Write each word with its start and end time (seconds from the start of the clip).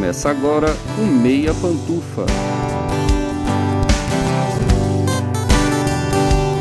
Começa 0.00 0.30
agora 0.30 0.68
o 0.98 1.04
Meia 1.04 1.52
Pantufa. 1.52 2.24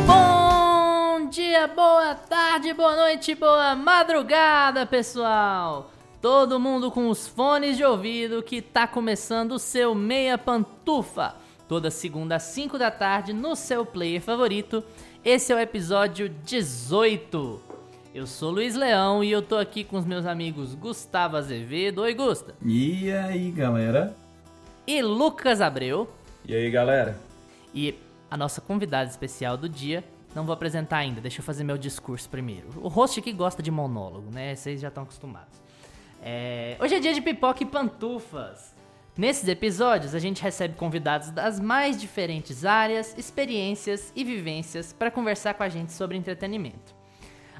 Bom 0.05 1.29
dia, 1.29 1.65
boa 1.67 2.15
tarde, 2.15 2.73
boa 2.73 2.97
noite, 2.97 3.33
boa 3.35 3.77
madrugada, 3.77 4.85
pessoal! 4.85 5.89
Todo 6.21 6.59
mundo 6.59 6.91
com 6.91 7.07
os 7.07 7.29
fones 7.29 7.77
de 7.77 7.83
ouvido 7.85 8.43
que 8.43 8.61
tá 8.61 8.85
começando 8.85 9.53
o 9.53 9.59
seu 9.59 9.95
Meia 9.95 10.37
Pantufa. 10.37 11.33
Toda 11.65 11.89
segunda 11.89 12.35
às 12.35 12.43
5 12.43 12.77
da 12.77 12.91
tarde 12.91 13.31
no 13.31 13.55
seu 13.55 13.85
player 13.85 14.21
favorito. 14.21 14.83
Esse 15.23 15.53
é 15.53 15.55
o 15.55 15.59
episódio 15.59 16.27
18. 16.27 17.68
Eu 18.19 18.27
sou 18.27 18.51
Luiz 18.51 18.75
Leão 18.75 19.23
e 19.23 19.31
eu 19.31 19.41
tô 19.41 19.55
aqui 19.55 19.81
com 19.81 19.97
os 19.97 20.05
meus 20.05 20.25
amigos 20.25 20.75
Gustavo 20.75 21.37
Azevedo. 21.37 22.01
Oi, 22.01 22.13
Gusta. 22.13 22.53
E 22.65 23.09
aí, 23.13 23.49
galera? 23.49 24.13
E 24.85 25.01
Lucas 25.01 25.61
Abreu. 25.61 26.05
E 26.45 26.53
aí, 26.53 26.69
galera? 26.69 27.17
E 27.73 27.97
a 28.29 28.35
nossa 28.35 28.59
convidada 28.59 29.09
especial 29.09 29.55
do 29.55 29.69
dia, 29.69 30.03
não 30.35 30.43
vou 30.43 30.51
apresentar 30.51 30.97
ainda, 30.97 31.21
deixa 31.21 31.39
eu 31.39 31.45
fazer 31.45 31.63
meu 31.63 31.77
discurso 31.77 32.27
primeiro. 32.29 32.67
O 32.81 32.89
host 32.89 33.21
aqui 33.21 33.31
gosta 33.31 33.63
de 33.63 33.71
monólogo, 33.71 34.29
né? 34.29 34.53
Vocês 34.53 34.81
já 34.81 34.89
estão 34.89 35.03
acostumados. 35.03 35.57
É... 36.21 36.75
Hoje 36.77 36.95
é 36.95 36.99
dia 36.99 37.13
de 37.13 37.21
pipoca 37.21 37.63
e 37.63 37.65
pantufas. 37.65 38.75
Nesses 39.17 39.47
episódios, 39.47 40.13
a 40.13 40.19
gente 40.19 40.43
recebe 40.43 40.75
convidados 40.75 41.31
das 41.31 41.57
mais 41.57 41.97
diferentes 41.97 42.65
áreas, 42.65 43.17
experiências 43.17 44.11
e 44.13 44.25
vivências 44.25 44.91
para 44.91 45.09
conversar 45.09 45.53
com 45.53 45.63
a 45.63 45.69
gente 45.69 45.93
sobre 45.93 46.17
entretenimento. 46.17 46.98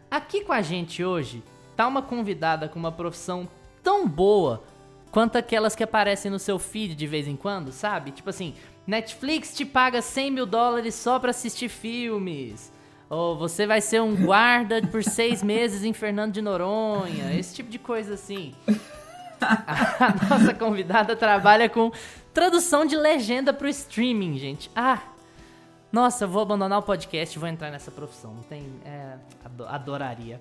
Aqui 0.10 0.44
com 0.44 0.52
a 0.52 0.62
gente 0.62 1.04
hoje 1.04 1.44
tá 1.76 1.88
uma 1.88 2.02
convidada 2.02 2.68
com 2.68 2.80
uma 2.80 2.92
profissão 2.92 3.48
tão 3.84 4.08
boa 4.08 4.64
quanto 5.12 5.38
aquelas 5.38 5.76
que 5.76 5.84
aparecem 5.84 6.32
no 6.32 6.40
seu 6.40 6.58
feed 6.58 6.96
de 6.96 7.08
vez 7.08 7.28
em 7.28 7.36
quando, 7.36 7.72
sabe? 7.72 8.12
Tipo 8.12 8.30
assim, 8.30 8.56
Netflix 8.86 9.56
te 9.56 9.66
paga 9.66 10.02
100 10.02 10.32
mil 10.32 10.46
dólares 10.46 10.96
só 10.96 11.20
pra 11.20 11.30
assistir 11.30 11.70
filmes. 11.70 12.72
Ou 13.10 13.38
você 13.38 13.66
vai 13.66 13.82
ser 13.82 14.02
um 14.02 14.16
guarda 14.16 14.82
por 14.88 15.04
seis 15.06 15.42
meses 15.44 15.84
em 15.84 15.94
Fernando 15.94 16.34
de 16.34 16.42
Noronha. 16.42 17.34
Esse 17.38 17.56
tipo 17.56 17.70
de 17.70 17.80
coisa 17.80 18.16
assim. 18.16 18.54
A 19.42 20.28
nossa 20.30 20.54
convidada 20.54 21.16
trabalha 21.16 21.70
com 21.70 21.92
tradução 22.34 22.86
de 22.86 22.96
legenda 22.96 23.54
pro 23.54 23.70
streaming, 23.70 24.38
gente. 24.38 24.70
Ah, 24.76 25.00
nossa, 25.92 26.26
eu 26.26 26.30
vou 26.30 26.42
abandonar 26.42 26.80
o 26.80 26.84
podcast 26.84 27.36
e 27.36 27.40
vou 27.40 27.50
entrar 27.50 27.72
nessa 27.72 27.90
profissão. 27.90 28.34
Não 28.34 28.44
tem. 28.44 28.64
É, 28.86 29.16
adoraria. 29.68 30.40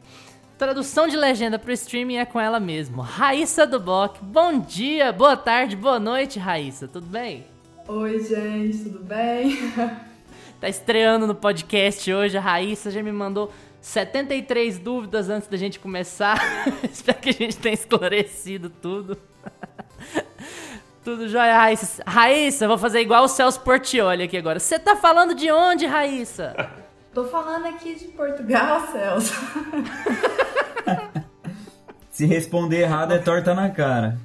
Tradução 0.59 1.07
de 1.07 1.17
legenda 1.17 1.59
pro 1.59 1.73
streaming 1.73 2.17
é 2.17 2.27
com 2.27 2.41
ela 2.41 2.59
mesmo. 2.59 3.01
Raíssa 3.01 3.67
do 3.67 3.79
Block. 3.79 4.23
Bom 4.23 4.59
dia, 4.59 5.13
boa 5.13 5.37
tarde, 5.37 5.77
boa 5.77 6.01
noite, 6.01 6.39
Raíssa. 6.39 6.89
Tudo 6.89 7.07
bem? 7.07 7.47
Oi, 7.87 8.23
gente, 8.25 8.79
tudo 8.85 8.99
bem? 8.99 9.57
tá 10.61 10.69
estreando 10.69 11.27
no 11.27 11.35
podcast 11.35 12.13
hoje. 12.13 12.37
A 12.37 12.41
Raíssa 12.41 12.91
já 12.91 13.03
me 13.03 13.13
mandou 13.13 13.51
73 13.81 14.79
dúvidas 14.79 15.31
antes 15.31 15.49
da 15.49 15.57
gente 15.57 15.79
começar. 15.79 16.39
Espero 16.93 17.19
que 17.19 17.31
a 17.31 17.33
gente 17.33 17.57
tenha 17.57 17.75
esclarecido 17.75 18.69
tudo. 18.69 19.17
Tudo 21.09 21.27
jóia, 21.27 21.57
Raíssa. 21.57 22.03
Raíssa, 22.07 22.69
vou 22.69 22.77
fazer 22.77 23.01
igual 23.01 23.25
o 23.25 23.29
Celso 23.29 23.63
Portioli 23.63 24.25
aqui 24.25 24.37
agora. 24.37 24.61
Você 24.61 24.79
tá 24.79 24.95
falando 24.95 25.35
de 25.35 25.51
onde, 25.51 25.87
Raíssa? 25.87 26.55
Tô 27.15 27.25
falando 27.25 27.65
aqui 27.65 27.95
de 27.95 28.09
Portugal, 28.09 28.87
Celso. 28.93 29.33
Se 32.13 32.27
responder 32.27 32.83
errado 32.83 33.15
é 33.15 33.19
torta 33.19 33.55
na 33.55 33.71
cara. 33.71 34.19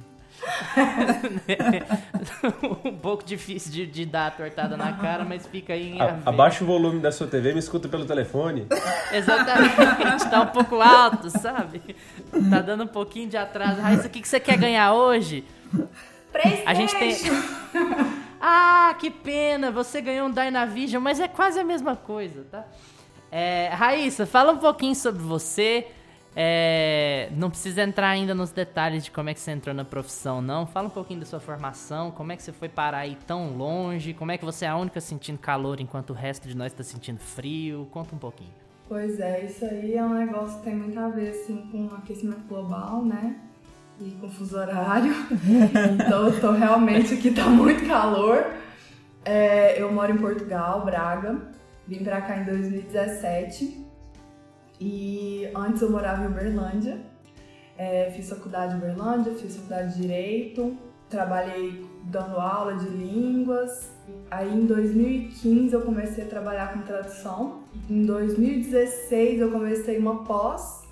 um 2.84 2.98
pouco 2.98 3.24
difícil 3.24 3.72
de, 3.72 3.86
de, 3.86 4.04
dar 4.04 4.26
a 4.26 4.30
tortada 4.30 4.76
na 4.76 4.92
cara, 4.92 5.24
mas 5.24 5.46
fica 5.46 5.72
aí 5.72 5.98
a, 5.98 6.18
Abaixa 6.26 6.64
o 6.64 6.66
volume 6.66 7.00
da 7.00 7.10
sua 7.10 7.26
TV 7.26 7.54
me 7.54 7.60
escuta 7.60 7.88
pelo 7.88 8.04
telefone. 8.04 8.66
Exatamente, 9.10 10.30
tá 10.30 10.42
um 10.42 10.48
pouco 10.48 10.82
alto, 10.82 11.30
sabe? 11.30 11.96
Tá 12.50 12.60
dando 12.60 12.84
um 12.84 12.88
pouquinho 12.88 13.30
de 13.30 13.38
atraso. 13.38 13.80
Raíssa, 13.80 14.06
o 14.06 14.10
que, 14.10 14.20
que 14.20 14.28
você 14.28 14.38
quer 14.38 14.58
ganhar 14.58 14.92
hoje? 14.92 15.46
A 16.66 16.74
gente 16.74 16.96
tem. 16.96 17.14
ah, 18.40 18.94
que 18.98 19.10
pena! 19.10 19.70
Você 19.70 20.00
ganhou 20.00 20.28
um 20.28 20.30
Dynavision, 20.30 21.02
mas 21.02 21.20
é 21.20 21.28
quase 21.28 21.58
a 21.58 21.64
mesma 21.64 21.96
coisa, 21.96 22.44
tá? 22.50 22.64
É, 23.30 23.68
Raíssa, 23.72 24.26
fala 24.26 24.52
um 24.52 24.58
pouquinho 24.58 24.94
sobre 24.94 25.22
você. 25.22 25.88
É, 26.36 27.28
não 27.36 27.48
precisa 27.48 27.82
entrar 27.82 28.08
ainda 28.08 28.34
nos 28.34 28.50
detalhes 28.50 29.04
de 29.04 29.10
como 29.10 29.30
é 29.30 29.34
que 29.34 29.40
você 29.40 29.52
entrou 29.52 29.74
na 29.74 29.84
profissão, 29.84 30.42
não. 30.42 30.66
Fala 30.66 30.88
um 30.88 30.90
pouquinho 30.90 31.20
da 31.20 31.26
sua 31.26 31.38
formação, 31.38 32.10
como 32.10 32.32
é 32.32 32.36
que 32.36 32.42
você 32.42 32.52
foi 32.52 32.68
parar 32.68 32.98
aí 32.98 33.16
tão 33.26 33.56
longe, 33.56 34.12
como 34.14 34.32
é 34.32 34.38
que 34.38 34.44
você 34.44 34.64
é 34.64 34.68
a 34.68 34.76
única 34.76 35.00
sentindo 35.00 35.38
calor 35.38 35.80
enquanto 35.80 36.10
o 36.10 36.12
resto 36.12 36.48
de 36.48 36.56
nós 36.56 36.72
está 36.72 36.82
sentindo 36.82 37.20
frio. 37.20 37.88
Conta 37.92 38.14
um 38.14 38.18
pouquinho. 38.18 38.52
Pois 38.88 39.18
é, 39.20 39.44
isso 39.44 39.64
aí 39.64 39.94
é 39.94 40.04
um 40.04 40.14
negócio 40.14 40.58
que 40.58 40.64
tem 40.64 40.74
muito 40.74 40.98
a 40.98 41.08
ver 41.08 41.30
assim, 41.30 41.68
com 41.70 41.86
o 41.86 41.94
aquecimento 41.94 42.46
global, 42.48 43.04
né? 43.04 43.36
E 44.00 44.10
com 44.12 44.28
fuso 44.28 44.58
horário. 44.58 45.12
então 45.94 46.28
eu 46.28 46.40
tô 46.40 46.52
realmente 46.52 47.14
aqui, 47.14 47.30
tá 47.30 47.46
muito 47.46 47.86
calor. 47.86 48.44
É, 49.24 49.80
eu 49.80 49.92
moro 49.92 50.12
em 50.12 50.18
Portugal, 50.18 50.84
Braga. 50.84 51.36
Vim 51.86 52.02
pra 52.02 52.20
cá 52.20 52.36
em 52.38 52.44
2017. 52.44 53.84
E 54.80 55.48
antes 55.54 55.82
eu 55.82 55.90
morava 55.90 56.24
em 56.24 56.26
Uberlândia. 56.26 56.98
É, 57.76 58.10
fiz 58.14 58.28
faculdade 58.28 58.74
em 58.74 58.78
Uberlândia, 58.78 59.32
fiz 59.34 59.56
faculdade 59.56 59.94
de 59.94 60.02
Direito. 60.02 60.76
Trabalhei 61.08 61.86
dando 62.04 62.38
aula 62.38 62.74
de 62.74 62.88
línguas. 62.88 63.92
Aí 64.30 64.52
em 64.52 64.66
2015 64.66 65.72
eu 65.72 65.82
comecei 65.82 66.24
a 66.24 66.26
trabalhar 66.26 66.72
com 66.72 66.80
tradução. 66.80 67.62
Em 67.88 68.04
2016 68.04 69.40
eu 69.40 69.50
comecei 69.50 69.98
uma 69.98 70.24
pós 70.24 70.83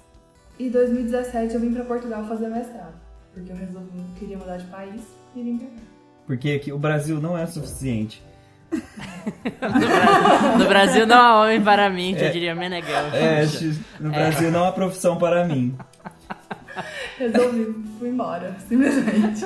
e 0.62 0.66
em 0.66 0.70
2017 0.70 1.54
eu 1.54 1.60
vim 1.60 1.74
para 1.74 1.82
Portugal 1.84 2.24
fazer 2.24 2.46
mestrado, 2.46 2.94
porque 3.34 3.50
eu 3.50 3.56
resolvi 3.56 4.04
queria 4.16 4.38
mudar 4.38 4.58
de 4.58 4.64
país 4.66 5.00
e 5.34 5.42
vim 5.42 5.58
pra 5.58 5.66
cá. 5.66 5.82
Porque 6.24 6.50
aqui 6.52 6.72
o 6.72 6.78
Brasil 6.78 7.20
não 7.20 7.36
é 7.36 7.44
suficiente. 7.46 8.22
no, 8.70 8.78
Brasil, 9.58 10.58
no, 10.58 10.64
Brasil, 10.66 11.06
não 11.06 11.16
há 11.16 11.42
homem 11.42 11.60
para 11.60 11.90
mim, 11.90 12.14
que 12.14 12.22
é, 12.22 12.28
eu 12.28 12.32
diria 12.32 12.54
Menegão. 12.54 13.10
É, 13.12 13.44
no 13.98 14.10
Brasil 14.10 14.48
é. 14.48 14.50
não 14.52 14.64
há 14.64 14.70
profissão 14.70 15.18
para 15.18 15.44
mim. 15.44 15.76
Resolvi, 17.18 17.84
fui 17.98 18.08
embora, 18.10 18.54
simplesmente. 18.68 19.44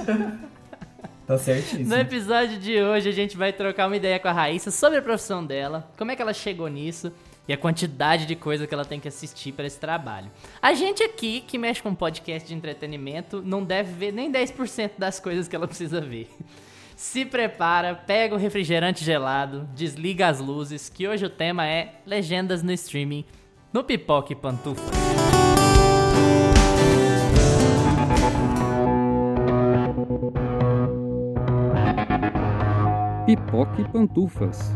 Tá 1.27 1.39
certíssimo. 1.39 1.89
No 1.89 1.97
episódio 1.97 2.59
de 2.59 2.81
hoje 2.81 3.09
a 3.09 3.13
gente 3.13 3.39
vai 3.39 3.55
trocar 3.55 3.87
uma 3.87 3.97
ideia 3.97 4.21
com 4.21 4.29
a 4.29 4.33
Raíssa 4.33 4.71
sobre 4.71 4.99
a 4.99 5.03
profissão 5.03 5.45
dela, 5.45 5.91
como 5.97 6.11
é 6.11 6.17
que 6.17 6.21
ela 6.21 6.35
chegou 6.35 6.69
nisso 6.69 7.11
e 7.49 7.53
a 7.53 7.57
quantidade 7.57 8.27
de 8.27 8.35
coisa 8.35 8.67
que 8.67 8.75
ela 8.75 8.85
tem 8.85 8.99
que 8.99 9.09
assistir 9.09 9.53
para 9.53 9.67
esse 9.67 9.79
trabalho. 9.79 10.31
A 10.61 10.75
gente 10.75 11.03
aqui, 11.03 11.41
que 11.41 11.59
mexe 11.59 11.83
com 11.83 11.95
podcast 11.95 12.49
de 12.49 12.55
entretenimento, 12.55 13.43
não 13.43 13.63
deve 13.63 13.93
ver 13.93 14.13
nem 14.13 14.31
10% 14.31 14.93
das 14.99 15.21
coisas 15.21 15.47
que 15.49 15.55
ela 15.55 15.67
precisa 15.67 16.01
ver. 16.01 16.29
Se 16.97 17.27
prepara, 17.27 17.95
pega 17.95 18.35
o 18.35 18.39
refrigerante 18.39 19.05
gelado, 19.05 19.69
desliga 19.75 20.29
as 20.29 20.41
luzes, 20.41 20.89
que 20.89 21.07
hoje 21.07 21.27
o 21.27 21.31
tema 21.31 21.67
é 21.67 21.97
legendas 22.07 22.63
no 22.63 22.73
streaming, 22.73 23.23
no 23.71 23.85
Pipoque 23.85 24.35
Pantufa. 24.35 24.83
Pipoque 33.27 33.85
Pantufas. 33.93 34.73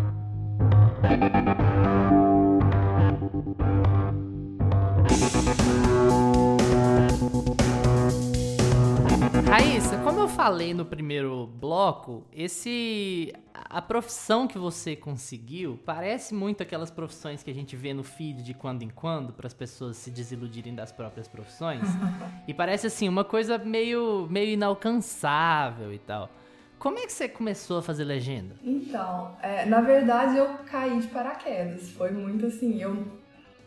Raíssa, 9.50 9.98
como 10.04 10.20
eu 10.20 10.28
falei 10.28 10.72
no 10.72 10.84
primeiro 10.84 11.44
bloco, 11.44 12.24
esse 12.32 13.32
a 13.52 13.82
profissão 13.82 14.46
que 14.46 14.56
você 14.56 14.94
conseguiu 14.94 15.76
parece 15.84 16.32
muito 16.32 16.62
aquelas 16.62 16.88
profissões 16.88 17.42
que 17.42 17.50
a 17.50 17.54
gente 17.54 17.74
vê 17.74 17.92
no 17.92 18.04
feed 18.04 18.44
de 18.44 18.54
quando 18.54 18.82
em 18.82 18.88
quando 18.88 19.32
para 19.32 19.48
as 19.48 19.52
pessoas 19.52 19.96
se 19.96 20.08
desiludirem 20.08 20.72
das 20.72 20.92
próprias 20.92 21.26
profissões. 21.26 21.82
e 22.46 22.54
parece 22.54 22.86
assim 22.86 23.08
uma 23.08 23.24
coisa 23.24 23.58
meio 23.58 24.28
meio 24.30 24.52
inalcançável 24.52 25.92
e 25.92 25.98
tal. 25.98 26.30
Como 26.78 27.00
é 27.00 27.02
que 27.02 27.12
você 27.12 27.28
começou 27.28 27.78
a 27.78 27.82
fazer 27.82 28.04
legenda? 28.04 28.54
Então, 28.62 29.34
é, 29.42 29.66
na 29.66 29.80
verdade 29.80 30.36
eu 30.36 30.46
caí 30.70 30.96
de 31.00 31.08
paraquedas. 31.08 31.90
Foi 31.90 32.12
muito 32.12 32.46
assim, 32.46 32.80
eu 32.80 33.04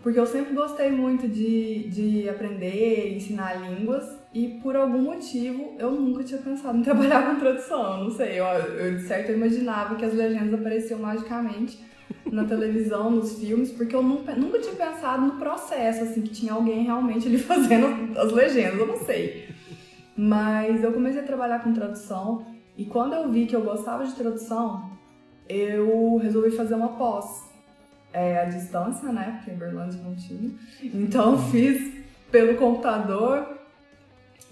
porque 0.02 0.18
eu 0.18 0.26
sempre 0.26 0.54
gostei 0.54 0.90
muito 0.90 1.28
de, 1.28 1.90
de 1.90 2.30
aprender, 2.30 3.16
ensinar 3.18 3.56
línguas 3.56 4.23
e 4.34 4.60
por 4.62 4.76
algum 4.76 5.02
motivo 5.02 5.76
eu 5.78 5.92
nunca 5.92 6.24
tinha 6.24 6.42
pensado 6.42 6.78
em 6.78 6.82
trabalhar 6.84 7.30
com 7.30 7.40
tradução. 7.40 8.04
Não 8.04 8.12
sei, 8.12 8.40
eu, 8.40 8.46
eu 8.46 8.96
de 8.96 9.04
certo 9.04 9.30
eu 9.30 9.38
imaginava 9.38 9.96
que 9.96 10.06
as 10.06 10.14
legendas 10.14 10.60
apareciam 10.60 11.00
magicamente 11.00 11.80
na 12.32 12.44
televisão, 12.46 13.12
nos 13.12 13.38
filmes, 13.40 13.72
porque 13.72 13.96
eu 13.96 14.02
nunca, 14.02 14.34
nunca 14.34 14.60
tinha 14.60 14.74
pensado 14.74 15.26
no 15.26 15.34
processo, 15.34 16.04
assim, 16.04 16.22
que 16.22 16.32
tinha 16.32 16.54
alguém 16.54 16.84
realmente 16.84 17.28
ali 17.28 17.38
fazendo 17.40 18.18
as 18.18 18.32
legendas, 18.32 18.80
eu 18.80 18.88
não 18.88 18.98
sei. 18.98 19.50
Mas 20.16 20.84
eu 20.84 20.92
comecei 20.92 21.22
a 21.22 21.26
trabalhar 21.26 21.60
com 21.64 21.74
tradução 21.74 22.46
e 22.78 22.86
quando 22.86 23.14
eu 23.14 23.30
vi 23.32 23.46
que 23.46 23.56
eu 23.56 23.62
gostava 23.62 24.06
de 24.06 24.14
tradução, 24.14 24.92
eu 25.48 26.18
resolvi 26.18 26.52
fazer 26.52 26.76
uma 26.76 26.90
pós. 26.90 27.52
É, 28.12 28.46
distância, 28.46 29.12
né? 29.12 29.38
Porque 29.38 29.50
em 29.50 29.58
Berlândia 29.58 30.00
não 30.04 30.16
tinha. 30.16 30.52
Então 30.84 31.38
fiz 31.50 31.94
pelo 32.32 32.56
computador. 32.58 33.53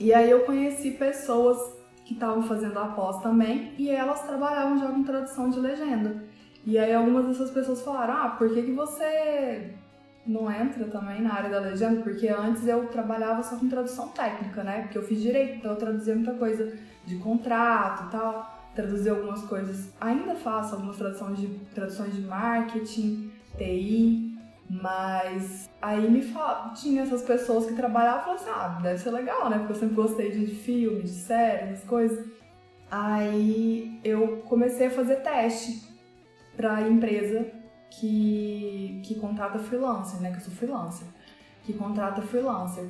E 0.02 0.12
aí 0.12 0.32
eu 0.32 0.40
conheci 0.40 0.90
pessoas 0.90 1.60
que 2.04 2.16
estavam 2.16 2.42
fazendo 2.42 2.80
a 2.80 2.88
pós 2.88 3.22
também 3.22 3.72
e 3.78 3.88
elas 3.88 4.24
trabalhavam 4.24 4.80
já 4.80 4.88
com 4.88 5.04
tradução 5.04 5.52
de 5.52 5.60
legenda. 5.60 6.24
E 6.66 6.80
aí 6.80 6.92
algumas 6.92 7.28
dessas 7.28 7.52
pessoas 7.52 7.84
falaram: 7.84 8.16
"Ah, 8.16 8.30
por 8.30 8.52
que 8.52 8.64
que 8.64 8.72
você 8.72 9.76
não 10.26 10.52
entra 10.52 10.86
também 10.86 11.22
na 11.22 11.32
área 11.36 11.52
da 11.52 11.60
legenda? 11.60 12.02
Porque 12.02 12.28
antes 12.28 12.68
eu 12.68 12.88
trabalhava 12.88 13.44
só 13.44 13.56
com 13.58 13.70
tradução 13.70 14.08
técnica, 14.08 14.64
né? 14.64 14.82
Porque 14.82 14.98
eu 14.98 15.04
fiz 15.04 15.22
direito, 15.22 15.58
então 15.58 15.70
eu 15.70 15.78
traduzia 15.78 16.16
muita 16.16 16.34
coisa 16.34 16.76
de 17.06 17.18
contrato 17.18 18.08
e 18.08 18.12
tal, 18.12 18.60
traduzir 18.74 19.12
algumas 19.12 19.44
coisas. 19.44 19.94
Ainda 20.02 20.34
faço 20.34 20.74
algumas 20.74 20.98
traduções 20.98 21.38
de 21.38 21.48
traduções 21.76 22.16
de 22.16 22.22
marketing, 22.22 23.32
TI, 23.56 24.31
mas 24.72 25.70
aí 25.82 26.10
me 26.10 26.22
fala, 26.22 26.70
tinha 26.74 27.02
essas 27.02 27.24
pessoas 27.24 27.66
que 27.66 27.74
trabalhavam 27.74 28.36
e 28.36 28.40
falavam 28.40 28.70
assim, 28.70 28.78
ah, 28.78 28.82
deve 28.82 29.00
ser 29.00 29.12
legal, 29.12 29.50
né? 29.50 29.58
Porque 29.58 29.74
eu 29.74 29.76
sempre 29.76 29.96
gostei 29.96 30.32
de 30.32 30.56
filme, 30.56 31.04
de 31.04 31.10
série, 31.10 31.74
essas 31.74 31.84
coisas. 31.84 32.26
Aí 32.90 34.00
eu 34.02 34.38
comecei 34.48 34.88
a 34.88 34.90
fazer 34.90 35.18
teste 35.18 35.84
pra 36.56 36.88
empresa 36.88 37.52
que, 37.90 39.02
que 39.04 39.16
contrata 39.16 39.60
freelancer, 39.60 40.22
né? 40.22 40.32
Que 40.32 40.38
eu 40.38 40.42
sou 40.42 40.54
freelancer. 40.54 41.06
Que 41.66 41.74
contrata 41.74 42.22
freelancer. 42.22 42.90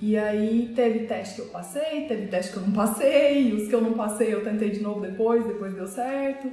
E 0.00 0.18
aí 0.18 0.72
teve 0.74 1.06
teste 1.06 1.36
que 1.36 1.42
eu 1.42 1.52
passei, 1.52 2.08
teve 2.08 2.26
teste 2.26 2.52
que 2.52 2.58
eu 2.58 2.62
não 2.62 2.72
passei, 2.72 3.52
os 3.52 3.68
que 3.68 3.74
eu 3.74 3.80
não 3.80 3.92
passei 3.92 4.34
eu 4.34 4.42
tentei 4.42 4.70
de 4.70 4.80
novo 4.80 5.00
depois, 5.00 5.46
depois 5.46 5.74
deu 5.74 5.86
certo. 5.86 6.50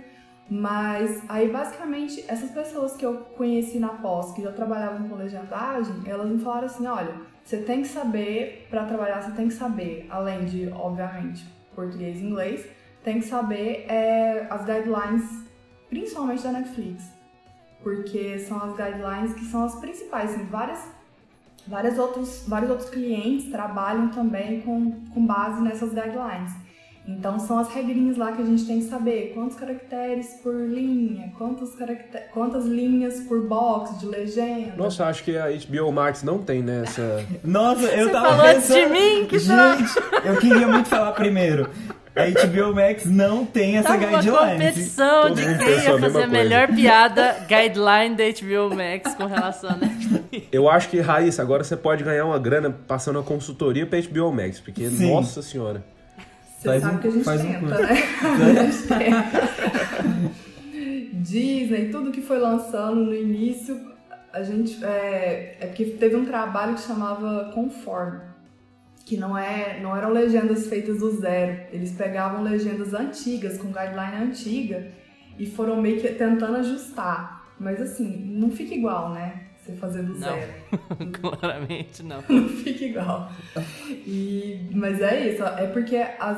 Mas 0.50 1.22
aí 1.28 1.50
basicamente 1.50 2.24
essas 2.28 2.52
pessoas 2.52 2.96
que 2.96 3.06
eu 3.06 3.18
conheci 3.38 3.80
na 3.80 3.90
pós, 3.90 4.34
que 4.34 4.42
já 4.42 4.52
trabalhavam 4.52 5.10
com 5.10 5.16
legendagem, 5.16 5.96
elas 6.06 6.30
me 6.30 6.40
falaram 6.40 6.68
assim, 6.68 6.88
olha, 6.88 7.14
você 7.44 7.58
tem 7.58 7.82
que 7.82 7.88
saber, 7.88 8.66
para 8.70 8.86
trabalhar 8.86 9.22
você 9.22 9.32
tem 9.32 9.48
que 9.48 9.54
saber, 9.54 10.08
além 10.10 10.46
de, 10.46 10.70
obviamente, 10.70 11.46
português 11.76 12.20
e 12.20 12.26
inglês, 12.26 12.66
tem 13.04 13.20
que 13.20 13.26
saber 13.26 13.86
é, 13.90 14.48
as 14.50 14.66
guidelines, 14.66 15.44
principalmente 15.90 16.44
da 16.44 16.52
Netflix. 16.52 17.04
Porque 17.84 18.40
são 18.40 18.62
as 18.62 18.76
guidelines 18.76 19.34
que 19.34 19.46
são 19.46 19.64
as 19.66 19.76
principais, 19.76 20.34
assim, 20.34 20.46
várias 20.46 20.98
vários 21.68 21.98
outros, 21.98 22.46
vários 22.48 22.70
outros 22.72 22.90
clientes 22.90 23.52
trabalham 23.52 24.10
também 24.10 24.62
com, 24.62 24.92
com 25.14 25.26
base 25.26 25.62
nessas 25.62 25.90
guidelines. 25.90 26.54
Então 27.08 27.40
são 27.40 27.58
as 27.58 27.70
regrinhas 27.70 28.18
lá 28.18 28.34
que 28.34 28.42
a 28.42 28.46
gente 28.46 28.66
tem 28.66 28.80
que 28.82 28.86
saber 28.90 29.32
quantos 29.34 29.56
caracteres 29.58 30.40
por 30.44 30.54
linha, 30.54 31.32
quantos 31.38 31.74
caracter... 31.76 32.30
quantas 32.34 32.66
linhas 32.66 33.22
por 33.22 33.48
box 33.48 34.00
de 34.00 34.06
legenda. 34.08 34.74
Nossa, 34.76 35.06
acho 35.06 35.24
que 35.24 35.38
a 35.38 35.46
HBO 35.48 35.92
Max 35.92 36.22
não 36.24 36.40
tem 36.40 36.62
nessa. 36.62 37.26
Nossa, 37.44 37.86
eu 37.86 38.08
Você 38.08 38.12
tava 38.12 38.30
falou 38.36 38.54
pensando... 38.54 38.88
de 38.88 38.90
mim, 38.92 39.26
que 39.26 39.40
Gente, 39.40 39.94
eu 40.26 40.36
queria 40.38 40.68
muito 40.68 40.90
falar 40.90 41.14
primeiro. 41.14 41.70
A 42.14 42.26
HBO 42.48 42.74
Max 42.74 43.06
não 43.06 43.46
tem 43.46 43.78
essa 43.78 43.90
uma 43.90 43.98
guideline. 43.98 44.52
competição 44.54 45.22
Todo 45.28 45.36
de 45.36 45.58
quem 45.60 45.70
ia 45.70 45.82
fazer 46.00 46.08
a 46.08 46.12
coisa. 46.12 46.28
melhor 46.28 46.68
piada 46.68 47.36
guideline 47.48 48.16
da 48.16 48.24
HBO 48.26 48.76
Max 48.76 49.14
com 49.14 49.26
relação 49.28 49.70
a 49.70 49.76
Netflix. 49.86 50.48
Eu 50.52 50.68
acho 50.68 50.90
que, 50.90 51.00
Raíssa, 51.00 51.44
agora 51.44 51.64
você 51.64 51.78
pode 51.78 52.04
ganhar 52.04 52.26
uma 52.26 52.40
grana 52.40 52.76
passando 52.88 53.20
a 53.20 53.24
consultoria 53.24 53.86
pra 53.86 54.00
HBO 54.02 54.34
Max, 54.34 54.60
porque, 54.60 54.90
Sim. 54.90 55.14
nossa 55.14 55.44
senhora. 55.44 55.84
Você 56.58 56.68
Faz 56.70 56.82
sabe 56.82 56.96
um- 56.96 57.00
que 57.00 57.08
a 57.08 57.12
gente 57.12 57.30
um 57.30 57.38
tenta, 57.38 57.60
curso. 57.60 57.82
né? 57.82 57.90
A 58.58 58.64
gente 58.64 58.88
tenta. 58.88 60.38
Disney, 61.14 61.90
tudo 61.90 62.12
que 62.12 62.22
foi 62.22 62.40
lançando 62.40 62.96
no 63.06 63.14
início, 63.16 63.80
a 64.34 64.44
gente. 64.44 64.84
É, 64.84 65.58
é 65.60 65.66
porque 65.68 65.86
teve 65.86 66.16
um 66.16 66.26
trabalho 66.26 66.76
que 66.76 66.82
chamava 66.82 67.52
Conform, 67.54 68.20
que 69.06 69.18
não, 69.18 69.38
é, 69.38 69.80
não 69.82 69.96
eram 69.96 70.12
legendas 70.12 70.68
feitas 70.68 71.00
do 71.00 71.12
zero. 71.20 71.60
Eles 71.72 71.92
pegavam 71.92 72.44
legendas 72.44 72.94
antigas, 72.94 73.58
com 73.58 73.68
guideline 73.68 74.24
antiga, 74.30 74.88
e 75.38 75.46
foram 75.46 75.82
meio 75.82 76.00
que 76.02 76.08
tentando 76.10 76.58
ajustar. 76.58 77.46
Mas 77.60 77.82
assim, 77.82 78.08
não 78.38 78.52
fica 78.52 78.74
igual, 78.76 79.14
né? 79.14 79.47
Você 79.68 79.74
fazer 79.76 80.04
do 80.04 80.14
Não. 80.14 80.20
zero. 80.20 80.54
Claramente 81.22 82.02
não. 82.04 82.24
não 82.30 82.48
fica 82.50 82.86
igual. 82.86 83.30
E, 83.90 84.70
mas 84.74 85.02
é 85.02 85.34
isso, 85.34 85.44
é 85.44 85.68
porque 85.68 85.98
as, 85.98 86.38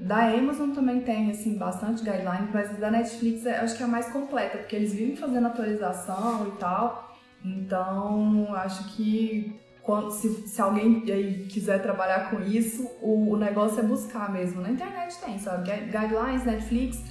da 0.00 0.28
Amazon 0.32 0.70
também 0.70 1.00
tem 1.00 1.30
assim, 1.30 1.58
bastante 1.58 2.04
guidelines, 2.04 2.50
mas 2.54 2.78
da 2.78 2.90
Netflix 2.90 3.44
é, 3.46 3.58
acho 3.58 3.76
que 3.76 3.82
é 3.82 3.86
a 3.86 3.88
mais 3.88 4.08
completa, 4.12 4.58
porque 4.58 4.76
eles 4.76 4.94
vivem 4.94 5.16
fazendo 5.16 5.48
atualização 5.48 6.46
e 6.48 6.50
tal. 6.52 7.16
Então, 7.44 8.54
acho 8.54 8.94
que 8.96 9.58
quando, 9.82 10.10
se, 10.12 10.46
se 10.46 10.60
alguém 10.60 11.02
aí 11.10 11.46
quiser 11.48 11.82
trabalhar 11.82 12.30
com 12.30 12.40
isso, 12.42 12.84
o, 13.02 13.32
o 13.32 13.36
negócio 13.36 13.80
é 13.80 13.82
buscar 13.82 14.30
mesmo. 14.32 14.60
Na 14.60 14.70
internet 14.70 15.16
tem, 15.20 15.38
sabe? 15.38 15.68
Gui- 15.70 15.86
Guidelines, 15.86 16.44
Netflix, 16.44 17.02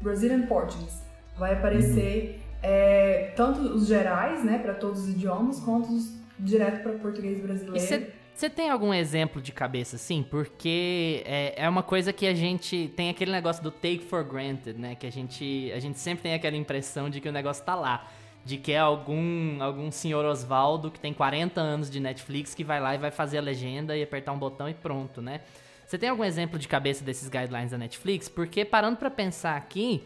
Brazilian 0.00 0.42
Portuguese. 0.46 1.00
Vai 1.38 1.52
aparecer 1.54 2.41
é, 2.62 3.32
tanto 3.36 3.60
os 3.60 3.86
gerais, 3.86 4.44
né, 4.44 4.58
para 4.58 4.74
todos 4.74 5.02
os 5.02 5.08
idiomas, 5.10 5.60
quanto 5.60 5.92
os 5.92 6.12
direto 6.38 6.82
para 6.82 6.92
português 6.92 7.40
brasileiro. 7.40 8.12
Você 8.34 8.48
tem 8.48 8.70
algum 8.70 8.94
exemplo 8.94 9.42
de 9.42 9.52
cabeça, 9.52 9.96
assim? 9.96 10.22
Porque 10.22 11.22
é, 11.26 11.64
é 11.64 11.68
uma 11.68 11.82
coisa 11.82 12.12
que 12.12 12.26
a 12.26 12.34
gente 12.34 12.92
tem 12.96 13.10
aquele 13.10 13.30
negócio 13.30 13.62
do 13.62 13.70
take 13.70 14.00
for 14.00 14.24
granted, 14.24 14.78
né? 14.78 14.94
Que 14.94 15.06
a 15.06 15.12
gente, 15.12 15.70
a 15.74 15.78
gente 15.78 15.98
sempre 15.98 16.22
tem 16.22 16.34
aquela 16.34 16.56
impressão 16.56 17.10
de 17.10 17.20
que 17.20 17.28
o 17.28 17.32
negócio 17.32 17.62
tá 17.64 17.74
lá. 17.74 18.08
De 18.44 18.56
que 18.56 18.72
é 18.72 18.78
algum, 18.78 19.62
algum 19.62 19.92
senhor 19.92 20.24
Osvaldo 20.24 20.90
que 20.90 20.98
tem 20.98 21.12
40 21.12 21.60
anos 21.60 21.90
de 21.90 22.00
Netflix 22.00 22.54
que 22.54 22.64
vai 22.64 22.80
lá 22.80 22.94
e 22.94 22.98
vai 22.98 23.10
fazer 23.10 23.38
a 23.38 23.40
legenda 23.40 23.96
e 23.96 24.02
apertar 24.02 24.32
um 24.32 24.38
botão 24.38 24.68
e 24.68 24.74
pronto, 24.74 25.22
né? 25.22 25.42
Você 25.86 25.98
tem 25.98 26.08
algum 26.08 26.24
exemplo 26.24 26.58
de 26.58 26.66
cabeça 26.66 27.04
desses 27.04 27.28
guidelines 27.28 27.70
da 27.70 27.78
Netflix? 27.78 28.28
Porque 28.28 28.64
parando 28.64 28.96
pra 28.96 29.10
pensar 29.10 29.56
aqui, 29.56 30.02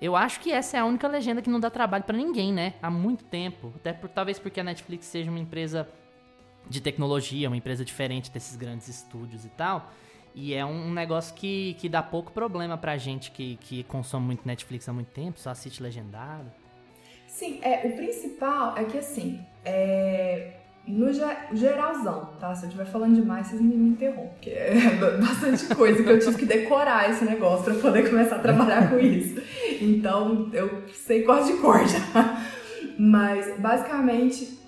eu 0.00 0.16
acho 0.16 0.40
que 0.40 0.50
essa 0.50 0.78
é 0.78 0.80
a 0.80 0.84
única 0.84 1.06
legenda 1.06 1.42
que 1.42 1.50
não 1.50 1.60
dá 1.60 1.68
trabalho 1.68 2.04
pra 2.04 2.16
ninguém, 2.16 2.52
né? 2.52 2.74
Há 2.80 2.90
muito 2.90 3.24
tempo. 3.24 3.72
Até 3.76 3.92
por, 3.92 4.08
talvez 4.08 4.38
porque 4.38 4.60
a 4.60 4.64
Netflix 4.64 5.06
seja 5.06 5.30
uma 5.30 5.38
empresa 5.38 5.88
de 6.68 6.80
tecnologia, 6.80 7.48
uma 7.48 7.56
empresa 7.56 7.84
diferente 7.84 8.30
desses 8.30 8.56
grandes 8.56 8.88
estúdios 8.88 9.44
e 9.44 9.50
tal. 9.50 9.92
E 10.34 10.54
é 10.54 10.64
um 10.64 10.90
negócio 10.92 11.34
que, 11.34 11.74
que 11.74 11.88
dá 11.88 12.02
pouco 12.02 12.32
problema 12.32 12.78
pra 12.78 12.96
gente 12.96 13.30
que, 13.30 13.56
que 13.56 13.82
consome 13.84 14.26
muito 14.26 14.46
Netflix 14.46 14.88
há 14.88 14.92
muito 14.92 15.08
tempo, 15.08 15.38
só 15.38 15.50
assiste 15.50 15.82
legendado. 15.82 16.50
Sim, 17.26 17.58
é, 17.62 17.86
o 17.86 17.96
principal 17.96 18.76
é 18.76 18.84
que 18.84 18.98
assim, 18.98 19.44
é, 19.64 20.59
no 20.86 21.12
ge- 21.12 21.22
geralzão, 21.52 22.30
tá? 22.40 22.54
Se 22.54 22.64
eu 22.64 22.68
estiver 22.68 22.86
falando 22.86 23.14
demais, 23.14 23.46
vocês 23.46 23.60
me, 23.60 23.74
interrompem, 23.74 24.30
porque 24.32 24.50
é 24.50 24.74
bastante 25.20 25.66
coisa 25.74 26.02
que 26.02 26.08
eu 26.08 26.18
tive 26.18 26.36
que 26.36 26.46
decorar 26.46 27.10
esse 27.10 27.24
negócio 27.24 27.64
pra 27.64 27.74
poder 27.74 28.08
começar 28.08 28.36
a 28.36 28.40
trabalhar 28.40 28.90
com 28.90 28.98
isso. 28.98 29.40
Então, 29.80 30.50
eu 30.52 30.82
sei 30.92 31.22
quase 31.22 31.52
de 31.52 31.58
cor 31.58 31.86
já. 31.86 32.42
Mas, 32.98 33.58
basicamente, 33.58 34.58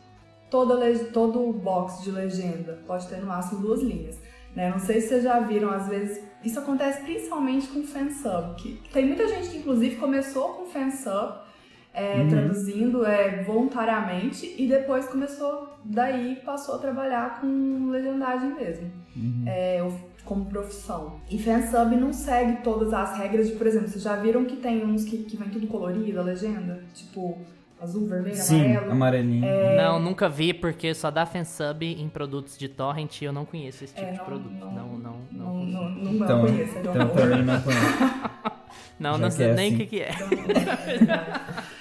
toda 0.51 0.77
todo 1.13 1.53
box 1.53 2.03
de 2.03 2.11
legenda 2.11 2.83
pode 2.87 3.07
ter 3.09 3.17
no 3.19 3.27
máximo 3.27 3.61
duas 3.61 3.83
linhas. 3.83 4.19
Né? 4.55 4.71
Não 4.71 4.79
sei 4.79 5.01
se 5.01 5.09
vocês 5.09 5.25
já 5.25 5.41
viram, 5.41 5.71
às 5.71 5.89
vezes, 5.89 6.23
isso 6.45 6.59
acontece 6.59 7.03
principalmente 7.03 7.69
com 7.69 7.83
fansub, 7.85 8.55
que 8.57 8.81
tem 8.93 9.07
muita 9.07 9.27
gente 9.27 9.49
que 9.49 9.59
inclusive 9.59 9.97
começou 9.97 10.51
com 10.51 10.67
fansub, 10.67 11.39
é, 11.95 12.27
traduzindo 12.29 13.05
é, 13.05 13.43
voluntariamente, 13.43 14.55
e 14.59 14.67
depois 14.67 15.07
começou, 15.07 15.69
daí 15.85 16.37
passou 16.45 16.77
a 16.77 16.79
trabalhar 16.79 17.41
com 17.41 17.91
legendagem 17.91 18.55
mesmo, 18.55 18.91
é, 19.47 19.83
o- 19.83 20.13
como 20.25 20.47
profissão. 20.47 21.21
E 21.29 21.37
fansub 21.39 21.97
não 21.97 22.13
segue 22.13 22.63
todas 22.63 22.93
as 22.95 23.19
regras 23.19 23.49
de, 23.49 23.55
por 23.57 23.67
exemplo, 23.67 23.89
vocês 23.89 24.03
já 24.05 24.15
viram 24.17 24.45
que 24.45 24.57
tem 24.57 24.85
uns 24.85 25.05
que, 25.05 25.19
que 25.19 25.37
vem 25.37 25.49
tudo 25.49 25.67
colorido, 25.67 26.21
a 26.21 26.23
legenda? 26.23 26.83
Tipo, 26.95 27.39
azul, 27.83 28.07
vermelho, 28.07 28.37
Sim, 28.37 28.71
amarelo. 28.73 28.93
amarelinho. 28.93 29.45
É. 29.45 29.77
Não, 29.85 29.99
nunca 30.01 30.29
vi, 30.29 30.55
porque 30.55 30.95
só 30.95 31.11
dá 31.11 31.27
fansub 31.27 31.85
em 31.85 32.09
produtos 32.09 32.57
de 32.57 32.69
torrent 32.69 33.21
e 33.21 33.25
eu 33.25 33.33
não 33.33 33.45
conheço 33.45 33.85
esse 33.85 33.95
tipo 33.95 34.07
É, 34.07 34.13
de 34.13 34.19
não- 34.19 34.25
produto. 34.25 34.53
não- 34.53 34.73
Não, 34.73 34.87
não, 34.87 34.99
não. 34.99 35.13
Não, 35.33 35.55
Não, 35.55 35.65
não, 35.65 35.91
não, 35.91 36.03
não 36.03 36.13
Então, 36.15 36.41
conheço, 36.47 36.77
é 36.77 36.81
então 36.81 36.95
não 36.95 37.09
também 37.09 37.43
não 37.43 37.61
conheço. 37.61 37.83
não, 39.01 39.13
já 39.13 39.19
não 39.19 39.31
sei 39.31 39.47
é 39.49 39.55
nem 39.55 39.71
o 39.73 39.75
assim. 39.75 39.77
que, 39.79 39.87
que 39.87 40.01
é. 40.01 40.11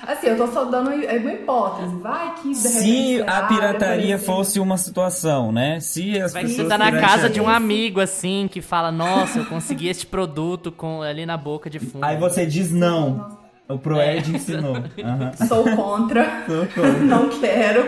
Assim, 0.07 0.27
eu 0.27 0.37
tô 0.37 0.47
só 0.47 0.65
dando 0.65 0.91
é 0.91 1.17
uma 1.19 1.33
hipótese. 1.33 1.95
Vai 1.97 2.35
que 2.35 2.49
de 2.49 2.55
Se 2.55 3.23
a 3.25 3.43
pirataria 3.43 4.17
fosse 4.17 4.59
uma 4.59 4.77
situação, 4.77 5.51
né? 5.51 5.79
Se 5.79 6.19
as 6.19 6.33
Vai 6.33 6.43
que 6.43 6.49
pessoas 6.49 6.67
você 6.67 6.69
tá 6.69 6.77
na 6.77 6.99
casa 6.99 7.29
de 7.29 7.39
um 7.39 7.47
amigo, 7.47 7.99
assim, 7.99 8.49
que 8.51 8.61
fala, 8.61 8.91
nossa, 8.91 9.39
eu 9.39 9.45
consegui 9.45 9.87
este 9.87 10.05
produto 10.05 10.71
com, 10.71 11.01
ali 11.01 11.25
na 11.25 11.37
boca 11.37 11.69
de 11.69 11.79
fundo. 11.79 12.03
Aí 12.03 12.17
você 12.17 12.45
diz 12.45 12.71
não. 12.71 13.39
O 13.69 13.77
Proed 13.77 14.29
ensinou. 14.35 14.75
Aham. 14.75 15.31
Sou 15.47 15.63
contra, 15.75 16.43
Sou 16.45 16.65
contra. 16.67 16.99
não 16.99 17.29
quero, 17.29 17.85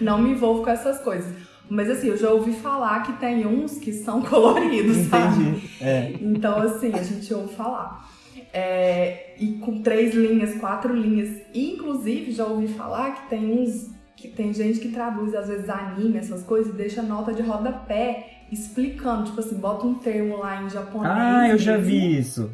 não 0.00 0.18
me 0.20 0.30
envolvo 0.30 0.62
com 0.64 0.70
essas 0.70 0.98
coisas. 1.00 1.32
Mas 1.68 1.88
assim, 1.88 2.08
eu 2.08 2.16
já 2.16 2.30
ouvi 2.30 2.52
falar 2.52 3.02
que 3.02 3.12
tem 3.14 3.46
uns 3.46 3.78
que 3.78 3.92
são 3.92 4.20
coloridos, 4.26 4.96
sabe? 5.08 5.42
Entendi. 5.42 5.70
É. 5.80 6.12
Então, 6.20 6.58
assim, 6.60 6.92
a 6.94 7.02
gente 7.02 7.32
ouve 7.32 7.54
falar. 7.54 8.10
É, 8.52 9.34
e 9.38 9.52
com 9.58 9.80
três 9.80 10.14
linhas, 10.14 10.54
quatro 10.60 10.94
linhas. 10.94 11.30
E, 11.54 11.72
inclusive, 11.72 12.32
já 12.32 12.44
ouvi 12.44 12.68
falar 12.68 13.12
que 13.12 13.28
tem 13.30 13.58
uns. 13.62 13.90
que 14.16 14.28
tem 14.28 14.52
gente 14.52 14.80
que 14.80 14.88
traduz, 14.88 15.34
às 15.34 15.48
vezes, 15.48 15.70
anime, 15.70 16.18
essas 16.18 16.42
coisas, 16.42 16.74
e 16.74 16.76
deixa 16.76 17.00
nota 17.00 17.32
de 17.32 17.40
rodapé 17.42 18.42
explicando. 18.52 19.24
Tipo 19.24 19.40
assim, 19.40 19.56
bota 19.56 19.86
um 19.86 19.94
termo 19.94 20.36
lá 20.38 20.62
em 20.62 20.68
japonês. 20.68 21.12
Ah, 21.16 21.48
eu 21.48 21.56
já 21.58 21.72
mesmo, 21.78 21.86
vi 21.86 22.18
isso. 22.18 22.50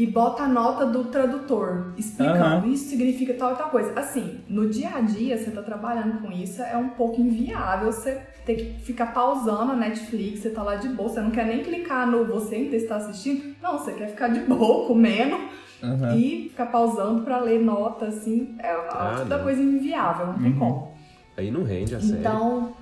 E 0.00 0.06
bota 0.06 0.44
a 0.44 0.48
nota 0.48 0.86
do 0.86 1.04
tradutor, 1.04 1.92
explicando. 1.94 2.38
Aham. 2.38 2.66
Isso 2.68 2.88
significa 2.88 3.34
tal 3.34 3.52
e 3.52 3.56
tal 3.56 3.68
coisa. 3.68 3.92
Assim, 4.00 4.40
no 4.48 4.66
dia 4.70 4.88
a 4.94 5.00
dia, 5.02 5.36
você 5.36 5.50
tá 5.50 5.60
trabalhando 5.60 6.22
com 6.22 6.32
isso, 6.32 6.62
é 6.62 6.74
um 6.74 6.88
pouco 6.90 7.20
inviável 7.20 7.92
você 7.92 8.18
ter 8.46 8.54
que 8.54 8.80
ficar 8.82 9.12
pausando 9.12 9.72
a 9.72 9.76
Netflix, 9.76 10.40
você 10.40 10.48
tá 10.48 10.62
lá 10.62 10.76
de 10.76 10.88
boa, 10.88 11.10
você 11.10 11.20
não 11.20 11.30
quer 11.30 11.44
nem 11.44 11.62
clicar 11.62 12.06
no 12.06 12.24
você 12.24 12.54
ainda 12.54 12.76
está 12.76 12.96
assistindo. 12.96 13.54
Não, 13.62 13.78
você 13.78 13.92
quer 13.92 14.08
ficar 14.08 14.28
de 14.28 14.40
boa, 14.48 14.86
comendo 14.86 15.36
Aham. 15.82 16.16
e 16.16 16.46
ficar 16.48 16.66
pausando 16.66 17.20
pra 17.22 17.38
ler 17.38 17.60
nota, 17.60 18.06
assim. 18.06 18.56
É 18.58 18.74
uma 18.74 19.20
Ah, 19.36 19.38
coisa 19.42 19.60
inviável, 19.60 20.28
não 20.28 20.38
tem 20.38 20.52
Uhum. 20.52 20.58
como. 20.58 20.94
Aí 21.36 21.50
não 21.50 21.62
rende 21.62 21.94
a 21.94 22.00
série. 22.00 22.20
Então, 22.20 22.74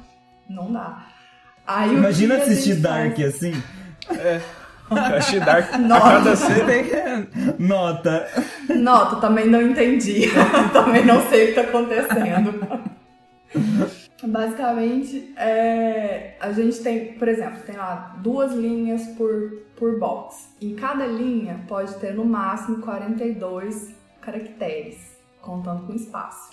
não 0.48 0.70
dá. 0.72 1.04
Aí, 1.66 1.96
Imagina 1.96 2.36
assistir 2.36 2.76
Dark 2.76 3.16
faz? 3.16 3.34
assim. 3.34 3.54
Achei 4.90 5.40
Dark 5.40 5.72
a 5.74 5.78
Nossa. 5.78 6.00
cada 6.10 6.36
cena. 6.36 6.64
Tem- 6.64 6.88
Nota. 7.58 8.26
Nota, 8.68 9.16
também 9.16 9.46
não 9.48 9.60
entendi. 9.62 10.28
também 10.72 11.04
não 11.04 11.20
sei 11.28 11.44
o 11.44 11.48
que 11.48 11.54
tá 11.54 11.60
acontecendo. 11.62 12.88
Basicamente, 14.22 15.32
é, 15.36 16.34
a 16.40 16.50
gente 16.52 16.80
tem, 16.80 17.12
por 17.14 17.28
exemplo, 17.28 17.60
tem 17.64 17.76
lá 17.76 18.16
duas 18.18 18.52
linhas 18.52 19.06
por, 19.16 19.52
por 19.76 19.98
box. 19.98 20.48
Em 20.60 20.74
cada 20.74 21.06
linha 21.06 21.60
pode 21.68 21.94
ter 21.94 22.14
no 22.14 22.24
máximo 22.24 22.78
42 22.78 23.94
caracteres, 24.20 24.96
contando 25.40 25.86
com 25.86 25.94
espaço. 25.94 26.50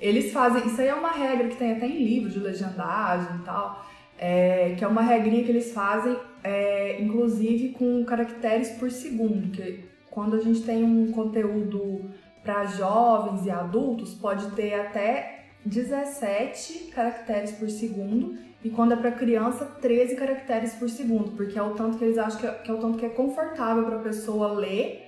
Eles 0.00 0.32
fazem, 0.32 0.66
isso 0.66 0.80
aí 0.80 0.88
é 0.88 0.94
uma 0.94 1.10
regra 1.12 1.48
que 1.48 1.56
tem 1.56 1.72
até 1.72 1.86
em 1.86 2.04
livro 2.04 2.30
de 2.30 2.38
legendagem 2.38 3.36
e 3.36 3.44
tal, 3.44 3.84
é, 4.18 4.74
que 4.76 4.84
é 4.84 4.88
uma 4.88 5.02
regrinha 5.02 5.44
que 5.44 5.50
eles 5.50 5.72
fazem, 5.72 6.16
é, 6.42 7.00
inclusive 7.00 7.70
com 7.70 8.04
caracteres 8.04 8.70
por 8.70 8.90
segundo, 8.90 9.50
que 9.50 9.84
quando 10.10 10.36
a 10.36 10.40
gente 10.40 10.62
tem 10.62 10.82
um 10.82 11.12
conteúdo 11.12 12.10
para 12.42 12.64
jovens 12.64 13.46
e 13.46 13.50
adultos, 13.50 14.14
pode 14.14 14.50
ter 14.52 14.74
até 14.74 15.44
17 15.64 16.90
caracteres 16.94 17.52
por 17.52 17.68
segundo, 17.68 18.36
e 18.64 18.70
quando 18.70 18.92
é 18.92 18.96
para 18.96 19.12
criança, 19.12 19.64
13 19.64 20.16
caracteres 20.16 20.74
por 20.74 20.88
segundo, 20.88 21.30
porque 21.32 21.58
é 21.58 21.62
o 21.62 21.74
tanto 21.74 21.98
que 21.98 22.04
eles 22.04 22.18
acham 22.18 22.40
que 22.40 22.46
é, 22.46 22.50
que 22.50 22.70
é 22.70 22.74
o 22.74 22.78
tanto 22.78 22.98
que 22.98 23.06
é 23.06 23.08
confortável 23.08 23.84
para 23.84 23.96
a 23.96 24.02
pessoa 24.02 24.52
ler 24.52 25.04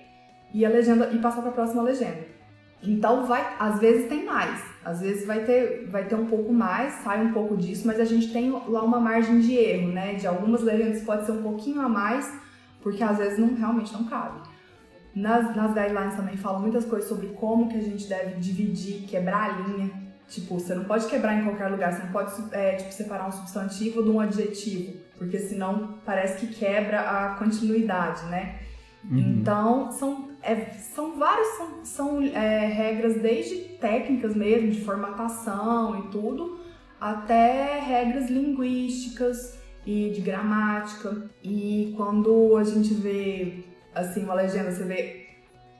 e 0.52 0.64
a 0.64 0.68
legenda 0.68 1.10
e 1.12 1.18
passar 1.18 1.40
para 1.40 1.50
a 1.50 1.54
próxima 1.54 1.82
legenda. 1.82 2.26
Então 2.82 3.26
vai, 3.26 3.56
às 3.58 3.80
vezes 3.80 4.08
tem 4.08 4.25
mais, 4.25 4.62
às 4.84 5.00
vezes 5.00 5.26
vai 5.26 5.44
ter, 5.44 5.87
vai 5.90 6.04
ter 6.06 6.14
um 6.14 6.26
pouco 6.26 6.52
mais, 6.52 6.94
sai 7.04 7.25
um 7.25 7.32
pouco 7.32 7.56
disso, 7.56 7.87
mas 7.87 8.00
a 8.00 8.04
gente 8.04 8.32
tem 8.32 8.50
lá 8.50 8.82
uma 8.82 8.99
margem 8.99 9.40
de 9.40 9.54
erro, 9.54 9.92
né? 9.92 10.14
De 10.14 10.26
algumas 10.26 10.62
legendas 10.62 11.02
pode 11.02 11.26
ser 11.26 11.32
um 11.32 11.42
pouquinho 11.42 11.80
a 11.80 11.88
mais, 11.88 12.32
porque 12.82 13.02
às 13.02 13.18
vezes 13.18 13.38
não 13.38 13.54
realmente 13.54 13.92
não 13.92 14.04
cabe. 14.04 14.40
Nas, 15.14 15.54
nas 15.54 15.75
guidelines 15.75 16.14
também 16.14 16.37
falam 16.37 16.60
muitas 16.60 16.84
coisas 16.84 17.08
sobre 17.08 17.28
como 17.28 17.68
que 17.68 17.76
a 17.76 17.82
gente 17.82 18.08
deve 18.08 18.40
dividir, 18.40 19.06
quebrar 19.06 19.50
a 19.50 19.58
linha. 19.58 19.90
Tipo, 20.28 20.60
você 20.60 20.75
não 20.75 20.84
pode 20.84 21.06
quebrar 21.06 21.37
em 21.37 21.42
qualquer 21.42 21.66
lugar, 21.66 21.92
você 21.92 22.04
não 22.04 22.12
pode 22.12 22.32
é, 22.52 22.76
tipo, 22.76 22.92
separar 22.92 23.26
um 23.26 23.32
substantivo 23.32 24.02
de 24.02 24.10
um 24.10 24.20
adjetivo, 24.20 24.96
porque 25.18 25.40
senão 25.40 25.99
parece 26.06 26.46
que 26.46 26.54
quebra 26.54 27.00
a 27.00 27.34
continuidade, 27.34 28.25
né? 28.26 28.60
Então, 29.10 29.90
são, 29.90 30.29
é, 30.42 30.70
são 30.70 31.18
várias 31.18 31.47
são, 31.56 31.85
são, 31.85 32.23
é, 32.23 32.66
regras, 32.66 33.20
desde 33.20 33.56
técnicas 33.78 34.35
mesmo, 34.35 34.70
de 34.70 34.80
formatação 34.80 35.99
e 35.99 36.02
tudo, 36.11 36.61
até 37.00 37.78
regras 37.80 38.30
linguísticas 38.30 39.59
e 39.87 40.11
de 40.11 40.20
gramática. 40.20 41.30
E 41.42 41.92
quando 41.97 42.56
a 42.56 42.64
gente 42.64 42.94
vê, 42.94 43.64
assim, 43.94 44.25
uma 44.25 44.35
legenda, 44.35 44.70
você 44.70 44.85
vê, 44.85 45.26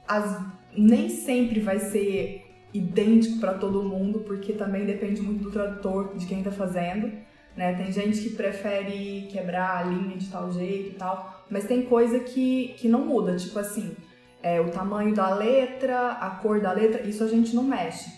as, 0.07 0.39
nem 0.75 1.09
sempre 1.09 1.59
vai 1.59 1.79
ser 1.79 2.45
idêntico 2.73 3.39
para 3.39 3.53
todo 3.53 3.83
mundo, 3.83 4.19
porque 4.19 4.53
também 4.53 4.85
depende 4.85 5.21
muito 5.21 5.43
do 5.43 5.51
tradutor, 5.51 6.15
de 6.15 6.25
quem 6.25 6.41
tá 6.41 6.51
fazendo. 6.51 7.11
Né? 7.55 7.73
Tem 7.73 7.91
gente 7.91 8.21
que 8.21 8.29
prefere 8.29 9.27
quebrar 9.29 9.79
a 9.79 9.83
linha 9.83 10.15
de 10.15 10.29
tal 10.29 10.51
jeito 10.51 10.91
e 10.91 10.93
tal, 10.93 11.45
mas 11.49 11.65
tem 11.65 11.81
coisa 11.83 12.19
que, 12.19 12.73
que 12.77 12.87
não 12.87 13.05
muda, 13.05 13.35
tipo 13.35 13.59
assim, 13.59 13.93
é, 14.43 14.59
o 14.59 14.69
tamanho 14.69 15.13
da 15.13 15.33
letra, 15.33 16.11
a 16.13 16.29
cor 16.31 16.59
da 16.59 16.71
letra, 16.71 17.01
isso 17.07 17.23
a 17.23 17.27
gente 17.27 17.55
não 17.55 17.63
mexe. 17.63 18.09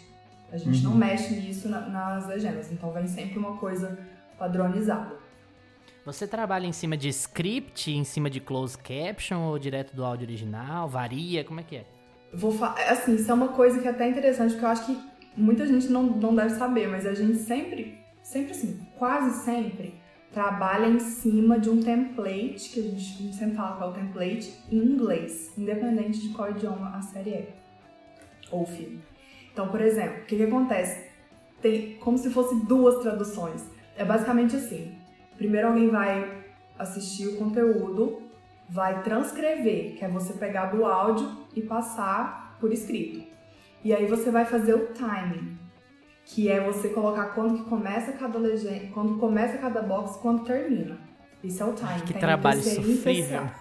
A 0.51 0.57
gente 0.57 0.83
não 0.83 0.93
mexe 0.93 1.33
nisso 1.33 1.67
na- 1.67 1.81
nas 1.89 2.27
legendas, 2.27 2.71
então 2.71 2.91
vem 2.91 3.07
sempre 3.07 3.39
uma 3.39 3.57
coisa 3.57 3.97
padronizada. 4.37 5.15
Você 6.05 6.27
trabalha 6.27 6.67
em 6.67 6.71
cima 6.73 6.97
de 6.97 7.07
script, 7.09 7.89
em 7.91 8.03
cima 8.03 8.29
de 8.29 8.39
closed 8.39 8.77
caption 8.83 9.39
ou 9.47 9.57
direto 9.57 9.95
do 9.95 10.03
áudio 10.03 10.27
original? 10.27 10.87
Varia? 10.87 11.43
Como 11.43 11.59
é 11.59 11.63
que 11.63 11.77
é? 11.77 11.85
Vou 12.33 12.51
fa- 12.51 12.75
assim, 12.89 13.15
isso 13.15 13.31
é 13.31 13.33
uma 13.33 13.49
coisa 13.49 13.79
que 13.79 13.87
é 13.87 13.91
até 13.91 14.07
interessante, 14.09 14.51
porque 14.51 14.65
eu 14.65 14.69
acho 14.69 14.85
que 14.85 14.97
muita 15.35 15.65
gente 15.65 15.87
não, 15.87 16.03
não 16.03 16.35
deve 16.35 16.51
saber, 16.55 16.87
mas 16.87 17.05
a 17.05 17.13
gente 17.13 17.37
sempre, 17.37 17.97
sempre 18.21 18.51
assim, 18.51 18.79
quase 18.97 19.43
sempre, 19.45 19.95
trabalha 20.33 20.87
em 20.87 20.99
cima 20.99 21.59
de 21.59 21.69
um 21.69 21.81
template, 21.81 22.69
que 22.69 22.79
a 22.79 22.83
gente, 22.83 23.33
sempre 23.33 23.55
fala 23.55 23.77
que 23.77 23.83
é 23.83 23.85
o 23.85 23.91
template, 23.93 24.59
em 24.71 24.77
inglês, 24.77 25.55
independente 25.57 26.19
de 26.19 26.29
qual 26.33 26.49
idioma 26.49 26.95
a 26.95 27.01
série 27.01 27.29
é, 27.29 27.55
ou 28.51 28.65
filme. 28.65 28.99
Então, 29.51 29.67
por 29.67 29.79
exemplo, 29.79 30.23
o 30.23 30.25
que, 30.25 30.35
que 30.35 30.43
acontece? 30.43 31.07
Tem 31.61 31.95
como 31.97 32.17
se 32.17 32.31
fosse 32.31 32.65
duas 32.65 33.01
traduções. 33.03 33.63
É 33.95 34.03
basicamente 34.03 34.55
assim, 34.55 34.97
primeiro 35.37 35.67
alguém 35.67 35.89
vai 35.89 36.43
assistir 36.79 37.27
o 37.27 37.37
conteúdo, 37.37 38.23
vai 38.67 39.03
transcrever, 39.03 39.95
que 39.95 40.03
é 40.03 40.07
você 40.07 40.33
pegar 40.33 40.65
do 40.65 40.83
áudio 40.83 41.29
e 41.55 41.61
passar 41.61 42.57
por 42.59 42.73
escrito. 42.73 43.23
E 43.83 43.93
aí 43.93 44.07
você 44.07 44.31
vai 44.31 44.45
fazer 44.45 44.73
o 44.73 44.87
timing, 44.87 45.59
que 46.25 46.49
é 46.49 46.59
você 46.63 46.89
colocar 46.89 47.25
quando 47.35 47.57
que 47.63 47.69
começa 47.69 48.11
cada 48.13 48.37
legenda, 48.39 48.87
quando 48.93 49.17
começa 49.17 49.57
cada 49.57 49.81
box, 49.81 50.17
quando 50.21 50.43
termina. 50.43 50.97
Isso 51.43 51.61
é 51.61 51.65
o 51.65 51.73
timing. 51.73 51.99
Que 52.05 52.13
Tem 52.13 52.21
trabalho 52.21 52.61
sofrível, 52.63 53.11
imparcial. 53.13 53.51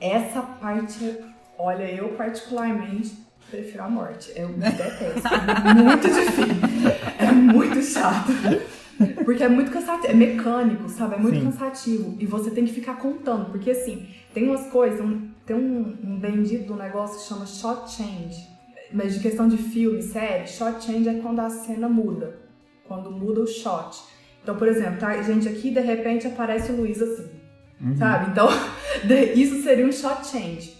Essa 0.00 0.42
parte, 0.42 1.16
olha, 1.58 1.84
eu 1.84 2.08
particularmente 2.10 3.16
prefiro 3.50 3.84
a 3.84 3.88
morte. 3.88 4.32
Eu 4.34 4.48
detesto. 4.48 5.28
É 5.68 5.74
muito 5.74 6.08
difícil. 6.08 6.90
É 7.18 7.30
muito 7.32 7.82
chato. 7.82 8.32
Porque 9.24 9.42
é 9.42 9.48
muito 9.48 9.70
cansativo, 9.70 10.12
é 10.12 10.14
mecânico, 10.14 10.88
sabe? 10.88 11.14
É 11.14 11.18
muito 11.18 11.38
Sim. 11.38 11.44
cansativo. 11.44 12.16
E 12.18 12.26
você 12.26 12.50
tem 12.50 12.64
que 12.64 12.72
ficar 12.72 12.94
contando. 12.96 13.50
Porque 13.50 13.70
assim, 13.70 14.08
tem 14.34 14.48
umas 14.48 14.66
coisas, 14.68 15.00
um- 15.00 15.28
tem 15.46 15.56
um, 15.56 15.96
um 16.04 16.18
bendito 16.18 16.66
do 16.66 16.74
negócio 16.76 17.18
que 17.18 17.24
chama 17.24 17.46
shot 17.46 17.90
change. 17.90 18.48
Mas 18.92 19.14
de 19.14 19.20
questão 19.20 19.48
de 19.48 19.56
filme, 19.56 20.02
série, 20.02 20.46
shot 20.46 20.84
change 20.84 21.08
é 21.08 21.14
quando 21.14 21.40
a 21.40 21.48
cena 21.48 21.88
muda. 21.88 22.36
Quando 22.86 23.10
muda 23.10 23.40
o 23.40 23.46
shot. 23.46 24.02
Então, 24.42 24.56
por 24.56 24.68
exemplo, 24.68 24.98
tá 24.98 25.22
gente 25.22 25.48
aqui, 25.48 25.70
de 25.70 25.80
repente 25.80 26.26
aparece 26.26 26.72
o 26.72 26.76
Luiz 26.76 27.00
assim. 27.00 27.30
Sabe? 27.96 28.30
Então, 28.30 28.48
isso 29.34 29.62
seria 29.62 29.86
um 29.86 29.92
shot 29.92 30.26
change. 30.26 30.74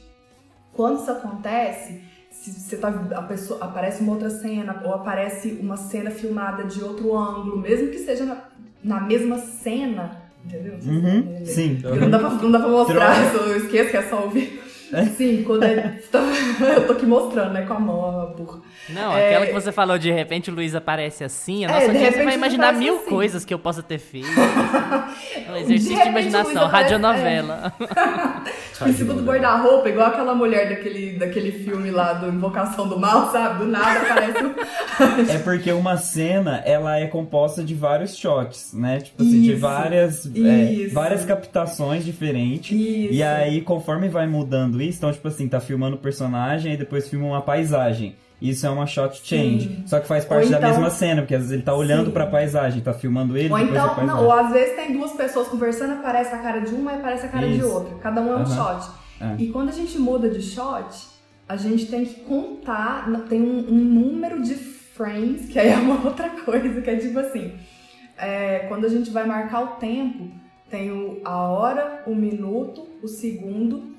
Quando 0.73 1.01
isso 1.01 1.11
acontece, 1.11 2.01
se 2.31 2.53
você 2.53 2.77
tá, 2.77 2.89
a 2.89 3.23
pessoa, 3.23 3.63
aparece 3.63 4.03
uma 4.03 4.13
outra 4.13 4.31
cena, 4.31 4.83
ou 4.85 4.95
aparece 4.95 5.59
uma 5.61 5.77
cena 5.77 6.11
filmada 6.11 6.65
de 6.65 6.83
outro 6.83 7.17
ângulo, 7.17 7.59
mesmo 7.59 7.89
que 7.89 7.99
seja 7.99 8.25
na, 8.25 8.45
na 8.83 9.01
mesma 9.01 9.39
cena, 9.39 10.23
entendeu? 10.45 10.75
Uhum, 10.85 11.45
sim. 11.45 11.81
Não 12.01 12.11
dá 12.11 12.19
pra, 12.19 12.31
não 12.31 12.51
dá 12.51 12.59
pra 12.61 12.69
mostrar, 12.69 13.35
eu 13.35 13.57
esqueço 13.57 13.91
que 13.91 13.97
é 13.97 14.03
só 14.03 14.23
ouvir. 14.25 14.62
Sim, 15.17 15.43
quando 15.45 15.63
é. 15.65 15.99
Eu 16.77 16.87
tô 16.87 16.93
aqui 16.93 17.07
mostrando, 17.07 17.53
né, 17.53 17.63
com 17.63 17.73
a 17.75 17.81
mão, 17.81 18.21
a 18.23 18.27
burra. 18.27 18.61
Não, 18.91 19.17
É. 19.17 19.29
aquela 19.29 19.47
que 19.47 19.53
você 19.53 19.73
falou, 19.73 19.99
de 19.99 20.11
repente 20.11 20.51
o 20.51 20.55
Luiz 20.55 20.75
aparece 20.75 21.25
assim, 21.25 21.65
a 21.65 21.69
É, 21.69 21.73
nossa 21.73 21.81
de 21.81 21.87
audiência 21.91 22.11
repente 22.11 22.25
vai 22.25 22.35
imaginar 22.35 22.73
mil 22.75 22.97
assim. 22.97 23.09
coisas 23.09 23.45
que 23.45 23.55
eu 23.55 23.59
possa 23.59 23.83
ter 23.83 23.99
feito. 23.99 24.29
É 24.29 25.51
um 25.53 25.57
exercício 25.57 25.89
de, 25.89 25.95
repente 25.95 26.09
o 26.09 26.11
imaginação, 26.31 26.67
radionovela. 26.67 27.73
Tipo, 28.73 28.89
em 28.89 28.93
cima 28.95 29.15
do 29.15 29.23
guarda-roupa, 29.23 29.89
igual 29.89 30.09
aquela 30.09 30.35
mulher 30.35 30.69
daquele, 30.69 31.13
daquele 31.19 31.53
filme 31.53 31.91
lá 31.91 32.15
do 32.15 32.29
Invocação 32.29 32.89
do 32.89 32.99
Mal, 32.99 33.31
sabe? 33.31 33.61
Do 33.61 33.67
nada 33.71 34.01
aparece 34.01 34.45
um. 34.45 35.31
É 35.33 35.39
porque 35.39 35.71
uma 35.73 35.97
cena, 35.97 36.63
ela 36.65 36.99
é 36.99 37.07
composta 37.07 37.63
de 37.63 37.75
vários 37.75 38.17
shots, 38.17 38.73
né? 38.73 39.01
Tipo 39.01 39.23
assim, 39.23 39.41
de 39.43 39.53
Isso, 39.53 39.61
várias, 39.61 40.27
é, 40.27 40.89
várias 40.93 41.25
captações 41.25 42.05
diferentes. 42.05 42.73
Isso. 42.73 43.13
E 43.15 43.23
aí, 43.23 43.61
conforme 43.61 44.09
vai 44.09 44.27
mudando 44.27 44.82
isso, 44.83 44.99
então, 44.99 45.13
tipo 45.13 45.27
assim, 45.29 45.49
tá 45.49 45.61
filmando 45.61 45.97
o 45.97 45.99
personagem 45.99 46.75
e 46.75 46.77
depois 46.77 47.09
filma 47.09 47.27
uma 47.27 47.43
paisagem. 47.43 48.17
isso 48.41 48.67
é 48.67 48.71
uma 48.71 48.87
shot 48.87 49.21
change. 49.25 49.69
Sim. 49.69 49.83
Só 49.87 50.01
que 50.01 50.07
faz 50.09 50.25
parte 50.25 50.47
Ou 50.47 50.51
da 50.51 50.59
então- 50.59 50.71
mesma 50.71 50.91
cena, 50.91 51.23
porque 51.23 51.35
às 51.35 51.43
vezes 51.43 51.53
ele 51.55 51.63
tá 51.63 51.75
olhando 51.75 52.07
Sim. 52.07 52.11
pra 52.13 52.27
paisagem, 52.27 52.83
tá 52.83 52.93
filmando 52.93 53.37
ele, 53.39 53.51
Ou 53.53 53.59
então, 53.59 54.05
não, 54.05 54.25
ou 54.25 54.33
às 54.33 54.51
vezes 54.53 54.75
tem 54.75 54.93
duas 54.93 55.13
pessoas 55.13 55.47
conversando, 55.49 55.93
aparece 55.93 56.35
a 56.35 56.39
cara 56.39 56.59
de 56.61 56.75
uma 56.75 56.93
e 56.93 56.97
aparece 56.97 57.27
a 57.27 57.29
cara 57.29 57.47
de 57.47 57.59
Isso. 57.59 57.69
outra. 57.69 57.95
Cada 57.99 58.21
um 58.21 58.33
é 58.33 58.37
um 58.37 58.43
Aham. 58.43 58.81
shot. 58.81 58.91
É. 59.21 59.37
E 59.39 59.49
quando 59.53 59.69
a 59.69 59.73
gente 59.73 59.97
muda 59.99 60.29
de 60.29 60.43
shot, 60.43 61.07
a 61.49 61.57
gente 61.57 61.87
tem 61.87 62.05
que 62.05 62.21
contar, 62.23 63.09
tem 63.29 63.41
um, 63.41 63.59
um 63.73 63.79
número 63.79 64.43
de 64.43 64.55
frames, 64.57 65.47
que 65.49 65.59
aí 65.61 65.69
é 65.69 65.77
uma 65.77 66.03
outra 66.05 66.29
coisa, 66.31 66.81
que 66.81 66.91
é 66.91 66.97
tipo 66.97 67.21
assim, 67.21 67.53
é, 68.19 68.61
quando 68.69 68.85
a 68.87 68.89
gente 68.89 69.11
vai 69.11 69.25
marcar 69.25 69.61
o 69.63 69.67
tempo, 69.77 70.31
tem 70.69 70.91
o, 70.91 71.21
a 71.25 71.37
hora, 71.49 72.03
o 72.07 72.15
minuto, 72.15 72.89
o 73.03 73.07
segundo 73.09 73.93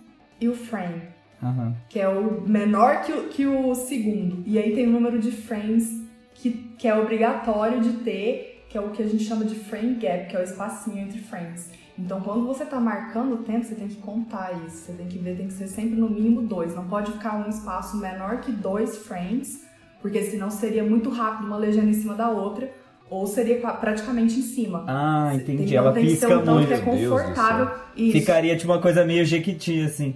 e 0.44 0.50
o 0.50 0.56
frame 0.56 1.02
Aham. 1.42 1.76
que 1.90 2.00
é 2.00 2.08
o 2.08 2.42
menor 2.48 3.02
que 3.02 3.12
o, 3.12 3.28
que 3.28 3.46
o 3.46 3.76
segundo. 3.76 4.44
E 4.46 4.58
aí 4.58 4.74
tem 4.74 4.88
o 4.88 4.92
número 4.92 5.20
de 5.20 5.32
frames 5.32 6.02
que, 6.34 6.52
que 6.78 6.88
é 6.88 6.96
obrigatório 6.96 7.82
de 7.82 7.94
ter, 8.04 8.66
que 8.70 8.78
é 8.78 8.82
o 8.82 8.90
que 8.90 9.04
a 9.04 9.08
gente 9.08 9.24
chama 9.24 9.46
de 9.46 9.56
frame 9.56 9.96
gap, 9.96 10.28
que 10.30 10.36
é 10.36 10.40
o 10.40 10.44
espacinho 10.44 11.00
entre 11.00 11.20
frames. 11.20 11.70
Então, 11.98 12.22
quando 12.22 12.46
você 12.48 12.66
tá 12.66 12.80
marcando 12.80 13.36
o 13.36 13.38
tempo, 13.38 13.64
você 13.64 13.76
tem 13.76 13.88
que 13.88 13.98
contar 13.98 14.52
isso. 14.66 14.78
Você 14.78 14.94
tem 14.94 15.08
que 15.08 15.20
ver, 15.20 15.38
tem 15.38 15.48
que 15.48 15.54
ser 15.54 15.68
sempre 15.68 15.96
no 15.96 16.10
mínimo 16.10 16.42
dois. 16.42 16.74
Não 16.76 16.88
pode 16.88 17.12
ficar 17.12 17.36
um 17.46 17.48
espaço 17.48 17.98
menor 17.98 18.40
que 18.40 18.52
dois 18.52 18.98
frames, 18.98 19.64
porque 20.02 20.24
senão 20.24 20.50
seria 20.50 20.84
muito 20.84 21.10
rápido 21.10 21.46
uma 21.46 21.58
legenda 21.58 21.90
em 21.90 21.94
cima 21.94 22.16
da 22.16 22.32
outra, 22.32 22.72
ou 23.12 23.28
seria 23.28 23.60
praticamente 23.60 24.40
em 24.40 24.42
cima. 24.42 24.86
Ah, 24.88 25.32
entendi. 25.36 25.66
Então, 25.66 25.78
Ela 25.78 25.94
tem 25.94 26.06
que 26.06 26.16
ser 26.16 26.28
pisca 26.28 26.40
um 26.52 26.54
muito. 26.56 26.68
que 26.68 26.74
é 26.74 26.80
confortável. 26.80 27.70
Isso. 27.96 28.12
Ficaria 28.14 28.58
tipo 28.58 28.72
uma 28.72 28.82
coisa 28.82 29.06
meio 29.06 29.24
jequiti, 29.24 29.82
assim. 29.84 30.16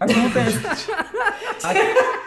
Acontece. 0.00 0.58
Ac- 1.64 2.18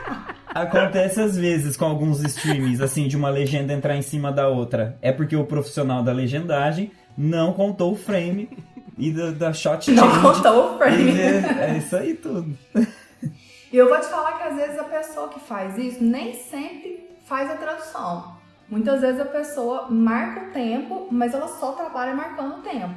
Acontece 0.54 1.22
às 1.22 1.38
vezes 1.38 1.78
com 1.78 1.86
alguns 1.86 2.22
streamings, 2.24 2.82
assim, 2.82 3.08
de 3.08 3.16
uma 3.16 3.30
legenda 3.30 3.72
entrar 3.72 3.96
em 3.96 4.01
cima 4.01 4.32
da 4.32 4.48
outra. 4.50 4.98
É 5.01 5.12
porque 5.12 5.36
o 5.36 5.46
profissional 5.46 6.04
da 6.04 6.12
legendagem 6.12 6.92
não 7.18 7.54
contou 7.54 7.94
o 7.94 7.96
frame 7.96 8.50
e 8.98 9.12
da, 9.12 9.32
da 9.32 9.54
shot 9.54 9.90
Não 9.92 10.04
change. 10.10 10.22
contou 10.22 10.74
o 10.74 10.78
frame. 10.78 11.12
É, 11.20 11.70
é 11.72 11.78
isso 11.78 11.96
aí 11.96 12.13
tudo. 12.16 12.54
E 12.75 13.78
eu 13.78 13.88
vou 13.88 13.98
te 14.00 14.08
falar 14.08 14.34
que 14.34 14.44
às 14.44 14.56
vezes 14.56 14.78
a 14.78 14.84
pessoa 14.84 15.30
que 15.30 15.40
faz 15.40 15.78
isso 15.78 16.04
nem 16.04 16.34
sempre 16.34 17.10
faz 17.25 17.50
a 17.50 17.56
tradução. 17.56 18.36
Muitas 18.70 19.00
vezes 19.00 19.22
a 19.22 19.25
pessoa 19.25 19.88
marca 19.90 20.50
o 20.50 20.51
tempo, 20.51 21.08
mas 21.12 21.34
ela 21.34 21.48
só 21.48 21.72
trabalha 21.74 22.13
marcando 22.13 22.58
o 22.58 22.62
tempo. 22.62 22.94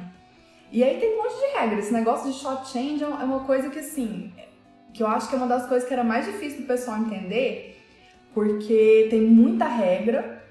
E 0.71 0.83
aí 0.83 0.99
tem 0.99 1.13
um 1.17 1.23
monte 1.23 1.35
de 1.39 1.57
regra. 1.57 1.79
Esse 1.79 1.93
negócio 1.93 2.29
de 2.29 2.37
shot 2.37 2.67
change 2.69 3.01
é 3.01 3.07
uma 3.07 3.41
coisa 3.41 3.69
que 3.69 3.79
assim, 3.79 4.33
que 4.95 5.03
eu 5.03 5.07
acho 5.07 5.27
que 5.27 5.35
é 5.35 5.37
uma 5.37 5.47
das 5.47 5.67
coisas 5.67 5.85
que 5.85 5.93
era 5.93 6.05
mais 6.05 6.25
difícil 6.25 6.61
do 6.61 6.67
pessoal 6.67 6.97
entender, 6.97 7.77
porque 8.33 9.07
tem 9.09 9.21
muita 9.21 9.65
regra 9.65 10.41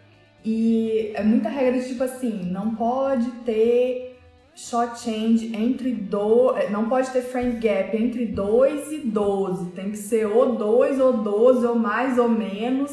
e 0.44 1.12
é 1.14 1.22
muita 1.22 1.48
regra 1.48 1.80
de 1.80 1.88
tipo 1.88 2.04
assim, 2.04 2.50
não 2.52 2.74
pode 2.74 3.30
ter 3.46 4.18
shot 4.54 5.00
change 5.00 5.56
entre 5.56 5.92
do, 5.92 6.54
eh, 6.56 6.68
não 6.68 6.90
pode 6.90 7.10
ter 7.10 7.22
frame 7.22 7.52
gap 7.52 7.96
entre 7.96 8.26
2 8.26 8.92
e 8.92 8.98
12, 8.98 9.70
tem 9.70 9.90
que 9.90 9.96
ser 9.96 10.26
ou 10.26 10.54
2 10.56 11.00
ou 11.00 11.14
12 11.14 11.66
ou 11.66 11.74
mais 11.74 12.18
ou 12.18 12.28
menos, 12.28 12.92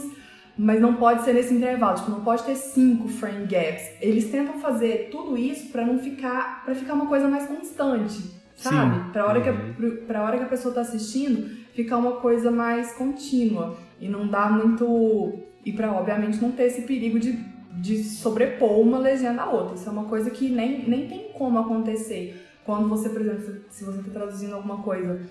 mas 0.58 0.80
não 0.80 0.96
pode 0.96 1.24
ser 1.24 1.34
nesse 1.34 1.54
intervalo, 1.54 1.98
tipo, 1.98 2.12
não 2.12 2.24
pode 2.24 2.44
ter 2.44 2.56
5 2.56 3.10
frame 3.10 3.46
gaps. 3.46 3.84
Eles 4.00 4.32
tentam 4.32 4.60
fazer 4.60 5.10
tudo 5.12 5.38
isso 5.38 5.70
pra 5.70 5.86
não 5.86 6.00
ficar, 6.00 6.64
para 6.64 6.74
ficar 6.74 6.94
uma 6.94 7.08
coisa 7.08 7.28
mais 7.28 7.46
constante, 7.46 8.41
sabe? 8.62 9.12
Pra 9.12 9.26
hora 9.26 9.42
que 9.42 9.50
a, 9.50 9.52
Uhum. 9.54 9.74
pro- 9.74 9.98
pra 10.08 10.24
hora 10.24 10.38
que 10.38 10.44
a 10.44 10.48
pessoa 10.48 10.74
tá 10.74 10.82
assistindo, 10.82 11.50
ficar 11.74 11.98
uma 11.98 12.14
coisa 12.14 12.50
mais 12.52 12.94
contínua 12.94 13.78
e 14.00 14.08
não 14.10 14.28
dá 14.28 14.50
muito 14.50 15.34
e 15.66 15.72
pra 15.72 15.92
obviamente 15.94 16.42
não 16.42 16.52
ter 16.52 16.64
esse 16.64 16.82
perigo 16.84 17.20
de 17.20 17.52
de 17.74 18.04
sobrepor 18.04 18.80
uma 18.82 19.00
legenda 19.00 19.44
à 19.44 19.50
outra. 19.50 19.76
Isso 19.76 19.88
é 19.88 19.92
uma 19.94 20.04
coisa 20.04 20.30
que 20.30 20.50
nem, 20.50 20.88
nem 20.90 21.08
tem 21.08 21.30
como 21.34 21.58
acontecer. 21.58 22.46
Quando 22.66 22.90
você, 22.90 23.08
por 23.08 23.22
exemplo, 23.22 23.42
se- 23.46 23.62
se 23.70 23.84
você 23.86 24.00
está 24.00 24.12
traduzindo 24.12 24.54
alguma 24.56 24.80
coisa 24.84 25.22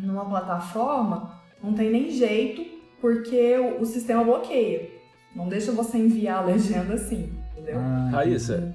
numa 0.00 0.24
plataforma, 0.24 1.32
não 1.62 1.74
tem 1.74 1.90
nem 1.90 2.10
jeito, 2.10 2.64
porque 3.00 3.56
o, 3.58 3.82
o 3.82 3.84
sistema 3.84 4.22
bloqueia. 4.22 4.88
Não 5.34 5.48
deixa 5.48 5.72
você 5.72 5.98
enviar 5.98 6.42
a 6.42 6.46
legenda 6.46 6.94
assim, 6.94 7.28
entendeu? 7.52 7.78
Ah, 7.80 8.08
Raíssa, 8.12 8.72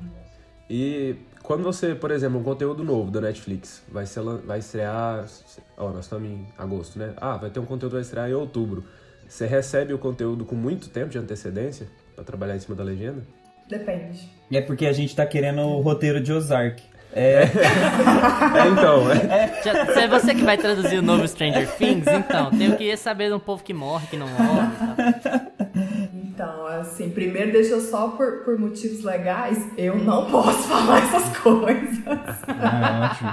e 0.69 1.15
quando 1.43 1.62
você, 1.63 1.93
por 1.93 2.10
exemplo, 2.10 2.39
um 2.39 2.43
conteúdo 2.43 2.84
novo 2.84 3.12
da 3.12 3.21
Netflix 3.21 3.84
vai, 3.91 4.06
ser, 4.06 4.23
vai 4.45 4.60
estrear. 4.60 5.25
Ó, 5.77 5.89
nós 5.89 6.06
estamos 6.06 6.27
em 6.29 6.47
agosto, 6.58 6.97
né? 6.97 7.13
Ah, 7.17 7.38
vai 7.38 7.49
ter 7.49 7.60
um 7.60 7.65
conteúdo 7.65 7.91
que 7.91 7.95
vai 7.97 8.01
estrear 8.01 8.29
em 8.29 8.34
outubro. 8.34 8.84
Você 9.27 9.45
recebe 9.45 9.93
o 9.93 9.97
conteúdo 9.97 10.45
com 10.45 10.56
muito 10.56 10.89
tempo 10.89 11.10
de 11.10 11.17
antecedência 11.17 11.88
pra 12.15 12.23
trabalhar 12.23 12.56
em 12.56 12.60
cima 12.60 12.75
da 12.75 12.84
legenda? 12.84 13.21
Depende. 13.67 14.29
É 14.51 14.62
porque 14.62 14.86
a 14.86 14.93
gente 14.93 15.15
tá 15.15 15.25
querendo 15.25 15.62
o 15.62 15.82
roteiro 15.82 16.21
de 16.21 16.32
Ozark. 16.32 16.82
É, 17.15 17.43
É, 18.56 18.67
então, 18.71 19.12
é. 19.12 19.62
Já- 19.63 19.86
se 19.93 19.99
é 19.99 20.08
você 20.08 20.34
que 20.34 20.43
vai 20.43 20.58
traduzir 20.58 20.97
o 20.97 21.01
novo 21.01 21.27
Stranger 21.27 21.69
Things, 21.75 22.08
então, 22.08 22.49
tenho 22.51 22.75
que 22.75 22.95
saber 22.97 23.27
de 23.29 23.34
um 23.36 23.39
povo 23.39 23.63
que 23.63 23.73
morre, 23.73 24.08
que 24.08 24.17
não 24.17 24.27
morre 24.27 24.67
tal. 25.23 25.41
Então, 26.43 26.67
assim, 26.67 27.10
primeiro 27.10 27.51
deixa 27.51 27.71
eu 27.73 27.82
só 27.82 28.10
por, 28.10 28.43
por 28.43 28.58
motivos 28.60 29.03
legais, 29.03 29.58
eu 29.77 29.97
não 29.97 30.29
posso 30.29 30.63
falar 30.67 30.99
essas 30.99 31.38
coisas. 31.38 31.99
ah, 32.47 33.10
ótimo. 33.12 33.29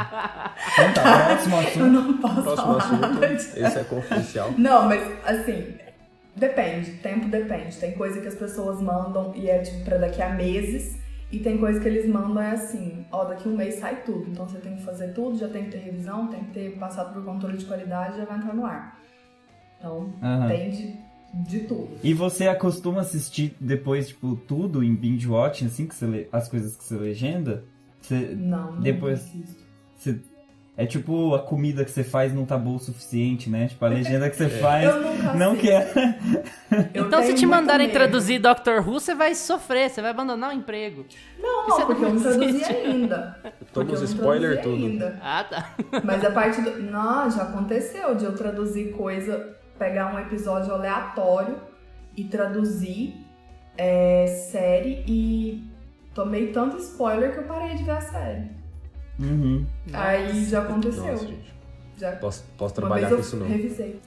Então 0.73 0.93
tá, 1.03 1.25
próximo 1.27 1.57
Eu 1.57 1.61
assunto. 1.61 1.87
não 1.87 2.17
posso 2.19 2.43
Próximo 2.43 2.81
falar 2.81 2.99
nada 2.99 3.27
assunto. 3.27 3.37
disso. 3.37 3.59
Esse 3.59 3.79
é 3.79 3.85
confidencial. 3.85 4.55
Não, 4.57 4.89
mas 4.89 5.03
assim, 5.25 5.75
depende, 6.37 6.93
tempo 6.99 7.29
depende. 7.29 7.77
Tem 7.77 7.93
coisa 7.93 8.21
que 8.21 8.29
as 8.29 8.35
pessoas 8.35 8.81
mandam 8.81 9.33
e 9.35 9.49
é 9.51 9.59
tipo 9.59 9.85
pra 9.85 9.97
daqui 9.99 10.23
a 10.23 10.31
meses, 10.31 10.99
e 11.33 11.39
tem 11.39 11.59
coisa 11.59 11.79
que 11.81 11.87
eles 11.87 12.07
mandam 12.09 12.43
é 12.43 12.53
assim, 12.53 13.07
ó, 13.13 13.25
daqui 13.25 13.49
a 13.49 13.53
um 13.53 13.57
mês 13.57 13.75
sai 13.77 14.03
tudo. 14.05 14.27
Então 14.31 14.49
você 14.49 14.59
tem 14.59 14.75
que 14.77 14.83
fazer 14.83 15.09
tudo, 15.15 15.39
já 15.39 15.49
tem 15.49 15.65
que 15.65 15.71
ter 15.73 15.79
revisão, 15.79 16.27
tem 16.27 16.41
que 16.45 16.51
ter 16.53 16.71
passado 16.79 17.13
por 17.13 17.25
controle 17.25 17.57
de 17.57 17.65
qualidade, 17.67 18.17
já 18.19 18.25
vai 18.25 18.37
entrar 18.39 18.55
no 18.55 18.67
ar. 18.67 18.99
Então, 19.79 20.13
tem 20.49 20.71
de, 20.71 20.99
de 21.33 21.61
tudo. 21.61 21.89
E 22.03 22.13
você 22.15 22.49
acostuma 22.49 23.01
assistir 23.01 23.55
depois, 23.61 24.09
tipo, 24.09 24.37
tudo 24.47 24.83
em 24.83 24.95
binge 24.95 25.29
watching, 25.29 25.67
assim, 25.67 25.87
que 25.87 25.95
você 25.95 26.07
lê, 26.07 26.27
as 26.33 26.49
coisas 26.49 26.77
que 26.77 26.85
você 26.85 26.95
legenda? 26.97 27.65
Você, 28.01 28.35
Não, 28.37 28.73
não 28.73 28.81
Depois- 28.81 29.21
assisto. 29.21 29.63
você- 29.97 30.19
é 30.77 30.87
tipo 30.87 31.35
a 31.35 31.41
comida 31.41 31.85
que 31.85 31.91
você 31.91 32.03
faz 32.03 32.33
não 32.33 32.47
tá 32.47 32.57
boa 32.57 32.77
o 32.77 32.79
suficiente, 32.81 33.51
né? 33.51 33.69
Tipo, 33.69 33.85
a 33.85 33.89
legenda 33.91 34.31
que 34.31 34.37
você 34.37 34.49
faz 34.49 34.85
Eu 34.89 35.03
nunca 35.03 35.35
não 35.35 35.55
quer. 35.55 35.93
Eu 36.95 37.07
Então, 37.07 37.23
se 37.23 37.35
te 37.35 37.45
mandarem 37.45 37.89
medo. 37.89 37.97
traduzir 37.99 38.39
Doctor 38.39 38.79
Who, 38.89 38.99
você 38.99 39.15
vai 39.15 39.35
sofrer, 39.35 39.91
você 39.91 40.01
vai 40.01 40.11
abandonar 40.13 40.51
o 40.51 40.53
emprego. 40.57 41.05
Não, 41.39 41.67
Você 41.67 41.81
não, 41.81 41.87
porque 41.87 42.05
eu 42.05 42.15
não 42.15 42.23
traduzi 42.23 42.65
ainda. 42.65 43.39
Porque 43.43 43.73
Toma 43.75 43.93
os 43.93 44.03
spoiler 44.03 44.63
tudo. 44.63 44.87
ainda. 44.87 45.19
Ah, 45.23 45.45
tá. 45.45 45.75
Mas 46.03 46.25
a 46.25 46.31
parte 46.31 46.63
do. 46.63 46.83
Não, 46.83 47.31
já 47.31 47.43
aconteceu 47.43 48.15
de 48.15 48.25
eu 48.25 48.35
traduzir 48.35 48.93
coisa, 48.93 49.55
pegar 49.81 50.15
um 50.15 50.19
episódio 50.19 50.75
aleatório 50.75 51.57
e 52.15 52.25
traduzir 52.25 53.15
é, 53.79 54.27
série 54.27 55.03
e 55.09 55.65
tomei 56.15 56.49
tanto 56.49 56.77
spoiler 56.77 57.33
que 57.33 57.39
eu 57.39 57.45
parei 57.45 57.75
de 57.77 57.83
ver 57.85 57.93
a 57.93 58.01
série. 58.03 58.43
Uhum. 59.19 59.65
Aí 59.91 60.45
já 60.45 60.61
aconteceu. 60.61 61.07
Nossa, 61.07 61.27
gente. 61.27 61.55
Já, 61.99 62.13
Posso, 62.13 62.45
posso 62.59 62.75
uma 62.75 62.89
trabalhar 62.89 63.09
com 63.11 63.21
isso 63.21 63.37
não. 63.37 63.47
revisei. 63.47 64.01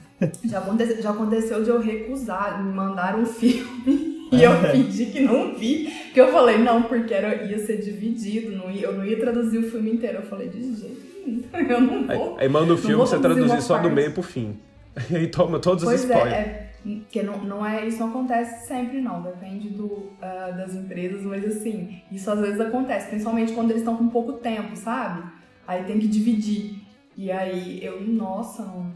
Já 0.44 0.58
aconteceu, 0.58 1.02
já 1.02 1.10
aconteceu 1.10 1.62
de 1.64 1.70
eu 1.70 1.80
recusar, 1.80 2.62
me 2.62 2.72
mandar 2.72 3.16
um 3.16 3.26
filme 3.26 4.28
e 4.32 4.42
eu 4.42 4.50
pedi 4.70 5.06
que 5.06 5.20
não 5.20 5.54
vi. 5.56 5.90
Porque 6.04 6.20
eu 6.20 6.32
falei, 6.32 6.58
não, 6.58 6.82
porque 6.84 7.12
era, 7.12 7.44
ia 7.44 7.58
ser 7.58 7.78
dividido, 7.78 8.56
não 8.56 8.70
ia, 8.70 8.86
eu 8.86 8.96
não 8.96 9.04
ia 9.04 9.18
traduzir 9.18 9.58
o 9.58 9.68
filme 9.70 9.90
inteiro. 9.92 10.18
Eu 10.18 10.22
falei, 10.22 10.48
de 10.48 10.74
jeito 10.74 11.00
nenhum, 11.26 11.42
eu 11.68 11.80
não 11.80 12.10
Aí, 12.10 12.16
vou. 12.18 12.36
aí 12.38 12.48
manda 12.48 12.72
o 12.74 12.76
filme, 12.76 12.94
você 12.94 13.18
traduzir 13.18 13.60
só 13.60 13.76
do 13.76 13.82
parte. 13.82 13.94
meio 13.94 14.12
pro 14.12 14.22
fim. 14.22 14.56
E 15.10 15.16
aí 15.16 15.26
toma 15.28 15.58
todos 15.58 15.82
os 15.82 15.88
Pois 15.88 16.02
spoilers. 16.04 16.32
é, 16.32 16.38
é, 16.38 16.70
porque 16.82 17.22
não, 17.22 17.38
não 17.44 17.66
é, 17.66 17.86
isso 17.86 17.98
não 17.98 18.08
acontece 18.10 18.66
sempre 18.66 19.00
não, 19.00 19.22
depende 19.22 19.68
do, 19.70 20.12
ah, 20.22 20.52
das 20.56 20.74
empresas, 20.74 21.22
mas 21.22 21.44
assim, 21.44 22.00
isso 22.12 22.30
às 22.30 22.38
vezes 22.40 22.60
acontece, 22.60 23.08
principalmente 23.08 23.52
quando 23.52 23.70
eles 23.70 23.82
estão 23.82 23.96
com 23.96 24.08
pouco 24.08 24.34
tempo, 24.34 24.76
sabe? 24.76 25.22
Aí 25.66 25.82
tem 25.84 25.98
que 25.98 26.06
dividir. 26.06 26.80
E 27.16 27.30
aí 27.32 27.82
eu, 27.82 28.00
nossa, 28.02 28.62
não 28.62 28.92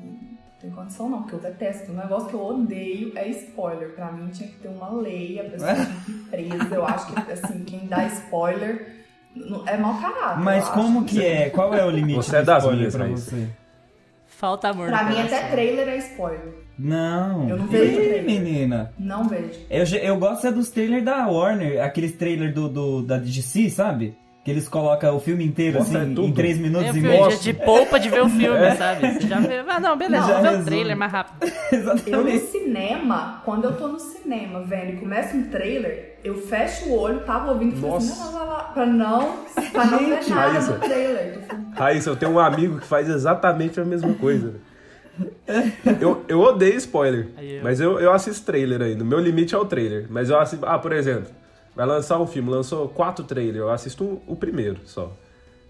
tem 0.60 0.70
condição 0.70 1.08
não, 1.08 1.22
porque 1.22 1.36
eu 1.36 1.40
detesto. 1.40 1.92
Um 1.92 1.96
negócio 1.96 2.28
que 2.28 2.34
eu 2.34 2.44
odeio 2.44 3.12
é 3.16 3.28
spoiler. 3.28 3.94
Pra 3.94 4.10
mim 4.12 4.28
tinha 4.28 4.48
que 4.48 4.56
ter 4.56 4.68
uma 4.68 4.90
lei, 4.90 5.38
a 5.40 5.44
pessoa 5.44 5.74
tinha 5.74 5.86
que 6.04 6.10
ir 6.10 6.48
presa. 6.48 6.74
Eu 6.74 6.84
acho 6.84 7.12
que 7.12 7.32
assim, 7.32 7.64
quem 7.64 7.86
dá 7.86 8.04
spoiler 8.06 8.96
é 9.66 9.76
mau 9.76 10.00
caráter. 10.00 10.42
Mas 10.42 10.68
como 10.68 11.00
acho. 11.00 11.08
que 11.08 11.24
é? 11.24 11.50
Qual 11.50 11.72
é 11.74 11.84
o 11.84 11.90
limite 11.90 12.16
Você 12.16 12.36
é 12.38 12.42
das 12.42 12.64
spoiler 12.64 12.78
minhas, 12.78 12.96
pra 12.96 13.06
você? 13.06 13.48
Falta 14.38 14.68
amor 14.68 14.86
Pra 14.86 15.02
mim 15.02 15.16
coração. 15.16 15.36
até 15.36 15.48
trailer 15.50 15.88
é 15.88 15.96
spoiler. 15.96 16.54
Não. 16.78 17.48
Eu 17.48 17.56
não 17.56 17.66
vejo 17.66 17.90
Ih, 17.90 17.94
trailer. 17.96 18.24
menina. 18.24 18.92
Não 18.96 19.28
vejo. 19.28 19.50
Eu, 19.68 19.84
eu 20.00 20.16
gosto 20.16 20.46
é 20.46 20.52
dos 20.52 20.70
trailers 20.70 21.04
da 21.04 21.26
Warner, 21.26 21.82
aqueles 21.82 22.12
trailers 22.12 22.54
do, 22.54 22.68
do, 22.68 23.02
da 23.02 23.18
DC, 23.18 23.68
sabe? 23.68 24.16
Que 24.48 24.52
eles 24.52 24.66
colocam 24.66 25.14
o 25.14 25.20
filme 25.20 25.44
inteiro, 25.44 25.78
Mostra 25.78 26.00
assim, 26.04 26.14
tudo. 26.14 26.26
em 26.26 26.32
3 26.32 26.56
minutos 26.58 26.96
e 26.96 27.00
meio. 27.00 27.28
de, 27.28 27.38
de 27.38 27.52
polpa 27.52 28.00
de 28.00 28.08
ver 28.08 28.22
o 28.22 28.28
filme, 28.30 28.74
sabe? 28.76 29.12
Você 29.20 29.26
já 29.28 29.40
vê. 29.40 29.62
Ah, 29.68 29.78
não, 29.78 29.94
beleza, 29.94 30.26
Já 30.26 30.40
vou 30.40 30.50
ver 30.52 30.60
o 30.60 30.64
trailer 30.64 30.96
mais 30.96 31.12
rápido. 31.12 31.52
Eu 31.70 31.84
no 31.84 31.90
Exatamente. 31.92 32.46
cinema, 32.46 33.42
quando 33.44 33.64
eu 33.64 33.76
tô 33.76 33.88
no 33.88 33.98
cinema 34.00 34.60
vendo 34.62 34.94
e 34.94 34.96
começa 34.96 35.36
um 35.36 35.50
trailer, 35.50 36.16
eu 36.24 36.34
fecho 36.40 36.88
o 36.88 36.98
olho, 36.98 37.20
tava 37.20 37.52
ouvindo 37.52 37.76
e 37.76 37.80
falei 37.80 37.96
assim, 37.98 38.08
Nossa. 38.08 38.32
não, 38.32 38.46
não, 38.46 38.46
não, 38.56 38.72
pra 38.72 38.86
não, 38.86 39.36
pra 39.70 39.84
não 39.84 39.98
ver 39.98 40.28
nada 40.30 40.50
Raíssa. 40.52 40.72
do 40.72 40.80
trailer. 40.80 41.38
Raíssa, 41.74 42.08
eu 42.10 42.16
tenho 42.16 42.32
um 42.32 42.38
amigo 42.38 42.78
que 42.78 42.86
faz 42.86 43.06
exatamente 43.10 43.78
a 43.78 43.84
mesma 43.84 44.14
coisa. 44.14 44.54
Eu, 46.00 46.24
eu 46.28 46.40
odeio 46.40 46.76
spoiler, 46.76 47.28
eu- 47.38 47.62
mas 47.62 47.80
eu, 47.80 47.98
eu 48.00 48.12
assisto 48.12 48.46
trailer 48.46 48.80
ainda. 48.80 49.04
Meu 49.04 49.18
limite 49.18 49.54
é 49.54 49.58
o 49.58 49.64
trailer. 49.66 50.06
Mas 50.08 50.30
eu 50.30 50.38
assisto. 50.38 50.64
Ah, 50.64 50.78
por 50.78 50.92
exemplo, 50.92 51.26
vai 51.78 51.86
lançar 51.86 52.20
um 52.20 52.26
filme, 52.26 52.50
lançou 52.50 52.88
quatro 52.88 53.24
trailers, 53.24 53.56
eu 53.56 53.70
assisto 53.70 54.04
o, 54.04 54.22
o 54.26 54.36
primeiro 54.36 54.80
só. 54.84 55.10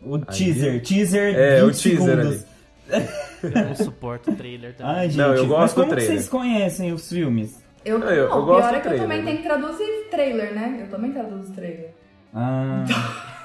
O 0.03 0.19
teaser, 0.19 0.83
teaser 0.83 1.35
É, 1.37 1.61
20 1.61 1.65
o 1.65 1.71
teaser 1.81 1.99
segundos. 2.23 2.45
Eu 3.43 3.65
não 3.67 3.75
suporto 3.77 4.31
o 4.31 4.35
trailer 4.35 4.75
também. 4.75 4.93
Ai, 4.95 5.07
gente, 5.11 5.19
Não, 5.19 5.35
eu 5.35 5.47
gosto 5.47 5.61
mas 5.61 5.73
como 5.75 5.87
do 5.87 5.91
trailer. 5.91 6.13
vocês 6.17 6.29
conhecem 6.29 6.93
os 6.93 7.09
filmes? 7.09 7.63
Eu, 7.85 7.99
Não, 7.99 8.09
eu- 8.09 8.29
não, 8.29 8.39
eu 8.39 8.45
gosto 8.47 8.69
pior 8.69 8.71
do 8.71 8.77
é 8.77 8.81
que 8.81 8.87
eu 8.89 8.91
trailer, 8.91 9.03
também 9.03 9.19
né? 9.19 9.25
tenho 9.25 9.37
que 9.39 9.43
traduzir 9.45 10.09
trailer, 10.11 10.55
né? 10.55 10.79
Eu 10.83 10.89
também 10.89 11.13
traduzo 11.13 11.53
trailer. 11.53 11.91
Ah, 12.35 12.85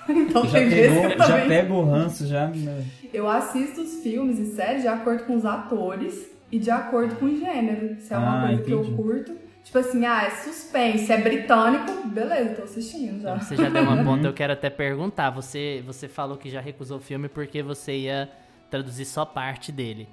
Então 0.09 0.45
já, 0.47 0.51
tem 0.59 0.69
vezes 0.69 0.97
que 0.99 1.05
eu 1.05 1.09
já 1.17 1.25
também... 1.27 1.47
pega 1.47 1.73
o 1.73 1.83
ranço, 1.85 2.27
já... 2.27 2.47
né? 2.47 2.83
Eu 3.13 3.27
assisto 3.29 3.81
os 3.81 3.95
filmes 4.01 4.39
e 4.39 4.55
séries 4.55 4.81
de 4.81 4.87
acordo 4.87 5.23
com 5.25 5.35
os 5.35 5.45
atores 5.45 6.27
e 6.51 6.57
de 6.59 6.71
acordo 6.71 7.15
com 7.15 7.25
o 7.25 7.35
gênero. 7.37 7.95
Se 7.99 8.13
é 8.13 8.17
uma 8.17 8.43
Ah, 8.43 8.47
coisa 8.47 8.61
que 8.63 8.71
eu 8.71 8.79
entendi. 8.81 8.95
curto. 8.95 9.42
Tipo 9.63 9.77
assim, 9.77 10.05
ah, 10.05 10.23
é 10.23 10.29
suspense, 10.29 11.11
é 11.11 11.17
britânico, 11.17 12.07
beleza, 12.07 12.55
tô 12.55 12.63
assistindo 12.63 13.21
já. 13.21 13.35
Então, 13.35 13.39
Você 13.39 13.55
já 13.55 13.69
deu 13.69 13.83
uma 13.83 14.01
ponta, 14.03 14.27
eu 14.27 14.33
quero 14.33 14.53
até 14.53 14.69
perguntar. 14.69 15.29
Você, 15.29 15.81
você 15.85 16.07
falou 16.07 16.37
que 16.37 16.49
já 16.49 16.59
recusou 16.59 16.97
o 16.97 17.01
filme 17.01 17.29
porque 17.29 17.63
você 17.63 17.95
ia 17.97 18.29
traduzir 18.69 19.05
só 19.05 19.25
parte 19.25 19.71
dele. 19.71 20.07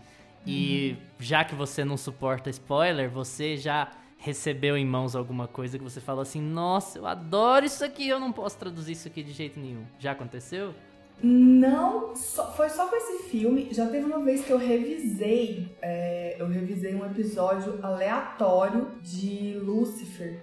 E 0.47 0.97
já 1.19 1.45
que 1.45 1.55
você 1.55 1.85
não 1.85 1.97
suporta 1.97 2.49
spoiler, 2.49 3.11
você 3.11 3.57
já 3.57 3.91
recebeu 4.17 4.77
em 4.77 4.87
mãos 4.87 5.17
alguma 5.17 5.47
coisa 5.47 5.79
que 5.79 5.85
você 5.85 6.01
falou 6.01 6.23
assim: 6.23 6.41
Nossa, 6.41 6.99
eu 6.99 7.07
adoro 7.07 7.67
isso 7.67 7.85
aqui, 7.85 8.09
eu 8.09 8.21
não 8.21 8.33
posso 8.33 8.57
traduzir 8.57 8.93
isso 8.93 9.09
aqui 9.09 9.23
de 9.23 9.33
jeito 9.33 9.59
nenhum. 9.61 9.85
Já 9.99 10.13
aconteceu? 10.13 10.75
Não, 11.23 12.15
só- 12.17 12.51
foi 12.53 12.69
só 12.71 12.87
com 12.89 12.97
esse 12.97 13.25
filme. 13.25 13.69
Já 13.73 13.87
teve 13.87 14.05
uma 14.07 14.21
vez 14.21 14.45
que 14.45 14.51
eu 14.51 14.59
revisei, 14.59 15.69
é, 15.83 16.37
eu 16.39 16.49
revisei 16.49 16.95
um 16.95 17.05
episódio 17.05 17.79
aleatório 17.83 18.89
de 19.03 19.59
Lucifer. 19.63 20.41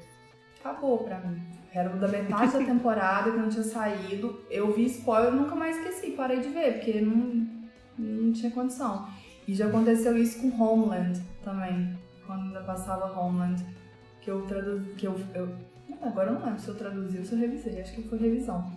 Acabou 0.59 0.99
pra 0.99 1.19
mim. 1.19 1.41
Era 1.73 1.89
da 1.89 2.07
metade 2.07 2.53
da 2.53 2.59
temporada 2.65 3.31
que 3.31 3.37
não 3.37 3.49
tinha 3.49 3.63
saído. 3.63 4.39
Eu 4.49 4.71
vi 4.73 4.85
spoiler, 4.85 5.31
nunca 5.31 5.55
mais 5.55 5.77
esqueci, 5.77 6.11
parei 6.11 6.39
de 6.39 6.49
ver, 6.49 6.73
porque 6.73 7.01
não, 7.01 7.47
não 7.97 8.31
tinha 8.31 8.51
condição. 8.51 9.07
E 9.47 9.53
já 9.55 9.67
aconteceu 9.67 10.17
isso 10.17 10.41
com 10.41 10.61
Homeland 10.61 11.21
também, 11.43 11.97
quando 12.25 12.41
ainda 12.47 12.61
passava 12.61 13.17
Homeland, 13.19 13.63
que 14.21 14.29
eu 14.29 14.41
traduzi, 14.41 14.89
que 14.95 15.07
eu, 15.07 15.15
eu 15.33 15.49
agora 16.01 16.31
eu 16.31 16.33
não 16.39 16.45
lembro 16.45 16.59
se 16.59 16.67
eu 16.67 16.75
traduzi 16.75 17.17
ou 17.19 17.23
se 17.25 17.31
eu 17.33 17.39
revisei, 17.39 17.81
acho 17.81 17.95
que 17.95 18.03
foi 18.09 18.17
revisão. 18.17 18.69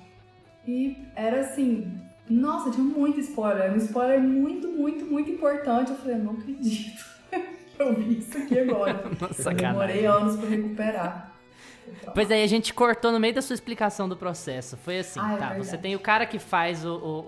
E 0.71 0.97
era 1.17 1.41
assim, 1.41 1.99
nossa, 2.29 2.71
tinha 2.71 2.85
muito 2.85 3.19
spoiler, 3.19 3.73
um 3.73 3.77
spoiler 3.77 4.21
muito, 4.21 4.69
muito, 4.69 5.05
muito 5.05 5.29
importante. 5.31 5.91
Eu 5.91 5.97
falei, 5.97 6.15
eu 6.15 6.21
não 6.21 6.33
acredito 6.35 7.05
que 7.31 7.83
eu 7.83 7.93
vi 7.95 8.19
isso 8.19 8.39
aqui 8.39 8.57
agora. 8.61 9.03
Nossa, 9.21 9.53
demorei 9.53 10.07
anos 10.07 10.37
pra 10.39 10.49
recuperar. 10.49 11.27
Pois 12.15 12.31
aí, 12.31 12.45
a 12.45 12.47
gente 12.47 12.73
cortou 12.73 13.11
no 13.11 13.19
meio 13.19 13.35
da 13.35 13.43
sua 13.43 13.55
explicação 13.55 14.09
do 14.09 14.17
processo. 14.17 14.77
Foi 14.77 15.01
assim, 15.01 15.19
Ah, 15.19 15.33
é 15.35 15.37
tá? 15.39 15.47
verdade. 15.49 15.67
Você 15.67 15.77
tem 15.77 15.97
o 15.97 15.99
cara 15.99 16.25
que 16.25 16.39
faz 16.39 16.85
o, 16.85 16.95
o, 16.95 17.19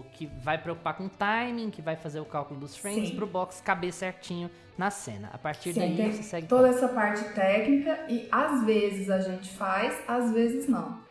o- 0.00 0.04
que 0.12 0.24
vai 0.42 0.56
preocupar 0.56 0.94
com 0.96 1.04
o 1.04 1.08
timing, 1.10 1.68
que 1.68 1.82
vai 1.82 1.96
fazer 1.96 2.20
o 2.20 2.24
cálculo 2.24 2.58
dos 2.58 2.74
frames 2.74 3.10
Sim. 3.10 3.16
pro 3.16 3.26
box 3.26 3.60
caber 3.60 3.92
certinho 3.92 4.50
na 4.78 4.90
cena. 4.90 5.28
A 5.34 5.38
partir 5.38 5.74
Sim, 5.74 5.80
daí 5.80 6.12
você 6.12 6.22
segue. 6.22 6.46
toda 6.46 6.68
essa 6.68 6.88
parte 6.88 7.24
técnica 7.34 8.06
e 8.08 8.26
às 8.32 8.64
vezes 8.64 9.10
a 9.10 9.18
gente 9.18 9.50
faz, 9.54 9.94
às 10.08 10.32
vezes 10.32 10.66
não. 10.66 11.04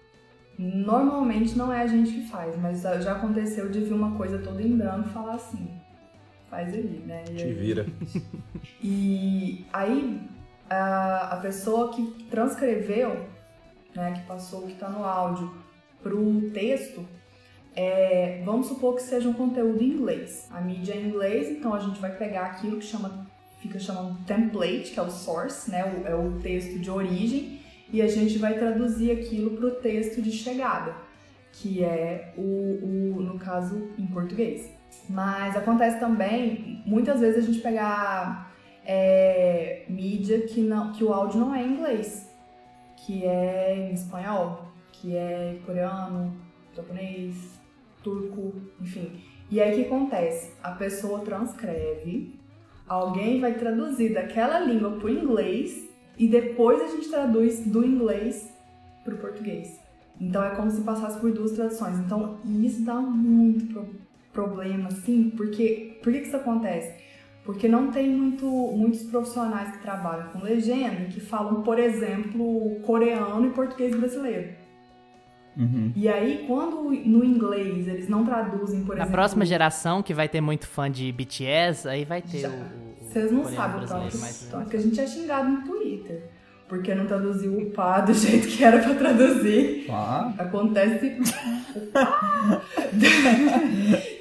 Normalmente 0.58 1.58
não 1.58 1.72
é 1.72 1.82
a 1.82 1.88
gente 1.88 2.12
que 2.12 2.28
faz, 2.28 2.56
mas 2.58 2.82
já 2.82 3.12
aconteceu 3.14 3.70
de 3.70 3.82
vir 3.82 3.94
uma 3.94 4.16
coisa 4.16 4.38
toda 4.40 4.62
em 4.62 4.78
branco 4.78 5.10
e 5.10 5.12
falar 5.12 5.36
assim, 5.36 5.68
faz 6.50 6.74
aí, 6.74 7.04
né? 7.06 7.24
E 7.30 7.36
Te 7.36 7.44
aí- 7.44 7.54
vira. 7.54 7.86
E 8.82 9.66
aí 9.74 10.22
a, 10.70 11.34
a 11.34 11.38
pessoa 11.38 11.92
que 11.92 12.06
transcreveu, 12.30 13.26
né, 13.96 14.14
que 14.14 14.22
passou 14.28 14.62
o 14.64 14.68
que 14.68 14.74
está 14.74 14.90
no 14.90 15.04
áudio 15.04 15.54
pro 16.02 16.50
texto, 16.52 17.06
é, 17.76 18.42
vamos 18.46 18.68
supor 18.68 18.96
que 18.96 19.02
seja 19.02 19.28
um 19.28 19.34
conteúdo 19.34 19.82
em 19.84 19.90
inglês. 19.90 20.48
A 20.52 20.62
mídia 20.62 20.94
é 20.94 20.98
em 20.98 21.08
inglês, 21.10 21.50
então 21.50 21.74
a 21.74 21.80
gente 21.80 22.00
vai 22.00 22.16
pegar 22.16 22.44
aquilo 22.46 22.78
que 22.78 22.86
chama, 22.86 23.28
fica 23.60 23.78
chamando 23.80 24.18
template, 24.26 24.92
que 24.94 25.00
é 25.00 25.04
o 25.04 25.10
source, 25.12 25.70
né, 25.70 25.84
o, 25.84 26.08
é 26.08 26.16
o 26.16 26.40
texto 26.40 26.80
de 26.80 26.90
origem, 26.90 27.60
e 27.92 28.02
a 28.02 28.08
gente 28.08 28.38
vai 28.38 28.58
traduzir 28.58 29.12
aquilo 29.12 29.52
pro 29.52 29.72
texto 29.76 30.22
de 30.22 30.32
chegada, 30.32 30.96
que 31.52 31.84
é 31.84 32.34
o, 32.38 32.42
o 32.42 33.22
no 33.22 33.38
caso 33.38 33.90
em 33.98 34.08
português. 34.08 34.70
Mas 35.10 35.56
acontece 35.56 36.00
também, 36.00 36.82
muitas 36.86 37.20
vezes 37.20 37.44
a 37.44 37.48
gente 37.48 37.62
pegar 37.62 38.54
é, 38.86 39.86
mídia 39.88 40.42
que, 40.42 40.62
não, 40.62 40.92
que 40.92 41.04
o 41.04 41.14
áudio 41.14 41.40
não 41.40 41.54
é 41.54 41.64
em 41.64 41.74
inglês, 41.74 42.32
que 43.06 43.26
é 43.26 43.90
em 43.90 43.94
espanhol, 43.94 44.72
que 44.92 45.16
é 45.16 45.60
coreano, 45.66 46.36
japonês, 46.76 47.60
turco, 48.04 48.54
enfim. 48.82 49.22
E 49.50 49.62
aí 49.62 49.74
o 49.74 49.76
que 49.76 49.86
acontece? 49.86 50.54
A 50.64 50.72
pessoa 50.72 51.20
transcreve, 51.20 52.40
alguém 52.88 53.40
vai 53.40 53.54
traduzir 53.54 54.14
daquela 54.14 54.60
língua 54.60 54.92
pro 54.92 55.10
inglês 55.10 55.90
e 56.18 56.28
depois 56.28 56.82
a 56.82 56.88
gente 56.88 57.10
traduz 57.10 57.60
do 57.66 57.86
inglês 57.86 58.54
pro 59.04 59.18
português. 59.18 59.80
Então 60.20 60.44
é 60.44 60.52
como 60.56 60.72
se 60.72 60.82
passasse 60.82 61.20
por 61.20 61.32
duas 61.32 61.52
traduções. 61.52 62.00
Então 62.00 62.38
isso 62.64 62.84
dá 62.84 62.96
muito 62.96 63.66
pro- 63.74 63.96
problema, 64.32 64.88
assim, 64.88 65.30
porque 65.36 65.98
por 66.04 66.12
que 66.12 66.20
que 66.22 66.28
isso 66.28 66.36
acontece? 66.38 66.94
Porque 67.44 67.68
não 67.68 67.92
tem 67.92 68.10
muito, 68.10 68.46
muitos 68.46 69.04
profissionais 69.04 69.72
que 69.76 69.82
trabalham 69.84 70.30
com 70.30 70.40
legenda 70.44 71.06
que 71.06 71.20
falam, 71.20 71.62
por 71.62 71.78
exemplo, 71.78 72.80
coreano 72.82 73.46
e 73.46 73.50
português 73.52 73.96
brasileiro. 73.96 74.50
Uhum. 75.58 75.94
E 75.96 76.10
aí, 76.10 76.44
quando 76.48 76.84
no 76.90 77.24
inglês 77.24 77.88
eles 77.88 78.10
não 78.10 78.26
traduzem, 78.26 78.82
por 78.84 78.96
Na 78.96 79.04
exemplo. 79.04 79.12
próxima 79.14 79.46
geração, 79.46 80.04
que 80.04 80.14
vai 80.14 80.28
ter 80.28 80.42
muito 80.42 80.68
fã 80.68 80.92
de 80.92 81.10
BTS, 81.14 81.88
aí 81.88 82.04
vai 82.04 82.22
ter 82.22 82.40
Já. 82.40 82.50
o, 82.50 82.52
o- 82.52 82.95
o 82.95 82.95
Vocês 83.16 83.32
não 83.32 83.46
sabem 83.46 83.84
o 83.84 83.88
tanto, 83.88 84.18
mas- 84.18 84.48
tanto 84.52 84.70
que 84.70 84.76
a 84.76 84.80
gente 84.82 85.00
é 85.00 85.08
xingado 85.08 85.50
no 85.50 85.62
Twitter. 85.64 86.24
Porque 86.68 86.94
não 86.94 87.06
traduziu 87.06 87.58
o 87.58 87.70
pá 87.72 88.02
do 88.02 88.12
jeito 88.14 88.46
que 88.48 88.62
era 88.62 88.80
pra 88.80 88.94
traduzir. 88.96 89.86
Ah, 89.90 90.34
Acontece. 90.38 91.18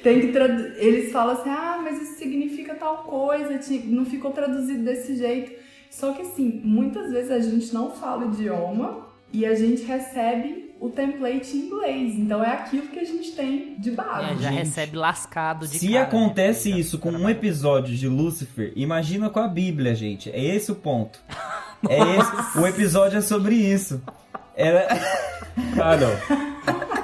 Tem 0.02 0.20
que 0.20 0.28
tradu... 0.28 0.62
Eles 0.76 1.10
falam 1.10 1.34
assim, 1.34 1.50
ah, 1.50 1.80
mas 1.82 2.00
isso 2.02 2.18
significa 2.18 2.74
tal 2.74 2.98
coisa, 2.98 3.58
não 3.86 4.04
ficou 4.04 4.30
traduzido 4.30 4.84
desse 4.84 5.16
jeito. 5.16 5.52
Só 5.90 6.12
que 6.12 6.22
assim, 6.22 6.60
muitas 6.64 7.10
vezes 7.10 7.30
a 7.30 7.38
gente 7.40 7.72
não 7.72 7.90
fala 7.90 8.26
o 8.26 8.32
idioma 8.32 9.06
e 9.32 9.46
a 9.46 9.54
gente 9.54 9.82
recebe 9.82 10.63
o 10.84 10.90
template 10.90 11.56
em 11.56 11.60
inglês. 11.60 12.14
Então 12.14 12.44
é 12.44 12.52
aquilo 12.52 12.88
que 12.88 12.98
a 12.98 13.04
gente 13.04 13.32
tem 13.32 13.74
de 13.78 13.90
base. 13.90 14.32
É, 14.32 14.36
já 14.36 14.50
gente. 14.50 14.58
recebe 14.58 14.96
lascado 14.96 15.66
de 15.66 15.78
se 15.78 15.88
cara, 15.88 16.00
né? 16.00 16.06
acontece 16.06 16.70
Já 16.70 16.76
isso 16.76 16.98
com 16.98 17.10
um 17.10 17.28
episódio 17.28 17.96
de 17.96 18.06
Lúcifer, 18.06 18.72
imagina 18.76 19.30
com 19.30 19.40
a 19.40 19.48
Bíblia, 19.48 19.94
gente. 19.94 20.30
É 20.30 20.42
esse 20.42 20.70
o 20.70 20.74
ponto. 20.74 21.18
É 21.86 21.98
esse, 21.98 22.58
o 22.58 22.66
episódio 22.66 23.18
é 23.18 23.20
sobre 23.20 23.56
isso. 23.56 24.02
Era... 24.56 24.88
Ah, 25.78 25.96
não. 25.98 26.94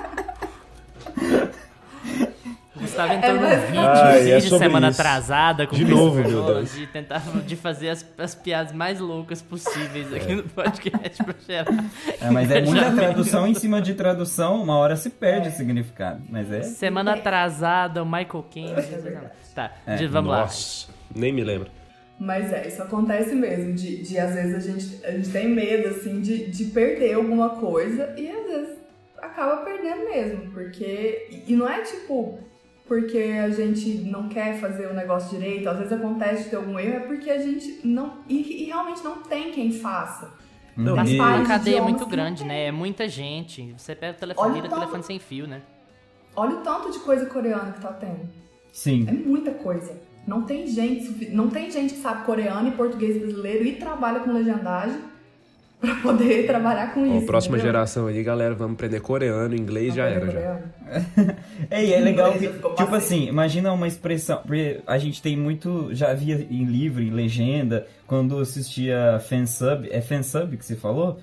O 3.05 3.09
Gustavo 3.09 3.13
entrou 3.15 3.37
É 3.37 3.39
mais- 3.57 3.63
vídeo, 3.71 3.81
Ai, 3.81 4.19
vídeo 4.21 4.35
é 4.35 4.41
sobre 4.41 4.59
semana 4.67 4.89
isso. 4.91 5.01
atrasada 5.01 5.67
com 5.67 5.77
De 5.77 5.85
novo, 5.85 6.17
meu 6.17 6.43
Deus. 6.45 6.73
de 6.75 6.87
tentar 6.87 7.19
de 7.47 7.57
fazer 7.57 7.89
as, 7.91 8.07
as 8.19 8.35
piadas 8.35 8.73
mais 8.73 9.01
loucas 9.01 9.41
possíveis 9.43 10.13
aqui 10.13 10.33
É. 10.33 10.35
no 10.37 10.43
podcast 10.45 11.23
pra 11.25 11.35
gerar. 11.47 11.85
É, 12.21 12.31
mas 12.31 12.51
é 12.51 12.61
muita 12.63 12.91
tradução 12.93 13.47
em 13.47 13.55
cima 13.55 13.81
de 13.81 13.95
tradução, 13.95 14.63
uma 14.63 14.77
hora 14.77 14.97
se 14.97 15.11
perde 15.11 15.49
o 15.49 15.53
significado. 15.53 16.23
Mas 16.29 16.51
é. 16.53 16.63
Semana 16.63 17.15
atrasada, 17.15 18.03
o 18.03 18.07
Michael 18.07 18.45
Caine. 18.53 18.75
Tá, 19.55 19.73
É. 19.87 19.97
de- 19.97 20.07
vamos 20.07 20.31
lá. 20.31 20.41
Nossa, 20.41 20.89
nem 21.15 21.33
me 21.33 21.43
lembro. 21.43 21.71
Mas 22.19 22.53
é, 22.53 22.69
isso 22.69 22.83
acontece 22.83 23.35
mesmo, 23.35 23.73
de, 23.73 24.03
de 24.03 24.19
às 24.19 24.35
vezes 24.35 24.55
a 24.55 24.61
gente, 24.71 25.07
a 25.07 25.11
gente 25.13 25.31
tem 25.31 25.49
medo, 25.49 25.89
assim, 25.89 26.21
de, 26.21 26.51
de 26.51 26.65
perder 26.67 27.15
alguma 27.15 27.51
coisa 27.51 28.13
e 28.17 28.29
às 28.31 28.45
vezes 28.47 28.79
acaba 29.23 29.59
perdendo 29.65 30.05
mesmo, 30.05 30.51
porque... 30.53 31.43
E 31.47 31.55
não 31.57 31.67
é 31.69 31.81
tipo, 31.81 32.39
porque 32.91 33.19
a 33.19 33.49
gente 33.51 33.89
não 33.99 34.29
quer 34.29 34.59
fazer 34.61 34.89
o 34.89 34.93
negócio 34.95 35.39
direito, 35.39 35.69
às 35.69 35.77
vezes 35.79 35.93
acontece 35.93 36.43
de 36.43 36.51
ter 36.51 36.57
algum 36.57 36.77
erro, 36.77 36.97
é 36.97 36.99
porque 36.99 37.31
a 37.31 37.39
gente 37.41 37.81
não... 37.87 38.15
E, 38.29 38.63
e 38.63 38.65
realmente 38.65 39.05
não 39.05 39.19
tem 39.23 39.53
quem 39.53 39.71
faça. 39.71 40.35
Não, 40.77 40.97
Mas 40.97 41.09
E- 41.09 41.17
é 41.17 41.21
uma 41.21 41.29
vários 41.31 41.47
cadeia 41.49 41.75
idiomas 41.77 41.93
muito 41.93 42.07
grande, 42.11 42.45
né? 42.45 42.65
É 42.67 42.73
muita 42.73 43.09
gente. 43.09 43.73
Você 43.79 43.95
pega 43.95 44.17
o 44.17 44.21
telefone, 44.21 44.45
Olha 44.49 44.55
vira 44.55 44.67
o 44.67 44.71
tamanho- 44.71 44.89
telefone 44.91 45.05
sem 45.07 45.21
fio, 45.21 45.47
né? 45.47 45.63
olha 46.35 46.57
o 46.57 46.61
tanto 46.63 46.91
de 46.91 46.99
coisa 46.99 47.27
coreana 47.27 47.71
que 47.71 47.81
tá 47.81 47.93
tendo. 47.93 48.29
Sim. 48.73 49.07
É 49.09 49.13
muita 49.13 49.53
coisa. 49.53 49.97
Não 50.27 50.43
tem 50.43 50.67
gente, 50.67 51.31
não 51.31 51.49
tem 51.49 51.71
gente 51.71 51.95
que 51.95 52.01
sabe 52.01 52.25
coreano 52.27 52.69
e 52.69 52.73
português 52.73 53.19
brasileiro 53.19 53.65
e 53.67 53.77
trabalha 53.77 54.19
com 54.19 54.33
legendagem 54.33 54.99
pra 55.81 55.95
poder 55.97 56.47
trabalhar 56.49 56.93
com 56.93 57.03
Ó, 57.11 57.17
isso. 57.19 57.27
próxima 57.27 57.57
entendeu? 57.57 57.73
geração 57.73 58.07
aí, 58.07 58.23
galera, 58.23 58.55
vamos 58.55 58.75
aprender 58.75 59.01
coreano, 59.01 59.55
inglês 59.55 59.95
já 59.95 60.07
era 60.07 60.27
já. 60.27 60.33
Coreano. 60.33 60.63
É, 61.71 61.85
e 61.85 61.93
é 61.95 62.01
legal 62.01 62.33
que, 62.33 62.49
tipo 62.49 62.71
passei. 62.75 62.97
assim, 62.97 63.29
imagina 63.29 63.73
uma 63.73 63.87
expressão, 63.87 64.41
porque 64.45 64.81
a 64.87 64.99
gente 64.99 65.23
tem 65.23 65.37
muito, 65.37 65.89
já 65.93 66.13
via 66.15 66.35
em 66.51 66.65
livro, 66.65 67.03
em 67.03 67.11
legenda, 67.11 67.87
quando 68.07 68.39
assistia 68.41 69.21
fansub, 69.29 69.89
é 69.91 70.01
fansub 70.01 70.57
que 70.57 70.65
você 70.65 70.75
falou? 70.75 71.19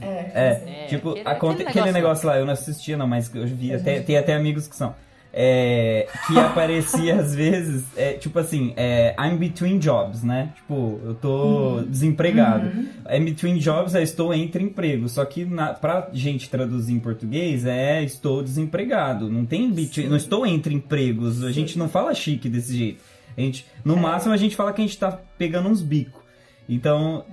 É, 0.00 0.30
É, 0.34 0.48
assim. 0.50 0.70
É, 0.70 0.86
tipo, 0.86 1.10
aquele- 1.10 1.28
aquele 1.28 1.52
aquele, 1.52 1.64
negócio 1.64 1.92
negócio 1.92 2.28
lá, 2.28 2.38
eu 2.38 2.44
não 2.46 2.52
assistia 2.52 2.96
não, 2.96 3.06
mas 3.06 3.30
eu 3.34 3.46
vi, 3.46 3.72
até, 3.74 3.96
gente- 3.96 4.06
tem 4.06 4.16
até 4.18 4.34
amigos 4.34 4.68
que 4.68 4.76
são. 4.76 4.94
É, 5.32 6.08
que 6.26 6.36
aparecia 6.38 7.14
às 7.20 7.34
vezes, 7.34 7.84
é, 7.96 8.14
tipo 8.14 8.36
assim, 8.38 8.72
é, 8.76 9.14
I'm 9.18 9.36
between 9.36 9.78
jobs, 9.78 10.24
né? 10.24 10.50
Tipo, 10.56 11.00
eu 11.04 11.14
tô 11.14 11.76
Uhum. 11.76 11.84
desempregado. 11.84 12.66
I'm 13.08 13.24
between 13.24 13.58
jobs 13.58 13.94
é 13.94 14.02
estou 14.02 14.34
entre 14.34 14.62
empregos. 14.64 15.12
Só 15.12 15.24
que 15.24 15.44
na, 15.44 15.72
pra 15.72 16.08
gente 16.12 16.50
traduzir 16.50 16.94
em 16.94 16.98
português 16.98 17.64
é 17.64 18.02
estou 18.02 18.42
desempregado. 18.42 19.30
Não 19.30 19.44
tem 19.46 19.70
between, 19.70 20.08
não 20.08 20.16
estou 20.16 20.44
entre 20.44 20.74
empregos. 20.74 21.44
A 21.44 21.52
gente 21.52 21.78
não 21.78 21.88
fala 21.88 22.12
chique 22.14 22.48
desse 22.48 22.76
jeito. 22.76 23.00
A 23.36 23.40
gente, 23.40 23.64
no 23.84 23.96
É. 23.96 24.00
máximo 24.00 24.34
a 24.34 24.36
gente 24.36 24.56
fala 24.56 24.72
que 24.72 24.82
a 24.82 24.84
gente 24.84 24.98
tá 24.98 25.16
pegando 25.38 25.68
uns 25.68 25.80
bicos. 25.80 26.20
Então, 26.68 27.24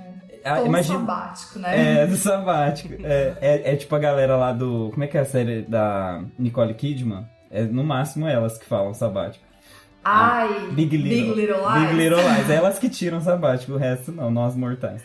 a- 0.45 0.57
Tô 0.57 0.61
um 0.63 0.65
imagina. 0.67 0.99
sabático, 0.99 1.59
né? 1.59 2.01
É, 2.03 2.05
do 2.07 2.15
sabático. 2.15 2.93
É, 3.03 3.33
é, 3.41 3.73
é 3.73 3.75
tipo 3.75 3.93
a 3.95 3.99
galera 3.99 4.35
lá 4.37 4.53
do. 4.53 4.89
Como 4.91 5.03
é 5.03 5.07
que 5.07 5.17
é 5.17 5.21
a 5.21 5.25
série 5.25 5.63
da 5.63 6.23
Nicole 6.37 6.73
Kidman? 6.75 7.25
É 7.49 7.63
no 7.63 7.83
máximo 7.83 8.27
elas 8.27 8.57
que 8.57 8.65
falam 8.65 8.93
sabático. 8.93 9.47
Ai, 10.03 10.71
Big 10.71 10.95
Little. 10.95 11.35
Lies. 11.35 11.89
Big 11.89 11.93
Little 11.95 12.21
Lies. 12.21 12.49
Elas 12.49 12.79
que 12.79 12.89
tiram 12.89 13.19
sabático, 13.19 13.73
o 13.73 13.77
resto 13.77 14.11
não, 14.11 14.31
nós 14.31 14.55
mortais. 14.55 15.01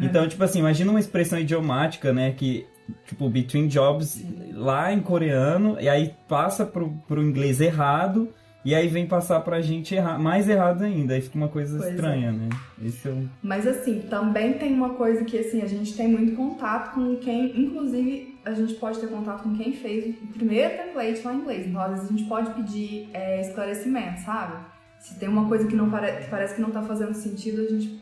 Então, 0.00 0.28
tipo 0.28 0.44
assim, 0.44 0.58
imagina 0.58 0.90
uma 0.90 1.00
expressão 1.00 1.38
idiomática, 1.38 2.12
né? 2.12 2.32
Que, 2.32 2.66
tipo, 3.06 3.28
between 3.30 3.66
jobs 3.66 4.22
lá 4.52 4.92
em 4.92 5.00
coreano, 5.00 5.76
e 5.80 5.88
aí 5.88 6.14
passa 6.28 6.66
pro, 6.66 6.90
pro 7.08 7.22
inglês 7.22 7.60
errado, 7.60 8.28
e 8.64 8.74
aí 8.74 8.86
vem 8.86 9.06
passar 9.06 9.40
pra 9.40 9.60
gente 9.60 9.96
erra 9.96 10.18
mais 10.18 10.48
errado 10.48 10.82
ainda. 10.82 11.14
Aí 11.14 11.20
fica 11.20 11.36
uma 11.36 11.48
coisa 11.48 11.78
Pois 11.78 11.90
é. 11.90 11.94
estranha, 11.94 12.30
né? 12.30 12.48
É 12.80 13.08
o. 13.08 13.28
Mas 13.42 13.66
assim, 13.66 14.00
também 14.02 14.52
tem 14.54 14.72
uma 14.72 14.90
coisa 14.90 15.24
que 15.24 15.38
assim, 15.38 15.62
a 15.62 15.66
gente 15.66 15.96
tem 15.96 16.08
muito 16.08 16.36
contato 16.36 16.94
com 16.94 17.16
quem, 17.16 17.58
inclusive, 17.58 18.31
a 18.44 18.52
gente 18.52 18.74
pode 18.74 18.98
ter 18.98 19.08
contato 19.08 19.42
com 19.42 19.56
quem 19.56 19.72
fez 19.72 20.16
o 20.22 20.26
primeiro 20.28 20.76
template 20.76 21.22
lá 21.24 21.32
em 21.32 21.38
inglês. 21.38 21.66
Então, 21.66 21.80
às 21.80 21.90
vezes 21.90 22.06
a 22.06 22.08
gente 22.12 22.24
pode 22.24 22.50
pedir 22.54 23.08
é, 23.12 23.40
esclarecimento, 23.40 24.20
sabe? 24.20 24.64
Se 24.98 25.18
tem 25.18 25.28
uma 25.28 25.48
coisa 25.48 25.66
que 25.66 25.74
não 25.74 25.90
pare... 25.90 26.12
que 26.22 26.28
parece 26.28 26.54
que 26.54 26.60
não 26.60 26.70
tá 26.70 26.82
fazendo 26.82 27.14
sentido, 27.14 27.62
a 27.62 27.68
gente 27.68 28.00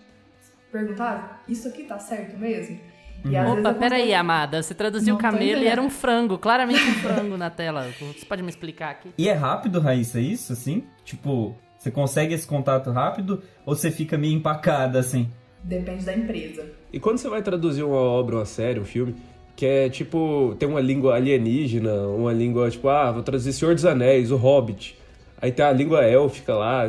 perguntar, 0.70 1.42
isso 1.48 1.68
aqui 1.68 1.85
tá 1.85 1.98
certo 1.98 2.38
mesmo? 2.38 2.79
E 3.24 3.29
vezes 3.29 3.59
Opa, 3.59 3.74
peraí, 3.74 4.14
amada. 4.14 4.62
Você 4.62 4.74
traduziu 4.74 5.14
Não 5.14 5.20
camelo 5.20 5.62
e 5.62 5.66
era 5.66 5.81
um 5.81 5.90
frango. 5.90 6.38
Claramente 6.38 6.83
um 6.83 6.94
frango 7.00 7.37
na 7.37 7.50
tela. 7.50 7.87
Você 7.98 8.24
pode 8.24 8.42
me 8.42 8.48
explicar 8.48 8.90
aqui? 8.90 9.11
E 9.18 9.29
é 9.29 9.35
rápido, 9.35 9.79
Raíssa, 9.79 10.20
isso, 10.20 10.53
assim? 10.53 10.85
Tipo, 11.05 11.55
você 11.79 11.90
consegue 11.90 12.33
esse 12.33 12.46
contato 12.46 12.90
rápido 12.90 13.42
ou 13.66 13.74
você 13.74 13.90
fica 13.90 14.16
meio 14.16 14.35
empacada, 14.35 14.98
assim? 14.98 15.31
Depende 15.62 16.05
da 16.05 16.16
empresa. 16.16 16.66
E 16.90 16.98
quando 16.98 17.18
você 17.18 17.29
vai 17.29 17.42
traduzir 17.42 17.83
uma 17.83 17.96
obra, 17.96 18.37
uma 18.37 18.46
série, 18.46 18.81
um 18.81 18.85
filme, 18.85 19.14
que 19.61 19.66
é 19.66 19.90
tipo, 19.90 20.57
tem 20.59 20.66
uma 20.66 20.81
língua 20.81 21.16
alienígena, 21.16 22.09
uma 22.09 22.33
língua 22.33 22.70
tipo, 22.70 22.88
ah, 22.88 23.12
vou 23.12 23.23
traduzir 23.23 23.53
Senhor 23.53 23.75
dos 23.75 23.85
Anéis, 23.85 24.31
o 24.31 24.37
Hobbit. 24.37 24.99
Aí 25.38 25.53
tem 25.53 25.62
a 25.62 25.70
língua 25.70 26.03
élfica 26.03 26.55
lá. 26.55 26.88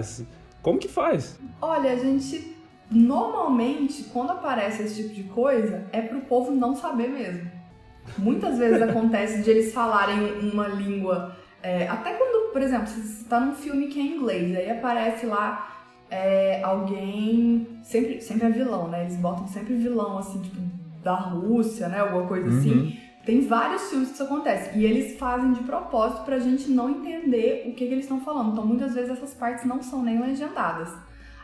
Como 0.62 0.80
que 0.80 0.88
faz? 0.88 1.38
Olha, 1.62 1.92
a 1.92 1.98
gente 1.98 2.56
normalmente, 2.90 4.06
quando 4.06 4.32
aparece 4.32 4.84
esse 4.84 5.04
tipo 5.04 5.14
de 5.14 5.24
coisa, 5.24 5.84
é 5.92 6.02
pro 6.02 6.22
povo 6.22 6.50
não 6.52 6.74
saber 6.74 7.10
mesmo. 7.10 7.52
Muitas 8.18 8.58
vezes 8.58 8.80
acontece 8.90 9.44
de 9.44 9.50
eles 9.50 9.74
falarem 9.74 10.40
uma 10.40 10.70
língua. 10.70 11.36
é, 11.62 11.90
até 11.90 12.14
quando, 12.14 12.54
por 12.54 12.62
exemplo, 12.62 12.88
você 12.88 13.26
tá 13.26 13.42
num 13.42 13.54
filme 13.54 13.88
que 13.88 14.00
é 14.00 14.04
inglês, 14.04 14.56
aí 14.56 14.72
aparece 14.72 15.26
lá 15.26 15.86
é, 16.10 16.64
alguém. 16.64 17.68
Sempre, 17.84 18.22
sempre 18.22 18.48
é 18.48 18.50
vilão, 18.50 18.88
né? 18.88 19.02
Eles 19.02 19.18
botam 19.18 19.46
sempre 19.46 19.76
vilão, 19.76 20.18
assim, 20.18 20.42
tipo, 20.42 20.81
da 21.04 21.16
Rússia, 21.16 21.88
né? 21.88 22.00
Alguma 22.00 22.28
coisa 22.28 22.50
Uhum. 22.50 22.58
assim. 22.58 22.98
Tem 23.26 23.42
vários 23.42 23.90
filmes 23.90 24.08
que 24.10 24.14
isso 24.16 24.24
acontece. 24.24 24.78
E 24.78 24.84
eles 24.86 25.18
fazem 25.20 25.54
de 25.54 25.60
propósito 25.64 26.24
pra 26.24 26.40
gente 26.40 26.70
não 26.72 26.90
entender 26.90 27.66
o 27.68 27.74
que, 27.76 27.86
que 27.88 27.94
eles 27.94 28.06
estão 28.06 28.20
falando. 28.22 28.52
Então, 28.54 28.66
muitas 28.66 28.94
vezes 28.96 29.12
essas 29.12 29.34
partes 29.34 29.64
não 29.66 29.82
são 29.82 30.02
nem 30.02 30.20
legendadas. 30.20 30.90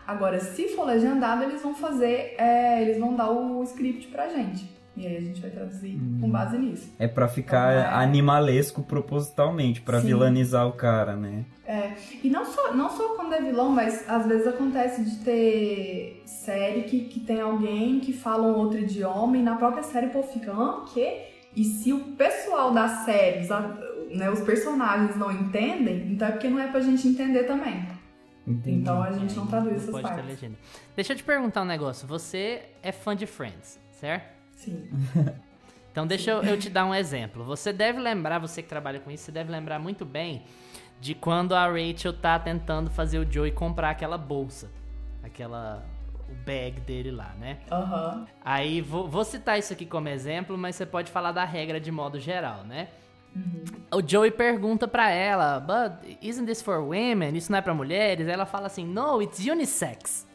Agora, 0.08 0.40
se 0.40 0.70
for 0.70 0.86
legendado, 0.86 1.44
eles 1.44 1.62
vão 1.62 1.76
fazer, 1.76 2.34
é, 2.38 2.82
eles 2.82 2.98
vão 2.98 3.14
dar 3.16 3.30
o 3.30 3.62
script 3.64 4.08
pra 4.08 4.28
gente. 4.30 4.77
E 4.98 5.06
aí 5.06 5.18
a 5.18 5.22
gente 5.22 5.40
vai 5.40 5.50
traduzir 5.52 6.00
com 6.20 6.30
base 6.30 6.58
nisso. 6.58 6.92
É 6.98 7.08
pra 7.08 7.28
ficar 7.28 7.72
Então, 7.78 7.92
é- 8.00 8.04
animalesco 8.04 8.82
propositalmente, 8.84 9.80
pra 9.82 10.02
Sim. 10.02 10.08
vilanizar 10.08 10.68
o 10.68 10.74
cara, 10.74 11.16
né? 11.16 11.46
E 12.24 12.30
não 12.30 12.46
só, 12.46 12.74
não 12.74 12.90
só 12.90 13.16
quando 13.16 13.34
é 13.34 13.42
vilão, 13.42 13.70
mas 13.70 14.10
às 14.10 14.26
vezes 14.26 14.48
acontece 14.48 15.04
de 15.04 15.18
ter 15.18 16.24
série 16.26 16.84
que, 16.84 17.02
que 17.06 17.20
tem 17.20 17.40
alguém 17.42 18.00
que 18.00 18.12
fala 18.14 18.44
um 18.48 18.56
outro 18.56 18.80
idioma 18.80 19.38
e 19.38 19.44
na 19.44 19.56
própria 19.56 19.84
série 19.84 20.08
o 20.08 20.10
povo 20.10 20.28
fica, 20.32 20.52
ah, 20.52 20.78
o 20.80 20.86
quê? 20.86 21.28
E 21.56 21.64
se 21.64 21.92
o 21.94 22.00
pessoal 22.16 22.74
da 22.74 22.88
série, 22.88 23.42
os, 23.42 23.50
né, 24.18 24.30
os 24.32 24.40
personagens 24.42 25.16
não 25.18 25.32
entendem, 25.32 26.12
então 26.12 26.28
é 26.28 26.32
porque 26.32 26.48
não 26.50 26.60
é 26.60 26.68
pra 26.68 26.80
gente 26.80 27.08
entender 27.08 27.44
também. 27.44 27.86
Entendi. 28.48 28.78
Então 28.80 29.04
a 29.04 29.12
gente 29.12 29.36
não 29.36 29.46
traduz 29.46 29.72
Não 29.74 29.78
essas 29.80 29.90
pode 29.92 30.04
ter 30.08 30.10
partes. 30.14 30.30
legenda. 30.30 30.56
Deixa 30.96 31.12
eu 31.14 31.18
te 31.18 31.24
perguntar 31.24 31.64
um 31.64 31.66
negócio. 31.66 32.08
Você 32.08 32.62
é 32.82 32.94
fã 32.94 33.14
de 33.14 33.26
Friends, 33.26 33.78
certo? 33.92 34.37
Sim. 34.58 34.90
Então 35.90 36.06
deixa 36.06 36.30
eu, 36.30 36.44
eu 36.44 36.60
te 36.60 36.70
dar 36.70 36.86
um 36.86 36.94
exemplo. 36.94 37.44
Você 37.44 37.74
deve 37.74 38.00
lembrar, 38.00 38.38
você 38.38 38.62
que 38.62 38.70
trabalha 38.70 39.00
com 39.00 39.10
isso, 39.10 39.24
você 39.24 39.32
deve 39.32 39.52
lembrar 39.52 39.80
muito 39.80 40.06
bem 40.06 40.44
de 41.02 41.16
quando 41.16 41.56
a 41.56 41.66
Rachel 41.66 42.14
tá 42.14 42.38
tentando 42.38 42.92
fazer 42.92 43.18
o 43.18 43.26
Joey 43.26 43.52
comprar 43.52 43.90
aquela 43.90 44.16
bolsa. 44.16 44.70
Aquela. 45.24 45.84
o 46.30 46.36
bag 46.46 46.80
dele 46.82 47.10
lá, 47.10 47.34
né? 47.40 47.58
Aham. 47.72 48.28
Aí 48.46 48.80
vou, 48.80 49.08
vou 49.08 49.26
citar 49.26 49.58
isso 49.58 49.74
aqui 49.74 49.88
como 49.88 50.08
exemplo, 50.08 50.56
mas 50.56 50.76
você 50.76 50.86
pode 50.86 51.10
falar 51.10 51.32
da 51.32 51.44
regra 51.44 51.80
de 51.80 51.92
modo 51.92 52.20
geral, 52.20 52.64
né? 52.64 52.90
O 53.92 54.08
Joey 54.08 54.30
pergunta 54.30 54.88
pra 54.88 55.10
ela, 55.10 55.60
but 55.60 56.16
isn't 56.22 56.46
this 56.46 56.62
for 56.62 56.78
women? 56.80 57.36
Isso 57.36 57.52
não 57.52 57.58
é 57.58 57.62
pra 57.62 57.74
mulheres? 57.74 58.28
Aí 58.28 58.34
ela 58.34 58.46
fala 58.46 58.68
assim, 58.68 58.86
no, 58.86 59.20
it's 59.20 59.40
unisex. 59.40 60.27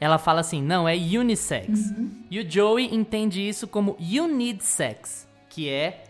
Ela 0.00 0.18
fala 0.18 0.40
assim, 0.40 0.62
não, 0.62 0.88
é 0.88 0.94
unisex. 0.94 1.92
E 2.30 2.40
o 2.40 2.50
Joey 2.50 2.94
entende 2.94 3.46
isso 3.46 3.66
como 3.66 3.96
you 3.98 4.28
need 4.28 4.62
sex, 4.62 5.26
que 5.48 5.68
é 5.68 6.04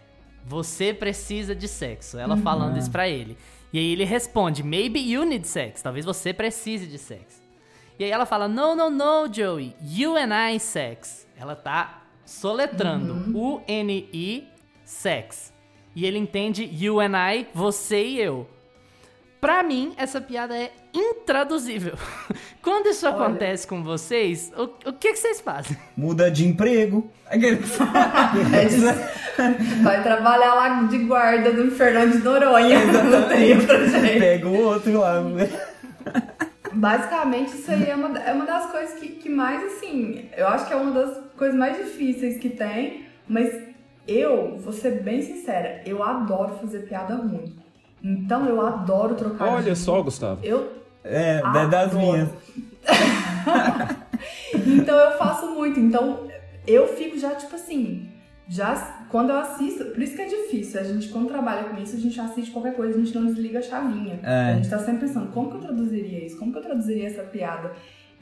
você 0.44 0.92
precisa 0.92 1.54
de 1.54 1.68
sexo. 1.68 2.18
Ela 2.18 2.36
falando 2.36 2.78
isso 2.78 2.90
pra 2.90 3.08
ele. 3.08 3.36
E 3.72 3.78
aí 3.78 3.92
ele 3.92 4.04
responde, 4.04 4.62
maybe 4.62 4.98
you 5.00 5.24
need 5.24 5.46
sex, 5.46 5.82
talvez 5.82 6.04
você 6.04 6.32
precise 6.32 6.86
de 6.86 6.98
sexo. 6.98 7.42
E 7.98 8.04
aí 8.04 8.10
ela 8.10 8.26
fala, 8.26 8.46
no, 8.46 8.74
no, 8.74 8.90
no, 8.90 9.32
Joey, 9.32 9.74
you 9.82 10.16
and 10.16 10.52
I 10.52 10.60
sex. 10.60 11.26
Ela 11.36 11.56
tá 11.56 12.02
soletrando 12.24 13.36
U-N-I 13.36 14.48
sex. 14.84 15.52
E 15.94 16.04
ele 16.04 16.18
entende 16.18 16.68
you 16.72 17.00
and 17.00 17.12
I, 17.16 17.48
você 17.54 18.04
e 18.04 18.20
eu. 18.20 18.48
Pra 19.40 19.62
mim, 19.62 19.92
essa 19.96 20.20
piada 20.20 20.56
é 20.56 20.70
intraduzível. 20.94 21.94
Quando 22.62 22.86
isso 22.88 23.06
Olha. 23.06 23.14
acontece 23.16 23.66
com 23.66 23.82
vocês, 23.82 24.50
o, 24.56 24.64
o 24.88 24.92
que, 24.92 25.12
que 25.12 25.16
vocês 25.18 25.40
fazem? 25.40 25.76
Muda 25.96 26.30
de 26.30 26.46
emprego. 26.46 27.08
Aquele- 27.26 27.60
É 29.38 29.82
Vai 29.82 30.02
trabalhar 30.02 30.54
lá 30.54 30.82
de 30.84 30.98
guarda 30.98 31.52
do 31.52 31.70
Fernando 31.70 32.12
de 32.12 32.18
Noronha. 32.18 32.78
Não 32.86 33.28
tem 33.28 33.60
pra 33.64 33.86
gente. 33.86 34.18
Pega 34.18 34.48
o 34.48 34.64
outro 34.64 34.98
lá. 34.98 35.22
Basicamente, 36.72 37.54
isso 37.54 37.70
aí 37.70 37.88
é 37.90 37.94
uma, 37.94 38.18
é 38.18 38.32
uma 38.32 38.44
das 38.46 38.70
coisas 38.70 38.98
que, 38.98 39.08
que 39.08 39.28
mais, 39.28 39.62
assim, 39.64 40.28
eu 40.36 40.48
acho 40.48 40.66
que 40.66 40.72
é 40.72 40.76
uma 40.76 40.90
das 40.92 41.18
coisas 41.36 41.56
mais 41.56 41.76
difíceis 41.76 42.38
que 42.38 42.50
tem, 42.50 43.06
mas 43.28 43.52
eu, 44.06 44.56
vou 44.58 44.72
ser 44.72 45.02
bem 45.02 45.22
sincera, 45.22 45.82
eu 45.86 46.02
adoro 46.02 46.54
fazer 46.58 46.80
piada 46.80 47.14
ruim. 47.14 47.56
Então 48.08 48.46
eu 48.46 48.60
adoro 48.64 49.14
trocar 49.16 49.54
Olha 49.54 49.74
só, 49.74 50.00
Gustavo. 50.02 50.40
Eu 50.44 50.70
É, 51.02 51.40
da- 51.40 51.66
das 51.66 51.90
Adoro. 51.94 51.98
minhas. 52.12 52.28
Então 54.66 54.96
eu 54.96 55.18
faço 55.18 55.46
muito. 55.50 55.78
Então 55.78 56.26
eu 56.66 56.86
fico 56.88 57.18
já, 57.18 57.34
tipo 57.34 57.54
assim, 57.54 58.08
já 58.48 58.74
quando 59.10 59.30
eu 59.30 59.36
assisto, 59.38 59.84
por 59.86 60.02
isso 60.02 60.16
que 60.16 60.22
é 60.22 60.26
difícil. 60.26 60.80
A 60.80 60.84
gente, 60.84 61.08
quando 61.08 61.28
trabalha 61.28 61.64
com 61.64 61.80
isso, 61.80 61.96
a 61.96 61.98
gente 62.00 62.18
assiste 62.20 62.50
qualquer 62.50 62.74
coisa, 62.74 62.96
a 62.98 63.04
gente 63.04 63.14
não 63.16 63.26
desliga 63.26 63.58
a 63.58 63.62
chavinha. 63.62 64.18
É. 64.22 64.52
A 64.52 64.54
gente 64.56 64.68
tá 64.70 64.78
sempre 64.78 65.06
pensando, 65.06 65.30
como 65.32 65.50
que 65.50 65.56
eu 65.56 65.60
traduziria 65.60 66.24
isso? 66.24 66.38
Como 66.38 66.52
que 66.52 66.58
eu 66.58 66.62
traduziria 66.62 67.06
essa 67.08 67.22
piada? 67.22 67.72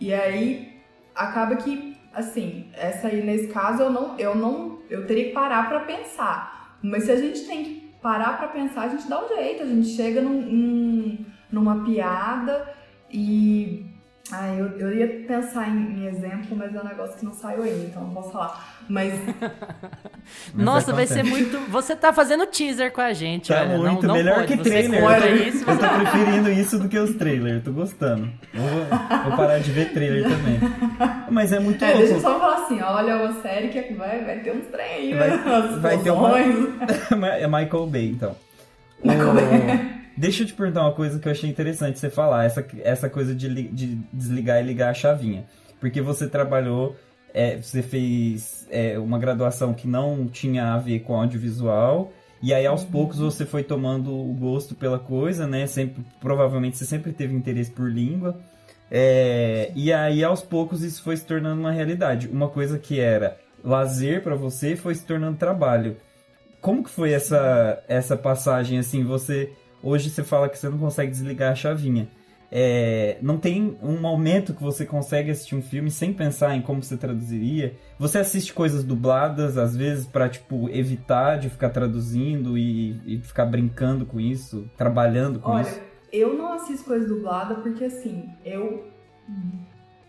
E 0.01 0.12
aí 0.12 0.73
acaba 1.14 1.57
que, 1.57 1.97
assim, 2.12 2.66
essa 2.75 3.09
aí 3.09 3.23
nesse 3.25 3.47
caso 3.49 3.83
eu 3.83 3.90
não, 3.90 4.18
eu 4.18 4.35
não, 4.35 4.79
eu 4.90 5.07
teria 5.07 5.25
que 5.27 5.33
parar 5.33 5.68
pra 5.68 5.81
pensar. 5.81 6.77
Mas 6.83 7.05
se 7.05 7.12
a 7.12 7.16
gente 7.16 7.40
tem 7.47 7.64
que 7.64 7.84
parar 8.05 8.37
pra 8.37 8.49
pensar, 8.49 8.83
a 8.83 8.88
gente 8.88 9.09
dá 9.09 9.25
um 9.25 9.29
jeito, 9.35 9.62
a 9.62 9.67
gente 9.67 9.88
chega 9.88 10.21
num, 10.21 10.40
num- 10.43 11.19
numa 11.51 11.83
piada 11.85 12.69
e. 13.11 13.87
Ah, 14.33 14.49
eu, 14.55 14.67
eu 14.79 14.97
ia 14.97 15.07
pensar 15.29 15.69
em, 15.69 15.99
em 15.99 16.07
exemplo, 16.07 16.57
mas 16.57 16.75
é 16.75 16.81
um 16.81 16.85
negócio 16.85 17.15
que 17.19 17.27
não 17.27 17.35
saiu 17.35 17.63
ainda, 17.63 17.85
então 17.85 18.03
não 18.05 18.15
posso 18.15 18.33
falar. 18.33 18.79
Mas 18.89 19.13
Nossa, 20.55 20.95
vai 20.95 21.07
ser 21.07 21.23
muito. 21.23 21.59
Você 21.71 21.95
tá 21.95 22.11
fazendo 22.11 22.47
teaser 22.47 22.91
com 22.91 23.03
a 23.03 23.13
gente, 23.13 23.49
Tá 23.53 23.61
olha. 23.61 23.77
muito 23.77 24.01
não, 24.07 24.09
não 24.09 24.15
melhor 24.15 24.37
pode. 24.37 24.47
que 24.49 24.57
Você 24.57 24.71
trailer. 24.71 25.03
Eu 25.05 25.21
tô- 25.21 25.27
isso, 25.59 25.71
Eu 25.71 25.79
tô 25.79 25.89
preferindo 25.89 26.51
isso 26.51 26.79
do 26.79 26.89
que 26.89 26.99
os 26.99 27.15
trailers, 27.17 27.63
tô 27.63 27.73
gostando. 27.73 28.31
Vou, 28.55 28.69
vou 29.25 29.37
parar 29.37 29.59
de 29.59 29.71
ver 29.71 29.93
trailer 29.93 30.23
também. 30.25 30.59
Mas 31.31 31.53
é 31.53 31.61
muito 31.61 31.85
é, 31.85 31.89
deixa 31.95 32.15
eu 32.15 32.21
louco. 32.21 32.23
só 32.23 32.41
falar 32.41 32.65
assim: 32.65 32.81
olha, 32.81 33.17
uma 33.17 33.43
série 33.43 33.69
que 33.69 33.93
vai, 33.95 34.25
vai 34.25 34.39
ter 34.39 34.53
uns 34.57 34.67
trem 34.69 34.87
aí, 34.87 35.15
Vai- 35.15 35.39
vai 35.81 35.99
ter 35.99 36.11
uma- 36.11 36.41
explosões. 36.41 36.75
É 37.43 37.47
Michael 37.47 37.87
Bay, 37.89 38.09
então. 38.11 38.35
Michael 39.05 39.35
Bay. 39.35 40.04
Deixa 40.16 40.42
eu 40.42 40.46
te 40.46 40.53
perguntar 40.55 40.83
uma 40.83 40.92
coisa 40.92 41.18
que 41.18 41.27
eu 41.27 41.33
achei 41.33 41.50
interessante 41.50 41.98
você 41.98 42.09
falar, 42.09 42.44
essa, 42.44 42.64
essa 42.83 43.11
coisa 43.11 43.35
de, 43.35 43.48
li- 43.48 43.68
de 43.68 43.96
desligar 44.12 44.62
e 44.62 44.66
ligar 44.66 44.90
a 44.90 44.94
chavinha. 44.94 45.44
Porque 45.81 46.00
você 46.00 46.29
trabalhou, 46.29 46.96
é, 47.33 47.57
você 47.57 47.83
fez 47.83 48.66
é, 48.70 48.98
uma 48.98 49.18
graduação 49.18 49.74
que 49.74 49.88
não 49.88 50.27
tinha 50.29 50.72
a 50.72 50.79
ver 50.79 51.00
com 51.00 51.14
audiovisual, 51.16 52.12
e 52.40 52.53
aí 52.55 52.66
aos 52.66 52.85
poucos 52.85 53.18
você 53.18 53.44
foi 53.44 53.62
tomando 53.64 54.12
o 54.12 54.33
gosto 54.35 54.74
pela 54.74 54.98
coisa, 54.98 55.46
né? 55.46 55.66
Sempre, 55.66 56.05
provavelmente 56.20 56.77
você 56.77 56.85
sempre 56.85 57.12
teve 57.12 57.35
interesse 57.35 57.70
por 57.70 57.90
língua. 57.90 58.38
É, 58.90 59.72
e 59.74 59.92
aí 59.92 60.22
aos 60.22 60.42
poucos 60.42 60.83
isso 60.83 61.03
foi 61.03 61.16
se 61.16 61.24
tornando 61.24 61.61
uma 61.61 61.72
realidade. 61.72 62.29
Uma 62.29 62.48
coisa 62.48 62.79
que 62.79 63.00
era 63.00 63.38
lazer 63.64 64.22
pra 64.22 64.37
você 64.37 64.77
foi 64.77 64.94
se 64.94 65.05
tornando 65.07 65.38
trabalho. 65.38 65.96
Como 66.61 66.85
que 66.85 66.90
foi 66.90 67.12
essa, 67.12 67.83
essa 67.88 68.16
passagem 68.16 68.79
assim? 68.79 69.03
Você 69.05 69.50
hoje 69.85 70.11
você 70.11 70.25
fala 70.25 70.49
que 70.49 70.59
você 70.59 70.68
não 70.68 70.79
consegue 70.79 71.11
desligar 71.11 71.53
a 71.53 71.55
chavinha. 71.55 72.09
É, 72.57 73.18
não 73.20 73.37
tem 73.37 73.77
um 73.83 74.01
momento 74.01 74.55
que 74.55 74.62
você 74.62 74.87
consegue 74.87 75.31
assistir 75.31 75.57
um 75.57 75.62
filme 75.62 75.90
sem 75.90 76.12
pensar 76.12 76.55
em 76.55 76.62
como 76.62 76.83
você 76.83 76.97
traduziria. 76.97 77.77
Você 77.99 78.18
assiste 78.18 78.53
coisas 78.53 78.85
dubladas 78.85 79.59
às 79.59 79.77
vezes 79.77 80.07
pra 80.07 80.29
tipo 80.29 80.68
evitar 80.70 81.37
de 81.37 81.51
ficar 81.51 81.70
traduzindo 81.70 82.57
e, 82.57 83.01
e 83.07 83.20
ficar 83.20 83.47
brincando 83.47 84.07
com 84.07 84.20
isso, 84.20 84.70
trabalhando 84.77 85.40
com 85.40 85.51
Olha, 85.51 85.62
isso. 85.62 85.81
eu 86.12 86.35
não 86.35 86.53
assisto 86.53 86.85
coisa 86.85 87.09
dublada 87.09 87.57
porque 87.57 87.85
assim, 87.85 88.29
eu. 88.44 88.88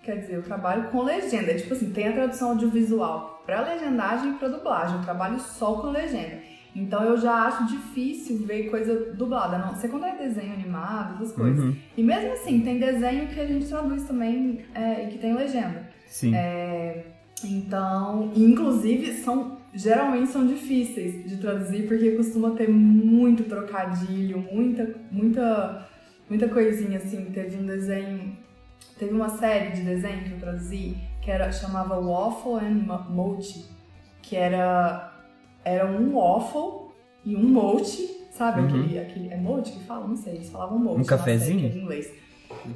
Quer 0.04 0.20
dizer, 0.20 0.36
eu 0.36 0.44
trabalho 0.44 0.90
com 0.90 1.02
legenda. 1.02 1.56
Tipo 1.56 1.74
assim, 1.74 1.92
tem 1.92 2.10
a 2.10 2.14
tradução 2.14 2.50
audiovisual 2.50 3.42
pra 3.44 3.62
legendagem 3.62 4.34
e 4.34 4.38
pra 4.38 4.50
dublagem. 4.50 4.98
Eu 4.98 5.04
trabalho 5.04 5.40
só 5.40 5.82
com 5.82 5.88
legenda. 5.90 6.38
Então 6.76 7.04
eu 7.04 7.18
já 7.18 7.34
acho 7.46 7.68
difícil 7.68 8.46
ver 8.46 8.70
coisa 8.70 9.14
dublada. 9.14 9.58
Não 9.58 9.74
sei 9.76 9.90
quando 9.90 10.06
é 10.06 10.18
desenho 10.18 10.54
animado, 10.54 11.16
essas 11.24 11.32
coisas. 11.34 11.64
Uhum, 11.64 11.76
E 11.98 12.04
mesmo 12.04 12.34
assim, 12.34 12.60
tem 12.62 12.78
desenho 12.80 13.28
que 13.28 13.40
a 13.40 13.46
gente 13.48 13.66
traduz 13.68 14.04
também 14.04 14.60
é, 14.76 15.06
e 15.06 15.08
que 15.08 15.18
tem 15.18 15.34
legenda. 15.34 15.88
sim. 16.08 16.36
É, 16.36 17.06
então, 17.44 18.32
inclusive, 18.36 19.14
são 19.14 19.56
geralmente 19.74 20.30
são 20.30 20.48
difíceis 20.48 21.30
de 21.30 21.38
traduzir 21.38 21.86
porque 21.88 22.12
costuma 22.12 22.52
ter 22.52 22.70
muito 22.70 23.44
trocadilho, 23.44 24.40
muita, 24.52 24.96
muita, 25.12 25.88
muita 26.30 26.48
coisinha 26.50 26.98
assim. 26.98 27.26
Teve 27.26 27.58
um 27.58 27.66
desenho, 27.66 28.38
teve 28.98 29.14
uma 29.14 29.30
série 29.30 29.72
de 29.72 29.82
desenho 29.82 30.24
que 30.24 30.32
eu 30.32 30.40
traduzi 30.40 30.98
que 31.22 31.32
era 31.32 31.52
chamava 31.52 32.00
Waffle 32.00 32.54
and 32.66 32.84
Mo- 32.86 33.10
Mochi, 33.10 33.66
que 34.22 34.36
era 34.36 35.15
era 35.66 35.86
um 35.86 36.16
waffle 36.16 36.86
e 37.26 37.36
um 37.36 37.44
mochi, 37.44 38.08
sabe? 38.32 38.62
Uhum. 38.62 38.68
Aquele, 38.68 39.00
aquele 39.00 39.30
é 39.34 39.38
mochi 39.38 39.72
que 39.72 39.84
fala, 39.84 40.08
não 40.08 40.16
sei, 40.16 40.36
eles 40.36 40.50
falavam 40.50 40.78
mochi. 40.80 41.02
Um 41.02 41.04
cafezinho? 41.04 41.66
é 41.66 41.70
em 41.76 41.82
inglês. 41.82 42.10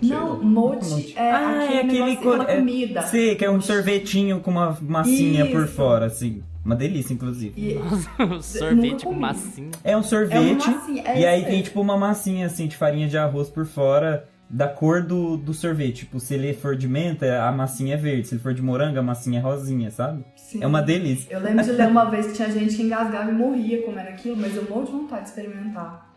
Não, 0.02 0.43
mochi 0.43 1.13
é 1.15 1.32
Ah, 1.32 1.63
aquele, 1.63 1.73
é 1.73 1.80
aquele 1.82 1.99
negócio, 1.99 2.21
co- 2.21 2.30
aquela 2.32 2.52
é- 2.52 2.58
comida. 2.58 3.02
Sei, 3.04 3.36
que 3.36 3.45
é 3.45 3.49
um 3.52 3.62
sorvetinho 3.62 4.39
com 4.41 4.52
uma 4.52 4.78
massinha 4.82 5.45
por 5.45 5.63
Isso. 5.63 5.73
fora, 5.73 6.06
assim. 6.08 6.43
Uma 6.65 6.75
delícia, 6.75 7.13
inclusive. 7.13 7.54
E, 7.60 7.80
Sorvete 8.43 9.06
com 9.06 9.13
massinha. 9.13 9.71
É 9.84 9.95
um 9.95 10.02
é 10.02 10.04
sorvete. 10.04 10.65
uma 10.67 10.75
massinha, 10.78 11.04
é 11.06 11.19
e 11.21 11.25
aí 11.25 11.45
tem 11.45 11.56
aí. 11.58 11.63
tipo 11.63 11.80
uma 11.80 11.97
massinha 11.97 12.45
assim 12.47 12.67
de 12.67 12.75
farinha 12.75 13.08
de 13.08 13.17
arroz 13.17 13.49
por 13.49 13.65
fora 13.65 14.28
da 14.49 14.67
cor 14.67 15.03
do, 15.03 15.38
do 15.38 15.53
sorvete. 15.53 15.99
Tipo, 15.99 16.19
se 16.19 16.33
ele 16.33 16.53
for 16.53 16.75
de 16.75 16.88
menta, 16.88 17.43
a 17.43 17.51
massinha 17.51 17.93
é 17.93 17.97
verde. 17.97 18.27
Se 18.27 18.33
ele 18.35 18.41
for 18.41 18.53
de 18.53 18.62
morango, 18.62 18.97
a 18.97 19.03
massinha 19.03 19.39
é 19.39 19.41
rosinha, 19.43 19.91
sabe? 19.91 20.23
Sim. 20.35 20.63
É 20.63 20.67
uma 20.67 20.81
delícia. 20.81 21.31
Eu 21.31 21.39
lembro 21.39 21.63
de 21.63 21.71
ler 21.71 21.88
uma 21.88 22.05
vez 22.05 22.27
que 22.27 22.33
tinha 22.33 22.49
gente 22.49 22.75
que 22.75 22.81
engasgava 22.83 23.29
e 23.29 23.33
morria 23.33 23.83
comendo 23.83 24.09
aquilo, 24.09 24.35
mas 24.35 24.55
eu 24.55 24.63
morro 24.67 24.85
de 24.85 24.91
vontade 24.91 25.23
de 25.23 25.29
experimentar. 25.29 26.09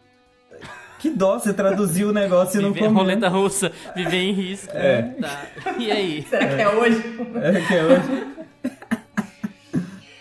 Que 0.98 1.10
dó, 1.10 1.38
você 1.38 1.52
traduziu 1.52 2.10
o 2.10 2.12
negócio 2.12 2.60
e 2.60 2.62
não 2.62 2.72
Viver 2.72 2.86
comeu. 2.86 3.02
roleta 3.02 3.28
russa, 3.28 3.72
viver 3.94 4.18
em 4.18 4.32
risco. 4.32 4.70
É. 4.72 5.02
Tá. 5.20 5.46
E 5.76 5.90
aí? 5.90 6.22
Será 6.22 6.46
que 6.46 6.62
é 6.62 6.68
hoje? 6.68 7.02
É 7.42 7.60
que 7.60 7.74
é 7.74 7.84
hoje. 7.84 8.26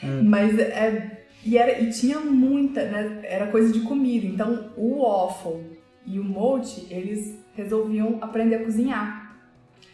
Mas 0.23 0.57
é. 0.57 1.19
E, 1.43 1.57
era, 1.57 1.79
e 1.79 1.89
tinha 1.91 2.19
muita, 2.19 2.83
né? 2.85 3.19
Era 3.23 3.47
coisa 3.47 3.71
de 3.71 3.81
comida. 3.81 4.25
Então 4.27 4.71
o 4.75 5.03
waffle 5.03 5.79
e 6.05 6.19
o 6.19 6.23
mochi, 6.23 6.87
eles 6.89 7.39
resolviam 7.55 8.17
aprender 8.21 8.55
a 8.55 8.63
cozinhar. 8.63 9.35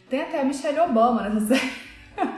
Tem 0.09 0.21
até 0.21 0.41
a 0.41 0.45
Michelle 0.45 0.79
Obama 0.79 1.29
nessa 1.29 1.47
série. 1.55 1.87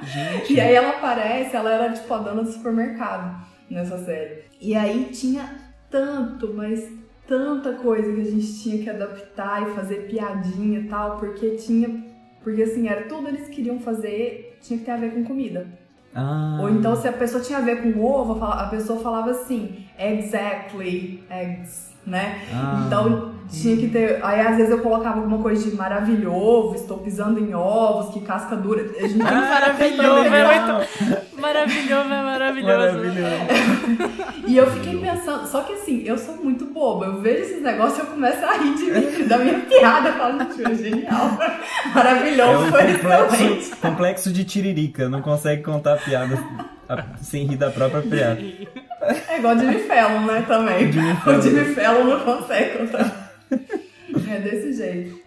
Gente. 0.03 0.53
E 0.53 0.59
aí 0.59 0.73
ela 0.73 0.89
aparece, 0.89 1.55
ela 1.55 1.71
era 1.71 1.93
tipo 1.93 2.13
a 2.13 2.17
dona 2.17 2.43
do 2.43 2.51
supermercado 2.51 3.45
nessa 3.69 3.97
série. 4.03 4.43
E 4.59 4.75
aí 4.75 5.05
tinha 5.05 5.55
tanto, 5.89 6.53
mas 6.53 6.89
tanta 7.27 7.73
coisa 7.73 8.11
que 8.11 8.21
a 8.21 8.25
gente 8.25 8.61
tinha 8.61 8.83
que 8.83 8.89
adaptar 8.89 9.63
e 9.63 9.73
fazer 9.73 10.07
piadinha 10.07 10.79
e 10.79 10.87
tal, 10.87 11.17
porque 11.17 11.51
tinha. 11.51 12.03
Porque 12.43 12.63
assim, 12.63 12.87
era 12.87 13.03
tudo 13.03 13.27
eles 13.27 13.47
queriam 13.49 13.79
fazer, 13.79 14.57
tinha 14.61 14.79
que 14.79 14.85
ter 14.85 14.91
a 14.91 14.97
ver 14.97 15.13
com 15.13 15.23
comida. 15.23 15.67
Ah. 16.15 16.57
Ou 16.61 16.69
então, 16.69 16.95
se 16.95 17.07
a 17.07 17.13
pessoa 17.13 17.43
tinha 17.43 17.59
a 17.59 17.61
ver 17.61 17.83
com 17.83 18.03
ovo, 18.03 18.43
a 18.43 18.67
pessoa 18.67 18.99
falava 18.99 19.31
assim, 19.31 19.85
exactly, 19.97 21.23
eggs, 21.29 21.93
né? 22.05 22.41
Ah. 22.51 22.83
Então 22.87 23.38
tinha 23.51 23.77
que 23.77 23.87
ter. 23.87 24.19
Aí 24.23 24.41
às 24.41 24.55
vezes 24.57 24.71
eu 24.71 24.79
colocava 24.79 25.17
alguma 25.19 25.39
coisa 25.39 25.69
de 25.69 25.75
maravilhoso, 25.75 26.75
estou 26.75 26.97
pisando 26.97 27.39
em 27.39 27.53
ovos, 27.53 28.13
que 28.13 28.21
casca 28.21 28.55
dura. 28.55 28.81
A 28.81 29.01
gente 29.07 29.13
que 29.13 29.23
Maravilhoso, 29.23 30.23
fazer 30.23 30.35
é 30.35 30.47
legal. 30.47 30.81
Maravilhoso, 31.37 32.13
é 32.13 32.23
maravilhoso. 32.23 32.77
Maravilhoso. 32.77 34.29
E 34.49 34.57
eu 34.57 34.65
fiquei 34.71 34.97
pensando, 34.99 35.45
só 35.45 35.61
que 35.61 35.73
assim, 35.73 36.01
eu 36.07 36.17
sou 36.17 36.35
muito 36.37 36.65
boba. 36.65 37.05
Eu 37.05 37.21
vejo 37.21 37.43
esses 37.43 37.61
negócios 37.61 37.99
e 37.99 38.01
eu 38.01 38.07
começo 38.07 38.43
a 38.43 38.53
rir 38.53 38.73
de 38.73 38.85
mim, 38.85 39.27
da 39.29 39.37
minha 39.37 39.59
piada. 39.59 40.09
Eu 40.09 40.13
falo, 40.15 40.39
gente, 40.39 40.63
é 40.71 40.75
genial. 40.75 41.37
É 41.85 41.93
Maravilhoso, 41.93 42.63
um 42.65 42.71
foi 42.71 42.81
excelente. 42.91 43.29
complexo, 43.29 43.77
complexo 43.77 44.33
de 44.33 44.43
tiririca. 44.43 45.07
Não 45.07 45.21
consegue 45.21 45.61
contar 45.61 45.97
piada 45.97 46.35
a- 46.87 47.03
sem 47.21 47.45
rir 47.45 47.57
da 47.57 47.69
própria 47.69 48.01
piada. 48.01 48.39
É 49.29 49.37
igual 49.37 49.57
Jimmy 49.57 49.79
Fallon, 49.81 50.21
né, 50.25 50.43
também. 50.47 50.91
Jimmy 50.91 51.11
O 51.11 51.15
Fallon. 51.17 51.41
Jimmy 51.41 51.65
Fallon 51.75 52.03
não 52.05 52.19
consegue 52.21 52.77
contar. 52.79 53.31
É 53.51 54.39
desse 54.41 54.73
jeito. 54.73 55.19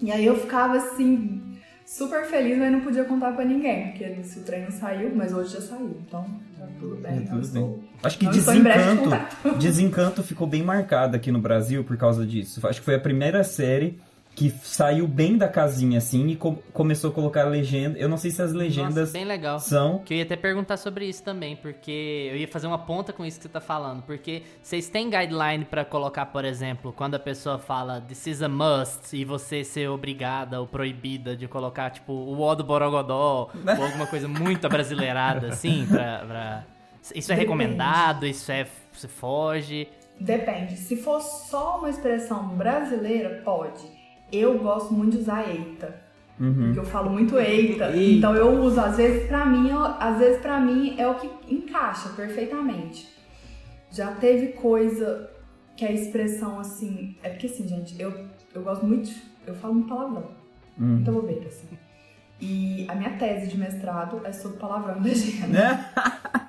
E 0.00 0.10
aí 0.12 0.24
eu 0.24 0.36
ficava 0.38 0.76
assim, 0.76 1.42
super 1.84 2.24
feliz, 2.26 2.56
mas 2.58 2.70
não 2.72 2.80
podia 2.80 3.04
contar 3.04 3.32
pra 3.32 3.44
ninguém. 3.44 3.88
Porque 3.92 4.22
se 4.22 4.38
o 4.38 4.42
treino 4.42 4.70
saiu, 4.70 5.10
mas 5.14 5.32
hoje 5.32 5.54
já 5.54 5.60
saiu. 5.60 5.96
Então, 6.06 6.24
tá 6.58 6.66
tudo 6.78 6.96
bem. 6.96 7.12
É, 7.12 7.14
não 7.20 7.24
tudo 7.26 7.40
estou- 7.42 7.68
bem. 7.68 7.88
Acho 8.02 8.18
que 8.18 8.24
não 8.26 8.32
de 8.32 8.38
Desencanto. 8.40 9.10
Desencanto 9.58 10.22
ficou 10.22 10.46
bem 10.46 10.62
marcado 10.62 11.16
aqui 11.16 11.32
no 11.32 11.40
Brasil 11.40 11.82
por 11.84 11.96
causa 11.96 12.24
disso. 12.26 12.64
Acho 12.66 12.78
que 12.80 12.84
foi 12.84 12.94
a 12.94 13.00
primeira 13.00 13.42
série 13.42 13.98
que 14.38 14.50
saiu 14.62 15.08
bem 15.08 15.36
da 15.36 15.48
casinha 15.48 15.98
assim 15.98 16.28
e 16.28 16.36
co- 16.36 16.62
começou 16.72 17.10
a 17.10 17.12
colocar 17.12 17.42
legenda. 17.44 17.98
Eu 17.98 18.08
não 18.08 18.16
sei 18.16 18.30
se 18.30 18.40
as 18.40 18.52
legendas 18.52 18.94
Nossa, 18.94 19.12
bem 19.12 19.24
legal. 19.24 19.58
são. 19.58 19.98
Que 20.04 20.14
eu 20.14 20.18
ia 20.18 20.22
até 20.22 20.36
perguntar 20.36 20.76
sobre 20.76 21.06
isso 21.06 21.24
também, 21.24 21.56
porque 21.56 22.28
eu 22.30 22.36
ia 22.36 22.46
fazer 22.46 22.68
uma 22.68 22.78
ponta 22.78 23.12
com 23.12 23.24
isso 23.24 23.38
que 23.38 23.42
você 23.42 23.48
tá 23.48 23.60
falando, 23.60 24.02
porque 24.02 24.42
vocês 24.62 24.88
têm 24.88 25.10
guideline 25.10 25.64
pra 25.64 25.84
colocar, 25.84 26.26
por 26.26 26.44
exemplo, 26.44 26.92
quando 26.92 27.16
a 27.16 27.18
pessoa 27.18 27.58
fala 27.58 28.00
this 28.00 28.26
is 28.28 28.40
a 28.40 28.48
must 28.48 29.16
e 29.16 29.24
você 29.24 29.64
ser 29.64 29.88
obrigada 29.88 30.60
ou 30.60 30.66
proibida 30.68 31.36
de 31.36 31.48
colocar, 31.48 31.90
tipo, 31.90 32.12
o 32.12 32.40
ó 32.40 32.54
do 32.54 32.62
Borogodó 32.62 33.50
ou 33.52 33.84
alguma 33.84 34.06
coisa 34.06 34.28
muito 34.28 34.64
abrasileirada, 34.68 35.48
assim, 35.48 35.84
pra, 35.86 36.18
pra... 36.18 36.64
Isso 37.02 37.32
é 37.32 37.34
Depende. 37.34 37.40
recomendado, 37.40 38.24
isso 38.24 38.52
é... 38.52 38.68
você 38.92 39.08
foge... 39.08 39.88
Depende. 40.20 40.76
Se 40.76 40.96
for 40.96 41.20
só 41.20 41.78
uma 41.78 41.88
expressão 41.90 42.48
brasileira, 42.48 43.40
pode. 43.44 43.97
Eu 44.32 44.58
gosto 44.58 44.92
muito 44.94 45.12
de 45.16 45.18
usar 45.22 45.48
eita. 45.48 46.02
Uhum. 46.38 46.54
Porque 46.66 46.78
eu 46.78 46.84
falo 46.84 47.10
muito 47.10 47.36
eita. 47.38 47.90
Eita. 47.90 47.96
Então 47.96 48.34
eu 48.36 48.60
uso, 48.60 48.80
às 48.80 48.96
vezes 48.96 49.26
pra 49.26 49.44
mim, 49.46 49.70
eu- 49.70 49.84
às 49.84 50.18
vezes 50.18 50.40
para 50.40 50.60
mim 50.60 50.94
é 50.98 51.06
o 51.08 51.14
que 51.14 51.28
encaixa 51.52 52.10
perfeitamente. 52.10 53.08
Já 53.90 54.12
teve 54.12 54.48
coisa 54.52 55.30
que 55.76 55.84
a 55.84 55.90
expressão 55.92 56.60
assim, 56.60 57.16
é 57.22 57.28
porque 57.30 57.46
assim, 57.46 57.66
gente, 57.66 58.00
eu, 58.00 58.12
eu 58.54 58.62
gosto 58.62 58.84
muito, 58.86 59.10
eu 59.46 59.54
falo 59.54 59.74
muito 59.74 59.88
palavrão. 59.88 60.30
Hum. 60.78 60.94
Muita 60.96 61.10
bobeira 61.12 61.46
assim. 61.48 61.66
E 62.40 62.86
a 62.88 62.94
minha 62.94 63.10
tese 63.16 63.48
de 63.48 63.58
mestrado 63.58 64.20
é 64.24 64.30
sobre 64.32 64.58
palavrão 64.58 64.98
e 64.98 65.04
legenda. 65.08 65.46
Né? 65.48 65.90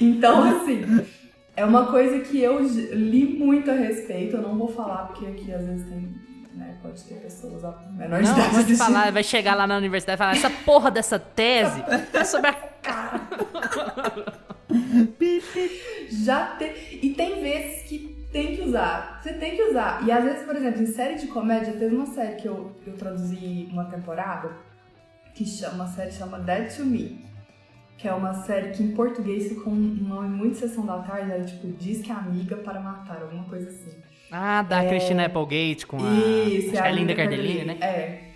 Então, 0.00 0.42
assim, 0.44 0.82
É 1.56 1.64
uma 1.64 1.86
coisa 1.86 2.20
que 2.20 2.40
eu 2.40 2.58
li 2.62 3.24
muito 3.38 3.70
a 3.70 3.74
respeito, 3.74 4.36
eu 4.36 4.42
não 4.42 4.56
vou 4.56 4.68
falar 4.68 5.08
porque 5.08 5.26
aqui 5.26 5.52
às 5.52 5.62
vezes 5.66 5.86
tem, 5.90 6.08
né, 6.54 6.76
pode 6.82 7.02
ter 7.04 7.14
pessoas 7.16 7.64
a 7.64 7.72
menor 7.92 8.22
de 8.22 8.28
Não, 8.28 8.34
idade 8.34 8.48
vou 8.54 8.64
te 8.64 8.72
assistindo. 8.72 8.78
falar, 8.78 9.12
vai 9.12 9.22
chegar 9.22 9.54
lá 9.54 9.66
na 9.66 9.76
universidade 9.76 10.16
e 10.16 10.18
falar, 10.18 10.32
essa 10.32 10.50
porra 10.50 10.90
dessa 10.90 11.18
tese 11.18 11.82
é 12.12 12.24
sobre 12.24 12.50
a 12.50 12.54
Já 16.10 16.56
tem. 16.56 16.72
E 17.02 17.10
tem 17.14 17.40
vezes 17.40 17.82
que 17.88 17.98
tem 18.32 18.56
que 18.56 18.62
usar. 18.62 19.20
Você 19.22 19.32
tem 19.34 19.56
que 19.56 19.62
usar. 19.62 20.06
E 20.06 20.12
às 20.12 20.24
vezes, 20.24 20.42
por 20.44 20.54
exemplo, 20.56 20.82
em 20.82 20.86
série 20.86 21.16
de 21.16 21.26
comédia, 21.28 21.72
teve 21.72 21.94
uma 21.94 22.06
série 22.06 22.36
que 22.36 22.46
eu, 22.46 22.72
eu 22.86 22.94
traduzi 22.94 23.68
uma 23.72 23.84
temporada 23.86 24.50
que 25.34 25.44
chama, 25.44 25.84
a 25.84 25.88
série 25.88 26.12
chama 26.12 26.38
Dead 26.40 26.74
to 26.76 26.84
Me. 26.84 27.24
Que 27.96 28.08
é 28.08 28.14
uma 28.14 28.32
série 28.32 28.70
que 28.70 28.82
em 28.82 28.92
português 28.92 29.48
ficou 29.48 29.72
um 29.72 29.76
nome 29.76 30.28
muito 30.28 30.56
sessão 30.56 30.86
da 30.86 30.98
tarde, 31.00 31.32
era 31.32 31.44
tipo 31.44 31.68
Diz 31.68 32.00
que 32.00 32.10
é 32.10 32.14
amiga 32.14 32.56
para 32.56 32.80
matar, 32.80 33.20
alguma 33.22 33.44
coisa 33.44 33.68
assim. 33.68 33.79
Ah, 34.30 34.62
da 34.62 34.84
Christina 34.84 35.26
Applegate 35.26 35.86
com 35.86 35.96
a, 35.96 36.10
Isso, 36.48 36.74
é 36.74 36.78
é 36.78 36.82
a 36.82 36.90
Linda 36.90 37.14
Cardellini, 37.14 37.64
né? 37.64 37.76
É. 37.80 38.30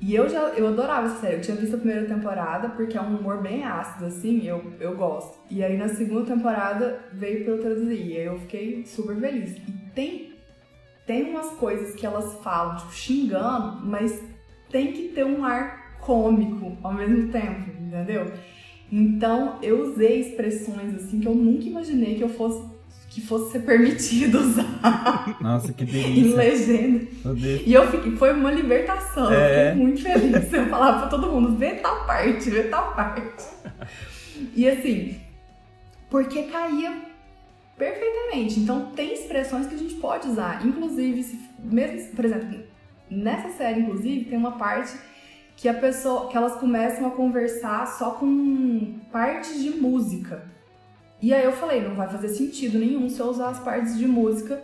E 0.00 0.14
eu 0.14 0.28
já 0.28 0.40
eu 0.50 0.66
adorava 0.68 1.08
essa 1.08 1.20
série. 1.20 1.36
Eu 1.36 1.40
tinha 1.40 1.56
visto 1.56 1.74
a 1.74 1.78
primeira 1.78 2.06
temporada, 2.06 2.70
porque 2.70 2.96
é 2.96 3.00
um 3.00 3.16
humor 3.16 3.42
bem 3.42 3.64
ácido, 3.64 4.06
assim, 4.06 4.46
eu, 4.46 4.72
eu 4.80 4.96
gosto. 4.96 5.38
E 5.50 5.62
aí 5.62 5.76
na 5.76 5.88
segunda 5.88 6.34
temporada 6.34 7.04
veio 7.12 7.44
pra 7.44 7.52
eu 7.52 7.60
traduzir. 7.60 8.06
E 8.06 8.16
aí 8.16 8.24
eu 8.24 8.38
fiquei 8.38 8.84
super 8.86 9.14
feliz. 9.16 9.56
E 9.56 9.72
tem, 9.94 10.32
tem 11.06 11.24
umas 11.24 11.50
coisas 11.50 11.94
que 11.94 12.06
elas 12.06 12.34
falam, 12.42 12.76
tipo, 12.76 12.92
xingando, 12.92 13.86
mas 13.86 14.22
tem 14.70 14.92
que 14.92 15.08
ter 15.08 15.24
um 15.24 15.44
ar 15.44 15.98
cômico 16.00 16.76
ao 16.82 16.94
mesmo 16.94 17.30
tempo, 17.30 17.70
entendeu? 17.78 18.32
Então 18.90 19.58
eu 19.62 19.82
usei 19.82 20.20
expressões 20.20 20.94
assim 20.94 21.20
que 21.20 21.28
eu 21.28 21.34
nunca 21.34 21.64
imaginei 21.64 22.16
que 22.16 22.24
eu 22.24 22.28
fosse 22.28 22.69
que 23.10 23.20
fosse 23.20 23.52
ser 23.52 23.58
permitido 23.60 24.38
usar 24.38 25.36
Nossa, 25.40 25.72
que 25.72 25.82
em 25.84 25.86
delícia. 25.86 26.36
legenda. 26.36 27.06
Meu 27.24 27.34
Deus. 27.34 27.62
E 27.66 27.72
eu 27.74 27.90
fiquei, 27.90 28.16
foi 28.16 28.32
uma 28.32 28.50
libertação, 28.52 29.24
eu 29.32 29.38
É. 29.38 29.70
fiquei 29.72 29.82
muito 29.84 30.02
feliz. 30.02 30.52
Eu 30.52 30.66
falava 30.66 31.00
pra 31.00 31.08
todo 31.08 31.26
mundo, 31.30 31.56
vê 31.58 31.74
tal 31.74 32.06
parte, 32.06 32.48
vê 32.48 32.62
tal 32.64 32.94
parte. 32.94 33.44
E 34.54 34.68
assim, 34.68 35.16
porque 36.08 36.44
caía 36.44 37.02
perfeitamente. 37.76 38.60
Então 38.60 38.92
tem 38.94 39.12
expressões 39.12 39.66
que 39.66 39.74
a 39.74 39.78
gente 39.78 39.94
pode 39.96 40.28
usar. 40.28 40.64
Inclusive, 40.64 41.22
se, 41.22 41.38
mesmo, 41.58 42.14
por 42.14 42.24
exemplo, 42.24 42.60
nessa 43.10 43.48
série, 43.50 43.80
inclusive, 43.80 44.26
tem 44.26 44.38
uma 44.38 44.52
parte 44.52 44.92
que 45.56 45.68
a 45.68 45.74
pessoa, 45.74 46.28
que 46.28 46.36
elas 46.36 46.54
começam 46.56 47.06
a 47.06 47.10
conversar 47.10 47.86
só 47.86 48.12
com 48.12 48.98
partes 49.12 49.60
de 49.62 49.70
música. 49.70 50.48
E 51.22 51.34
aí 51.34 51.44
eu 51.44 51.52
falei, 51.52 51.82
não 51.82 51.94
vai 51.94 52.08
fazer 52.08 52.28
sentido 52.28 52.78
nenhum 52.78 53.08
se 53.08 53.20
eu 53.20 53.26
usar 53.26 53.48
as 53.50 53.58
partes 53.60 53.98
de 53.98 54.06
música. 54.06 54.62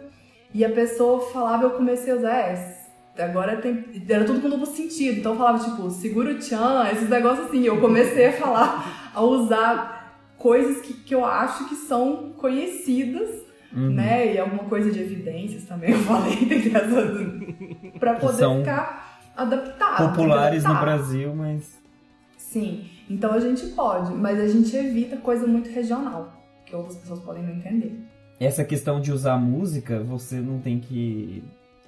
E 0.54 0.64
a 0.64 0.70
pessoa 0.70 1.20
falava, 1.30 1.64
eu 1.64 1.70
comecei 1.70 2.12
a 2.12 2.16
usar, 2.16 2.34
é, 2.34 2.82
agora 3.18 3.56
tem. 3.56 3.84
Era 4.08 4.24
tudo 4.24 4.40
com 4.40 4.48
duplo 4.48 4.64
sentido. 4.66 5.18
Então 5.18 5.32
eu 5.32 5.38
falava, 5.38 5.62
tipo, 5.62 5.90
segura 5.90 6.32
o 6.32 6.38
tchan, 6.38 6.88
esses 6.92 7.08
negócios 7.10 7.46
assim. 7.48 7.62
Eu 7.64 7.80
comecei 7.80 8.26
a 8.28 8.32
falar, 8.32 9.10
a 9.14 9.20
usar 9.22 10.18
coisas 10.38 10.80
que, 10.80 10.92
que 10.94 11.14
eu 11.14 11.24
acho 11.24 11.68
que 11.68 11.74
são 11.74 12.32
conhecidas, 12.36 13.44
Uhum. 13.72 13.90
né? 13.90 14.32
E 14.34 14.38
alguma 14.38 14.64
coisa 14.64 14.90
de 14.90 15.00
evidências 15.00 15.64
também, 15.64 15.90
eu 15.90 15.98
falei, 15.98 16.36
tem 16.46 16.74
essas. 16.74 17.98
pra 17.98 18.14
poder 18.14 18.38
são 18.38 18.60
ficar 18.60 19.20
adaptado. 19.36 20.08
Populares 20.10 20.62
no 20.64 20.70
adaptar. 20.70 20.84
Brasil, 20.96 21.34
mas. 21.34 21.78
Sim, 22.38 22.88
então 23.10 23.32
a 23.32 23.40
gente 23.40 23.66
pode, 23.68 24.12
mas 24.14 24.40
a 24.40 24.46
gente 24.48 24.74
evita 24.74 25.16
coisa 25.16 25.46
muito 25.46 25.68
regional, 25.68 26.35
que 26.66 26.76
outras 26.76 26.96
pessoas 26.96 27.20
podem 27.20 27.42
não 27.42 27.54
entender. 27.54 27.98
Essa 28.38 28.64
questão 28.64 29.00
de 29.00 29.10
usar 29.12 29.38
música, 29.38 30.02
você 30.02 30.36
não 30.40 30.58
tem 30.60 30.78
que. 30.78 31.42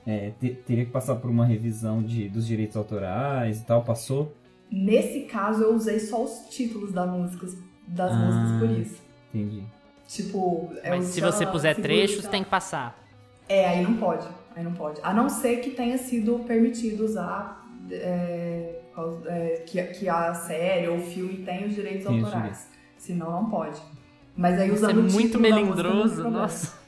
é, 0.07 0.31
te- 0.41 0.55
teria 0.67 0.87
que 0.87 0.91
passar 0.91 1.17
por 1.17 1.29
uma 1.31 1.45
revisão 1.45 2.03
de, 2.03 2.29
dos 2.29 2.47
direitos 2.47 2.77
autorais 2.77 3.61
e 3.61 3.65
tal, 3.65 3.85
passou? 3.85 4.35
Nesse 4.71 5.21
caso, 5.23 5.63
eu 5.63 5.75
usei 5.75 5.99
só 6.01 6.25
os 6.25 6.47
títulos 6.49 6.93
das 6.93 7.11
músicas, 7.11 7.57
das 7.87 8.11
Ah. 8.13 8.17
músicas 8.17 8.59
por 8.61 8.81
isso. 8.81 9.03
Entendi. 9.35 9.63
Tipo, 10.07 10.71
é 10.83 10.89
Mas 10.91 11.07
se 11.07 11.21
você 11.21 11.45
puser 11.47 11.77
trechos, 11.77 12.27
tem 12.27 12.43
que 12.43 12.49
passar. 12.49 12.99
É, 13.47 13.69
aí 13.69 13.83
não 13.83 13.95
pode. 13.99 14.27
Aí 14.57 14.65
não 14.65 14.73
pode. 14.73 15.01
A 15.03 15.13
não 15.13 15.29
ser 15.29 15.57
que 15.59 15.71
tenha 15.73 15.99
sido 15.99 16.39
permitido 16.41 17.05
usar 17.05 17.63
é, 17.91 18.81
é, 19.27 19.65
que, 19.67 19.83
que 19.83 20.09
a 20.09 20.33
série 20.35 20.89
ou 20.89 20.97
o 20.97 21.01
filme 21.01 21.39
tem 21.45 21.67
os 21.67 21.75
direitos 21.75 22.07
Tem 22.07 22.19
os 22.19 22.25
autorais. 22.25 22.71
Senão 22.97 23.31
não 23.31 23.51
pode. 23.51 23.81
Mas 24.39 24.59
aí 24.61 24.69
Você 24.71 24.73
é 24.73 24.77
usando 24.77 24.99
o 24.99 25.03
muito 25.03 25.19
título 25.21 25.43
da 25.43 25.49
música, 25.51 25.67
não 25.67 25.75
tem 25.75 25.85
melindroso, 25.85 26.15
problema. 26.23 26.41
nossa. 26.43 26.79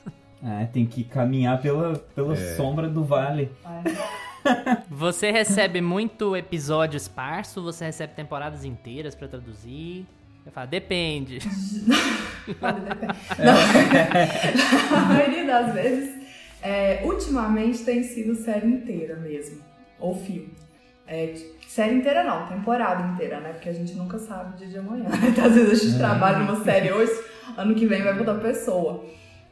Ah, 0.43 0.67
tem 0.73 0.87
que 0.87 1.03
caminhar 1.05 1.61
pela, 1.61 1.99
pela 2.15 2.33
É. 2.35 2.55
sombra 2.57 2.89
do 2.89 3.03
vale. 3.05 3.51
É. 3.67 4.21
Você 4.89 5.31
recebe 5.33 5.81
muito 5.83 6.35
episódio 6.35 6.97
esparso, 6.97 7.63
você 7.63 7.85
recebe 7.85 8.15
temporadas 8.15 8.65
inteiras 8.65 9.15
pra 9.15 9.29
traduzir. 9.29 10.07
Eu 10.47 10.51
falo, 10.53 10.67
depende. 10.69 11.41
Não, 12.59 12.71
Na 14.91 15.05
maioria 15.07 15.45
das 15.47 15.75
vezes, 15.75 16.27
é, 16.63 17.03
ultimamente 17.05 17.85
tem 17.85 18.03
sido 18.03 18.35
série 18.35 18.67
inteira 18.67 19.17
mesmo. 19.17 19.61
Ou 19.99 20.15
filme. 20.15 20.49
É, 21.13 21.35
série 21.67 21.97
inteira 21.97 22.23
não, 22.23 22.47
temporada 22.47 23.03
inteira, 23.13 23.41
né? 23.41 23.53
Porque 23.55 23.69
a 23.69 23.73
gente 23.73 23.95
nunca 23.95 24.17
sabe 24.19 24.55
o 24.55 24.57
dia 24.57 24.69
de 24.69 24.79
amanhã. 24.79 25.07
Então, 25.29 25.45
às 25.45 25.55
vezes 25.55 25.71
a 25.83 25.85
gente 25.85 25.99
trabalha 25.99 26.39
numa 26.39 26.63
série 26.63 26.93
hoje, 26.93 27.13
ano 27.57 27.75
que 27.75 27.85
vem 27.87 28.01
vai 28.03 28.15
mudar 28.17 28.35
pessoa. 28.37 29.05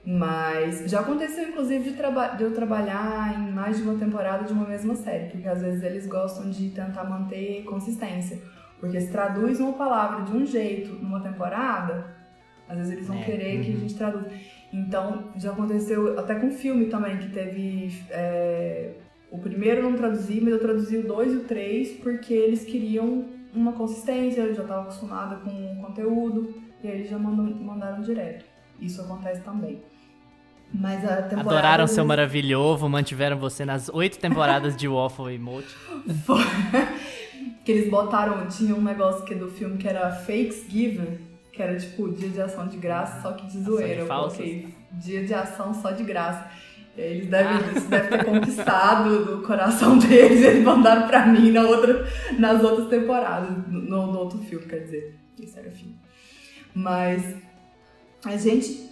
Mas 0.06 0.88
já 0.90 1.00
aconteceu, 1.00 1.48
inclusive, 1.48 1.90
de, 1.90 1.96
traba- 1.96 2.28
de 2.28 2.44
eu 2.44 2.54
trabalhar 2.54 3.34
em 3.38 3.50
mais 3.52 3.76
de 3.76 3.82
uma 3.82 3.98
temporada 3.98 4.44
de 4.44 4.52
uma 4.52 4.66
mesma 4.66 4.94
série, 4.94 5.28
porque 5.30 5.48
às 5.48 5.61
vezes 5.61 5.82
eles 5.82 6.06
gostam 6.06 6.48
de 6.48 6.70
tentar 6.70 7.04
manter 7.04 7.64
consistência. 7.64 8.38
Porque 8.80 9.00
se 9.00 9.11
traduz 9.11 9.59
uma 9.61 9.72
palavra 9.72 10.24
de 10.24 10.32
um 10.32 10.46
jeito 10.46 10.94
numa 11.02 11.20
temporada, 11.20 12.06
às 12.68 12.76
vezes 12.78 12.92
eles 12.92 13.06
vão 13.09 13.18
É, 13.18 13.24
querer 13.24 13.61
que 13.64 13.72
a 13.72 13.76
gente 13.76 13.94
traduza. 13.96 14.30
Então, 14.72 15.24
já 15.36 15.50
aconteceu 15.50 16.18
até 16.18 16.36
com 16.36 16.50
filme 16.50 16.86
também, 16.86 17.18
que 17.18 17.28
teve. 17.30 18.02
é, 18.11 18.92
o 19.30 19.38
primeiro 19.38 19.80
eu 19.80 19.90
não 19.90 19.96
traduzi, 19.96 20.40
mas 20.40 20.52
eu 20.52 20.60
traduzi 20.60 20.96
o 20.98 21.06
dois 21.06 21.32
e 21.32 21.36
o 21.36 21.44
três 21.44 21.92
porque 22.02 22.32
eles 22.32 22.64
queriam 22.64 23.26
uma 23.54 23.72
consistência, 23.72 24.40
eu 24.42 24.54
já 24.54 24.62
estava 24.62 24.82
acostumada 24.82 25.36
com 25.36 25.50
o 25.50 25.76
conteúdo, 25.86 26.54
e 26.82 26.88
aí 26.88 26.94
eles 26.98 27.10
já 27.10 27.18
mandam- 27.18 27.54
mandaram 27.64 28.00
direto. 28.02 28.44
Isso 28.80 29.00
acontece 29.00 29.40
também. 29.42 29.82
Mas 30.72 31.02
a 31.04 31.22
temporada. 31.22 31.40
Adoraram 31.40 31.84
às 31.84 31.90
seu 31.92 32.04
maravilhoso, 32.04 32.86
mantiveram 32.88 33.38
você 33.38 33.64
nas 33.64 33.88
oito 33.88 34.18
temporadas 34.18 34.76
de 34.76 34.86
Waffle 34.86 35.34
Emote. 35.34 35.68
foi- 36.26 36.38
que 37.64 37.72
eles 37.72 37.90
botaram, 37.90 38.46
tinha 38.48 38.74
um 38.74 38.82
negócio 38.82 39.24
que 39.24 39.34
é 39.34 39.36
do 39.36 39.48
filme 39.50 39.76
que 39.78 39.88
era 39.88 40.10
Fakes 40.10 40.66
Given, 40.68 41.18
que 41.52 41.62
era 41.62 41.76
tipo 41.76 42.10
dia 42.12 42.28
de 42.28 42.40
ação 42.40 42.68
de 42.68 42.76
graça, 42.76 43.22
só 43.22 43.32
que 43.32 43.46
de 43.46 43.60
zoeira. 43.62 44.00
Eu 44.02 44.06
falsas. 44.06 44.46
dia 44.92 45.24
de 45.24 45.34
ação 45.34 45.72
só 45.74 45.90
de 45.90 46.02
graça. 46.04 46.48
Eles 47.01 47.26
devem, 47.28 47.57
isso 47.76 47.88
deve 47.88 48.09
ter 48.09 48.24
conquistado 48.24 49.24
do 49.24 49.46
coração 49.46 49.96
deles, 49.99 50.42
eles 50.42 50.64
mandaram 50.64 51.07
pra 51.07 51.26
mim 51.26 51.53
na 51.53 51.62
outra, 51.62 52.05
nas 52.38 52.62
outras 52.62 52.88
temporadas, 52.88 53.51
no, 53.68 54.09
no 54.09 54.18
outro 54.18 54.38
filme, 54.40 54.66
quer 54.66 54.80
dizer. 54.80 55.18
Esse 55.40 55.59
era 55.59 55.70
filme. 55.70 55.94
Mas 56.74 57.36
a 58.24 58.36
gente, 58.36 58.90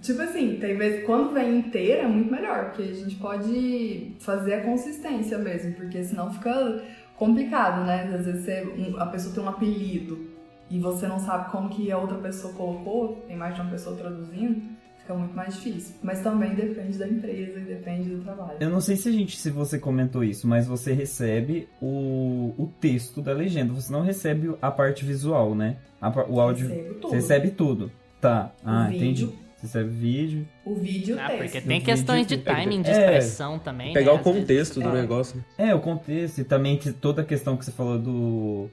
tipo 0.00 0.22
assim, 0.22 0.56
tem 0.60 0.76
vezes 0.76 1.04
quando 1.04 1.32
vem 1.34 1.58
inteira 1.58 2.02
é 2.02 2.06
muito 2.06 2.30
melhor, 2.30 2.66
porque 2.66 2.82
a 2.82 2.94
gente 2.94 3.16
pode 3.16 4.12
fazer 4.20 4.54
a 4.54 4.60
consistência 4.62 5.36
mesmo, 5.38 5.74
porque 5.74 6.02
senão 6.04 6.32
fica 6.32 6.82
complicado, 7.16 7.84
né? 7.84 8.04
Às 8.14 8.26
vezes 8.26 8.44
você- 8.44 8.92
a 8.98 9.06
pessoa 9.06 9.34
tem 9.34 9.42
um 9.42 9.48
apelido 9.48 10.30
e 10.70 10.78
você 10.78 11.08
não 11.08 11.18
sabe 11.18 11.50
como 11.50 11.68
que 11.68 11.90
a 11.90 11.98
outra 11.98 12.18
pessoa 12.18 12.54
colocou, 12.54 13.24
tem 13.26 13.36
mais 13.36 13.54
de 13.54 13.60
uma 13.60 13.70
pessoa 13.70 13.96
traduzindo, 13.96 14.75
fica 15.06 15.14
muito 15.14 15.34
mais 15.36 15.54
difícil. 15.54 15.94
Mas 16.02 16.20
também 16.20 16.54
depende 16.54 16.98
da 16.98 17.06
empresa 17.08 17.58
e 17.60 17.62
depende 17.64 18.10
do 18.10 18.22
trabalho. 18.22 18.56
Eu 18.60 18.68
não 18.70 18.80
sei 18.80 18.96
se 18.96 19.08
a 19.08 19.12
gente, 19.12 19.36
se 19.36 19.50
você 19.50 19.78
comentou 19.78 20.24
isso, 20.24 20.46
mas 20.48 20.66
você 20.66 20.92
recebe 20.92 21.68
o, 21.80 22.52
o 22.58 22.70
texto 22.80 23.22
da 23.22 23.32
legenda. 23.32 23.72
Você 23.72 23.92
não 23.92 24.02
recebe 24.02 24.54
a 24.60 24.70
parte 24.70 25.04
visual, 25.04 25.54
né? 25.54 25.76
A 26.00 26.08
o 26.28 26.40
áudio. 26.40 26.68
Recebo 26.68 26.94
tudo. 26.94 27.08
Você 27.08 27.16
recebe 27.16 27.50
tudo. 27.50 27.92
Tá. 28.20 28.52
Ah, 28.64 28.88
vídeo. 28.88 28.96
entendi. 28.96 29.24
Você 29.56 29.62
recebe 29.78 29.90
vídeo. 29.90 30.48
O 30.64 30.74
vídeo 30.74 31.16
o 31.16 31.20
Ah, 31.20 31.28
texto. 31.28 31.42
porque 31.42 31.60
tem 31.60 31.80
questões 31.80 32.26
de 32.26 32.36
vídeo- 32.36 32.52
timing, 32.54 32.82
de 32.82 32.90
É. 32.90 32.92
expressão 32.92 33.58
também. 33.58 33.92
Pegar 33.94 34.12
né? 34.14 34.20
o 34.20 34.22
vezes 34.22 34.40
contexto 34.40 34.74
você 34.74 34.80
do 34.80 34.90
tem- 34.90 35.00
negócio. 35.00 35.44
É, 35.56 35.74
o 35.74 35.80
contexto 35.80 36.38
e 36.40 36.44
também 36.44 36.78
toda 37.00 37.22
a 37.22 37.24
questão 37.24 37.56
que 37.56 37.64
você 37.64 37.70
falou 37.72 37.98
do 37.98 38.68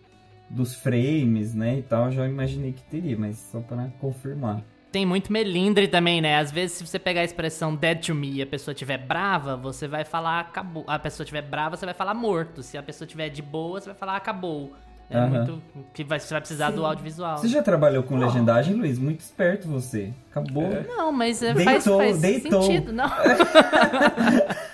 dos 0.50 0.76
frames, 0.76 1.56
né, 1.56 1.80
e 1.80 1.82
tal, 1.82 2.06
eu 2.08 2.12
já 2.12 2.28
imaginei 2.28 2.74
que 2.74 2.84
teria, 2.84 3.18
mas 3.18 3.38
só 3.52 3.60
para 3.60 3.88
confirmar. 4.00 4.62
Tem 4.94 5.08
muito 5.08 5.34
melindre 5.34 5.88
também, 5.88 6.22
né? 6.22 6.38
Às 6.38 6.52
vezes, 6.52 6.78
se 6.78 6.86
você 6.86 7.00
pegar 7.00 7.22
a 7.22 7.24
expressão 7.24 7.74
dead 7.74 8.06
to 8.06 8.14
me 8.14 8.34
e 8.36 8.42
a 8.44 8.46
pessoa 8.46 8.74
estiver 8.74 9.00
brava, 9.00 9.58
você 9.58 9.88
vai 9.88 10.06
falar 10.06 10.42
acabou. 10.42 10.84
A 10.86 11.00
pessoa 11.00 11.26
estiver 11.26 11.42
brava, 11.42 11.76
você 11.76 11.84
vai 11.84 11.96
falar 11.96 12.14
morto. 12.14 12.62
Se 12.62 12.78
a 12.78 12.84
pessoa 12.84 13.08
estiver 13.08 13.30
de 13.30 13.42
boa, 13.42 13.82
você 13.82 13.88
vai 13.88 13.96
falar 13.96 14.16
acabou. 14.16 14.72
É 15.10 15.18
Aham. 15.18 15.30
muito. 15.30 15.64
Que 15.96 16.04
vai, 16.04 16.20
você 16.20 16.32
vai 16.32 16.42
precisar 16.42 16.70
do 16.70 16.82
Sim. 16.82 16.86
audiovisual. 16.86 17.38
Você 17.40 17.48
já 17.48 17.64
trabalhou 17.64 18.04
com 18.04 18.16
legendagem, 18.18 18.76
Luiz? 18.76 19.00
Muito 19.00 19.22
esperto 19.22 19.68
você. 19.68 20.14
Acabou. 20.30 20.70
Não, 20.88 21.12
mas 21.12 21.42
é, 21.42 21.56
Deitou, 21.56 21.98
faz, 21.98 22.12
faz 22.12 22.22
deitou. 22.22 22.62
sentido, 22.62 22.94
não. 22.94 23.10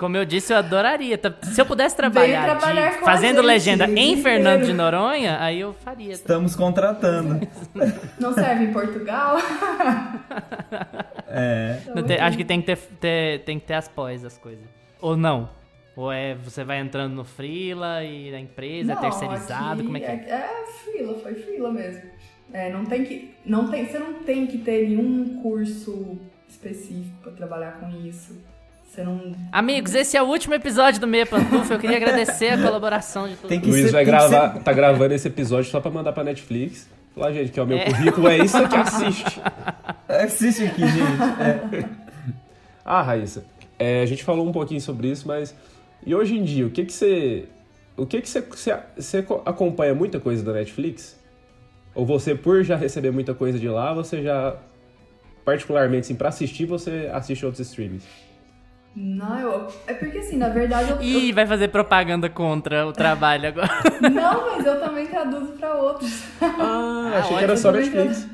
Como 0.00 0.16
eu 0.16 0.24
disse, 0.24 0.50
eu 0.50 0.56
adoraria. 0.56 1.18
Tá- 1.18 1.30
Se 1.42 1.60
eu 1.60 1.66
pudesse 1.66 1.94
trabalhar, 1.94 2.40
de- 2.54 2.58
trabalhar 2.58 2.88
a 2.88 2.92
fazendo 3.04 3.36
gente 3.36 3.46
legenda 3.46 3.84
em 3.84 4.16
Fernando 4.16 4.64
de. 4.64 4.72
Noronha, 4.72 5.36
aí 5.38 5.60
eu 5.60 5.74
faria. 5.74 6.10
Estamos 6.14 6.56
contratando. 6.56 7.46
Não 8.18 8.32
serve 8.32 8.64
em 8.64 8.72
Portugal? 8.72 9.36
É. 11.28 11.80
Não 11.94 12.02
tem- 12.02 12.18
acho 12.18 12.36
que 12.38 12.44
tem 12.46 12.60
que 12.62 12.66
ter, 12.66 12.76
ter- 12.98 13.44
tem 13.44 13.60
que 13.60 13.66
ter 13.66 13.74
as 13.74 13.88
pós, 13.88 14.24
as 14.24 14.38
coisas. 14.38 14.64
Ou 15.02 15.18
não. 15.18 15.50
Ou 15.94 16.10
é 16.10 16.34
você 16.34 16.64
vai 16.64 16.78
entrando 16.80 17.14
no 17.14 17.24
freela 17.24 18.02
e 18.02 18.30
na 18.30 18.40
empresa, 18.40 18.92
é 18.92 18.94
Não, 18.94 19.02
terceirizado, 19.02 19.74
aqui 19.80 19.82
como 19.84 19.96
é 19.98 20.00
que 20.00 20.06
é? 20.06 20.12
É 20.30 20.66
freela, 20.82 21.14
foi 21.18 21.34
freela 21.34 21.70
mesmo. 21.70 22.08
É, 22.54 22.70
não 22.72 22.86
tem 22.86 23.04
que, 23.04 23.34
não 23.44 23.70
tem, 23.70 23.84
você 23.86 23.98
não 23.98 24.14
tem 24.14 24.46
que 24.46 24.56
ter 24.58 24.88
nenhum 24.88 25.40
curso 25.42 26.18
específico 26.48 27.16
pra 27.22 27.32
trabalhar 27.32 27.72
com 27.78 27.90
isso. 28.04 28.36
Você 28.90 29.04
não. 29.04 29.20
Amigos, 29.52 29.94
esse 29.94 30.16
é 30.16 30.22
o 30.22 30.26
último 30.26 30.52
episódio 30.54 31.00
do 31.00 31.06
Meia 31.06 31.24
Pantufa. 31.24 31.74
Eu 31.74 31.78
queria 31.78 31.96
agradecer 31.96 32.48
a 32.48 32.58
colaboração 32.62 33.28
de 33.28 33.36
todos. 33.36 33.56
Que 33.58 33.64
Luiz 33.68 33.86
ser- 33.86 33.92
vai 33.92 34.04
que 34.04 34.10
gravar, 34.10 34.58
tá 34.64 34.72
gravando 34.72 35.14
esse 35.14 35.28
episódio 35.28 35.70
só 35.70 35.80
pra 35.80 35.90
mandar 35.92 36.12
pra 36.12 36.24
Netflix. 36.24 36.88
Falar, 37.14 37.32
gente, 37.32 37.52
que 37.52 37.60
ó, 37.60 37.64
meu 37.64 37.78
É. 37.78 37.84
currículo 37.84 38.26
é 38.28 38.38
isso 38.38 38.56
aqui, 38.56 38.76
assiste. 38.76 39.40
Assiste 40.08 40.64
aqui, 40.64 40.80
gente. 40.80 41.80
É. 41.84 41.88
Ah, 42.84 43.02
Raíssa, 43.02 43.44
é, 43.78 44.02
a 44.02 44.06
gente 44.06 44.24
falou 44.24 44.44
um 44.48 44.50
pouquinho 44.50 44.80
sobre 44.80 45.08
isso, 45.08 45.28
mas 45.28 45.54
e 46.04 46.12
hoje 46.12 46.36
em 46.36 46.42
dia, 46.42 46.66
o 46.66 46.70
que 46.70 46.84
que 46.84 46.92
você, 46.92 47.44
o 47.96 48.04
que 48.04 48.20
que 48.20 48.28
você, 48.28 48.40
você, 48.40 48.76
você 48.96 49.22
co- 49.22 49.42
acompanha 49.46 49.94
muita 49.94 50.18
coisa 50.18 50.42
da 50.42 50.52
Netflix? 50.52 51.16
Ou 51.94 52.04
você, 52.04 52.34
por 52.34 52.64
já 52.64 52.74
receber 52.74 53.12
muita 53.12 53.32
coisa 53.34 53.56
de 53.60 53.68
lá, 53.68 53.94
você 53.94 54.22
já, 54.24 54.56
particularmente, 55.44 56.06
assim, 56.06 56.16
pra 56.16 56.30
assistir, 56.30 56.64
você 56.64 57.08
assiste 57.12 57.46
outros 57.46 57.64
streams? 57.68 58.02
Não, 58.94 59.38
eu, 59.38 59.68
é 59.86 59.94
porque 59.94 60.18
assim, 60.18 60.36
na 60.36 60.48
verdade 60.48 60.90
eu, 60.90 61.00
Ih, 61.00 61.32
vai 61.32 61.46
fazer 61.46 61.68
propaganda 61.68 62.28
contra 62.28 62.86
o 62.86 62.92
trabalho 62.92 63.48
agora. 63.48 63.70
Não, 64.10 64.50
mas 64.56 64.66
eu 64.66 64.80
também 64.80 65.06
traduzo 65.06 65.52
pra 65.52 65.74
outros. 65.74 66.24
Ah, 66.42 67.12
Ah, 67.14 67.18
achei 67.20 67.36
que 67.38 67.44
era 67.44 67.56
só 67.56 67.70
Netflix. 67.70 68.28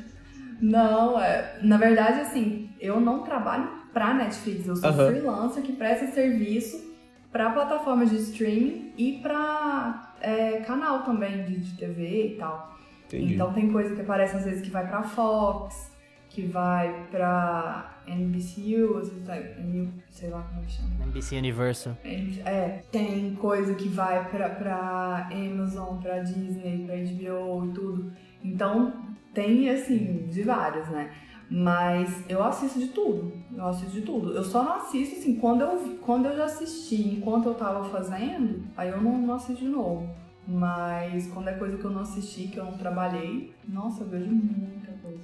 Não, 0.59 1.21
é, 1.21 1.59
na 1.61 1.77
verdade, 1.77 2.21
assim, 2.21 2.71
eu 2.79 2.99
não 2.99 3.21
trabalho 3.21 3.69
pra 3.93 4.13
Netflix, 4.13 4.67
eu 4.67 4.75
sou 4.75 4.91
freelancer 4.93 5.61
que 5.61 5.73
presta 5.73 6.07
serviço 6.07 6.87
pra 7.31 7.51
plataformas 7.51 8.09
de 8.09 8.15
streaming 8.17 8.93
e 8.97 9.19
pra 9.21 10.13
é, 10.19 10.61
canal 10.61 11.03
também 11.03 11.43
de, 11.43 11.59
de 11.59 11.77
TV 11.77 12.33
e 12.33 12.37
tal. 12.37 12.75
Entendi. 13.05 13.35
Então 13.35 13.53
tem 13.53 13.71
coisa 13.71 13.93
que 13.93 14.01
aparece 14.01 14.35
às 14.37 14.45
vezes 14.45 14.61
que 14.63 14.71
vai 14.71 14.87
pra 14.87 15.03
Fox, 15.03 15.91
que 16.29 16.41
vai 16.41 17.05
pra 17.11 17.96
NBCU, 18.07 18.97
às 18.97 19.09
vezes 19.09 19.25
vai, 19.25 19.39
N- 19.59 19.91
sei 20.09 20.29
lá 20.29 20.41
como 20.43 20.61
é 20.61 20.65
que 20.65 20.71
chama. 20.71 20.89
NBC 21.05 21.37
Universal. 21.37 21.97
É, 22.45 22.81
tem 22.91 23.35
coisa 23.35 23.75
que 23.75 23.87
vai 23.89 24.29
pra, 24.29 24.49
pra 24.49 25.29
Amazon, 25.31 25.97
pra 25.97 26.19
Disney, 26.19 26.85
pra 26.85 26.95
HBO 26.95 27.65
e 27.65 27.73
tudo. 27.73 28.11
Então 28.43 28.93
tem 29.33 29.69
assim, 29.69 30.27
de 30.29 30.43
vários, 30.43 30.87
né? 30.89 31.11
Mas 31.49 32.23
eu 32.29 32.43
assisto 32.43 32.77
de 32.79 32.87
tudo. 32.87 33.31
Eu 33.55 33.67
assisto 33.67 33.91
de 33.91 34.01
tudo. 34.01 34.33
Eu 34.33 34.43
só 34.43 34.63
não 34.63 34.73
assisto 34.73 35.15
assim, 35.17 35.35
quando 35.35 35.61
eu, 35.61 35.97
quando 36.01 36.25
eu 36.25 36.35
já 36.35 36.45
assisti, 36.45 37.15
enquanto 37.15 37.47
eu 37.47 37.53
tava 37.55 37.85
fazendo, 37.89 38.63
aí 38.75 38.89
eu 38.89 39.01
não, 39.01 39.17
não 39.17 39.35
assisto 39.35 39.63
de 39.63 39.69
novo. 39.69 40.09
Mas 40.45 41.27
quando 41.27 41.47
é 41.49 41.53
coisa 41.53 41.77
que 41.77 41.83
eu 41.85 41.91
não 41.91 42.01
assisti, 42.01 42.47
que 42.47 42.57
eu 42.57 42.65
não 42.65 42.77
trabalhei, 42.77 43.53
nossa, 43.67 44.03
eu 44.03 44.07
vejo 44.09 44.29
muita 44.29 44.91
coisa. 45.01 45.19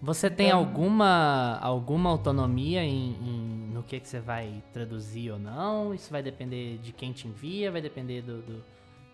Você 0.00 0.30
tem 0.30 0.46
Então- 0.48 0.60
alguma, 0.60 1.58
alguma 1.60 2.10
autonomia 2.10 2.84
em, 2.84 3.10
em- 3.20 3.70
no 3.74 3.82
que, 3.82 3.98
que 3.98 4.06
você 4.08 4.20
vai 4.20 4.62
traduzir 4.72 5.32
ou 5.32 5.38
não? 5.38 5.92
Isso 5.92 6.10
vai 6.10 6.22
depender 6.22 6.78
de 6.78 6.92
quem 6.92 7.12
te 7.12 7.26
envia, 7.26 7.72
vai 7.72 7.80
depender 7.80 8.22
do, 8.22 8.40
do- 8.42 8.64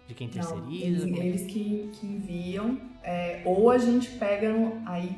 de 0.06 0.12
quem 0.14 0.26
Não, 0.26 0.34
terceiriza? 0.34 0.84
eles, 0.86 1.02
como 1.04 1.16
é 1.16 1.20
que- 1.20 1.26
eles 1.26 1.46
que, 1.46 1.90
que 1.94 2.06
enviam, 2.06 2.78
é, 3.02 3.40
ou 3.46 3.70
a 3.70 3.78
gente 3.78 4.10
pega, 4.18 4.52
no- 4.52 4.82
aí 4.86 5.16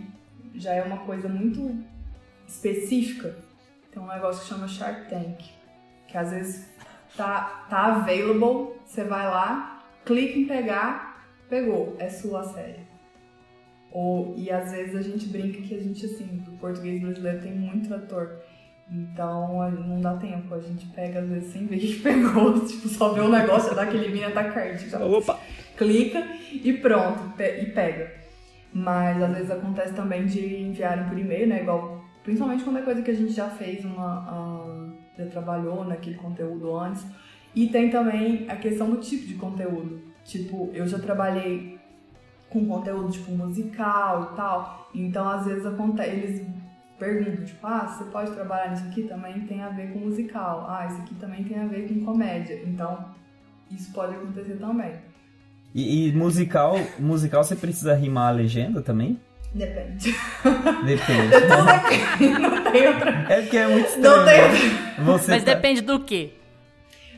já 0.55 0.73
é 0.73 0.83
uma 0.85 0.99
coisa 0.99 1.29
muito 1.29 1.77
específica. 2.47 3.37
Tem 3.91 4.01
um 4.01 4.07
negócio 4.07 4.43
que 4.43 4.49
chama 4.49 4.69
Shark 4.69 5.09
Tank, 5.11 5.43
que 6.07 6.17
às 6.17 6.31
vezes 6.31 6.71
tá, 7.17 7.67
tá 7.69 7.87
available, 7.97 8.75
você 8.85 9.03
vai 9.03 9.27
lá, 9.27 9.83
clica 10.05 10.39
em 10.39 10.47
pegar, 10.47 11.27
pegou, 11.49 11.97
é 11.99 12.09
sua 12.09 12.45
série. 12.45 12.86
Ou, 13.99 14.35
e 14.37 14.51
às 14.51 14.71
vezes 14.73 14.95
a 14.95 15.01
gente 15.01 15.27
brinca 15.29 15.59
que 15.63 15.75
a 15.75 15.81
gente, 15.81 16.05
assim, 16.05 16.27
do 16.45 16.51
português 16.59 17.01
brasileiro 17.01 17.41
tem 17.41 17.55
muito 17.55 17.95
ator. 17.95 18.41
Então 18.93 19.71
não 19.71 20.01
dá 20.03 20.15
tempo, 20.17 20.55
a 20.55 20.61
gente 20.61 20.85
pega 20.89 21.21
às 21.21 21.29
vezes 21.29 21.51
sem 21.51 21.65
ver 21.67 21.77
o 21.79 21.81
que 21.81 21.95
pegou, 22.01 22.61
tipo, 22.67 22.89
só 22.89 23.13
vê 23.15 23.21
o 23.23 23.29
negócio, 23.31 23.75
dá 23.75 23.83
aquele 23.83 24.09
mini 24.09 24.25
ataque 24.25 24.53
cardíaco, 24.53 24.91
já 24.91 25.03
Opa! 25.05 25.41
clica 25.79 26.23
e 26.53 26.73
pronto, 26.75 27.35
pe- 27.39 27.63
e 27.63 27.67
pega. 27.73 28.13
Mas 28.73 29.23
às 29.23 29.33
vezes 29.35 29.51
acontece 29.51 29.95
também 29.95 30.27
de 30.27 30.63
enviarem 30.63 31.09
por 31.09 31.19
e-mail, 31.19 31.49
né? 31.49 31.63
Igual, 31.63 32.05
principalmente 32.23 32.65
quando 32.65 32.79
é 32.81 32.83
coisa 32.83 33.01
que 33.01 33.11
a 33.11 33.15
gente 33.15 33.33
já 33.33 33.49
fez, 33.49 33.83
uma, 33.83 34.27
ah, 34.29 34.89
já 35.17 35.25
trabalhou 35.27 35.85
naquele 35.85 36.17
conteúdo 36.17 36.77
antes. 36.79 37.07
E 37.55 37.69
tem 37.69 37.89
também 37.89 38.45
a 38.49 38.57
questão 38.57 38.91
do 38.91 38.99
tipo 38.99 39.27
de 39.27 39.35
conteúdo. 39.35 40.03
Tipo, 40.23 40.71
eu 40.75 40.87
já 40.87 40.99
trabalhei 40.99 41.76
com 42.51 42.67
conteúdo 42.67 43.11
tipo 43.13 43.33
musical 43.33 44.31
e 44.33 44.37
tal. 44.37 44.91
Então 44.95 45.29
às 45.29 45.45
vezes 45.47 45.67
acontece, 45.67 46.11
eles 46.11 46.47
perguntam, 46.99 47.45
tipo, 47.45 47.67
ah, 47.67 47.87
você 47.87 48.05
pode 48.11 48.31
trabalhar 48.33 48.71
nisso 48.71 48.85
aqui? 48.87 49.03
Também 49.03 49.41
tem 49.41 49.63
a 49.63 49.69
ver 49.69 49.93
com 49.93 50.01
musical. 50.01 50.67
Ah, 50.69 50.87
isso 50.87 51.01
aqui 51.03 51.15
também 51.17 51.45
tem 51.45 51.59
a 51.59 51.67
ver 51.67 51.89
com 51.89 52.05
comédia. 52.05 52.61
Então, 52.67 53.05
isso 53.71 53.93
pode 53.93 54.15
acontecer 54.15 54.55
também. 54.55 54.93
E, 55.75 56.09
e 56.09 56.13
musical, 56.13 56.77
musical 56.99 57.45
você 57.45 57.55
precisa 57.55 57.95
rimar 57.95 58.29
a 58.29 58.31
legenda 58.31 58.81
também? 58.81 59.21
Depende. 59.55 60.15
Depende. 60.85 61.37
Não 62.41 62.73
tem 62.73 62.89
outra. 62.89 63.11
É 63.29 63.41
porque 63.43 63.57
é 63.57 63.69
muito 63.69 63.87
estranho. 63.87 64.17
Não 64.17 64.25
tem 64.25 64.39
né? 64.39 64.49
outra. 64.49 65.05
Você 65.05 65.31
Mas 65.33 65.45
tá- 65.45 65.55
depende 65.55 65.81
do 65.83 66.01
quê? 66.01 66.33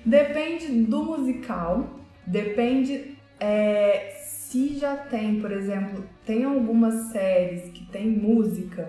Depende 0.04 0.66
do 0.84 1.04
musical. 1.04 1.88
Depende 2.26 3.16
é, 3.40 4.12
se 4.48 4.78
já 4.78 4.96
tem, 4.96 5.40
por 5.40 5.52
exemplo, 5.52 6.02
tem 6.24 6.44
algumas 6.44 7.12
séries 7.12 7.70
que 7.70 7.84
tem 7.86 8.08
música 8.08 8.88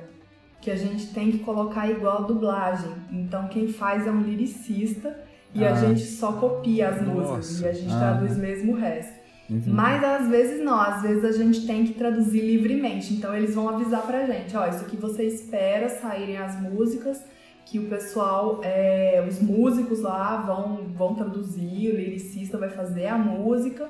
que 0.62 0.72
a 0.72 0.76
gente 0.76 1.14
tem 1.14 1.32
que 1.32 1.40
colocar 1.40 1.90
igual 1.90 2.20
a 2.20 2.28
dublagem. 2.28 2.92
Então 3.12 3.48
quem 3.50 3.68
faz 3.68 4.08
é 4.08 4.12
um 4.12 4.22
lyricista 4.22 5.18
e 5.54 5.66
a 5.66 5.72
Ah. 5.74 5.76
gente 5.76 6.02
só 6.06 6.32
copia 6.34 6.90
as 6.90 7.02
Nossa. 7.06 7.34
músicas 7.38 7.62
e 7.62 7.68
a 7.68 7.74
gente 7.74 7.94
Ah. 7.94 8.00
traduz 8.00 8.38
mesmo 8.38 8.72
o 8.74 8.76
resto. 8.76 9.20
Entendi. 9.50 9.70
Mas 9.70 10.04
às 10.04 10.28
vezes 10.30 10.64
não, 10.64 10.80
às 10.80 11.02
vezes 11.02 11.26
a 11.26 11.32
gente 11.32 11.66
tem 11.68 11.84
que 11.86 11.94
traduzir 11.94 12.42
livremente. 12.42 13.14
Então 13.14 13.36
eles 13.36 13.54
vão 13.56 13.68
avisar 13.68 14.04
pra 14.08 14.26
gente, 14.26 14.56
ó, 14.56 14.66
isso 14.68 14.86
aqui 14.86 14.96
você 14.96 15.24
espera 15.24 15.90
saírem 15.90 16.38
as 16.38 16.60
músicas, 16.62 17.22
que 17.66 17.80
o 17.80 17.88
pessoal, 17.88 18.62
é, 18.64 19.24
os 19.28 19.42
músicos 19.42 20.02
lá 20.02 20.38
vão, 20.38 20.86
vão 20.96 21.16
traduzir, 21.16 21.92
o 21.92 21.96
lyricista 21.98 22.58
vai 22.58 22.70
fazer 22.70 23.08
a 23.08 23.18
música 23.18 23.90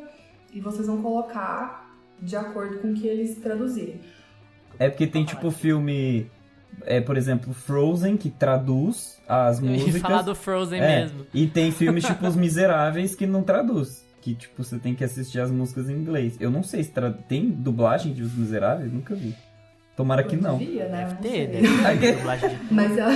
e 0.53 0.59
vocês 0.59 0.87
vão 0.87 1.01
colocar 1.01 1.89
de 2.21 2.35
acordo 2.35 2.79
com 2.79 2.91
o 2.91 2.93
que 2.93 3.07
eles 3.07 3.37
traduzirem. 3.37 3.99
É 4.77 4.89
porque 4.89 5.07
tem 5.07 5.25
tipo 5.25 5.51
filme, 5.51 6.29
é, 6.85 7.01
por 7.01 7.17
exemplo, 7.17 7.53
Frozen, 7.53 8.17
que 8.17 8.29
traduz 8.29 9.19
as 9.27 9.59
Eu 9.59 9.65
ia 9.65 9.71
músicas. 9.71 10.01
falar 10.01 10.21
do 10.21 10.35
Frozen 10.35 10.79
É, 10.81 11.01
mesmo. 11.01 11.25
E 11.33 11.47
tem 11.47 11.71
filmes 11.71 12.05
tipo 12.05 12.25
Os 12.27 12.35
Miseráveis 12.37 13.15
que 13.15 13.25
não 13.27 13.43
traduz. 13.43 14.05
Que 14.21 14.35
tipo, 14.35 14.63
você 14.63 14.77
tem 14.77 14.93
que 14.95 15.03
assistir 15.03 15.39
as 15.39 15.49
músicas 15.51 15.89
em 15.89 15.93
inglês. 15.93 16.35
Eu 16.39 16.51
não 16.51 16.61
sei 16.63 16.83
se 16.83 16.91
tra... 16.91 17.11
tem 17.11 17.49
dublagem 17.49 18.13
de 18.13 18.21
Os 18.23 18.33
Miseráveis, 18.33 18.91
nunca 18.91 19.15
vi. 19.15 19.33
Tomara 19.95 20.23
que 20.23 20.35
não. 20.37 20.57
Devia, 20.57 20.87
né? 20.87 21.05
Deve 21.05 21.15
ter, 21.15 21.47
deve 21.61 21.97
ter 21.99 22.15
dublagem 22.19 22.49
de 22.49 22.73
Mas 22.73 22.97
ah, 22.97 23.09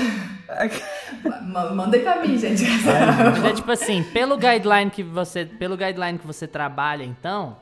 ma- 1.46 1.72
mandem 1.74 2.02
pra 2.02 2.22
mim, 2.22 2.38
gente. 2.38 2.64
Mas 3.32 3.44
é 3.46 3.54
tipo 3.54 3.72
assim, 3.72 4.04
pelo 4.04 4.38
guideline 4.38 4.90
que 4.90 5.04
você, 5.04 5.46
pelo 5.46 5.76
guideline 5.78 6.18
que 6.18 6.28
você 6.28 6.48
trabalha, 6.48 7.04
então, 7.04 7.58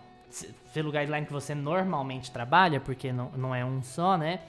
pelo 0.74 0.92
guideline 0.92 1.26
que 1.26 1.34
você 1.34 1.54
normalmente 1.56 2.32
trabalha, 2.32 2.80
porque 2.80 3.12
não, 3.12 3.32
não 3.36 3.56
é 3.56 3.64
um 3.66 3.82
só, 3.82 4.18
né? 4.18 4.39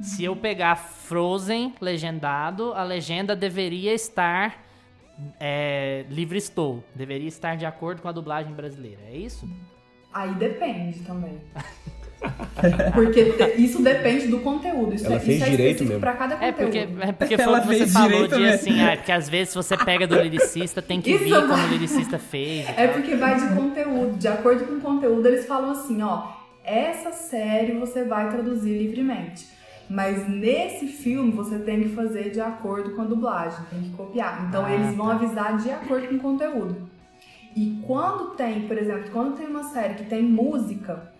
Se 0.00 0.24
eu 0.24 0.34
pegar 0.34 0.76
Frozen 0.76 1.74
legendado, 1.80 2.72
a 2.74 2.82
legenda 2.82 3.36
deveria 3.36 3.92
estar 3.92 4.58
é, 5.38 6.04
livre 6.08 6.38
estou, 6.38 6.82
deveria 6.94 7.28
estar 7.28 7.56
de 7.56 7.66
acordo 7.66 8.02
com 8.02 8.08
a 8.08 8.12
dublagem 8.12 8.52
brasileira. 8.52 9.00
É 9.06 9.16
isso? 9.16 9.48
Aí 10.12 10.34
depende 10.34 11.00
também. 11.00 11.40
Porque 12.94 13.20
isso 13.56 13.82
depende 13.82 14.28
do 14.28 14.38
conteúdo. 14.40 14.94
Isso 14.94 15.06
Ela 15.06 15.16
é, 15.16 15.18
fez 15.20 15.36
isso 15.38 15.46
é 15.46 15.50
direito 15.50 15.82
específico 15.82 15.88
mesmo. 15.88 16.00
pra 16.00 16.12
cada 16.14 16.34
É 16.44 16.52
conteúdo. 16.52 16.88
porque, 16.92 17.08
é 17.08 17.12
porque 17.12 17.36
foi 17.36 17.44
Ela 17.44 17.58
o 17.58 17.60
que 17.62 17.66
você 17.68 17.78
fez 17.78 17.92
falou 17.92 18.08
direito 18.10 18.34
de 18.36 18.40
mesmo. 18.40 18.54
assim, 18.54 18.80
ah, 18.80 18.92
é 18.92 18.96
porque 18.96 19.12
às 19.12 19.28
vezes 19.28 19.54
você 19.54 19.76
pega 19.76 20.06
do 20.06 20.14
lyricista, 20.20 20.80
tem 20.82 21.00
que 21.00 21.10
Isso 21.10 21.24
vir 21.24 21.30
vai- 21.30 21.48
como 21.48 21.62
o 21.64 21.68
lyricista 21.68 22.18
fez. 22.18 22.68
É 22.68 22.86
tal. 22.86 22.94
porque 22.94 23.16
vai 23.16 23.34
de 23.40 23.54
conteúdo. 23.54 24.16
De 24.18 24.28
acordo 24.28 24.64
com 24.66 24.74
o 24.74 24.80
conteúdo, 24.80 25.26
eles 25.26 25.46
falam 25.46 25.70
assim, 25.72 26.00
ó, 26.02 26.28
essa 26.64 27.10
série 27.12 27.72
você 27.72 28.04
vai 28.04 28.28
traduzir 28.30 28.78
livremente. 28.78 29.46
Mas 29.90 30.26
nesse 30.28 30.86
filme 30.86 31.32
você 31.32 31.58
tem 31.58 31.82
que 31.82 31.88
fazer 31.90 32.30
de 32.30 32.40
acordo 32.40 32.94
com 32.94 33.02
a 33.02 33.04
dublagem, 33.04 33.58
tem 33.68 33.80
que 33.82 33.90
copiar. 33.90 34.46
Então 34.48 34.64
Ah, 34.64 34.72
eles 34.72 34.94
vão 34.94 35.06
tá. 35.08 35.14
avisar 35.14 35.56
de 35.58 35.70
acordo 35.70 36.06
com 36.08 36.14
o 36.14 36.20
conteúdo. 36.20 36.88
E 37.54 37.78
quando 37.86 38.30
tem, 38.36 38.62
por 38.62 38.78
exemplo, 38.78 39.10
quando 39.12 39.36
tem 39.36 39.46
uma 39.46 39.64
série 39.64 39.94
que 39.94 40.04
tem 40.04 40.22
música, 40.22 41.11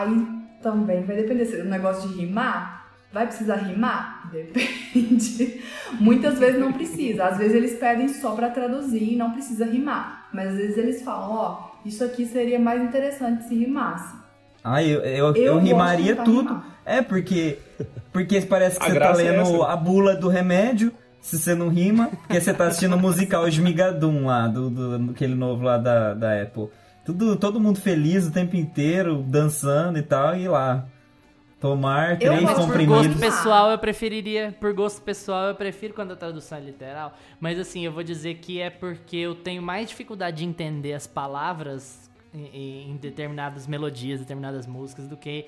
aí 0.00 0.26
também 0.62 1.02
vai 1.04 1.16
depender 1.16 1.44
se 1.44 1.60
o 1.60 1.64
negócio 1.64 2.08
de 2.08 2.14
rimar. 2.16 2.84
Vai 3.12 3.26
precisar 3.26 3.56
rimar? 3.56 4.28
Depende. 4.32 5.60
Muitas 6.00 6.38
vezes 6.38 6.58
não 6.58 6.72
precisa. 6.72 7.26
Às 7.26 7.38
vezes 7.38 7.54
eles 7.54 7.78
pedem 7.78 8.08
só 8.08 8.32
pra 8.34 8.50
traduzir 8.50 9.12
e 9.12 9.16
não 9.16 9.30
precisa 9.30 9.64
rimar. 9.64 10.28
Mas 10.32 10.48
às 10.48 10.56
vezes 10.56 10.76
eles 10.78 11.02
falam, 11.02 11.30
ó, 11.30 11.70
isso 11.84 12.02
aqui 12.02 12.26
seria 12.26 12.58
mais 12.58 12.82
interessante 12.82 13.44
se 13.44 13.54
rimasse. 13.54 14.16
Ah, 14.64 14.82
eu, 14.82 15.00
eu, 15.02 15.26
eu, 15.26 15.36
Eu 15.36 15.58
rimaria 15.58 16.16
tudo. 16.16 16.48
rimar. 16.48 16.66
É, 16.84 17.02
porque, 17.02 17.58
porque 18.12 18.40
parece 18.40 18.80
que 18.80 18.86
A 18.86 18.88
você 18.90 18.98
tá 18.98 19.10
é 19.10 19.14
lendo 19.14 19.52
né? 19.52 19.64
a 19.68 19.76
bula 19.76 20.16
do 20.16 20.28
remédio, 20.28 20.92
se 21.20 21.38
você 21.38 21.54
não 21.54 21.68
rima, 21.68 22.08
porque 22.08 22.40
você 22.40 22.52
tá 22.52 22.66
assistindo 22.66 22.96
o 22.96 22.98
musical 22.98 23.46
Esmigadum 23.46 24.26
lá, 24.26 24.48
do, 24.48 24.68
do, 24.70 25.10
aquele 25.12 25.34
novo 25.34 25.62
lá 25.64 25.78
da, 25.78 26.14
da 26.14 26.42
Apple. 26.42 26.68
Tudo, 27.04 27.36
todo 27.36 27.60
mundo 27.60 27.80
feliz 27.80 28.26
o 28.26 28.32
tempo 28.32 28.56
inteiro, 28.56 29.22
dançando 29.22 29.98
e 29.98 30.02
tal, 30.02 30.36
e 30.36 30.48
lá. 30.48 30.86
Tomar 31.60 32.12
Eu 32.12 32.18
três 32.18 32.40
gosto 32.42 32.54
por 32.54 32.54
Por 32.56 32.66
comprimidos. 32.66 33.06
gosto 33.06 33.20
pessoal, 33.20 33.70
eu 33.70 33.78
preferiria. 33.78 34.54
Por 34.60 34.74
gosto 34.74 35.00
pessoal, 35.00 35.48
eu 35.48 35.54
prefiro 35.54 35.94
quando 35.94 36.12
a 36.12 36.16
tradução 36.16 36.58
é 36.58 36.60
literal. 36.60 37.16
Mas 37.40 37.58
assim, 37.58 37.84
eu 37.86 37.92
vou 37.92 38.02
dizer 38.02 38.34
que 38.34 38.60
é 38.60 38.68
porque 38.68 39.16
eu 39.16 39.34
tenho 39.34 39.62
mais 39.62 39.88
dificuldade 39.88 40.38
de 40.38 40.44
entender 40.44 40.92
as 40.92 41.06
palavras 41.06 42.10
em, 42.34 42.90
em 42.90 42.96
determinadas 42.96 43.66
melodias, 43.66 44.20
determinadas 44.20 44.66
músicas, 44.66 45.08
do 45.08 45.16
que 45.16 45.46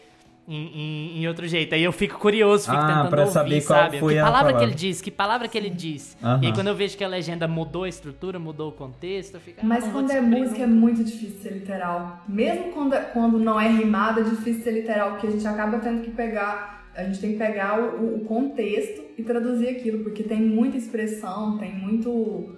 em, 0.48 0.66
em- 0.66 1.18
em 1.22 1.28
outro 1.28 1.46
jeito. 1.48 1.74
Aí 1.74 1.82
eu 1.82 1.92
fico 1.92 2.18
curioso, 2.18 2.64
fico 2.70 2.76
Ah, 2.76 2.86
tentando 2.86 3.08
pra 3.10 3.20
ouvir, 3.22 3.32
saber 3.32 3.64
qual 3.64 3.80
sabe? 3.80 3.98
foi 3.98 4.12
que 4.14 4.18
a 4.18 4.22
palavra 4.24 4.46
que 4.48 4.52
palavra. 4.54 4.64
ele 4.66 4.74
disse, 4.74 5.02
que 5.02 5.10
palavra 5.10 5.48
que 5.48 5.58
ele 5.58 5.70
disse. 5.70 6.16
Aham. 6.22 6.40
E 6.42 6.46
aí 6.46 6.52
quando 6.52 6.68
eu 6.68 6.74
vejo 6.74 6.96
que 6.96 7.04
a 7.04 7.08
legenda 7.08 7.48
mudou 7.48 7.84
a 7.84 7.88
estrutura, 7.88 8.38
mudou 8.38 8.68
o 8.68 8.72
contexto, 8.72 9.34
eu 9.34 9.40
fico. 9.40 9.58
ah, 9.60 9.66
Mas 9.66 9.86
quando 9.88 10.10
é 10.10 10.20
música 10.20 10.62
é 10.62 10.66
muito 10.66 11.02
difícil 11.04 11.38
ser 11.42 11.52
literal. 11.52 12.22
Mesmo 12.28 12.72
quando, 12.72 12.94
é- 12.94 13.00
quando 13.00 13.38
não 13.38 13.60
é 13.60 13.68
rimado, 13.68 14.20
é 14.20 14.22
difícil 14.24 14.62
ser 14.62 14.70
literal, 14.72 15.12
porque 15.12 15.26
a 15.26 15.30
gente 15.30 15.46
acaba 15.46 15.78
tendo 15.78 16.02
que 16.02 16.10
pegar. 16.10 16.76
A 16.96 17.04
gente 17.04 17.18
tem 17.20 17.32
que 17.32 17.38
pegar 17.38 17.78
o, 17.78 18.16
o 18.16 18.20
contexto 18.24 19.02
e 19.18 19.22
traduzir 19.22 19.68
aquilo, 19.68 20.02
porque 20.02 20.22
tem 20.22 20.40
muita 20.40 20.76
expressão, 20.76 21.58
tem 21.58 21.74
muito. 21.74 22.56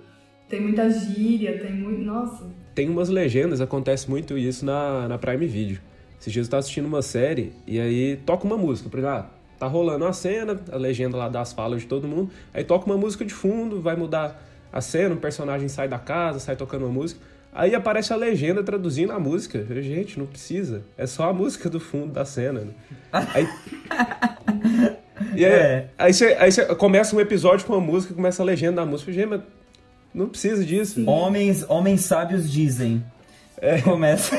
Tem 0.49 0.61
muita 0.62 0.89
gíria, 0.91 1.59
tem 1.59 1.72
muito. 1.74 2.01
Nossa. 2.03 2.47
Tem 2.74 2.89
umas 2.89 3.09
legendas, 3.09 3.61
acontece 3.61 4.09
muito 4.09 4.39
isso 4.39 4.64
na, 4.64 5.09
na 5.09 5.18
Prime 5.18 5.47
Video. 5.47 5.78
Esses 6.21 6.33
dias 6.33 6.47
eu 6.47 6.51
tava 6.51 6.61
assistindo 6.61 6.87
uma 6.87 7.03
série 7.03 7.53
e 7.66 7.79
aí 7.81 8.16
toca 8.27 8.45
uma 8.45 8.57
música. 8.57 8.89
Por 8.89 8.99
exemplo, 8.99 9.16
ah, 9.16 9.27
tá 9.59 9.66
rolando 9.66 10.05
uma 10.05 10.12
cena, 10.12 10.61
a 10.71 10.77
legenda 10.77 11.16
lá 11.16 11.29
das 11.29 11.53
falas 11.53 11.83
de 11.83 11.87
todo 11.87 12.09
mundo, 12.09 12.31
aí 12.53 12.64
toca 12.64 12.87
uma 12.87 12.97
música 12.97 13.25
de 13.25 13.33
fundo, 13.35 13.81
vai 13.81 13.97
mudar 13.97 14.45
a 14.73 14.81
cena, 14.81 15.14
o 15.14 15.19
personagem 15.19 15.69
sai 15.69 15.89
da 15.89 15.99
casa, 15.99 16.39
sai 16.39 16.57
tocando 16.57 16.85
uma 16.85 16.93
música. 16.93 17.21
Aí 17.53 17.75
aparece 17.75 18.12
a 18.12 18.16
legenda 18.16 18.62
traduzindo 18.62 19.12
a 19.12 19.19
música. 19.19 19.66
Eu, 19.69 19.83
Gente, 19.83 20.19
não 20.19 20.27
precisa. 20.27 20.83
É 20.97 21.07
só 21.07 21.31
a 21.31 21.33
música 21.33 21.69
do 21.71 21.81
fundo 21.81 22.12
da 22.12 22.25
cena. 22.25 22.61
né? 22.61 22.73
Aí, 23.12 23.49
e 25.35 25.45
aí, 25.45 25.51
É. 25.53 25.89
aí, 25.97 26.12
você, 26.12 26.37
aí 26.39 26.53
você 26.53 26.64
começa 26.75 27.16
um 27.16 27.21
episódio 27.21 27.66
com 27.66 27.73
uma 27.73 27.81
música, 27.81 28.14
começa 28.14 28.43
a 28.43 28.47
legenda 28.47 28.77
da 28.77 28.87
música. 28.87 29.11
Gente, 29.12 29.27
mas 29.29 29.41
não 30.14 30.29
precisa 30.29 30.64
disso. 30.64 31.05
Homens, 31.09 31.64
homens 31.69 32.03
sábios 32.03 32.51
dizem. 32.51 33.03
É. 33.61 33.81
Começa. 33.83 34.37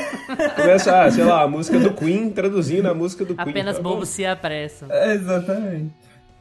Começa, 0.56 1.02
ah, 1.02 1.10
sei 1.10 1.24
lá, 1.24 1.42
a 1.42 1.48
música 1.48 1.78
do 1.78 1.92
Queen, 1.92 2.30
traduzindo 2.30 2.88
a 2.88 2.94
música 2.94 3.24
do 3.24 3.34
Queen. 3.34 3.50
Apenas 3.50 3.76
Tá 3.76 3.82
bobos 3.82 4.08
se 4.08 4.24
apressam. 4.24 4.88
É, 4.90 5.14
Exatamente. 5.14 5.92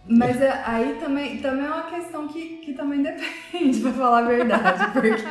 Mas 0.07 0.41
é- 0.41 0.61
aí 0.65 0.97
também, 0.99 1.37
também 1.37 1.65
é 1.65 1.67
uma 1.67 1.83
questão 1.83 2.27
que, 2.27 2.57
que 2.57 2.73
também 2.73 3.03
depende, 3.03 3.79
pra 3.81 3.91
falar 3.93 4.19
a 4.19 4.27
verdade. 4.27 4.91
Porque, 4.93 5.23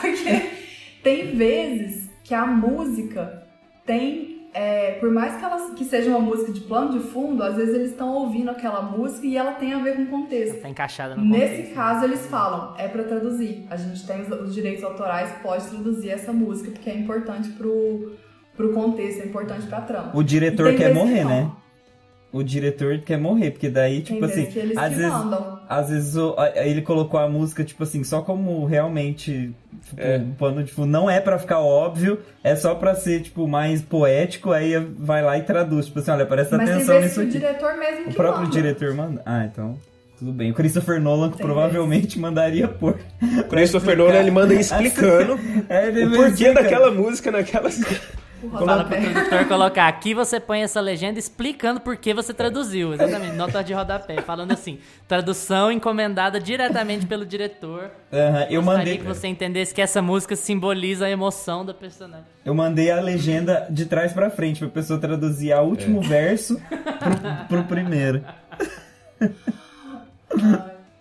porque 0.00 0.50
tem 1.02 1.34
vezes 1.34 2.10
que 2.24 2.34
a 2.34 2.44
música 2.46 3.44
tem. 3.86 4.27
É, 4.60 4.92
por 4.98 5.08
mais 5.12 5.36
que 5.36 5.44
ela 5.44 5.70
que 5.76 5.84
seja 5.84 6.10
uma 6.10 6.18
música 6.18 6.50
de 6.52 6.60
plano 6.62 6.90
de 6.90 6.98
fundo, 6.98 7.44
às 7.44 7.54
vezes 7.54 7.72
eles 7.76 7.90
estão 7.92 8.12
ouvindo 8.12 8.50
aquela 8.50 8.82
música 8.82 9.24
e 9.24 9.36
ela 9.36 9.52
tem 9.52 9.72
a 9.72 9.78
ver 9.78 9.94
com 9.94 10.02
o 10.02 10.06
contexto. 10.08 10.60
Tá 10.60 10.68
encaixada 10.68 11.14
no 11.14 11.24
Nesse 11.24 11.48
contexto. 11.58 11.74
caso, 11.74 12.04
eles 12.04 12.26
falam, 12.26 12.74
é 12.76 12.88
pra 12.88 13.04
traduzir. 13.04 13.64
A 13.70 13.76
gente 13.76 14.04
tem 14.04 14.20
os, 14.20 14.28
os 14.28 14.52
direitos 14.52 14.82
autorais, 14.82 15.30
pode 15.44 15.64
traduzir 15.68 16.10
essa 16.10 16.32
música, 16.32 16.72
porque 16.72 16.90
é 16.90 16.94
importante 16.96 17.50
pro, 17.50 18.16
pro 18.56 18.72
contexto, 18.72 19.22
é 19.22 19.26
importante 19.26 19.64
pra 19.68 19.80
trama. 19.82 20.10
O 20.12 20.24
diretor 20.24 20.70
tem 20.70 20.78
quer 20.78 20.88
que 20.88 20.94
morrer, 20.98 21.22
não. 21.22 21.30
né? 21.30 21.52
O 22.32 22.42
diretor 22.42 22.98
quer 22.98 23.16
morrer, 23.18 23.52
porque 23.52 23.70
daí, 23.70 24.02
Tem 24.02 24.16
tipo 24.16 24.26
vezes 24.26 24.38
assim, 24.38 24.52
que 24.52 24.58
eles 24.58 24.76
às 24.76 24.88
que 24.88 24.94
vezes, 24.96 25.12
mandam. 25.12 25.57
Às 25.68 25.90
vezes 25.90 26.16
o- 26.16 26.34
a- 26.38 26.50
ele 26.66 26.82
colocou 26.82 27.20
a 27.20 27.28
música, 27.28 27.62
tipo 27.62 27.82
assim, 27.82 28.02
só 28.04 28.22
como 28.22 28.64
realmente, 28.64 29.52
tipo, 29.88 30.00
É. 30.00 30.16
um 30.18 30.32
pano 30.32 30.62
de 30.64 30.72
fundo. 30.72 30.88
Não 30.88 31.10
é 31.10 31.20
pra 31.20 31.38
ficar 31.38 31.60
óbvio, 31.60 32.20
é 32.42 32.56
só 32.56 32.74
pra 32.74 32.94
ser, 32.94 33.20
tipo, 33.22 33.46
mais 33.46 33.82
poético, 33.82 34.52
aí 34.52 34.76
vai 34.78 35.22
lá 35.22 35.36
e 35.38 35.42
traduz. 35.42 35.86
Tipo 35.86 35.98
assim, 35.98 36.10
olha, 36.10 36.26
presta 36.26 36.56
Mas 36.56 36.70
atenção 36.70 37.00
nisso 37.00 37.14
que 37.14 37.20
o 37.20 37.22
aqui. 37.24 37.32
diretor 37.32 37.76
mesmo 37.76 38.00
O 38.06 38.08
que 38.08 38.14
próprio 38.14 38.42
manda. 38.44 38.52
diretor 38.52 38.94
manda. 38.94 39.22
Ah, 39.26 39.44
então. 39.44 39.76
Tudo 40.18 40.32
bem. 40.32 40.50
O 40.50 40.54
Christopher 40.54 41.00
Nolan 41.00 41.30
Tem 41.30 41.46
provavelmente 41.46 42.18
mandaria 42.18 42.66
pôr. 42.66 42.96
O 43.38 43.44
Christopher 43.44 43.96
Nolan, 43.96 44.16
ele 44.16 44.32
manda 44.32 44.52
explicando 44.52 45.38
É, 45.68 45.86
ele 45.86 46.06
o 46.06 46.10
porquê 46.10 46.52
daquela 46.52 46.90
música 46.90 47.30
naquela... 47.30 47.70
O 48.42 48.50
Fala 48.50 48.84
pro 48.84 48.96
tradutor 49.00 49.48
colocar. 49.48 49.88
Aqui 49.88 50.14
você 50.14 50.38
põe 50.38 50.62
essa 50.62 50.80
legenda 50.80 51.18
explicando 51.18 51.80
por 51.80 51.96
que 51.96 52.14
você 52.14 52.32
traduziu. 52.32 52.94
Exatamente. 52.94 53.34
Nota 53.34 53.62
de 53.62 53.72
rodapé. 53.72 54.20
Falando 54.22 54.52
assim. 54.52 54.78
Tradução 55.08 55.72
encomendada 55.72 56.38
diretamente 56.40 57.06
pelo 57.06 57.26
diretor. 57.26 57.90
Aham, 58.12 58.46
eu 58.50 58.62
Gostaria 58.62 58.62
mandei. 58.62 58.98
que 58.98 59.04
você 59.04 59.26
entendesse 59.26 59.74
que 59.74 59.82
essa 59.82 60.00
música 60.00 60.36
simboliza 60.36 61.06
a 61.06 61.10
emoção 61.10 61.64
da 61.64 61.74
personagem. 61.74 62.26
Eu 62.44 62.54
mandei 62.54 62.90
a 62.90 63.00
legenda 63.00 63.66
de 63.68 63.86
trás 63.86 64.12
pra 64.12 64.30
frente 64.30 64.60
pra 64.60 64.68
pessoa 64.68 64.98
traduzir 65.00 65.52
o 65.54 65.62
último 65.62 66.00
verso 66.00 66.60
pro, 66.68 67.46
pro 67.48 67.64
primeiro. 67.64 68.24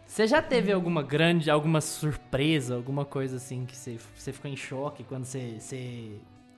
Você 0.05 0.25
já 0.25 0.41
teve 0.41 0.71
alguma 0.71 1.03
grande, 1.03 1.49
alguma 1.51 1.79
surpresa, 1.81 2.75
alguma 2.75 3.05
coisa 3.05 3.37
assim 3.37 3.65
que 3.65 3.77
você, 3.77 3.97
você 4.15 4.33
ficou 4.33 4.49
em 4.49 4.55
choque 4.55 5.03
quando 5.03 5.25
você, 5.25 5.57
você. 5.59 6.13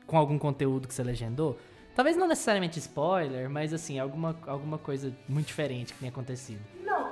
Com 0.09 0.17
algum 0.17 0.39
conteúdo 0.39 0.87
que 0.87 0.93
você 0.93 1.03
legendou? 1.03 1.57
Talvez 1.95 2.17
não 2.17 2.27
necessariamente 2.27 2.79
spoiler, 2.79 3.47
mas 3.49 3.71
assim, 3.73 3.99
alguma, 3.99 4.35
alguma 4.47 4.77
coisa 4.79 5.13
muito 5.27 5.47
diferente 5.47 5.93
que 5.93 5.99
tenha 5.99 6.11
acontecido. 6.11 6.59
Não, 6.83 7.11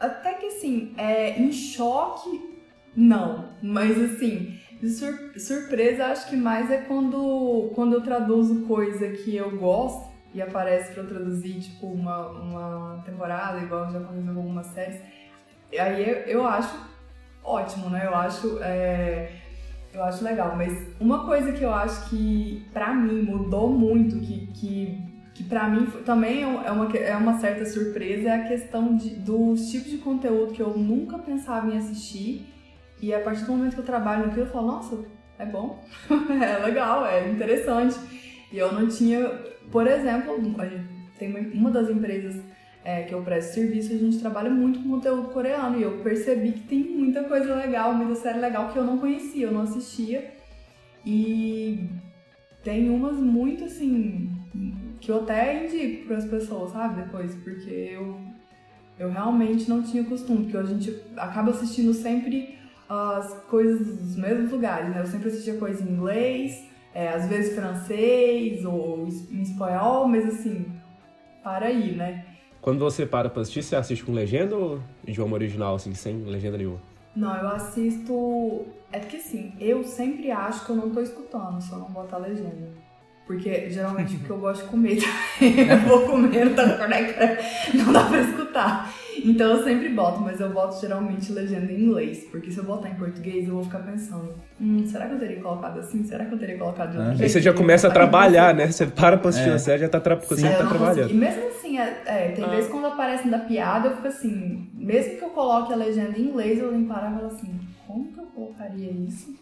até 0.00 0.34
que 0.34 0.46
assim, 0.46 0.94
é, 0.96 1.38
em 1.38 1.52
choque, 1.52 2.58
não. 2.96 3.50
Mas 3.62 4.00
assim, 4.00 4.58
sur- 4.88 5.38
surpresa 5.38 6.06
acho 6.06 6.28
que 6.30 6.36
mais 6.36 6.70
é 6.70 6.78
quando, 6.78 7.70
quando 7.74 7.94
eu 7.94 8.00
traduzo 8.02 8.62
coisa 8.66 9.10
que 9.10 9.36
eu 9.36 9.58
gosto 9.58 10.10
e 10.32 10.40
aparece 10.40 10.92
pra 10.92 11.02
eu 11.02 11.08
traduzir, 11.08 11.60
tipo, 11.60 11.86
uma, 11.88 12.28
uma 12.28 13.02
temporada, 13.04 13.58
igual 13.60 13.90
já 13.92 13.98
aconteceu 13.98 14.32
com 14.32 14.40
algumas 14.40 14.66
séries. 14.68 15.00
Aí 15.78 16.08
eu, 16.08 16.16
eu 16.40 16.46
acho 16.46 16.74
ótimo, 17.44 17.90
né? 17.90 18.06
Eu 18.06 18.14
acho. 18.14 18.58
é, 18.62 19.41
eu 19.92 20.02
acho 20.02 20.24
legal, 20.24 20.56
mas 20.56 20.72
uma 20.98 21.26
coisa 21.26 21.52
que 21.52 21.62
eu 21.62 21.72
acho 21.72 22.08
que 22.08 22.66
pra 22.72 22.94
mim 22.94 23.22
mudou 23.22 23.68
muito, 23.70 24.18
que, 24.20 24.46
que, 24.54 24.98
que 25.34 25.44
pra 25.44 25.68
mim 25.68 25.86
também 26.04 26.42
é 26.42 26.46
uma, 26.46 26.96
é 26.96 27.16
uma 27.16 27.38
certa 27.38 27.66
surpresa, 27.66 28.30
é 28.30 28.34
a 28.34 28.48
questão 28.48 28.96
de, 28.96 29.10
dos 29.10 29.70
tipos 29.70 29.90
de 29.90 29.98
conteúdo 29.98 30.54
que 30.54 30.62
eu 30.62 30.76
nunca 30.76 31.18
pensava 31.18 31.70
em 31.70 31.76
assistir. 31.76 32.46
E 33.00 33.12
a 33.12 33.20
partir 33.20 33.44
do 33.44 33.52
momento 33.52 33.74
que 33.74 33.80
eu 33.80 33.84
trabalho 33.84 34.26
naquilo, 34.26 34.46
eu 34.46 34.50
falo, 34.50 34.68
nossa, 34.68 34.96
é 35.38 35.44
bom, 35.44 35.84
é 36.40 36.64
legal, 36.64 37.04
é 37.04 37.28
interessante. 37.28 37.98
E 38.50 38.58
eu 38.58 38.72
não 38.72 38.88
tinha, 38.88 39.28
por 39.70 39.86
exemplo, 39.86 40.38
tem 41.18 41.52
uma 41.52 41.70
das 41.70 41.90
empresas 41.90 42.40
é, 42.84 43.02
que 43.02 43.14
eu 43.14 43.22
presto 43.22 43.54
serviço, 43.54 43.92
a 43.92 43.96
gente 43.96 44.18
trabalha 44.18 44.50
muito 44.50 44.80
com 44.80 44.90
conteúdo 44.90 45.28
coreano 45.28 45.78
e 45.78 45.82
eu 45.82 45.98
percebi 45.98 46.52
que 46.52 46.60
tem 46.60 46.82
muita 46.82 47.24
coisa 47.24 47.54
legal, 47.54 47.94
muita 47.94 48.14
série 48.16 48.38
legal 48.38 48.72
que 48.72 48.78
eu 48.78 48.84
não 48.84 48.98
conhecia, 48.98 49.46
eu 49.46 49.52
não 49.52 49.62
assistia. 49.62 50.34
E 51.04 51.88
tem 52.62 52.90
umas 52.90 53.16
muito 53.16 53.64
assim 53.64 54.30
que 55.00 55.10
eu 55.10 55.22
até 55.22 55.64
indico 55.64 56.06
para 56.06 56.16
as 56.16 56.24
pessoas, 56.24 56.72
sabe, 56.72 57.02
depois, 57.02 57.34
porque 57.36 57.70
eu 57.70 58.20
eu 58.98 59.10
realmente 59.10 59.68
não 59.68 59.82
tinha 59.82 60.04
costume, 60.04 60.44
porque 60.44 60.56
a 60.56 60.62
gente 60.62 60.94
acaba 61.16 61.50
assistindo 61.50 61.92
sempre 61.92 62.58
as 62.88 63.32
coisas 63.44 63.98
dos 63.98 64.16
mesmos 64.16 64.52
lugares, 64.52 64.90
né? 64.90 65.00
Eu 65.00 65.06
sempre 65.06 65.28
assistia 65.28 65.56
coisa 65.56 65.82
em 65.82 65.92
inglês, 65.92 66.68
é, 66.94 67.08
às 67.08 67.26
vezes 67.26 67.54
francês 67.54 68.64
ou 68.64 69.08
em 69.30 69.42
espanhol, 69.42 70.06
mas 70.06 70.26
assim, 70.26 70.66
para 71.42 71.66
aí, 71.66 71.96
né? 71.96 72.24
Quando 72.62 72.78
você 72.78 73.04
para 73.04 73.28
pra 73.28 73.42
assistir, 73.42 73.60
você 73.60 73.74
assiste 73.74 74.04
com 74.04 74.12
legenda 74.12 74.56
ou 74.56 74.80
idioma 75.04 75.34
original, 75.34 75.74
assim, 75.74 75.92
sem 75.94 76.22
legenda 76.22 76.56
nenhuma? 76.56 76.78
Não, 77.14 77.36
eu 77.36 77.48
assisto. 77.48 78.64
É 78.92 79.00
porque 79.00 79.16
assim, 79.16 79.52
eu 79.58 79.82
sempre 79.82 80.30
acho 80.30 80.64
que 80.64 80.70
eu 80.70 80.76
não 80.76 80.90
tô 80.90 81.00
escutando 81.00 81.58
eu 81.72 81.78
não 81.78 81.90
botar 81.90 82.18
legenda. 82.18 82.70
Porque 83.26 83.68
geralmente 83.68 84.16
porque 84.16 84.32
eu 84.32 84.38
gosto 84.38 84.62
de 84.62 84.68
comer 84.68 84.98
eu 85.40 85.78
vou 85.88 86.06
comer, 86.06 86.54
tá, 86.54 86.66
não 87.74 87.92
dá 87.92 88.04
pra 88.04 88.20
escutar. 88.20 88.94
Então 89.24 89.56
eu 89.56 89.62
sempre 89.64 89.88
boto, 89.90 90.20
mas 90.20 90.40
eu 90.40 90.50
boto 90.50 90.80
geralmente 90.80 91.32
legenda 91.32 91.70
em 91.70 91.82
inglês. 91.82 92.24
Porque 92.30 92.50
se 92.50 92.58
eu 92.58 92.64
botar 92.64 92.88
em 92.88 92.94
português, 92.94 93.46
eu 93.46 93.54
vou 93.54 93.64
ficar 93.64 93.80
pensando: 93.80 94.34
hum, 94.60 94.84
será 94.86 95.06
que 95.06 95.14
eu 95.14 95.18
teria 95.18 95.40
colocado 95.40 95.78
assim? 95.78 96.02
Será 96.04 96.24
que 96.24 96.34
eu 96.34 96.38
teria 96.38 96.58
colocado 96.58 96.90
de 96.92 96.96
outro 96.96 97.10
Aí 97.12 97.16
jeito? 97.18 97.32
você 97.32 97.40
já 97.40 97.52
começa 97.52 97.88
a 97.88 97.90
trabalhar, 97.92 98.54
né? 98.54 98.66
Você 98.70 98.86
para 98.86 99.16
pra 99.16 99.28
assistir 99.30 99.50
a 99.50 99.58
série, 99.58 99.80
já 99.82 99.88
tá, 99.88 100.00
tra... 100.00 100.14
você 100.16 100.46
É, 100.46 100.52
tá 100.52 100.66
trabalhando. 100.66 100.96
consigo. 101.08 101.10
E 101.10 101.14
mesmo 101.20 101.48
assim, 101.48 101.78
é, 101.78 102.02
é, 102.06 102.28
tem 102.32 102.44
Ah. 102.44 102.48
vezes 102.48 102.70
quando 102.70 102.86
aparece 102.86 103.28
da 103.28 103.38
piada, 103.38 103.88
eu 103.88 103.96
fico 103.96 104.08
assim, 104.08 104.68
mesmo 104.74 105.16
que 105.18 105.24
eu 105.24 105.30
coloque 105.30 105.72
a 105.72 105.76
legenda 105.76 106.16
em 106.18 106.22
inglês, 106.28 106.58
eu 106.58 106.70
vou 106.72 106.82
parar 106.86 107.12
e 107.12 107.14
falo 107.14 107.26
assim, 107.26 107.60
como 107.92 108.12
que 108.12 108.18
eu 108.20 108.24
colocaria 108.26 108.90
isso? 108.90 109.34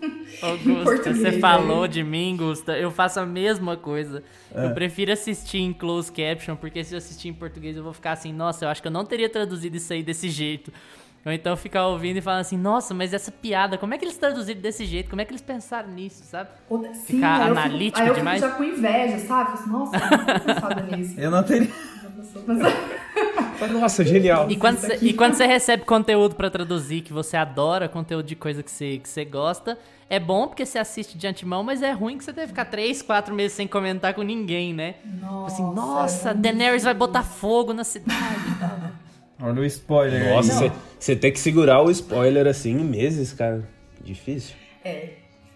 Augusta, 0.42 0.82
português, 0.84 1.16
você 1.18 1.30
né? 1.30 1.38
falou 1.38 1.86
de 1.86 2.02
mim, 2.02 2.36
Gusta. 2.36 2.76
Eu 2.76 2.90
faço 2.90 3.20
a 3.20 3.26
mesma 3.26 3.76
coisa. 3.76 4.22
É. 4.54 4.66
Eu 4.66 4.70
prefiro 4.74 5.12
assistir 5.12 5.58
em 5.58 5.72
closed 5.72 6.12
caption, 6.12 6.56
porque 6.56 6.82
se 6.82 6.94
eu 6.94 6.98
assistir 6.98 7.28
em 7.28 7.34
português 7.34 7.76
eu 7.76 7.82
vou 7.84 7.92
ficar 7.92 8.12
assim, 8.12 8.32
nossa, 8.32 8.64
eu 8.64 8.68
acho 8.68 8.82
que 8.82 8.88
eu 8.88 8.92
não 8.92 9.04
teria 9.04 9.28
traduzido 9.28 9.76
isso 9.76 9.92
aí 9.92 10.02
desse 10.02 10.28
jeito. 10.28 10.72
Ou 11.24 11.30
então 11.30 11.54
ficar 11.54 11.86
ouvindo 11.86 12.16
e 12.16 12.20
falando 12.22 12.40
assim, 12.40 12.56
nossa, 12.56 12.94
mas 12.94 13.12
essa 13.12 13.30
piada, 13.30 13.76
como 13.76 13.92
é 13.92 13.98
que 13.98 14.04
eles 14.06 14.16
traduziram 14.16 14.60
desse 14.60 14.86
jeito? 14.86 15.10
Como 15.10 15.20
é 15.20 15.24
que 15.26 15.30
eles 15.32 15.42
pensaram 15.42 15.90
nisso, 15.90 16.24
sabe? 16.24 16.48
Sim, 16.94 17.16
Ficar 17.16 17.42
aí 17.42 17.48
eu 17.50 17.54
fico- 17.54 17.58
analítico 17.66 18.00
aí 18.00 18.08
eu 18.08 18.14
demais? 18.14 18.40
fico 18.42 18.50
já 18.52 18.56
com 18.56 18.64
inveja, 18.64 19.18
sabe? 19.18 19.58
Falo 19.58 19.70
nossa, 19.70 19.96
eu 19.96 20.00
não 20.10 20.24
tinha 20.24 20.40
pensado 20.40 20.96
nisso. 20.96 21.20
Eu 21.20 21.30
não 21.30 21.42
teria. 21.42 21.68
Pensou, 22.16 22.42
pensou. 22.42 22.70
Nossa, 23.68 24.04
genial. 24.04 24.50
E 24.50 24.56
quando, 24.56 24.78
você, 24.78 24.92
aqui. 24.92 25.08
e 25.08 25.12
quando 25.12 25.34
você 25.34 25.46
recebe 25.46 25.84
conteúdo 25.84 26.34
pra 26.34 26.50
traduzir 26.50 27.02
que 27.02 27.12
você 27.12 27.36
adora, 27.36 27.88
conteúdo 27.88 28.26
de 28.26 28.36
coisa 28.36 28.62
que 28.62 28.70
você, 28.70 28.98
que 28.98 29.08
você 29.08 29.24
gosta, 29.24 29.78
é 30.08 30.18
bom 30.18 30.48
porque 30.48 30.66
você 30.66 30.78
assiste 30.78 31.16
de 31.16 31.26
antemão, 31.26 31.62
mas 31.62 31.82
é 31.82 31.92
ruim 31.92 32.18
que 32.18 32.24
você 32.24 32.32
deve 32.32 32.48
ficar 32.48 32.64
3, 32.64 33.02
4 33.02 33.34
meses 33.34 33.52
sem 33.52 33.66
comentar 33.66 34.14
com 34.14 34.22
ninguém, 34.22 34.74
né? 34.74 34.96
Nossa, 35.20 35.54
Assim, 35.54 35.74
nossa, 35.74 36.30
é 36.30 36.34
Daenerys 36.34 36.82
vai 36.82 36.94
botar 36.94 37.22
fogo 37.22 37.72
na 37.72 37.84
cidade. 37.84 38.18
Olha 39.42 39.60
o 39.60 39.64
spoiler. 39.64 40.34
Nossa, 40.34 40.72
você 40.98 41.16
tem 41.16 41.32
que 41.32 41.40
segurar 41.40 41.80
o 41.80 41.90
spoiler 41.90 42.46
assim 42.46 42.72
em 42.72 42.84
meses, 42.84 43.32
cara. 43.32 43.66
Difícil. 44.02 44.54
É, 44.84 45.14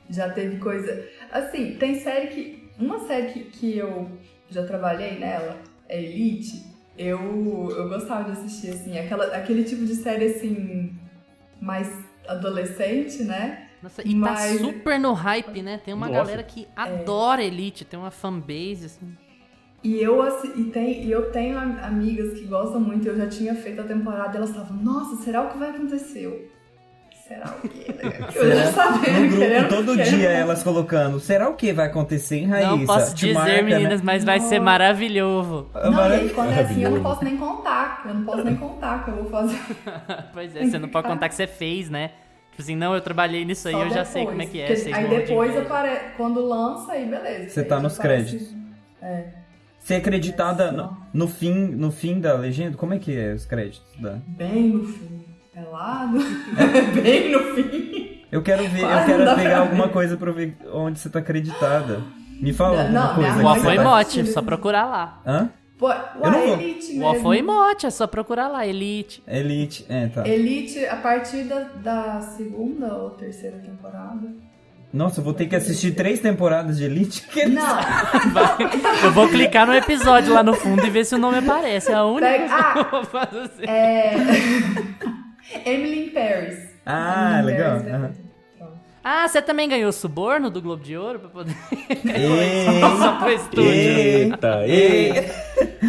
já 0.08 0.30
teve 0.30 0.56
coisa. 0.58 1.06
Assim, 1.30 1.76
tem 1.78 2.00
série 2.00 2.28
que. 2.28 2.64
Uma 2.78 3.00
série 3.06 3.32
que, 3.32 3.40
que 3.44 3.78
eu 3.78 4.10
já 4.50 4.64
trabalhei 4.64 5.18
nela, 5.18 5.58
é 5.88 6.02
Elite, 6.02 6.64
eu, 6.96 7.70
eu 7.76 7.88
gostava 7.88 8.24
de 8.24 8.30
assistir, 8.32 8.70
assim, 8.70 8.98
aquela, 8.98 9.24
aquele 9.36 9.64
tipo 9.64 9.84
de 9.84 9.94
série 9.96 10.26
assim, 10.26 10.94
mais 11.60 11.90
adolescente, 12.28 13.22
né? 13.24 13.68
Nossa, 13.82 14.02
e 14.06 14.14
Mas- 14.14 14.52
tá 14.52 14.58
super 14.64 14.98
no 14.98 15.12
hype, 15.12 15.62
né? 15.62 15.78
Tem 15.84 15.92
uma 15.92 16.06
Nossa. 16.08 16.20
galera 16.20 16.42
que 16.42 16.66
adora 16.74 17.42
Elite, 17.42 17.84
tem 17.84 17.98
uma 17.98 18.10
fanbase, 18.10 18.86
assim. 18.86 19.14
E 19.82 20.00
eu, 20.02 20.24
e 20.56 20.64
tem, 20.64 21.04
e 21.04 21.10
eu 21.12 21.30
tenho 21.30 21.58
am- 21.58 21.78
amigas 21.84 22.38
que 22.38 22.46
gostam 22.46 22.80
muito, 22.80 23.06
eu 23.06 23.16
já 23.16 23.28
tinha 23.28 23.54
feito 23.54 23.82
a 23.82 23.84
temporada 23.84 24.32
e 24.32 24.36
elas 24.38 24.48
estavam, 24.50 24.76
nossa, 24.78 25.22
será 25.22 25.42
o 25.42 25.50
que 25.52 25.58
vai 25.58 25.68
acontecer? 25.70 26.50
Será 27.26 27.46
o 27.62 27.68
quê? 27.68 27.86
Eu 28.34 28.54
já 28.54 28.72
sabendo, 28.72 29.12
No 29.20 29.26
grupo, 29.28 29.36
querendo- 29.38 29.68
todo 29.68 29.96
querendo- 29.96 30.16
dia 30.18 30.28
elas 30.28 30.62
colocando. 30.62 31.18
Será 31.20 31.48
o 31.48 31.54
que 31.54 31.72
vai 31.72 31.86
acontecer 31.86 32.36
em 32.36 32.46
Raíssa? 32.46 32.70
não 32.70 32.84
posso 32.84 33.14
Te 33.14 33.20
dizer, 33.28 33.32
marca, 33.34 33.52
né? 33.54 33.62
meninas, 33.62 34.02
mas 34.02 34.24
vai 34.24 34.40
ser 34.40 34.58
Nossa. 34.58 34.60
maravilhoso. 34.60 35.66
Ah, 35.72 35.90
Não, 35.90 36.08
e 36.10 36.12
aí 36.12 36.28
quando 36.30 36.52
é 36.52 36.60
assim, 36.60 36.82
eu 36.82 36.90
não 36.90 37.02
posso 37.02 37.24
nem 37.24 37.36
contar. 37.38 38.02
Eu 38.06 38.14
não 38.14 38.24
posso 38.24 38.44
nem 38.44 38.56
contar 38.56 39.00
o 39.00 39.04
que 39.04 39.10
eu 39.10 39.14
vou 39.16 39.30
fazer. 39.30 39.58
pois 40.34 40.54
é, 40.54 40.66
você 40.66 40.78
não 40.78 40.88
pode 40.88 41.08
contar 41.08 41.28
que 41.30 41.34
você 41.34 41.46
fez, 41.46 41.88
né? 41.88 42.10
Tipo 42.50 42.62
assim, 42.62 42.76
não, 42.76 42.94
eu 42.94 43.00
trabalhei 43.00 43.42
nisso 43.44 43.68
aí, 43.68 43.74
Só 43.74 43.82
eu 43.84 43.90
já 43.90 44.04
sei 44.04 44.26
como 44.26 44.42
é 44.42 44.46
que 44.46 44.60
é. 44.60 44.66
Porque 44.74 44.92
aí 44.94 45.08
depois 45.08 45.56
apare... 45.56 45.98
quando 46.18 46.46
lança, 46.46 46.92
aí 46.92 47.06
beleza. 47.06 47.48
Você 47.48 47.60
Aí 47.60 47.66
tá 47.66 47.80
nos 47.80 47.96
créditos. 47.98 48.54
Você 49.80 49.94
é 49.94 49.96
acreditada 49.96 50.70
no, 50.72 50.96
no 51.12 51.26
fim, 51.26 51.52
no 51.52 51.90
fim 51.90 52.20
da 52.20 52.34
legenda? 52.34 52.76
Como 52.76 52.94
é 52.94 52.98
que 52.98 53.16
é 53.18 53.32
os 53.32 53.44
créditos? 53.44 53.82
Da... 53.98 54.18
Bem 54.26 54.68
no 54.68 54.84
fim. 54.84 55.24
É 55.56 55.60
lá 55.70 56.06
no... 56.06 56.20
Bem 57.02 57.30
no 57.30 57.54
fim. 57.54 58.20
Eu 58.32 58.42
quero 58.42 58.64
ver, 58.68 58.80
eu 58.82 58.88
Quase 58.88 59.06
quero 59.06 59.18
não 59.18 59.24
dá 59.26 59.34
pegar 59.36 59.58
alguma 59.60 59.86
ver. 59.86 59.92
coisa 59.92 60.16
pra 60.16 60.32
ver 60.32 60.56
onde 60.72 60.98
você 60.98 61.08
tá 61.08 61.20
acreditada. 61.20 62.02
Me 62.40 62.52
fala 62.52 62.88
Não, 62.88 63.02
alguma 63.10 63.28
minha 63.30 63.34
coisa. 63.44 63.60
O 63.60 63.62
vai- 63.62 63.78
Mote, 63.78 64.26
só 64.26 64.42
procurar 64.42 64.86
lá. 64.86 65.20
Hã? 65.24 65.50
Pô, 65.78 65.90
Eu 65.92 66.30
não 66.30 66.46
vou. 66.46 66.54
Elite 66.60 66.98
O. 66.98 67.08
Apoio 67.08 67.44
Mote, 67.44 67.86
é 67.86 67.90
só 67.90 68.06
procurar 68.08 68.48
lá, 68.48 68.66
Elite. 68.66 69.22
Elite, 69.28 69.86
é, 69.88 70.06
tá. 70.08 70.26
Elite, 70.26 70.84
a 70.86 70.96
partir 70.96 71.44
da, 71.44 71.60
da 71.82 72.20
segunda 72.20 72.94
ou 72.94 73.10
terceira 73.10 73.58
temporada. 73.58 74.28
Nossa, 74.92 75.18
eu 75.20 75.24
vou 75.24 75.34
ter 75.34 75.46
que 75.46 75.56
assistir 75.56 75.92
três 75.92 76.20
temporadas 76.20 76.76
de 76.78 76.84
Elite? 76.84 77.22
Que- 77.28 77.46
Não, 77.46 77.62
Eu 79.04 79.12
vou 79.12 79.28
clicar 79.28 79.66
no 79.66 79.74
episódio 79.74 80.32
lá 80.32 80.42
no 80.42 80.54
fundo 80.54 80.84
e 80.86 80.90
ver 80.90 81.04
se 81.04 81.14
o 81.14 81.18
nome 81.18 81.38
aparece. 81.38 81.90
É 81.90 81.94
a 81.94 82.04
única 82.04 82.26
Pega- 82.26 82.48
coisa 82.48 82.72
que 82.72 82.78
Ah! 82.78 82.80
eu 82.80 82.90
vou 82.90 83.04
fazer. 83.04 83.68
é... 83.68 84.14
Emily 85.64 86.06
in 86.06 86.10
Paris. 86.10 86.58
Ah, 86.86 87.38
Emily 87.40 87.52
legal. 87.52 87.70
Paris, 87.78 87.84
né? 87.84 88.10
Pronto. 88.58 88.72
Ah, 89.02 89.28
você 89.28 89.42
também 89.42 89.68
ganhou 89.68 89.92
suborno 89.92 90.50
do 90.50 90.60
Globo 90.62 90.82
de 90.82 90.96
Ouro 90.96 91.18
pra 91.18 91.28
poder 91.28 91.54
só 92.98 93.18
pro 93.18 93.30
estúdio? 93.30 93.70
Eita, 93.70 94.64
ei. 94.68 95.12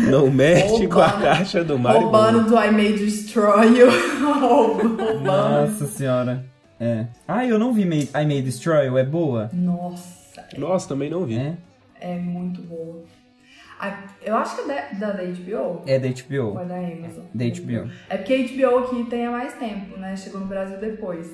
Não 0.10 0.30
mexe 0.30 0.88
com 0.88 1.00
a 1.02 1.12
caixa 1.14 1.64
do 1.64 1.80
Mario. 1.80 2.02
Roubando 2.02 2.44
do 2.50 2.58
I 2.58 2.72
May 2.72 2.94
Destroy 2.94 3.78
You. 3.78 3.88
Roubando. 4.40 5.22
Nossa 5.22 5.86
senhora. 5.88 6.46
É. 6.80 7.06
Ah, 7.28 7.46
eu 7.46 7.58
não 7.58 7.74
vi 7.74 7.86
May- 7.86 8.10
I 8.14 8.26
May 8.26 8.42
Destroy 8.42 8.88
You, 8.88 8.98
é 8.98 9.04
boa? 9.06 9.50
Nossa, 9.54 10.44
Nossa, 10.58 10.88
também 10.90 11.10
não 11.10 11.24
vi. 11.26 11.38
É? 11.38 11.54
é 12.02 12.16
muito 12.18 12.62
boa. 12.64 13.04
A- 13.80 14.04
Eu 14.24 14.36
acho 14.38 14.56
que 14.56 14.72
é 14.72 14.88
da, 15.00 15.12
da, 15.12 15.24
HBO. 15.24 15.84
É 15.86 16.00
da 16.00 16.08
Ou 16.08 16.14
HBO. 16.14 16.60
é 16.60 16.66
da 16.66 16.76
Amazon? 16.78 17.26
Da 17.34 17.46
HBO. 17.46 17.92
É 18.10 18.18
porque 18.18 18.34
a 18.34 18.38
HBO 18.70 18.78
aqui 18.80 19.04
tem 19.10 19.26
há 19.28 19.32
mais 19.32 19.54
tempo, 19.54 19.98
né? 19.98 20.16
Chegou 20.16 20.40
no 20.42 20.48
Brasil 20.48 20.78
depois. 20.80 21.32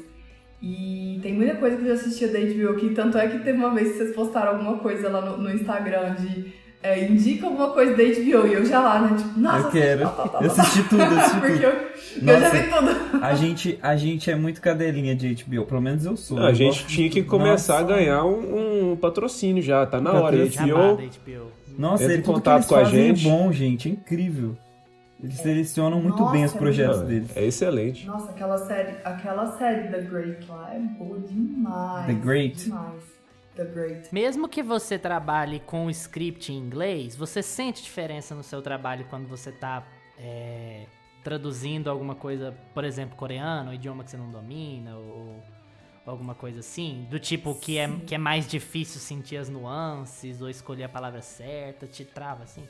E 0.62 1.20
tem 1.24 1.34
muita 1.34 1.56
coisa 1.56 1.76
que 1.78 1.82
eu 1.84 1.88
já 1.88 1.94
assistia 1.94 2.28
da 2.28 2.40
HBO 2.40 2.72
aqui, 2.74 2.90
tanto 2.94 3.18
é 3.18 3.28
que 3.28 3.40
teve 3.40 3.58
uma 3.58 3.74
vez 3.74 3.92
que 3.94 3.98
vocês 3.98 4.16
postaram 4.16 4.52
alguma 4.52 4.78
coisa 4.78 5.10
lá 5.10 5.22
no, 5.22 5.38
no 5.38 5.52
Instagram 5.52 6.16
de 6.16 6.54
é, 6.84 7.04
indica 7.06 7.46
alguma 7.46 7.72
coisa 7.72 7.96
da 7.96 8.04
HBO 8.04 8.48
e 8.48 8.54
eu 8.54 8.66
já 8.66 8.80
lá, 8.80 9.02
né? 9.02 9.16
Tipo, 9.18 9.40
nossa, 9.40 9.68
Eu 9.68 9.72
quero. 9.72 10.02
tal, 10.02 10.12
tal, 10.16 10.30
tal, 10.30 10.42
Eu 10.44 10.50
tal. 10.50 10.60
assisti 10.66 10.90
tudo, 10.90 11.02
eu 11.02 11.20
assisti 11.20 11.40
Porque 11.42 11.54
tudo. 11.54 11.64
eu, 11.64 11.72
porque 11.72 12.20
eu 12.20 12.26
já 12.26 12.40
Nossa. 12.40 12.58
vi 12.58 12.70
tudo. 12.70 13.24
A 13.26 13.34
gente, 13.36 13.80
a 13.82 13.96
gente 13.96 14.32
é 14.32 14.36
muito 14.36 14.62
cadelinha 14.62 15.16
de 15.16 15.34
HBO, 15.44 15.66
pelo 15.66 15.82
menos 15.82 16.06
eu 16.06 16.16
sou. 16.18 16.38
Não, 16.38 16.46
a 16.46 16.50
Eu 16.50 16.56
gente 16.56 16.68
gosto 16.70 16.88
tinha 16.88 17.10
que 17.10 17.24
começar 17.24 17.78
a 17.78 17.82
Nossa. 17.82 17.94
ganhar 17.96 18.24
um, 18.26 18.92
um 18.92 18.96
patrocínio 18.96 19.62
já, 19.64 19.86
tá 19.86 20.00
na 20.02 20.12
hora. 20.14 20.38
Patrocínio. 20.38 20.76
Da 20.76 20.94
HBO. 20.94 21.52
Nossa, 21.78 22.04
ele, 22.04 22.18
em 22.18 22.22
contato 22.22 22.68
com 22.68 22.76
a 22.76 22.84
gente. 22.84 23.28
é 23.28 23.30
bom, 23.30 23.52
gente. 23.52 23.90
É 23.90 23.92
incrível. 23.92 24.58
Eles 25.24 25.36
selecionam 25.38 26.02
muito 26.02 26.18
Nossa, 26.18 26.32
bem 26.32 26.46
os 26.46 26.56
é 26.56 26.58
projetos 26.58 27.00
Não, 27.02 27.08
deles. 27.08 27.38
é 27.38 27.46
excelente. 27.46 28.08
Nossa, 28.08 28.32
aquela 28.32 28.58
série, 28.58 28.98
aquela 29.04 29.58
série 29.58 29.88
The 29.90 30.02
Great 30.02 30.48
lá 30.50 30.74
é 30.74 30.80
boa 30.80 31.20
demais. 31.20 32.08
The 32.08 32.14
Great? 32.14 32.64
Demais. 32.64 33.04
The 33.56 33.66
Great. 33.66 34.10
Mesmo 34.12 34.48
que 34.48 34.64
você 34.64 34.98
trabalhe 34.98 35.60
com 35.60 35.90
script 35.92 36.52
em 36.52 36.58
inglês, 36.58 37.16
você 37.16 37.44
sente 37.44 37.84
diferença 37.84 38.34
no 38.34 38.42
seu 38.44 38.62
trabalho 38.64 39.06
quando 39.10 39.28
você 39.28 39.52
tá 39.52 39.84
é, 40.18 40.86
traduzindo 41.24 41.90
alguma 41.90 42.16
coisa, 42.16 42.56
por 42.74 42.84
exemplo, 42.84 43.16
coreano, 43.16 43.70
um 43.70 43.74
idioma 43.74 44.04
que 44.04 44.10
você 44.10 44.18
não 44.18 44.32
domina, 44.32 44.96
ou 44.96 45.36
alguma 46.06 46.34
coisa 46.34 46.60
assim? 46.60 47.08
Do 47.10 47.20
tipo 47.20 47.54
que 47.56 47.78
é, 47.78 47.90
que 48.06 48.16
é 48.16 48.18
mais 48.18 48.48
difícil 48.48 49.00
sentir 49.00 49.38
as 49.38 49.50
nuances 49.50 50.42
ou 50.42 50.50
escolher 50.50 50.86
a 50.86 50.90
palavra 50.90 51.22
certa, 51.22 51.86
te 51.86 52.04
trava 52.04 52.44
assim? 52.44 52.64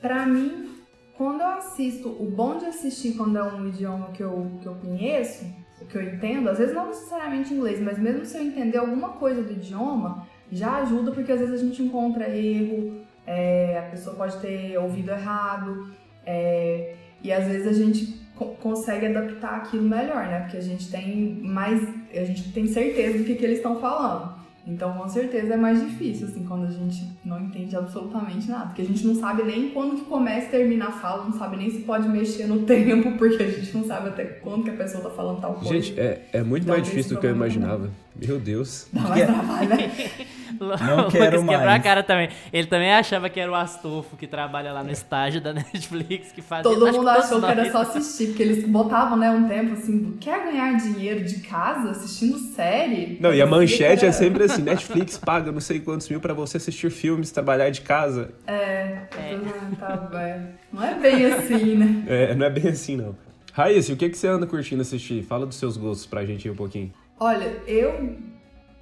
Pra 0.00 0.26
mim, 0.26 0.82
quando 1.16 1.40
eu 1.40 1.48
assisto, 1.48 2.08
o 2.08 2.30
bom 2.30 2.58
de 2.58 2.66
assistir 2.66 3.16
quando 3.16 3.38
é 3.38 3.42
um 3.42 3.68
idioma 3.68 4.10
que 4.12 4.22
eu, 4.22 4.50
que 4.60 4.66
eu 4.66 4.74
conheço, 4.76 5.44
que 5.88 5.96
eu 5.96 6.02
entendo, 6.02 6.48
às 6.48 6.58
vezes 6.58 6.74
não 6.74 6.86
necessariamente 6.86 7.52
inglês, 7.52 7.80
mas 7.80 7.98
mesmo 7.98 8.24
se 8.24 8.36
eu 8.36 8.42
entender 8.42 8.78
alguma 8.78 9.10
coisa 9.10 9.42
do 9.42 9.52
idioma, 9.52 10.26
já 10.50 10.76
ajuda 10.78 11.12
porque 11.12 11.32
às 11.32 11.40
vezes 11.40 11.60
a 11.60 11.64
gente 11.64 11.82
encontra 11.82 12.28
erro, 12.28 13.04
é, 13.26 13.78
a 13.78 13.90
pessoa 13.90 14.16
pode 14.16 14.38
ter 14.38 14.78
ouvido 14.78 15.10
errado, 15.10 15.94
é, 16.24 16.96
e 17.22 17.32
às 17.32 17.46
vezes 17.46 17.66
a 17.66 17.72
gente 17.72 18.23
consegue 18.34 19.06
adaptar 19.06 19.56
aquilo 19.56 19.84
melhor, 19.84 20.26
né? 20.26 20.40
Porque 20.40 20.56
a 20.56 20.62
gente 20.62 20.90
tem 20.90 21.40
mais, 21.42 21.80
a 22.12 22.24
gente 22.24 22.52
tem 22.52 22.66
certeza 22.66 23.18
do 23.18 23.24
que, 23.24 23.34
que 23.34 23.44
eles 23.44 23.58
estão 23.58 23.80
falando. 23.80 24.34
Então, 24.66 24.94
com 24.94 25.06
certeza 25.06 25.54
é 25.54 25.56
mais 25.58 25.78
difícil, 25.78 26.26
assim, 26.26 26.42
quando 26.44 26.66
a 26.66 26.70
gente 26.70 27.06
não 27.22 27.38
entende 27.38 27.76
absolutamente 27.76 28.48
nada. 28.48 28.66
Porque 28.66 28.80
a 28.80 28.84
gente 28.84 29.06
não 29.06 29.14
sabe 29.14 29.42
nem 29.42 29.68
quando 29.70 29.96
que 29.96 30.06
começa 30.06 30.46
e 30.46 30.50
termina 30.50 30.86
a 30.86 30.92
fala, 30.92 31.24
não 31.24 31.34
sabe 31.34 31.58
nem 31.58 31.70
se 31.70 31.80
pode 31.80 32.08
mexer 32.08 32.46
no 32.46 32.60
tempo, 32.64 33.12
porque 33.18 33.42
a 33.42 33.50
gente 33.50 33.76
não 33.76 33.84
sabe 33.84 34.08
até 34.08 34.24
quando 34.24 34.64
que 34.64 34.70
a 34.70 34.74
pessoa 34.74 35.04
tá 35.04 35.10
falando 35.10 35.40
tal 35.40 35.54
coisa. 35.54 35.74
Gente, 35.74 36.00
é, 36.00 36.22
é 36.32 36.42
muito 36.42 36.66
Dá 36.66 36.72
mais 36.72 36.84
difícil 36.84 37.14
do 37.14 37.20
que 37.20 37.26
eu 37.26 37.34
imaginava. 37.34 37.90
Meu 38.14 38.38
Deus. 38.38 38.86
Dá 38.92 39.00
mais 39.02 39.24
trabalho, 39.26 39.68
né? 39.68 39.90
Não 40.60 41.08
O 41.08 41.10
quero 41.10 41.40
Lucas 41.40 41.48
quebrou 41.48 41.58
a 41.58 41.64
mais. 41.64 41.82
cara 41.82 42.02
também. 42.02 42.28
Ele 42.52 42.66
também 42.68 42.92
achava 42.92 43.28
que 43.28 43.40
era 43.40 43.50
o 43.50 43.54
Astolfo 43.54 44.16
que 44.16 44.26
trabalha 44.26 44.72
lá 44.72 44.84
no 44.84 44.90
estágio 44.92 45.40
da 45.40 45.52
Netflix 45.54 46.30
que 46.30 46.40
fazia. 46.40 46.62
Todo 46.62 46.92
mundo 46.92 47.08
achou 47.08 47.40
que 47.40 47.46
era 47.46 47.72
só 47.72 47.82
assistir, 47.82 48.28
porque 48.28 48.42
eles 48.42 48.64
botavam, 48.68 49.16
né, 49.16 49.30
um 49.30 49.48
tempo 49.48 49.72
assim, 49.72 50.16
quer 50.20 50.44
ganhar 50.44 50.76
dinheiro 50.76 51.24
de 51.24 51.40
casa 51.40 51.90
assistindo 51.90 52.38
série? 52.38 53.18
Não, 53.20 53.34
e 53.34 53.42
a 53.42 53.46
manchete 53.46 54.06
é 54.06 54.12
sempre 54.12 54.44
assim, 54.44 54.62
Netflix 54.62 55.18
paga 55.18 55.50
não 55.50 55.60
sei 55.60 55.80
quantos 55.80 56.08
mil 56.08 56.20
pra 56.20 56.32
você 56.32 56.56
assistir 56.56 56.90
filmes, 56.90 57.30
trabalhar 57.32 57.70
de 57.70 57.80
casa. 57.80 58.30
É, 58.46 59.00
não, 59.42 59.74
tá, 59.74 60.08
é. 60.20 60.40
não 60.72 60.84
é 60.84 60.94
bem 60.94 61.26
assim, 61.26 61.74
né? 61.74 62.04
É, 62.06 62.34
não 62.34 62.46
é 62.46 62.50
bem 62.50 62.68
assim, 62.68 62.96
não. 62.96 63.16
Raíssa, 63.52 63.92
o 63.92 63.96
que, 63.96 64.08
que 64.08 64.18
você 64.18 64.26
anda 64.26 64.46
curtindo 64.46 64.82
assistir? 64.82 65.22
Fala 65.22 65.46
dos 65.46 65.56
seus 65.56 65.76
gostos 65.76 66.06
pra 66.06 66.24
gente 66.24 66.48
aí 66.48 66.52
um 66.52 66.56
pouquinho. 66.56 66.92
Olha, 67.18 67.44
eu 67.66 68.16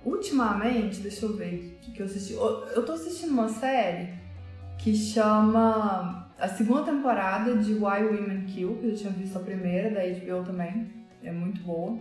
ultimamente, 0.04 1.00
deixa 1.00 1.26
eu 1.26 1.36
ver 1.36 1.78
o 1.88 1.92
que 1.92 2.00
eu 2.00 2.06
assisti. 2.06 2.32
Eu 2.32 2.84
tô 2.84 2.92
assistindo 2.92 3.30
uma 3.32 3.48
série 3.48 4.08
que 4.78 4.94
chama 4.96 6.28
a 6.38 6.48
segunda 6.48 6.82
temporada 6.82 7.56
de 7.56 7.74
Why 7.74 8.02
Women 8.04 8.46
Kill, 8.46 8.76
que 8.80 8.86
eu 8.88 8.94
tinha 8.96 9.12
visto 9.12 9.36
a 9.36 9.40
primeira, 9.42 9.90
da 9.90 10.00
HBO 10.00 10.44
também. 10.44 10.90
É 11.22 11.30
muito 11.30 11.60
boa. 11.62 11.98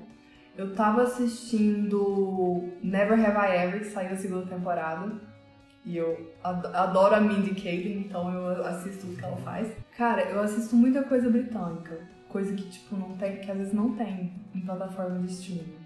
Eu 0.57 0.73
tava 0.73 1.03
assistindo 1.03 2.69
Never 2.83 3.13
Have 3.19 3.37
I 3.37 3.63
Ever, 3.67 3.79
que 3.81 3.85
saiu 3.87 4.13
a 4.13 4.17
segunda 4.17 4.45
temporada. 4.47 5.11
E 5.85 5.97
eu 5.97 6.31
ad- 6.43 6.67
adoro 6.75 7.15
a 7.15 7.19
Mindy 7.21 7.55
Kaling, 7.55 8.05
então 8.07 8.31
eu 8.33 8.65
assisto 8.65 9.01
tudo 9.07 9.17
que 9.17 9.23
ela 9.25 9.37
faz. 9.37 9.67
Cara, 9.97 10.23
eu 10.23 10.39
assisto 10.41 10.75
muita 10.75 11.03
coisa 11.03 11.29
britânica. 11.29 11.99
Coisa 12.29 12.53
que, 12.53 12.69
tipo, 12.69 12.95
não 12.95 13.15
tem, 13.17 13.37
que 13.37 13.49
às 13.51 13.57
vezes 13.57 13.73
não 13.73 13.91
tem 13.95 14.31
em 14.53 14.61
plataforma 14.61 15.19
de 15.19 15.31
streaming. 15.33 15.80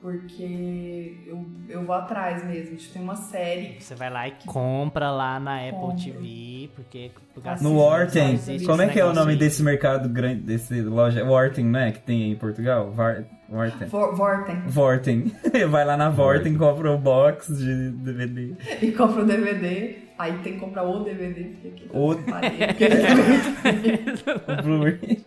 Porque 0.00 1.16
eu, 1.26 1.44
eu 1.68 1.84
vou 1.84 1.94
atrás 1.94 2.44
mesmo. 2.44 2.76
Tipo, 2.76 2.92
tem 2.92 3.02
uma 3.02 3.16
série. 3.16 3.76
Você 3.80 3.94
vai 3.94 4.10
lá 4.10 4.28
e 4.28 4.32
compra 4.46 5.10
lá 5.10 5.40
na 5.40 5.58
Apple 5.60 5.72
Compro. 5.80 5.96
TV, 6.04 6.70
porque... 6.76 7.10
porque 7.34 7.48
No 7.64 7.74
existe 8.34 8.66
Como 8.66 8.82
é 8.82 8.88
que 8.88 9.00
é 9.00 9.04
o 9.04 9.12
nome 9.12 9.32
aí. 9.32 9.38
desse 9.38 9.62
mercado 9.62 10.08
grande, 10.08 10.42
desse 10.42 10.80
loja? 10.82 11.24
Warten, 11.24 11.64
né? 11.64 11.92
Que 11.92 12.00
tem 12.00 12.22
aí 12.24 12.30
em 12.32 12.36
Portugal? 12.36 12.90
Var-. 12.92 13.24
Vor- 13.88 14.14
Vorten. 14.14 14.60
Vorten. 14.66 15.32
Vai 15.70 15.84
lá 15.84 15.96
na 15.96 16.10
Vorten, 16.10 16.56
compra 16.56 16.92
o 16.92 16.98
box 16.98 17.56
de 17.56 17.90
DVD. 17.90 18.54
E 18.82 18.92
compra 18.92 19.22
o 19.22 19.26
DVD. 19.26 19.96
Aí 20.18 20.32
tem 20.38 20.54
que 20.54 20.60
comprar 20.60 20.82
o 20.84 21.02
DVD. 21.04 21.44
Porque 21.44 21.68
aqui 21.68 21.88
O- 21.92 22.16
parei, 22.30 22.50
porque 22.68 22.88
O 24.60 24.62
Blu-ray. 24.62 25.24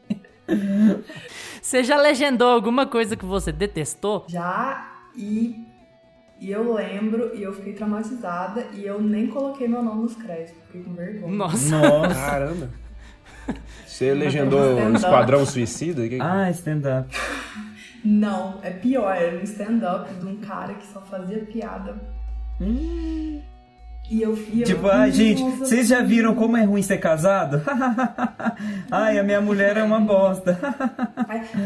Você 1.70 1.84
já 1.84 1.98
legendou 2.02 2.48
alguma 2.50 2.88
coisa 2.88 3.16
que 3.16 3.24
você 3.24 3.52
detestou? 3.52 4.26
Já 4.28 4.92
e, 5.16 5.68
e 6.40 6.50
eu 6.50 6.74
lembro 6.74 7.36
e 7.38 7.44
eu 7.44 7.54
fiquei 7.54 7.74
traumatizada 7.74 8.66
e 8.74 8.84
eu 8.88 9.00
nem 9.00 9.28
coloquei 9.28 9.68
meu 9.68 9.84
nome 9.84 10.02
nos 10.02 10.16
créditos, 10.16 10.56
fiquei 10.66 10.82
com 10.82 10.94
vergonha. 10.96 11.32
Nossa. 11.32 11.78
Nossa. 11.80 12.16
Caramba. 12.16 12.70
Você 13.86 14.16
legendou. 14.16 14.80
Esquadrão 14.96 15.46
Suicida? 15.46 16.10
Que- 16.10 16.18
Ah, 16.20 16.50
stand-up. 16.50 17.16
Não, 18.04 18.58
é 18.64 18.72
pior, 18.72 19.16
era 19.16 19.38
um 19.38 19.44
stand-up 19.44 20.12
de 20.12 20.26
um 20.26 20.38
cara 20.38 20.74
que 20.74 20.88
só 20.88 21.02
fazia 21.02 21.46
piada. 21.46 22.02
E 24.10 24.22
eu 24.24 24.34
e 24.52 24.62
eu- 24.62 24.66
Tipo, 24.66 24.88
ai, 24.88 25.12
gente, 25.12 25.42
vocês 25.58 25.88
já 25.88 26.02
viram 26.02 26.34
como 26.34 26.58
é 26.58 26.64
ruim 26.64 26.82
ser 26.82 26.98
casado? 26.98 27.62
ai, 28.92 29.20
a 29.20 29.24
minha 29.24 29.40
mulher 29.40 29.78
é 29.78 29.84
uma 29.84 30.00
bosta. 30.00 30.58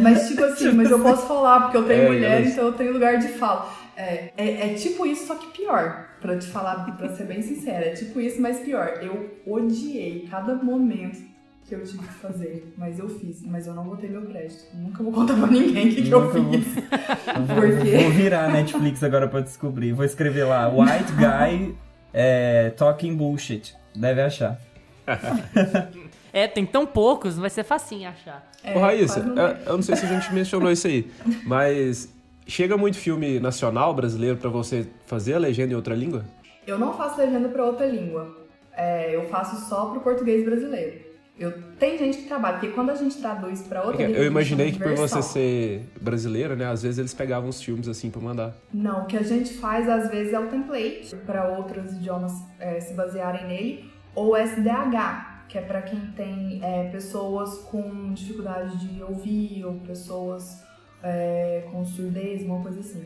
Mas, 0.01 0.27
tipo 0.27 0.43
assim, 0.43 0.71
mas 0.73 0.91
eu 0.91 0.99
posso 0.99 1.25
falar, 1.27 1.61
porque 1.61 1.77
eu 1.77 1.83
tenho 1.85 2.03
É, 2.03 2.07
mulher, 2.07 2.39
mas- 2.41 2.51
então 2.51 2.65
eu 2.65 2.73
tenho 2.73 2.93
lugar 2.93 3.17
de 3.17 3.27
fala. 3.29 3.69
É, 3.95 4.31
é, 4.35 4.71
é 4.71 4.73
tipo 4.73 5.05
isso, 5.05 5.27
só 5.27 5.35
que 5.35 5.47
pior. 5.57 6.07
Pra 6.19 6.37
te 6.37 6.47
falar, 6.47 6.83
pra 6.97 7.09
ser 7.09 7.25
bem 7.25 7.41
sincera, 7.41 7.85
é 7.85 7.89
tipo 7.91 8.19
isso, 8.19 8.41
mas 8.41 8.59
pior. 8.59 8.99
Eu 9.01 9.29
odiei 9.45 10.27
cada 10.29 10.55
momento 10.55 11.21
que 11.67 11.75
eu 11.75 11.83
tive 11.83 11.99
que 11.99 12.13
fazer. 12.15 12.73
Mas 12.77 12.97
eu 12.99 13.07
fiz, 13.07 13.41
mas 13.45 13.67
eu 13.67 13.73
não 13.73 13.83
botei 13.83 14.09
meu 14.09 14.23
crédito. 14.23 14.63
Nunca 14.73 15.01
vou 15.03 15.11
contar 15.13 15.35
pra 15.35 15.47
ninguém 15.47 15.89
o 15.89 15.95
que, 15.95 16.01
que 16.01 16.11
eu 16.11 16.31
fiz. 16.31 16.65
Vou, 17.47 17.55
Por 17.55 17.79
quê? 17.81 17.97
vou 17.99 18.11
virar 18.11 18.45
a 18.45 18.49
Netflix 18.49 19.01
agora 19.03 19.27
pra 19.27 19.39
descobrir. 19.41 19.91
Vou 19.93 20.05
escrever 20.05 20.43
lá, 20.43 20.67
White 20.69 21.11
Guy 21.17 21.75
é, 22.13 22.69
Talking 22.71 23.15
Bullshit. 23.15 23.75
Deve 23.95 24.21
achar. 24.21 24.59
É, 26.35 26.47
tem 26.47 26.65
tão 26.65 26.83
poucos, 26.83 27.37
vai 27.37 27.47
ser 27.51 27.63
facinho 27.63 28.09
achar. 28.09 28.43
É, 28.63 28.75
Ô, 28.75 28.79
Raíssa, 28.79 29.19
eu, 29.19 29.35
eu 29.67 29.73
não 29.75 29.83
sei 29.83 29.95
se 29.95 30.03
a 30.03 30.09
gente 30.09 30.33
mencionou 30.33 30.71
isso 30.71 30.87
aí, 30.87 31.07
mas 31.45 32.11
chega 32.47 32.75
muito 32.75 32.97
filme 32.97 33.39
nacional 33.39 33.93
brasileiro 33.93 34.37
pra 34.37 34.49
você 34.49 34.87
fazer 35.05 35.35
a 35.35 35.37
legenda 35.37 35.73
em 35.73 35.75
outra 35.75 35.93
língua? 35.93 36.25
Eu 36.65 36.79
não 36.79 36.91
faço 36.91 37.19
legenda 37.19 37.49
pra 37.49 37.63
outra 37.63 37.85
língua. 37.85 38.35
É, 38.75 39.15
eu 39.15 39.29
faço 39.29 39.69
só 39.69 39.91
pro 39.91 40.01
português 40.01 40.43
brasileiro. 40.43 41.02
Eu, 41.37 41.51
tem 41.79 41.97
gente 41.97 42.19
que 42.19 42.27
trabalha, 42.27 42.59
porque 42.59 42.73
quando 42.73 42.91
a 42.91 42.95
gente 42.95 43.17
traduz 43.17 43.63
pra 43.63 43.83
outra 43.83 44.05
língua. 44.05 44.21
Eu 44.21 44.27
imaginei 44.27 44.71
que 44.71 44.77
por 44.77 44.95
você 44.95 45.21
ser 45.21 45.89
brasileira, 45.99 46.55
né, 46.55 46.65
às 46.65 46.83
vezes 46.83 46.99
eles 46.99 47.13
pegavam 47.13 47.49
os 47.49 47.61
filmes 47.61 47.87
assim 47.87 48.11
pra 48.11 48.21
mandar. 48.21 48.55
Não, 48.71 49.03
o 49.03 49.05
que 49.07 49.17
a 49.17 49.23
gente 49.23 49.55
faz 49.55 49.89
às 49.89 50.11
vezes 50.11 50.31
é 50.31 50.39
o 50.39 50.47
template 50.47 51.15
para 51.25 51.49
outros 51.49 51.93
idiomas 51.93 52.33
é, 52.59 52.79
se 52.79 52.93
basearem 52.93 53.47
nele, 53.47 53.91
ou 54.13 54.37
SDH, 54.37 55.45
que 55.49 55.57
é 55.57 55.61
para 55.61 55.81
quem 55.81 55.99
tem 56.15 56.59
é, 56.63 56.89
pessoas 56.89 57.57
com 57.63 58.13
dificuldade 58.13 58.77
de 58.87 59.01
ouvir 59.01 59.65
ou 59.65 59.79
pessoas 59.79 60.63
é, 61.01 61.67
com 61.71 61.83
surdez, 61.83 62.43
uma 62.43 62.61
coisa 62.61 62.79
assim. 62.79 63.05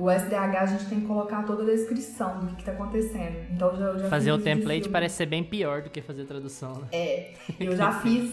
O 0.00 0.10
SDH 0.10 0.56
a 0.56 0.66
gente 0.66 0.86
tem 0.86 1.00
que 1.00 1.06
colocar 1.06 1.42
toda 1.44 1.62
a 1.62 1.66
descrição 1.66 2.40
do 2.40 2.46
que, 2.56 2.60
está 2.62 2.72
acontecendo. 2.72 3.36
Então 3.52 3.76
já, 3.76 3.98
já 3.98 4.08
Fazer 4.08 4.32
o 4.32 4.38
template 4.38 4.88
parece 4.88 5.16
ser 5.16 5.26
bem 5.26 5.44
pior 5.44 5.82
do 5.82 5.90
que 5.90 6.00
fazer 6.00 6.24
tradução, 6.24 6.72
né? 6.80 6.88
É, 6.92 7.32
eu 7.60 7.76
já 7.76 7.92
fiz. 7.92 8.32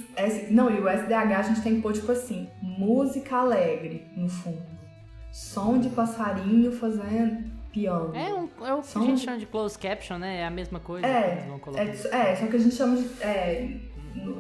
não, 0.50 0.72
e 0.72 0.80
o 0.80 0.88
SDH 0.88 1.14
a 1.38 1.42
gente 1.42 1.62
tem 1.62 1.76
que 1.76 1.82
pôr 1.82 1.94
tipo 1.94 2.12
assim: 2.12 2.48
música 2.62 3.36
alegre 3.38 4.06
no 4.16 4.30
fundo, 4.30 4.62
som 5.32 5.78
de 5.80 5.90
passarinho 5.90 6.72
fazendo 6.72 7.44
piano. 7.72 8.16
É, 8.16 8.34
um, 8.34 8.48
é 8.66 8.74
o 8.74 8.78
que 8.78 8.80
a 8.80 8.84
São- 8.84 9.06
gente 9.06 9.22
chama 9.22 9.38
de 9.38 9.46
closed 9.46 9.78
caption, 9.80 10.18
né? 10.18 10.38
É 10.42 10.46
a 10.46 10.50
mesma 10.52 10.80
coisa 10.80 11.06
que 11.06 11.14
É, 11.14 11.32
eles 11.34 11.46
vão 11.46 11.60
colocar. 11.60 11.84
é, 11.84 12.32
é, 12.32 12.36
só 12.36 12.48
que 12.48 12.56
a 12.56 12.60
gente 12.60 12.76
chama 12.76 12.96
de. 12.98 13.08
É, 13.22 13.68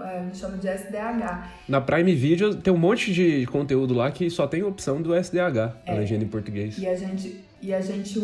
a 0.01 0.23
gente 0.23 0.37
chama 0.37 0.57
de 0.57 0.67
SDH. 0.67 1.49
Na 1.67 1.81
Prime 1.81 2.13
Video 2.15 2.55
tem 2.55 2.73
um 2.73 2.77
monte 2.77 3.13
de 3.13 3.45
conteúdo 3.47 3.93
lá 3.93 4.11
que 4.11 4.29
só 4.29 4.47
tem 4.47 4.63
opção 4.63 5.01
do 5.01 5.13
SDH, 5.15 5.57
a 5.85 5.91
É. 5.93 5.93
legenda 5.95 6.23
em 6.23 6.27
português. 6.27 6.77
E 6.77 6.87
a 6.87 6.95
gente, 6.95 7.43
e 7.61 7.73
a 7.73 7.81
gente 7.81 8.19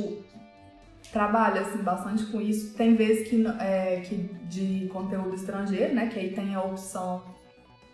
trabalha 1.11 1.61
assim, 1.61 1.79
bastante 1.83 2.25
com 2.27 2.41
isso. 2.41 2.73
Tem 2.75 2.95
vezes 2.95 3.27
que, 3.27 3.45
é, 3.59 4.01
que 4.03 4.29
de 4.49 4.87
conteúdo 4.91 5.35
estrangeiro, 5.35 5.93
né? 5.93 6.07
Que 6.07 6.19
aí 6.19 6.29
tem 6.31 6.55
a 6.55 6.61
opção 6.61 7.23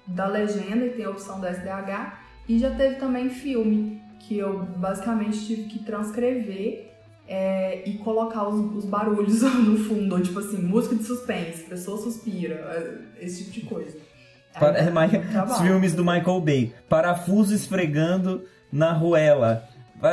da 0.08 0.26
legenda 0.28 0.86
e 0.86 0.90
tem 0.92 1.06
a 1.06 1.10
opção 1.10 1.40
do 1.40 1.46
SDH. 1.48 2.20
E 2.48 2.58
já 2.58 2.72
teve 2.72 2.96
também 2.96 3.30
filme, 3.30 4.02
que 4.20 4.38
eu 4.38 4.60
basicamente 4.78 5.46
tive 5.46 5.64
que 5.64 5.80
transcrever 5.80 6.89
é, 7.32 7.84
e 7.88 7.94
colocar 8.00 8.48
os, 8.48 8.76
os 8.76 8.86
barulhos 8.86 9.42
no 9.64 9.78
fundo. 9.78 10.16
ou, 10.16 10.22
Tipo 10.22 10.40
assim, 10.40 10.58
música 10.58 10.96
de 10.96 11.04
suspense, 11.04 11.64
pessoa 11.64 11.98
suspira, 12.02 12.56
é, 13.20 13.26
esse 13.26 13.46
tipo 13.46 13.52
de 13.54 13.62
coisa. 13.74 13.96
Para- 14.60 14.80
é, 14.80 14.92
filmes 15.62 15.94
do 15.94 16.04
Michael 16.04 16.42
Bay. 16.42 16.74
Parafuso 16.90 17.54
esfregando 17.54 18.44
na 18.72 18.92
ruela. 18.92 19.64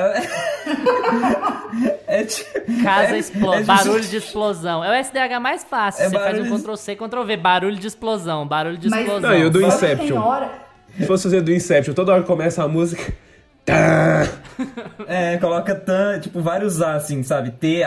É 2.07 2.25
tipo. 2.25 2.83
Casa 2.83 3.15
é- 3.17 3.19
explode, 3.19 3.63
é 3.63 3.65
barulho 3.65 4.03
de 4.03 4.17
explosão. 4.17 4.83
É 4.85 4.91
o 4.91 4.95
SDH 5.05 5.41
mais 5.41 5.65
fácil. 5.65 6.05
É 6.05 6.09
Você 6.09 6.19
faz 6.19 6.39
um 6.41 6.59
Ctrl 6.59 6.75
C, 6.77 6.97
Ctrl 6.97 7.23
V, 7.25 7.37
barulho 7.37 7.77
de 7.77 7.87
explosão, 7.87 8.47
barulho 8.47 8.79
de 8.79 8.89
Mas- 8.89 9.01
explosão. 9.01 9.31
Não, 9.31 9.39
e 9.39 9.45
o 9.45 9.51
do 9.51 9.59
que 9.61 9.67
Inception. 9.67 10.19
Hora, 10.21 10.51
Se 10.97 11.07
fosse 11.07 11.25
fazer 11.25 11.41
do 11.43 11.53
Inception, 11.53 11.95
toda 11.95 12.13
hora 12.13 12.23
começa 12.23 12.63
a 12.63 12.69
música. 12.69 13.13
É, 15.07 15.37
coloca 15.39 15.75
tan, 15.75 16.19
tipo, 16.21 16.41
vários 16.41 16.81
A, 16.81 16.95
assim, 16.95 17.23
sabe? 17.23 17.51
T-A-N. 17.51 17.87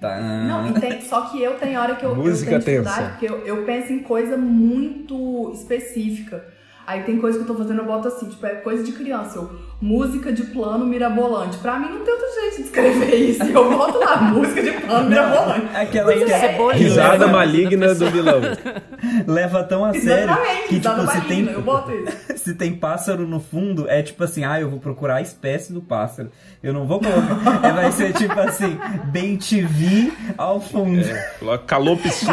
Tá. 0.00 0.20
Não, 0.20 0.68
e 0.68 0.74
tem, 0.74 1.00
só 1.00 1.22
que 1.22 1.42
eu 1.42 1.54
tenho 1.54 1.80
hora 1.80 1.96
que 1.96 2.04
eu, 2.04 2.14
Música 2.14 2.52
eu 2.52 2.60
tenho 2.62 2.82
dificuldade, 2.82 2.96
tensa. 2.96 3.10
porque 3.10 3.26
eu, 3.26 3.46
eu 3.46 3.64
penso 3.64 3.92
em 3.92 4.00
coisa 4.00 4.36
muito 4.36 5.50
específica. 5.54 6.44
Aí 6.86 7.02
tem 7.04 7.18
coisa 7.18 7.38
que 7.38 7.44
eu 7.44 7.48
tô 7.48 7.54
fazendo, 7.54 7.80
eu 7.80 7.86
boto 7.86 8.08
assim, 8.08 8.28
tipo, 8.28 8.44
é 8.44 8.56
coisa 8.56 8.82
de 8.82 8.92
criança. 8.92 9.38
Eu, 9.38 9.50
música 9.80 10.32
de 10.32 10.44
plano 10.44 10.84
mirabolante. 10.84 11.58
Pra 11.58 11.78
mim 11.78 11.88
não 11.88 12.04
tem 12.04 12.14
outro 12.14 12.28
jeito 12.40 12.56
de 12.56 12.62
escrever 12.62 13.14
isso. 13.30 13.42
Eu 13.42 13.70
boto 13.70 13.98
lá, 13.98 14.20
música 14.22 14.62
de 14.62 14.72
plano 14.72 15.08
mirabolante. 15.08 15.66
Aquela 15.74 16.12
que 16.12 16.32
é, 16.32 16.56
que 16.56 16.78
Risada 16.82 17.26
leva, 17.26 17.32
maligna 17.32 17.94
do 17.94 18.10
vilão. 18.10 18.40
leva 19.26 19.64
tão 19.64 19.84
a 19.84 19.92
sério 19.92 20.32
Exatamente, 20.32 20.68
que, 20.68 20.80
tipo, 20.80 21.06
se 21.06 21.20
tem, 21.22 21.46
eu 21.46 21.62
boto 21.62 21.92
isso. 21.92 22.16
se 22.36 22.54
tem 22.54 22.74
pássaro 22.74 23.26
no 23.26 23.40
fundo, 23.40 23.88
é 23.88 24.02
tipo 24.02 24.22
assim, 24.24 24.44
ah, 24.44 24.60
eu 24.60 24.68
vou 24.68 24.80
procurar 24.80 25.16
a 25.16 25.22
espécie 25.22 25.72
do 25.72 25.80
pássaro. 25.80 26.30
Eu 26.62 26.72
não 26.72 26.86
vou 26.86 27.00
colocar. 27.00 27.66
é, 27.66 27.72
vai 27.72 27.92
ser 27.92 28.12
tipo 28.12 28.38
assim, 28.38 28.78
bem 29.06 29.36
TV 29.36 30.12
ao 30.36 30.60
fundo. 30.60 31.04
Coloca 31.38 31.64
Calopsita 31.64 32.32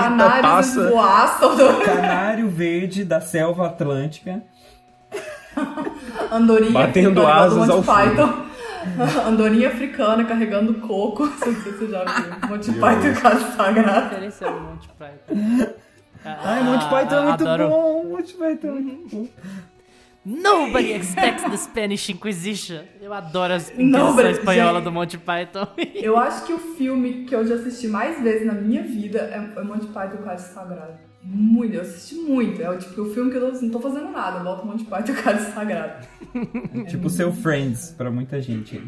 voaçam, 0.91 1.57
Canário 1.83 2.49
verde 2.49 3.03
da 3.03 3.21
selva 3.21 3.67
atlântica. 3.67 4.43
andorinha. 6.31 6.71
Batendo 6.71 7.25
asas 7.25 7.57
Monty 7.57 7.71
ao 7.71 7.83
fundo. 7.83 7.95
Python. 8.09 8.49
Andorinha 9.27 9.67
africana 9.67 10.23
carregando 10.23 10.73
coco. 10.75 11.25
Não 11.25 11.37
sei 11.37 11.53
se 11.53 11.69
você 11.71 11.87
já 11.87 12.03
viu. 12.05 12.49
Monty 12.49 12.71
Python 12.71 13.07
e 13.07 13.11
o 13.11 13.21
Caso 13.21 13.51
Sagrado. 13.57 14.09
referência 14.09 14.47
ao 14.47 14.59
Monty 14.59 14.89
Python. 14.97 15.73
Ai, 16.25 16.63
Monty 16.63 16.85
Python 16.89 17.15
é 17.15 17.21
muito 17.23 17.47
adoro. 17.47 17.69
bom. 17.69 18.03
Monty 18.05 18.33
Python 18.33 18.67
é 18.67 18.71
muito 18.71 19.15
bom. 19.15 19.27
Nobody 20.25 20.91
expects 20.93 21.43
the 21.43 21.57
Spanish 21.57 22.09
Inquisition. 22.09 22.81
Eu 23.01 23.13
adoro 23.13 23.53
as 23.53 23.69
Nobody- 23.77 23.83
Inquisição 23.97 24.31
espanhola 24.31 24.73
gente. 24.75 24.83
do 24.83 24.91
Monty 24.91 25.17
Python. 25.17 25.67
Eu 25.95 26.17
acho 26.17 26.45
que 26.45 26.53
o 26.53 26.59
filme 26.59 27.25
que 27.25 27.33
eu 27.35 27.45
já 27.47 27.55
assisti 27.55 27.87
mais 27.87 28.21
vezes 28.21 28.45
na 28.45 28.53
minha 28.53 28.83
vida 28.83 29.19
é 29.19 29.59
é 29.59 29.63
Monty 29.63 29.87
Python 29.87 30.15
e 30.17 30.21
o 30.21 30.23
Cálice 30.23 30.53
Sagrado. 30.53 30.93
Muito, 31.21 31.73
eu 31.73 31.81
assisti 31.81 32.15
muito. 32.15 32.61
É 32.61 32.69
o 32.69 32.77
tipo 32.77 33.01
o 33.01 33.13
filme 33.13 33.31
que 33.31 33.37
eu 33.37 33.53
não, 33.53 33.69
tô 33.69 33.79
fazendo 33.79 34.09
nada. 34.11 34.39
Eu 34.39 34.43
boto 34.43 34.65
Monty 34.65 34.85
Python 34.85 35.11
e 35.11 35.15
o 35.15 35.19
Cálice 35.23 35.51
Sagrado. 35.51 36.07
Tipo 36.87 37.07
o 37.07 37.09
seu 37.09 37.31
Friends, 37.31 37.91
pra 37.91 38.09
muita 38.09 38.41
gente. 38.41 38.81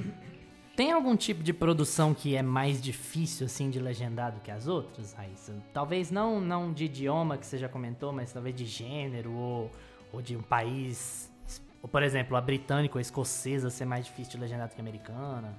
Tem 0.76 0.92
algum 0.92 1.16
tipo 1.16 1.44
de 1.44 1.54
produção 1.54 2.14
que 2.14 2.36
é 2.36 2.42
mais 2.42 2.82
difícil, 2.82 3.46
assim, 3.46 3.70
de 3.70 3.80
legendar 3.80 4.32
do 4.32 4.40
que 4.40 4.50
as 4.50 4.68
outras, 4.68 5.14
Raíssa? 5.14 5.54
Talvez 5.74 6.10
não, 6.10 6.40
não 6.40 6.72
de 6.72 6.86
idioma, 6.86 7.38
que 7.38 7.46
você 7.46 7.58
já 7.58 7.68
comentou, 7.68 8.14
mas 8.14 8.32
talvez 8.32 8.56
de 8.56 8.66
gênero 8.66 9.32
ou, 9.32 9.72
ou 10.14 10.22
de 10.22 10.36
um 10.36 10.42
país... 10.42 11.30
Ou, 11.84 11.90
por 11.90 12.02
exemplo, 12.02 12.38
a 12.38 12.42
britânica 12.42 12.96
ou 12.96 13.00
a 13.00 13.02
escocesa 13.02 13.70
ser 13.70 13.86
mais 13.86 14.06
difícil 14.06 14.34
de 14.34 14.40
legendar 14.40 14.70
do 14.70 14.74
que 14.74 14.80
a 14.80 14.84
americana. 14.84 15.58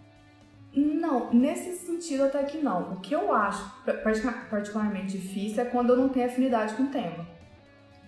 Não, 0.75 1.33
nesse 1.33 1.73
sentido 1.85 2.25
até 2.25 2.43
que 2.45 2.59
não. 2.59 2.93
O 2.95 3.01
que 3.01 3.15
eu 3.15 3.33
acho 3.35 3.63
partic- 4.03 4.49
particularmente 4.49 5.19
difícil 5.19 5.63
é 5.63 5.67
quando 5.67 5.91
eu 5.91 5.97
não 5.97 6.09
tenho 6.09 6.27
afinidade 6.27 6.75
com 6.75 6.85
o 6.85 6.89
tema. 6.89 7.27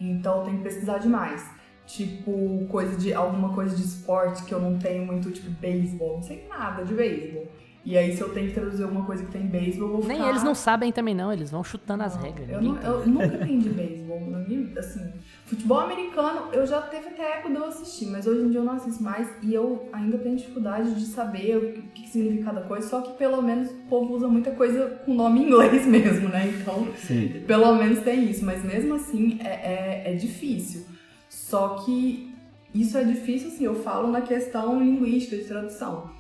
Então 0.01 0.39
eu 0.39 0.45
tenho 0.45 0.57
que 0.59 0.63
pesquisar 0.65 0.99
demais. 0.99 1.45
Tipo, 1.87 2.67
coisa 2.71 2.97
de 2.97 3.13
alguma 3.13 3.55
coisa 3.55 3.77
de 3.77 3.83
esporte 3.83 4.45
que 4.45 4.53
eu 4.55 4.59
não 4.61 4.79
tenho 4.79 5.05
muito, 5.05 5.31
tipo, 5.31 5.51
beisebol. 5.51 6.15
Não 6.17 6.23
sei 6.23 6.47
nada 6.49 6.83
de 6.85 6.95
beisebol. 6.95 7.47
E 7.87 7.99
aí, 7.99 8.17
se 8.17 8.23
eu 8.23 8.31
tenho 8.31 8.49
que 8.49 8.55
traduzir 8.55 8.83
alguma 8.83 9.05
coisa 9.05 9.25
que 9.25 9.31
tem 9.31 9.43
beisebol, 9.47 9.89
eu 9.91 9.97
vou 9.99 10.07
Nem 10.07 10.17
ficar... 10.17 10.31
eles 10.31 10.43
não 10.43 10.55
sabem 10.55 10.91
também, 10.91 11.15
não. 11.15 11.31
Eles 11.31 11.51
vão 11.51 11.63
chutando 11.63 12.03
as 12.03 12.17
Não, 12.17 12.23
regras. 12.23 12.49
Eu, 12.51 12.63
não- 12.63 12.77
eu 12.83 13.07
nunca 13.07 13.27
entendi 13.27 13.69
beisebol. 13.69 14.21
na 14.31 14.39
minha- 14.39 14.79
Assim, 14.79 15.13
futebol 15.45 15.81
americano, 15.81 16.49
eu 16.53 16.67
já 16.67 16.81
teve 16.81 17.09
até 17.09 17.35
época 17.39 17.51
de 17.51 17.57
eu 17.57 17.65
assistir, 17.67 18.07
mas 18.07 18.27
hoje 18.27 18.41
em 18.43 18.51
dia 18.51 18.61
eu 18.61 18.65
não 18.65 18.73
assisto 18.73 19.03
mais 19.03 19.29
e 19.43 19.53
eu 19.53 19.87
ainda 19.93 20.17
tenho 20.19 20.35
dificuldade 20.37 20.95
de 20.95 21.05
saber 21.05 21.57
o 21.59 21.73
que, 21.73 21.83
que 22.03 22.09
significa 22.09 22.45
cada 22.47 22.63
coisa, 22.63 22.89
só 22.89 23.03
que 23.03 23.13
pelo 23.19 23.43
menos 23.43 23.71
o 23.71 23.75
povo 23.89 24.15
usa 24.15 24.29
muita 24.29 24.51
coisa 24.53 25.01
com 25.05 25.13
nome 25.15 25.41
em 25.41 25.47
inglês 25.49 25.85
mesmo, 25.87 26.29
né? 26.31 26.49
Então, 26.59 26.89
Sim. 26.97 27.43
pelo 27.47 27.75
menos 27.75 27.99
tem 28.01 28.31
isso, 28.31 28.45
mas 28.47 28.65
mesmo 28.65 28.95
assim 28.95 29.39
é, 29.43 29.49
é, 29.49 30.13
é 30.13 30.15
difícil. 30.15 30.87
Só 31.29 31.81
que 31.85 32.33
isso 32.75 32.97
é 32.97 33.05
difícil, 33.05 33.49
assim, 33.49 33.65
eu 33.65 33.75
falo 33.75 34.11
na 34.11 34.23
questão 34.23 34.79
linguística 34.83 35.37
de 35.37 35.45
tradução. 35.45 36.11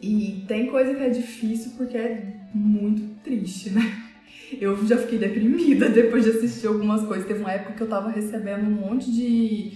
E 0.00 0.44
tem 0.46 0.70
coisa 0.70 0.94
que 0.94 1.02
é 1.02 1.10
difícil 1.10 1.72
porque 1.76 1.96
é 1.96 2.40
muito 2.54 3.20
triste, 3.22 3.70
né? 3.70 4.04
Eu 4.60 4.86
já 4.86 4.96
fiquei 4.96 5.18
deprimida 5.18 5.88
depois 5.90 6.24
de 6.24 6.30
assistir 6.30 6.66
algumas 6.66 7.04
coisas. 7.04 7.26
Teve 7.26 7.40
uma 7.40 7.52
época 7.52 7.74
que 7.74 7.82
eu 7.82 7.88
tava 7.88 8.10
recebendo 8.10 8.66
um 8.66 8.70
monte 8.70 9.10
de, 9.12 9.72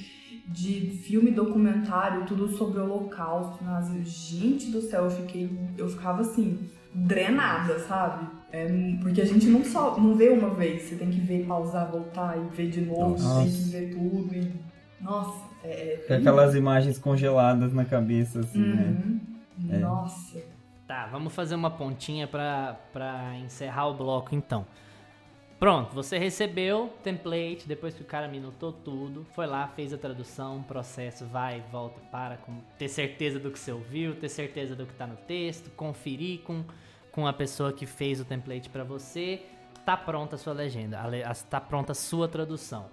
de 0.49 0.91
filme 1.03 1.31
documentário, 1.31 2.25
tudo 2.25 2.49
sobre 2.49 2.81
o 2.81 2.85
holocausto 2.85 3.63
nazi. 3.65 4.03
Gente 4.05 4.71
do 4.71 4.81
céu, 4.81 5.05
eu 5.05 5.11
fiquei. 5.11 5.51
Eu 5.77 5.89
ficava 5.89 6.23
assim, 6.23 6.71
drenada, 6.95 7.79
sabe? 7.81 8.27
É, 8.53 8.67
porque 9.03 9.21
a 9.21 9.25
gente 9.25 9.47
não 9.47 9.65
só 9.65 9.99
não 9.99 10.15
vê 10.15 10.29
uma 10.29 10.51
vez, 10.51 10.83
você 10.83 10.97
tem 10.97 11.11
que 11.11 11.21
ver, 11.21 11.47
pausar, 11.47 11.91
voltar 11.91 12.39
e 12.39 12.55
ver 12.55 12.69
de 12.69 12.83
novo, 12.83 13.11
Nossa. 13.11 13.43
tem 13.43 13.51
que 13.51 13.63
ver 13.71 13.91
tudo. 13.91 14.35
E, 14.35 14.53
nossa, 15.01 15.45
é. 15.65 16.05
Com 16.07 16.15
aquelas 16.15 16.55
imagens 16.55 16.99
congeladas 16.99 17.73
na 17.73 17.85
cabeça, 17.85 18.41
assim, 18.41 18.61
né? 18.61 18.97
É. 19.71 19.79
Nossa. 19.79 20.43
Tá, 20.87 21.07
vamos 21.07 21.35
fazer 21.35 21.55
uma 21.55 21.71
pontinha 21.71 22.27
pra, 22.27 22.77
pra 22.93 23.35
encerrar 23.37 23.87
o 23.89 23.95
bloco 23.95 24.35
então. 24.35 24.67
Pronto, 25.59 25.95
você 25.95 26.19
recebeu 26.19 26.87
o 26.87 26.89
template, 26.89 27.69
depois 27.69 27.95
que 27.95 28.03
o 28.03 28.05
cara 28.05 28.27
minutou 28.27 28.73
tudo, 28.73 29.25
foi 29.33 29.47
lá, 29.47 29.69
fez 29.69 29.93
a 29.93 29.97
tradução, 29.99 30.61
processo, 30.65 31.25
vai, 31.25 31.63
volta, 31.71 32.01
para, 32.11 32.37
com, 32.39 32.59
ter 32.77 32.89
certeza 32.89 33.39
do 33.39 33.49
que 33.49 33.59
você 33.61 33.71
ouviu, 33.71 34.17
ter 34.17 34.29
certeza 34.29 34.75
do 34.75 34.85
que 34.85 34.93
tá 34.95 35.07
no 35.07 35.15
texto, 35.17 35.71
conferir 35.71 36.41
com, 36.41 36.65
com 37.13 37.29
a 37.29 37.33
pessoa 37.33 37.73
que 37.73 37.87
fez 37.87 38.21
o 38.21 38.25
template 38.25 38.69
pra 38.71 38.83
você, 38.83 39.41
tá 39.87 39.97
pronta 39.97 40.35
a 40.35 40.39
sua 40.39 40.53
legenda, 40.53 40.99
a 40.99 41.31
a- 41.31 41.35
tá 41.49 41.61
pronta 41.61 41.93
a 41.93 41.95
sua 41.95 42.27
tradução. 42.27 42.87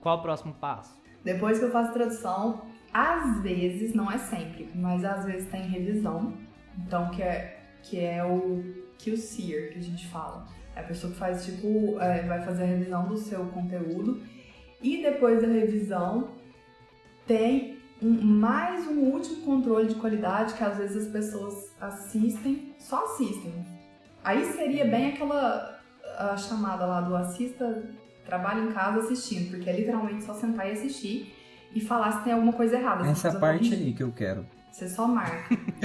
Qual 0.00 0.16
o 0.18 0.22
próximo 0.22 0.54
passo? 0.54 0.98
Depois 1.22 1.58
que 1.58 1.66
eu 1.66 1.70
faço 1.70 1.92
tradução, 1.92 2.62
às 2.96 3.42
vezes, 3.42 3.92
não 3.94 4.10
é 4.10 4.16
sempre, 4.16 4.70
mas 4.74 5.04
às 5.04 5.24
vezes 5.26 5.50
tem 5.50 5.62
revisão. 5.62 6.32
Então, 6.78 7.10
que 7.10 7.22
é, 7.22 7.58
que 7.82 8.00
é 8.00 8.24
o 8.24 8.64
QCeer 8.98 9.72
que 9.72 9.78
a 9.78 9.82
gente 9.82 10.06
fala. 10.08 10.46
É 10.74 10.80
a 10.80 10.82
pessoa 10.82 11.12
que 11.12 11.18
faz, 11.18 11.44
tipo, 11.44 11.98
é, 12.00 12.22
vai 12.22 12.40
fazer 12.42 12.62
a 12.62 12.66
revisão 12.66 13.06
do 13.06 13.16
seu 13.18 13.44
conteúdo. 13.46 14.22
E 14.82 15.02
depois 15.02 15.42
da 15.42 15.48
revisão, 15.48 16.30
tem 17.26 17.78
um- 18.00 18.22
mais 18.22 18.86
um 18.86 19.00
último 19.00 19.42
controle 19.44 19.88
de 19.88 19.94
qualidade 19.96 20.54
que 20.54 20.64
às 20.64 20.78
vezes 20.78 21.06
as 21.06 21.12
pessoas 21.12 21.74
assistem, 21.80 22.74
só 22.78 23.04
assistem. 23.04 23.52
Aí 24.24 24.44
seria 24.52 24.86
bem 24.86 25.12
aquela 25.12 25.80
chamada 26.38 26.86
lá 26.86 27.00
do 27.02 27.14
assista, 27.14 27.84
trabalha 28.24 28.60
em 28.60 28.72
casa 28.72 29.00
assistindo, 29.00 29.50
porque 29.50 29.68
é 29.68 29.76
literalmente 29.76 30.24
só 30.24 30.32
sentar 30.32 30.66
e 30.68 30.72
assistir 30.72 31.34
e 31.76 31.80
falar 31.80 32.12
se 32.12 32.24
tem 32.24 32.32
alguma 32.32 32.52
coisa 32.52 32.76
errada. 32.76 33.06
Essa 33.06 33.38
parte 33.38 33.68
corrigir. 33.68 33.86
aí 33.86 33.92
que 33.92 34.02
eu 34.02 34.10
quero. 34.10 34.46
Você 34.72 34.88
só 34.88 35.06
marca. 35.06 35.54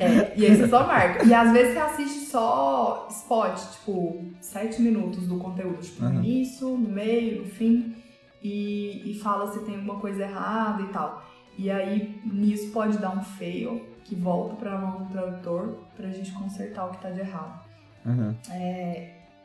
é, 0.00 0.32
e 0.36 0.46
aí 0.46 0.56
você 0.56 0.68
só 0.68 0.86
marca. 0.86 1.24
E 1.24 1.34
às 1.34 1.52
vezes 1.52 1.72
você 1.74 1.78
assiste 1.78 2.30
só 2.30 3.06
spot, 3.10 3.58
tipo, 3.72 4.24
sete 4.40 4.80
minutos 4.80 5.26
do 5.26 5.38
conteúdo, 5.38 5.80
tipo, 5.80 6.02
no 6.02 6.08
Aham. 6.08 6.18
início, 6.24 6.68
no 6.68 6.88
meio, 6.88 7.42
no 7.42 7.48
fim, 7.48 7.94
e, 8.42 9.10
e 9.10 9.20
fala 9.20 9.52
se 9.52 9.60
tem 9.64 9.76
alguma 9.76 10.00
coisa 10.00 10.22
errada 10.22 10.82
e 10.82 10.88
tal. 10.88 11.22
E 11.56 11.70
aí 11.70 12.20
nisso 12.24 12.70
pode 12.72 12.98
dar 12.98 13.10
um 13.10 13.22
fail 13.22 13.84
que 14.04 14.14
volta 14.14 14.54
pra 14.56 14.78
mão 14.78 15.04
do 15.04 15.12
tradutor 15.12 15.78
pra 15.96 16.08
gente 16.08 16.32
consertar 16.32 16.86
o 16.86 16.90
que 16.92 17.02
tá 17.02 17.10
de 17.10 17.20
errado. 17.20 17.60
Aham. 18.06 18.36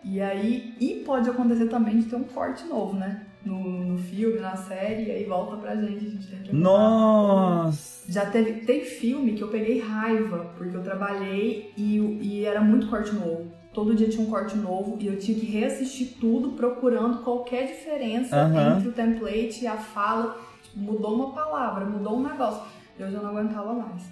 E 0.03 0.19
aí, 0.21 0.76
e 0.80 1.03
pode 1.05 1.30
acontecer 1.30 1.67
também 1.67 1.99
de 1.99 2.05
ter 2.05 2.15
um 2.15 2.24
corte 2.24 2.65
novo, 2.65 2.95
né? 2.95 3.26
No, 3.46 3.60
no 3.60 3.98
filme, 3.98 4.39
na 4.39 4.56
série, 4.56 5.04
e 5.04 5.12
aí 5.12 5.26
volta 5.26 5.58
pra 5.58 5.76
gente, 5.76 6.06
a 6.06 6.10
gente 6.10 6.28
tem 6.28 6.39
que. 6.44 6.56
Nossa! 6.56 8.10
Já 8.12 8.26
teve, 8.26 8.62
tem 8.66 8.86
filme 8.86 9.34
que 9.34 9.41
eu 9.44 9.50
peguei 9.50 9.80
raiva, 9.80 10.54
porque 10.58 10.76
eu 10.76 10.82
trabalhei 10.82 11.74
e, 11.76 11.98
e 12.22 12.46
era 12.46 12.62
muito 12.62 12.88
corte 12.88 13.14
novo. 13.14 13.52
Todo 13.74 13.96
dia 13.96 14.08
tinha 14.08 14.26
um 14.26 14.30
corte 14.30 14.56
novo 14.56 14.98
e 15.00 15.08
eu 15.08 15.18
tinha 15.18 15.38
que 15.38 15.46
reassistir 15.46 16.18
tudo 16.20 16.52
procurando 16.52 17.24
qualquer 17.24 17.66
diferença 17.68 18.36
entre 18.78 18.89
o 18.89 18.91
template 18.91 19.64
e 19.64 19.68
a 19.68 19.76
fala. 19.78 20.38
Mudou 20.76 21.16
uma 21.16 21.34
palavra, 21.34 21.86
mudou 21.86 22.18
um 22.18 22.24
negócio. 22.24 22.62
Eu 22.98 23.12
já 23.12 23.20
não 23.20 23.30
aguentava 23.30 23.74
mais. 23.74 24.04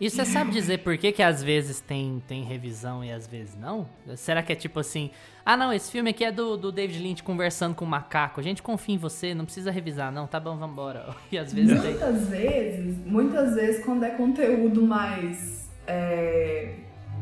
E 0.00 0.08
você 0.08 0.24
sabe 0.24 0.52
dizer 0.52 0.78
por 0.78 0.96
que, 0.96 1.10
que 1.10 1.22
às 1.22 1.42
vezes 1.42 1.80
tem, 1.80 2.22
tem 2.28 2.44
revisão 2.44 3.02
e 3.04 3.10
às 3.10 3.26
vezes 3.26 3.56
não? 3.56 3.88
Será 4.14 4.42
que 4.42 4.52
é 4.52 4.54
tipo 4.56 4.78
assim, 4.78 5.10
ah 5.44 5.56
não, 5.56 5.72
esse 5.72 5.90
filme 5.90 6.10
aqui 6.10 6.24
é 6.24 6.30
do, 6.30 6.56
do 6.56 6.70
David 6.70 7.02
Lynch 7.02 7.22
conversando 7.22 7.74
com 7.74 7.84
o 7.84 7.88
macaco, 7.88 8.38
a 8.38 8.42
gente 8.42 8.62
confia 8.62 8.94
em 8.94 8.98
você, 8.98 9.34
não 9.34 9.44
precisa 9.44 9.72
revisar, 9.72 10.12
não, 10.12 10.26
tá 10.26 10.38
bom, 10.38 10.56
vambora. 10.56 11.06
E 11.32 11.38
às 11.38 11.52
vezes 11.52 11.80
tem. 11.80 11.90
Muitas 11.90 12.28
vezes, 12.28 12.96
muitas 13.06 13.54
vezes 13.54 13.84
quando 13.84 14.04
é 14.04 14.10
conteúdo 14.10 14.82
mais 14.82 15.68
é, 15.86 16.74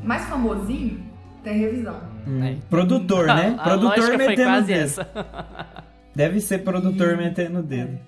mais 0.02 0.24
famosinho, 0.26 1.02
tem 1.42 1.58
revisão. 1.58 2.00
Hum, 2.26 2.44
É. 2.44 2.56
Produtor, 2.68 3.26
né? 3.26 3.54
A, 3.58 3.62
a 3.62 3.64
produtor 3.64 4.18
metendo 4.18 4.42
o 4.42 4.44
quase 4.44 4.66
dedo. 4.66 4.80
essa. 4.84 5.08
Deve 6.14 6.40
ser 6.40 6.58
produtor 6.58 7.16
metendo 7.16 7.60
o 7.60 7.62
dedo. 7.62 7.98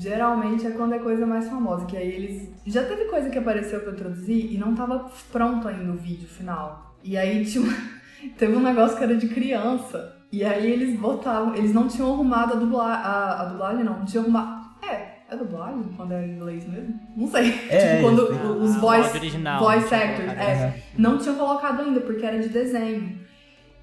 Geralmente 0.00 0.64
é 0.66 0.70
quando 0.70 0.94
é 0.94 0.98
coisa 1.00 1.26
mais 1.26 1.48
famosa, 1.48 1.84
que 1.86 1.96
aí 1.96 2.08
eles. 2.08 2.48
Já 2.66 2.84
teve 2.84 3.06
coisa 3.06 3.28
que 3.30 3.38
apareceu 3.38 3.80
pra 3.80 3.90
eu 3.90 3.96
traduzir 3.96 4.52
e 4.52 4.56
não 4.56 4.74
tava 4.74 5.10
pronto 5.32 5.66
ainda 5.66 5.90
o 5.92 5.96
vídeo 5.96 6.28
final. 6.28 6.96
E 7.02 7.16
aí 7.18 7.44
tinha 7.44 7.64
uma- 7.64 7.76
teve 8.38 8.54
um 8.54 8.60
negócio 8.62 8.96
que 8.96 9.02
era 9.04 9.16
de 9.16 9.28
criança. 9.28 10.14
E 10.30 10.44
aí 10.44 10.70
eles 10.70 10.98
botavam. 11.00 11.54
Eles 11.54 11.74
não 11.74 11.88
tinham 11.88 12.12
arrumado 12.12 12.52
a 12.52 12.56
dublagem. 12.56 13.02
A, 13.04 13.40
a 13.40 13.44
dublagem 13.46 13.82
não, 13.84 13.98
não 13.98 14.04
tinham 14.04 14.24
arrumado. 14.24 14.68
É, 14.86 15.16
é 15.30 15.36
dublagem 15.36 15.82
quando 15.96 16.12
é 16.12 16.24
em 16.26 16.30
inglês 16.36 16.68
mesmo? 16.68 16.94
Não 17.16 17.26
sei. 17.26 17.48
É, 17.68 17.96
tipo, 17.96 18.02
quando 18.02 18.22
isso. 18.32 18.52
os 18.62 18.76
Ah, 18.76 18.78
voice, 18.78 19.02
áudio 19.04 19.20
original, 19.20 19.58
voice 19.64 19.80
não 19.80 19.88
tinha 19.88 20.00
actors. 20.04 20.26
colocado. 20.28 20.48
É, 20.48 20.82
não 20.96 21.18
tinham 21.18 21.34
colocado 21.36 21.80
ainda, 21.82 22.00
porque 22.00 22.24
era 22.24 22.38
de 22.38 22.48
desenho. 22.50 23.18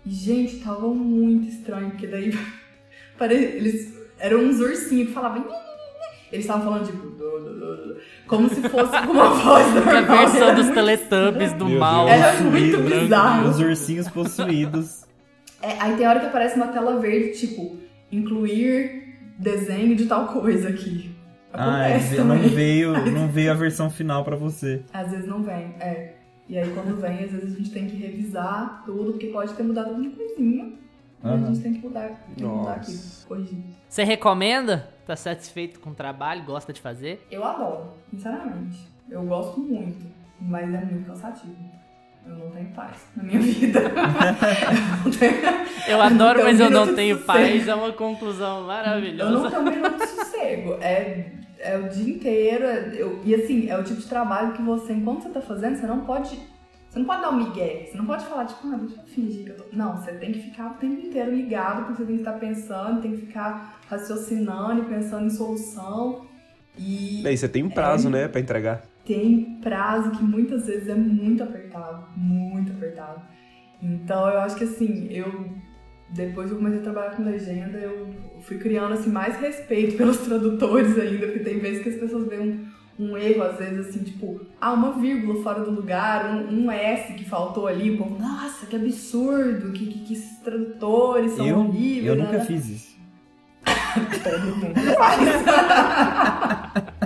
E, 0.05 0.09
gente, 0.11 0.59
tava 0.63 0.87
muito 0.87 1.47
estranho, 1.49 1.89
porque 1.91 2.07
daí 2.07 2.31
eles 3.19 3.93
eram 4.19 4.39
uns 4.45 4.59
ursinhos 4.59 5.07
que 5.09 5.13
falavam. 5.13 5.43
Eles 6.35 6.45
estavam 6.45 6.63
falando 6.65 6.85
tipo. 6.85 7.15
Como 8.27 8.49
se 8.49 8.61
fosse 8.69 8.91
com 9.05 9.11
uma 9.13 9.29
voz 9.29 9.65
Que 9.71 9.77
a 9.89 10.01
normal. 10.01 10.17
versão 10.27 10.55
dos 10.55 10.65
muito 10.65 10.73
Teletubbies 10.75 11.53
do 11.53 11.65
Meu 11.65 11.79
mal. 11.79 12.05
Deus. 12.05 12.17
Era 12.17 12.41
muito 12.41 12.77
bizarro. 12.79 13.49
Os 13.49 13.59
ursinhos 13.59 14.07
possuídos. 14.09 15.05
É, 15.61 15.75
aí 15.79 15.95
tem 15.95 16.07
hora 16.07 16.19
que 16.19 16.25
aparece 16.27 16.55
uma 16.57 16.67
tela 16.67 16.99
verde, 16.99 17.37
tipo, 17.39 17.77
incluir 18.11 19.15
desenho 19.39 19.95
de 19.95 20.05
tal 20.05 20.27
coisa 20.27 20.69
aqui. 20.69 21.11
Ah, 21.53 21.85
Acontece 21.85 22.17
não 22.17 22.35
também. 22.35 22.49
veio, 22.49 22.91
não 23.11 23.27
veio 23.29 23.51
a 23.51 23.55
versão 23.55 23.89
final 23.89 24.23
pra 24.23 24.35
você. 24.35 24.83
Às 24.93 25.11
vezes 25.11 25.25
não 25.27 25.41
vem, 25.41 25.73
é. 25.79 26.13
E 26.49 26.57
aí 26.57 26.69
quando 26.71 26.99
vem, 26.99 27.23
às 27.23 27.31
vezes 27.31 27.53
a 27.53 27.57
gente 27.57 27.71
tem 27.71 27.87
que 27.87 27.95
revisar 27.95 28.83
tudo, 28.85 29.11
porque 29.13 29.27
pode 29.27 29.53
ter 29.53 29.63
mudado 29.63 29.89
alguma 29.89 30.09
coisinha. 30.11 30.73
E 31.25 31.27
a 31.27 31.31
Aham. 31.31 31.47
gente 31.47 31.59
tem 31.61 31.73
que 31.73 31.79
mudar, 31.79 32.07
tem 32.09 32.35
que 32.35 32.43
mudar 32.43 32.73
aqui, 32.73 32.99
corrigir. 33.27 33.57
Você 33.89 34.03
recomenda? 34.03 34.89
Tá 35.07 35.15
satisfeito 35.15 35.79
com 35.79 35.89
o 35.89 35.93
trabalho? 35.95 36.43
Gosta 36.43 36.71
de 36.71 36.79
fazer? 36.79 37.25
Eu 37.31 37.43
adoro, 37.43 37.93
sinceramente. 38.11 38.87
Eu 39.09 39.23
gosto 39.23 39.59
muito, 39.59 40.05
mas 40.39 40.71
é 40.71 40.85
muito 40.85 41.07
cansativo. 41.07 41.55
Eu 42.27 42.35
não 42.35 42.49
tenho 42.51 42.69
paz 42.69 43.07
na 43.15 43.23
minha 43.23 43.39
vida. 43.41 43.79
eu 43.79 43.91
não 45.05 45.11
tenho, 45.11 45.33
Eu 45.87 46.01
adoro, 46.01 46.39
Então, 46.39 46.51
mas 46.51 46.59
eu 46.59 46.69
não 46.69 46.93
tenho 46.95 47.19
paz. 47.23 47.67
É 47.67 47.73
uma 47.75 47.91
conclusão 47.93 48.55
eu 48.57 48.61
não 48.61 48.67
maravilhosa. 48.67 49.49
tenho 49.49 49.61
um 49.61 49.65
minuto 49.65 49.97
de 49.97 50.07
sossego. 50.07 50.73
É, 50.81 51.31
é 51.59 51.77
o 51.77 51.89
dia 51.89 52.15
inteiro. 52.15 52.65
é- 52.65 52.93
eu- 52.95 53.19
e 53.23 53.33
assim, 53.35 53.69
é 53.69 53.77
o 53.77 53.83
tipo 53.83 53.99
de 54.01 54.07
trabalho 54.07 54.53
que 54.53 54.61
você, 54.61 54.93
enquanto 54.93 55.23
você 55.23 55.29
tá 55.29 55.41
fazendo, 55.41 55.75
você 55.75 55.85
não 55.87 56.01
pode. 56.01 56.39
Você 56.95 56.99
não 56.99 57.05
pode 57.07 57.21
dar 57.23 57.29
um 57.29 57.43
migué. 57.43 57.87
Você 57.91 57.97
não 57.97 58.05
pode 58.05 58.25
falar, 58.25 58.45
tipo, 58.45 58.67
ah, 58.67 58.77
deixa 58.77 59.01
eu 59.01 59.05
fingir 59.05 59.43
que 59.43 59.49
eu 59.51 59.57
tô. 59.57 59.65
Não, 59.75 59.97
você 59.97 60.13
tem 60.13 60.31
que 60.31 60.39
ficar 60.39 60.71
o 60.71 60.73
tempo 60.75 61.05
inteiro 61.05 61.35
ligado, 61.35 61.83
porque 61.87 61.97
você 61.97 62.05
tem 62.05 62.15
que 62.15 62.21
estar 62.21 62.39
pensando, 62.39 63.01
tem 63.01 63.11
que 63.11 63.25
ficar 63.25 63.81
raciocinando 63.89 64.81
e 64.83 64.85
pensando 64.85 65.25
em 65.25 65.29
solução. 65.29 66.25
E 66.77 67.21
E 67.21 67.27
aí, 67.27 67.37
você 67.37 67.49
tem 67.49 67.63
um 67.63 67.69
prazo, 67.69 68.09
né, 68.09 68.29
pra 68.29 68.39
entregar. 68.39 68.81
tem 69.05 69.59
prazo 69.61 70.11
que 70.11 70.23
muitas 70.23 70.65
vezes 70.67 70.87
é 70.87 70.95
muito 70.95 71.43
apertado, 71.43 72.05
muito 72.15 72.71
apertado. 72.71 73.21
Então 73.83 74.29
eu 74.29 74.39
acho 74.39 74.55
que 74.55 74.63
assim, 74.63 75.07
eu 75.11 75.49
depois 76.11 76.47
que 76.47 76.53
eu 76.53 76.57
comecei 76.59 76.79
a 76.79 76.83
trabalhar 76.83 77.15
com 77.17 77.23
legenda, 77.23 77.77
eu 77.77 78.07
fui 78.41 78.57
criando 78.57 78.93
assim 78.93 79.09
mais 79.09 79.35
respeito 79.37 79.97
pelos 79.97 80.17
tradutores 80.19 80.97
ainda, 80.97 81.25
porque 81.27 81.39
tem 81.39 81.59
vezes 81.59 81.83
que 81.83 81.89
as 81.89 81.95
pessoas 81.95 82.27
veem 82.29 82.51
um, 82.51 82.65
um 82.97 83.17
erro, 83.17 83.43
às 83.43 83.57
vezes 83.57 83.87
assim, 83.89 84.03
tipo, 84.03 84.39
ah, 84.59 84.71
uma 84.71 84.91
vírgula 84.93 85.43
fora 85.43 85.63
do 85.63 85.71
lugar, 85.71 86.25
um, 86.33 86.63
um 86.65 86.71
S 86.71 87.13
que 87.13 87.25
faltou 87.25 87.67
ali, 87.67 87.97
povo, 87.97 88.17
nossa, 88.19 88.65
que 88.65 88.75
absurdo, 88.75 89.71
que, 89.73 89.85
que, 89.87 89.99
que 90.05 90.13
esses 90.13 90.37
tradutores 90.39 91.33
são 91.33 91.45
Eu, 91.45 91.59
horríveis. 91.59 92.05
eu 92.05 92.15
nunca 92.15 92.37
né? 92.37 92.45
fiz 92.45 92.69
isso. 92.69 92.95
Todo 94.23 94.55
mundo 94.55 94.75
faz. 94.97 95.19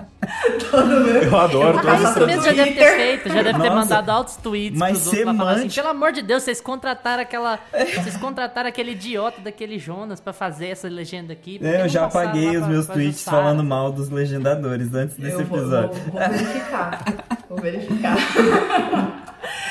Mundo. 0.71 1.09
Eu 1.09 1.37
adoro 1.37 1.79
Eu 1.79 1.89
Ah, 1.89 1.95
isso 1.95 2.25
mesmo 2.25 2.43
já 2.43 2.51
deve 2.53 2.71
ter 2.73 2.95
feito, 2.95 3.29
já 3.29 3.41
deve 3.41 3.59
ter 3.59 3.69
Nossa, 3.69 3.75
mandado 3.75 4.09
altos 4.09 4.35
tweets 4.37 4.77
mas 4.79 4.91
pros 4.91 5.05
outros 5.07 5.23
pra 5.23 5.33
falar 5.33 5.51
assim, 5.53 5.69
pelo 5.69 5.87
amor 5.89 6.11
de 6.11 6.21
Deus, 6.21 6.43
vocês 6.43 6.61
contrataram 6.61 7.21
aquela. 7.23 7.59
Vocês 7.71 8.17
contrataram 8.17 8.69
aquele 8.69 8.91
idiota 8.91 9.41
daquele 9.41 9.77
Jonas 9.79 10.19
pra 10.19 10.33
fazer 10.33 10.67
essa 10.67 10.87
legenda 10.87 11.33
aqui. 11.33 11.59
É, 11.63 11.81
eu 11.83 11.89
já 11.89 12.05
apaguei 12.05 12.49
os 12.55 12.59
pra- 12.59 12.67
meus 12.67 12.85
pra 12.85 12.95
tweets 12.95 13.19
Jussara? 13.19 13.37
falando 13.37 13.63
mal 13.63 13.91
dos 13.91 14.09
legendadores 14.09 14.93
antes 14.93 15.15
desse 15.17 15.39
Eu 15.41 15.45
vou, 15.45 15.59
episódio. 15.59 15.89
vou- 15.89 16.11
vou 16.19 16.29
verificar. 16.29 17.03
Vou 17.49 17.57
verificar. 17.61 18.17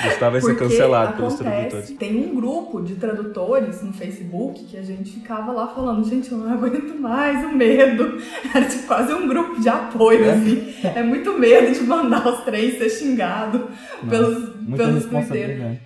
Gustavo 0.04 0.32
vai 0.32 0.40
ser 0.40 0.56
cancelado 0.56 1.16
pelos 1.16 1.34
acontece, 1.34 1.58
tradutores. 1.58 1.90
Tem 1.98 2.16
um 2.16 2.34
grupo 2.34 2.80
de 2.80 2.94
tradutores 2.96 3.82
no 3.82 3.92
Facebook 3.92 4.64
que 4.64 4.76
a 4.76 4.82
gente 4.82 5.12
ficava 5.12 5.52
lá 5.52 5.66
falando, 5.68 6.08
gente, 6.08 6.30
eu 6.30 6.38
não 6.38 6.52
aguento 6.52 6.98
mais 7.00 7.44
o 7.44 7.54
medo. 7.54 8.18
Era 8.54 8.64
tipo, 8.66 8.86
quase 8.86 9.12
um 9.12 9.26
grupo 9.26 9.60
de 9.60 9.68
apoio, 9.68 10.30
assim. 10.30 10.74
É 10.82 11.02
muito 11.02 11.36
medo 11.38 11.72
de 11.72 11.80
mandar 11.84 12.26
os 12.28 12.44
três 12.44 12.78
ser 12.78 12.90
xingado 12.90 13.68
pelos, 14.08 14.54
Muita 14.56 14.84
pelos 14.84 15.04
twitteiros. 15.04 15.04
responsabilidade. 15.04 15.80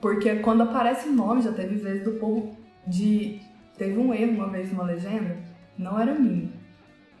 Porque 0.00 0.36
quando 0.36 0.62
aparece 0.62 1.08
o 1.08 1.12
nome, 1.12 1.42
já 1.42 1.52
teve 1.52 1.76
vezes 1.76 2.04
do 2.04 2.12
povo 2.12 2.56
de. 2.86 3.40
Teve 3.76 3.98
um 3.98 4.12
erro 4.12 4.32
uma 4.32 4.48
vez 4.48 4.70
numa 4.72 4.84
legenda, 4.84 5.36
não 5.76 6.00
era 6.00 6.14
minha. 6.14 6.48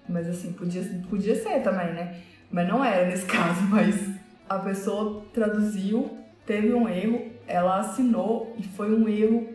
Mas 0.08 0.28
assim, 0.28 0.52
podia, 0.52 0.82
podia 1.08 1.34
ser 1.36 1.60
também, 1.62 1.92
né? 1.92 2.16
Mas 2.50 2.66
não 2.66 2.84
era 2.84 3.06
nesse 3.06 3.26
caso, 3.26 3.62
mas 3.70 3.94
a 4.48 4.58
pessoa 4.58 5.24
traduziu, 5.32 6.18
teve 6.46 6.72
um 6.72 6.88
erro, 6.88 7.30
ela 7.46 7.80
assinou 7.80 8.54
e 8.58 8.62
foi 8.62 8.92
um 8.94 9.08
erro 9.08 9.48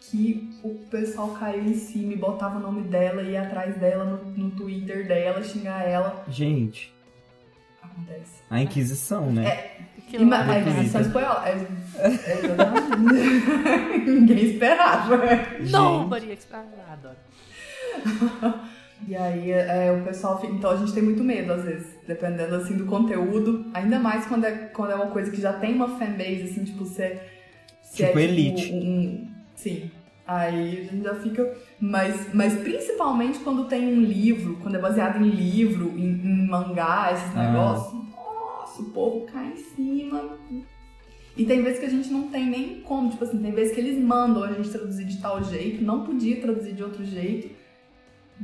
que 0.00 0.48
o 0.62 0.74
pessoal 0.90 1.30
caiu 1.30 1.64
em 1.64 1.74
cima 1.74 2.12
e 2.12 2.16
botava 2.16 2.58
o 2.58 2.60
nome 2.62 2.82
dela, 2.82 3.22
ia 3.22 3.42
atrás 3.42 3.76
dela 3.76 4.04
no, 4.04 4.24
no 4.30 4.50
Twitter 4.52 5.06
dela, 5.06 5.42
xingar 5.42 5.82
ela. 5.88 6.24
Gente, 6.28 6.92
Acontece. 7.82 8.42
a 8.48 8.60
Inquisição, 8.62 9.32
né? 9.32 9.70
Que 10.08 10.16
E, 10.16 10.24
ma- 10.24 10.38
loucura. 10.38 10.56
a 10.56 10.60
Inquisição 10.60 11.00
espanhola. 11.00 11.48
É, 11.48 11.50
é, 11.96 12.44
exatamente. 12.44 14.08
Ninguém 14.10 14.44
esperava. 14.44 15.16
Expected. 16.32 16.80
Ah, 16.88 16.92
adoro. 16.92 17.16
E 19.06 19.14
aí 19.16 19.50
é, 19.52 19.92
o 19.92 20.04
pessoal 20.04 20.40
fica. 20.40 20.52
Então 20.52 20.70
a 20.70 20.76
gente 20.76 20.92
tem 20.92 21.02
muito 21.02 21.22
medo, 21.22 21.52
às 21.52 21.64
vezes, 21.64 21.86
dependendo 22.06 22.54
assim 22.56 22.76
do 22.76 22.84
conteúdo. 22.86 23.66
Ainda 23.72 23.98
mais 23.98 24.26
quando 24.26 24.44
é, 24.44 24.50
quando 24.52 24.90
é 24.90 24.94
uma 24.94 25.06
coisa 25.06 25.30
que 25.30 25.40
já 25.40 25.52
tem 25.52 25.74
uma 25.74 25.88
fanbase, 25.98 26.42
assim, 26.42 26.64
tipo, 26.64 26.84
se 26.84 27.18
Tipo 27.94 28.18
é 28.18 28.22
Elite. 28.24 28.72
Um, 28.72 28.76
um- 28.78 29.28
sim. 29.54 29.90
Aí 30.26 30.80
a 30.88 30.92
gente 30.92 31.04
já 31.04 31.14
fica. 31.14 31.56
Mas, 31.80 32.34
mas 32.34 32.54
principalmente 32.60 33.38
quando 33.38 33.64
tem 33.66 33.86
um 33.86 34.02
livro, 34.02 34.56
quando 34.62 34.74
é 34.74 34.78
baseado 34.78 35.24
em 35.24 35.30
livro, 35.30 35.90
em, 35.96 36.10
em 36.10 36.46
mangá, 36.46 37.10
esses 37.12 37.34
Ah. 37.36 37.50
negócios. 37.50 37.94
Nossa, 38.14 38.82
o 38.82 38.86
povo 38.90 39.26
cai 39.32 39.52
em 39.52 39.56
cima. 39.56 40.36
E 41.36 41.44
tem 41.46 41.62
vezes 41.62 41.78
que 41.78 41.86
a 41.86 41.90
gente 41.90 42.10
não 42.10 42.28
tem 42.28 42.46
nem 42.46 42.80
como, 42.80 43.08
tipo 43.10 43.24
assim, 43.24 43.38
tem 43.38 43.52
vezes 43.52 43.72
que 43.72 43.80
eles 43.80 43.96
mandam 44.02 44.42
a 44.42 44.52
gente 44.52 44.68
traduzir 44.68 45.04
de 45.06 45.18
tal 45.22 45.42
jeito, 45.42 45.82
não 45.84 46.04
podia 46.04 46.40
traduzir 46.40 46.72
de 46.74 46.82
outro 46.82 47.04
jeito. 47.04 47.56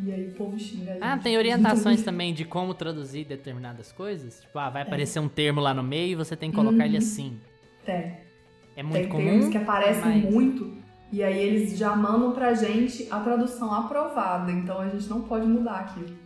E 0.02 0.12
aí 0.12 0.28
o 0.28 0.32
povo 0.32 0.58
xinga 0.58 0.90
a 0.90 0.94
gente. 0.94 1.02
Ah, 1.04 1.16
tem 1.18 1.36
orientações 1.38 2.02
também 2.04 2.34
de 2.34 2.44
como 2.44 2.74
traduzir 2.74 3.24
determinadas 3.24 3.92
coisas? 3.92 4.40
Tipo, 4.40 4.58
ah, 4.58 4.70
vai 4.70 4.82
aparecer 4.82 5.20
um 5.20 5.28
termo 5.28 5.60
lá 5.60 5.72
no 5.72 5.82
meio 5.82 6.12
e 6.12 6.14
você 6.16 6.34
tem 6.36 6.50
que 6.50 6.56
colocar 6.56 6.84
ele 6.86 6.96
assim. 6.96 7.38
Tem. 7.84 8.16
É 8.76 8.82
muito 8.82 9.02
tem 9.02 9.08
comum. 9.08 9.24
termos 9.24 9.48
que 9.48 9.56
aparecem 9.58 10.04
mas- 10.22 10.32
muito 10.32 10.74
e 11.12 11.22
aí 11.22 11.38
eles 11.38 11.78
já 11.78 11.94
mandam 11.94 12.32
pra 12.32 12.54
gente 12.54 13.06
a 13.08 13.20
tradução 13.20 13.72
aprovada, 13.72 14.50
então 14.50 14.80
a 14.80 14.88
gente 14.88 15.06
não 15.08 15.20
pode 15.22 15.46
mudar 15.46 15.76
aquilo. 15.80 16.16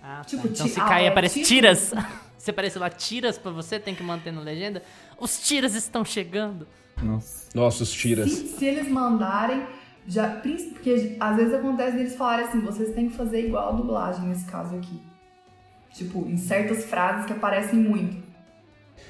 Ah, 0.00 0.18
tá. 0.18 0.24
Tipo, 0.24 0.46
então 0.46 0.66
ti- 0.66 0.72
se 0.72 0.80
ah, 0.80 0.84
cair 0.84 1.06
é 1.06 1.08
aparece 1.08 1.34
tipo- 1.40 1.48
tiras. 1.48 1.92
se 2.38 2.50
aparecer 2.50 2.78
lá 2.78 2.88
tiras 2.88 3.36
pra 3.38 3.50
você, 3.50 3.80
tem 3.80 3.92
que 3.94 4.02
manter 4.04 4.32
na 4.32 4.40
legenda. 4.40 4.84
Os 5.18 5.40
tiras 5.46 5.74
estão 5.74 6.04
chegando. 6.04 6.66
Nossa. 7.02 7.48
Nossos 7.54 7.90
tiras. 7.92 8.30
Se, 8.30 8.46
se 8.56 8.64
eles 8.64 8.88
mandarem, 8.88 9.66
já, 10.08 10.26
porque 10.72 11.16
às 11.20 11.36
vezes 11.36 11.54
acontece 11.54 11.96
deles 11.96 12.16
falarem 12.16 12.46
assim, 12.46 12.60
vocês 12.60 12.94
têm 12.94 13.08
que 13.08 13.14
fazer 13.16 13.46
igual 13.46 13.68
a 13.68 13.72
dublagem 13.72 14.26
nesse 14.26 14.44
caso 14.50 14.74
aqui. 14.74 15.00
Tipo, 15.92 16.26
em 16.26 16.36
certas 16.36 16.84
frases 16.86 17.26
que 17.26 17.32
aparecem 17.32 17.78
muito. 17.78 18.26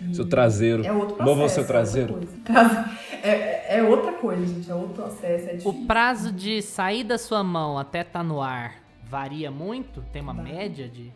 E 0.02 0.14
Seu 0.14 0.28
traseiro. 0.28 0.84
É 0.84 0.92
outro 0.92 1.16
Mova 1.22 1.40
processo. 1.40 1.54
seu 1.54 1.60
é 1.62 1.64
outra 1.64 1.72
traseiro. 1.74 2.12
coisa. 2.14 2.36
Trase- 2.44 2.98
É, 3.20 3.78
é 3.78 3.82
outra 3.82 4.12
coisa, 4.12 4.46
gente. 4.46 4.70
É 4.70 4.74
outro 4.74 4.94
processo. 5.02 5.48
É. 5.48 5.58
O 5.68 5.86
prazo 5.86 6.30
de 6.30 6.62
sair 6.62 7.02
da 7.02 7.18
sua 7.18 7.42
mão 7.42 7.76
até 7.76 8.04
tá 8.04 8.22
no 8.22 8.40
ar 8.40 8.76
varia 9.02 9.50
muito? 9.50 10.02
Tem 10.12 10.22
uma 10.22 10.32
Varia. 10.34 10.54
média 10.54 10.88
de. 10.88 11.12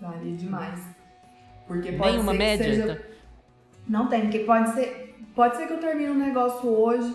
Varia 0.00 0.34
demais. 0.34 0.80
Porque 1.66 1.92
pode 1.92 2.12
Nenhuma 2.12 2.32
ser 2.32 2.38
que 2.38 2.44
média? 2.44 2.64
seja- 2.64 2.84
Então- 2.92 3.04
Não 3.86 4.08
tem, 4.08 4.22
porque 4.22 4.38
pode 4.40 4.70
ser. 4.72 5.14
Pode 5.34 5.56
ser 5.56 5.66
que 5.66 5.72
eu 5.74 5.78
termine 5.78 6.10
um 6.10 6.14
negócio 6.18 6.68
hoje 6.70 7.14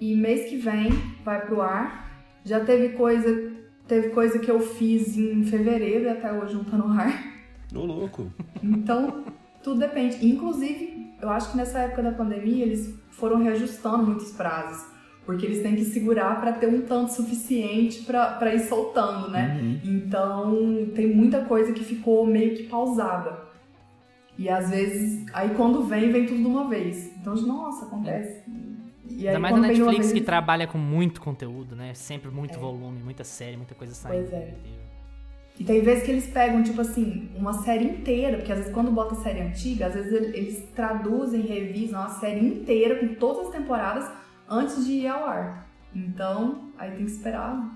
e 0.00 0.14
mês 0.14 0.48
que 0.48 0.56
vem 0.56 0.90
vai 1.24 1.44
pro 1.44 1.60
ar. 1.60 2.22
Já 2.44 2.60
teve 2.60 2.90
coisa. 2.90 3.54
Teve 3.86 4.08
coisa 4.10 4.38
que 4.40 4.50
eu 4.50 4.58
fiz 4.58 5.16
em 5.16 5.44
fevereiro 5.44 6.04
e 6.04 6.08
até 6.08 6.32
hoje 6.32 6.54
não 6.54 6.64
tá 6.64 6.76
no 6.76 6.88
ar. 6.88 7.36
Ô, 7.72 7.84
louco. 7.84 8.32
Então, 8.60 9.24
tudo 9.62 9.78
depende. 9.78 10.26
Inclusive, 10.26 11.14
eu 11.20 11.28
acho 11.28 11.52
que 11.52 11.56
nessa 11.56 11.78
época 11.78 12.02
da 12.02 12.10
pandemia 12.10 12.64
eles 12.64 12.98
foram 13.10 13.42
reajustando 13.42 14.04
muitos 14.04 14.32
prazos. 14.32 14.86
Porque 15.24 15.44
eles 15.44 15.62
têm 15.62 15.74
que 15.74 15.84
segurar 15.84 16.40
para 16.40 16.52
ter 16.52 16.68
um 16.68 16.82
tanto 16.82 17.12
suficiente 17.12 18.02
para 18.02 18.54
ir 18.54 18.60
soltando, 18.60 19.28
né? 19.28 19.58
Uhum. 19.60 19.80
Então, 19.84 20.88
tem 20.94 21.12
muita 21.12 21.44
coisa 21.44 21.72
que 21.72 21.82
ficou 21.82 22.24
meio 22.24 22.56
que 22.56 22.64
pausada. 22.64 23.46
E 24.38 24.48
às 24.48 24.70
vezes, 24.70 25.24
aí 25.32 25.50
quando 25.54 25.82
vem, 25.82 26.12
vem 26.12 26.26
tudo 26.26 26.38
de 26.38 26.46
uma 26.46 26.68
vez. 26.68 27.10
Então, 27.20 27.34
nossa, 27.34 27.86
acontece. 27.86 28.42
E 29.08 29.28
aí, 29.28 29.28
Ainda 29.28 29.38
mais 29.38 29.54
vem 29.54 29.74
de 29.74 29.82
uma 29.82 29.86
Netflix 29.92 30.06
vez, 30.12 30.12
que 30.12 30.20
trabalha 30.24 30.66
com 30.66 30.78
muito 30.78 31.20
conteúdo, 31.20 31.74
né? 31.76 31.94
Sempre 31.94 32.30
muito 32.30 32.58
volume, 32.58 32.98
muita 33.02 33.24
série, 33.24 33.56
muita 33.56 33.74
coisa 33.74 33.94
saindo. 33.94 34.28
Pois 34.28 34.32
é. 34.32 34.54
E 35.58 35.64
tem 35.64 35.80
vezes 35.80 36.04
que 36.04 36.10
eles 36.10 36.26
pegam, 36.26 36.62
tipo 36.62 36.80
assim, 36.82 37.30
uma 37.34 37.54
série 37.62 37.84
inteira, 37.84 38.36
porque 38.36 38.52
às 38.52 38.58
vezes 38.58 38.74
quando 38.74 38.90
bota 38.90 39.14
série 39.14 39.40
antiga, 39.40 39.86
às 39.86 39.94
vezes 39.94 40.12
ele- 40.12 40.36
eles 40.36 40.68
traduzem, 40.74 41.40
revisam 41.40 42.02
a 42.02 42.08
série 42.08 42.40
inteira 42.46 42.96
com 42.96 43.14
todas 43.14 43.46
as 43.46 43.52
temporadas 43.54 44.10
antes 44.48 44.84
de 44.84 44.92
ir 44.92 45.06
ao 45.06 45.24
ar. 45.24 45.66
Então, 45.94 46.70
aí 46.76 46.90
tem 46.90 47.06
que 47.06 47.10
esperar. 47.10 47.74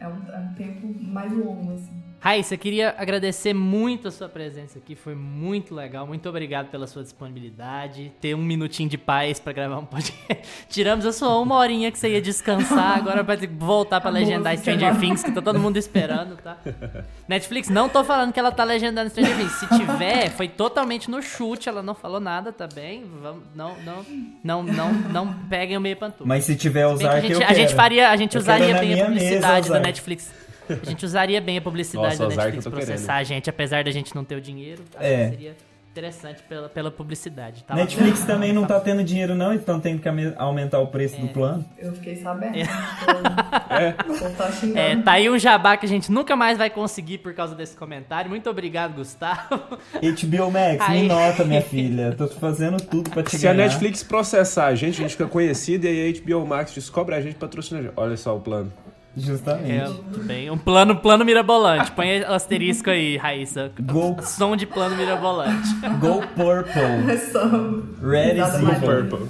É 0.00 0.08
um, 0.08 0.26
é 0.32 0.38
um 0.38 0.54
tempo 0.54 0.86
mais 1.02 1.30
longo, 1.32 1.72
assim. 1.74 2.02
Raíssa, 2.22 2.54
eu 2.54 2.58
queria 2.58 2.94
agradecer 2.96 3.52
muito 3.52 4.06
a 4.06 4.10
sua 4.12 4.28
presença 4.28 4.78
aqui, 4.78 4.94
foi 4.94 5.12
muito 5.12 5.74
legal. 5.74 6.06
Muito 6.06 6.28
obrigado 6.28 6.68
pela 6.70 6.86
sua 6.86 7.02
disponibilidade. 7.02 8.12
Ter 8.20 8.36
um 8.36 8.38
minutinho 8.42 8.88
de 8.88 8.96
paz 8.96 9.40
pra 9.40 9.52
gravar 9.52 9.78
um 9.78 9.84
podcast. 9.84 10.46
Tiramos 10.70 11.04
a 11.04 11.12
sua 11.12 11.36
uma 11.40 11.56
horinha 11.56 11.90
que 11.90 11.98
você 11.98 12.10
ia 12.10 12.22
descansar, 12.22 12.96
agora 12.96 13.24
vai 13.24 13.36
ter 13.36 13.48
que 13.48 13.54
voltar 13.54 14.00
pra 14.00 14.08
legendar 14.12 14.56
Stranger 14.56 14.96
Things, 15.00 15.24
que 15.24 15.32
tá 15.32 15.42
todo 15.42 15.58
mundo 15.58 15.76
esperando, 15.76 16.36
tá? 16.36 16.58
Netflix, 17.26 17.68
não 17.68 17.88
tô 17.88 18.04
falando 18.04 18.32
que 18.32 18.38
ela 18.38 18.52
tá 18.52 18.62
legendando 18.62 19.10
Stranger 19.10 19.36
Things. 19.36 19.52
Se 19.54 19.66
tiver, 19.66 20.30
foi 20.30 20.46
totalmente 20.46 21.10
no 21.10 21.20
chute, 21.20 21.68
ela 21.68 21.82
não 21.82 21.94
falou 21.96 22.20
nada, 22.20 22.52
tá 22.52 22.68
bem? 22.72 23.04
Vamos, 23.20 23.42
não, 23.52 23.74
não, 23.82 24.06
não, 24.44 24.62
não, 24.62 24.92
não 24.92 25.34
peguem 25.48 25.76
o 25.76 25.80
meio 25.80 25.96
pantufa. 25.96 26.24
Mas 26.24 26.44
se 26.44 26.54
tiver 26.54 26.86
Bem 26.86 26.98
que 26.98 27.02
usar 27.02 27.12
a 27.14 27.20
gente, 27.20 27.26
que 27.26 27.32
eu 27.32 27.38
a 27.38 27.46
quero. 27.46 27.58
gente 27.58 27.74
faria, 27.74 28.10
a 28.10 28.16
gente 28.16 28.36
Eu 28.36 28.40
usaria 28.40 28.78
bem 28.78 29.00
a 29.02 29.06
publicidade 29.06 29.68
da. 29.68 29.80
Netflix. 29.80 30.41
A 30.68 30.84
gente 30.88 31.04
usaria 31.04 31.40
bem 31.40 31.58
a 31.58 31.62
publicidade 31.62 32.18
Nossa, 32.18 32.28
da 32.36 32.42
Netflix 32.44 32.66
processar 32.66 32.96
querendo. 33.06 33.10
a 33.20 33.22
gente, 33.24 33.50
apesar 33.50 33.84
da 33.84 33.90
gente 33.90 34.14
não 34.14 34.24
ter 34.24 34.36
o 34.36 34.40
dinheiro. 34.40 34.82
acho 34.96 35.04
É. 35.04 35.24
que 35.24 35.30
Seria 35.36 35.56
interessante 35.92 36.42
pela, 36.48 36.70
pela 36.70 36.90
publicidade. 36.90 37.64
Tá 37.64 37.74
Netflix 37.74 38.24
também 38.24 38.50
não 38.50 38.64
tá 38.64 38.80
tendo 38.80 39.04
dinheiro 39.04 39.34
não, 39.34 39.52
então 39.52 39.78
tem 39.78 39.98
que 39.98 40.08
aumentar 40.38 40.78
o 40.78 40.86
preço 40.86 41.16
É. 41.16 41.18
do 41.18 41.28
plano. 41.28 41.62
Eu 41.78 41.92
fiquei 41.92 42.16
sabendo. 42.16 42.56
É. 42.56 43.92
Tô, 43.92 44.14
tô 44.14 44.30
tá. 44.30 44.50
É, 44.74 44.96
tá 44.96 45.12
aí 45.12 45.28
um 45.28 45.38
jabá 45.38 45.76
que 45.76 45.84
a 45.84 45.88
gente 45.88 46.10
nunca 46.10 46.34
mais 46.34 46.56
vai 46.56 46.70
conseguir 46.70 47.18
por 47.18 47.34
causa 47.34 47.54
desse 47.54 47.76
comentário. 47.76 48.30
Muito 48.30 48.48
obrigado, 48.48 48.94
Gustavo. 48.94 49.78
HBO 50.00 50.50
Max, 50.50 50.78
Aí. 50.80 51.02
me 51.02 51.08
nota, 51.08 51.44
minha 51.44 51.60
filha. 51.62 52.14
Tô 52.16 52.26
fazendo 52.28 52.78
tudo 52.82 53.10
pra 53.10 53.22
te 53.22 53.36
Se 53.36 53.46
a 53.46 53.52
ganhar. 53.52 53.66
Netflix 53.68 54.02
processar 54.02 54.66
a 54.68 54.74
gente, 54.74 54.94
a 54.98 55.02
gente 55.02 55.10
fica 55.10 55.26
conhecido 55.26 55.84
e 55.86 55.88
aí 55.88 56.08
a 56.10 56.20
HBO 56.22 56.46
Max 56.46 56.72
descobre 56.72 57.14
a 57.14 57.20
gente 57.20 57.32
e 57.34 57.38
patrocina 57.38 57.80
a 57.80 57.82
gente. 57.82 57.92
Olha 57.96 58.16
só 58.16 58.34
o 58.34 58.40
plano. 58.40 58.72
Justamente. 59.16 59.70
É, 59.72 60.18
bem. 60.24 60.50
Um 60.50 60.56
plano, 60.56 60.96
plano 60.96 61.24
mirabolante. 61.24 61.92
Põe 61.92 62.22
o 62.22 62.32
asterisco 62.32 62.88
aí, 62.90 63.16
Raíssa. 63.16 63.70
Go, 63.80 64.16
Som 64.22 64.56
de 64.56 64.66
plano 64.66 64.96
mirabolante. 64.96 65.68
go 66.00 66.22
Purple. 66.34 67.18
São- 67.30 67.82
Red 68.02 68.38
is 68.40 68.54
evil. 68.54 68.80
Purple. 68.80 69.28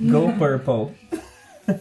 Go 0.00 0.32
Purple. 0.34 0.94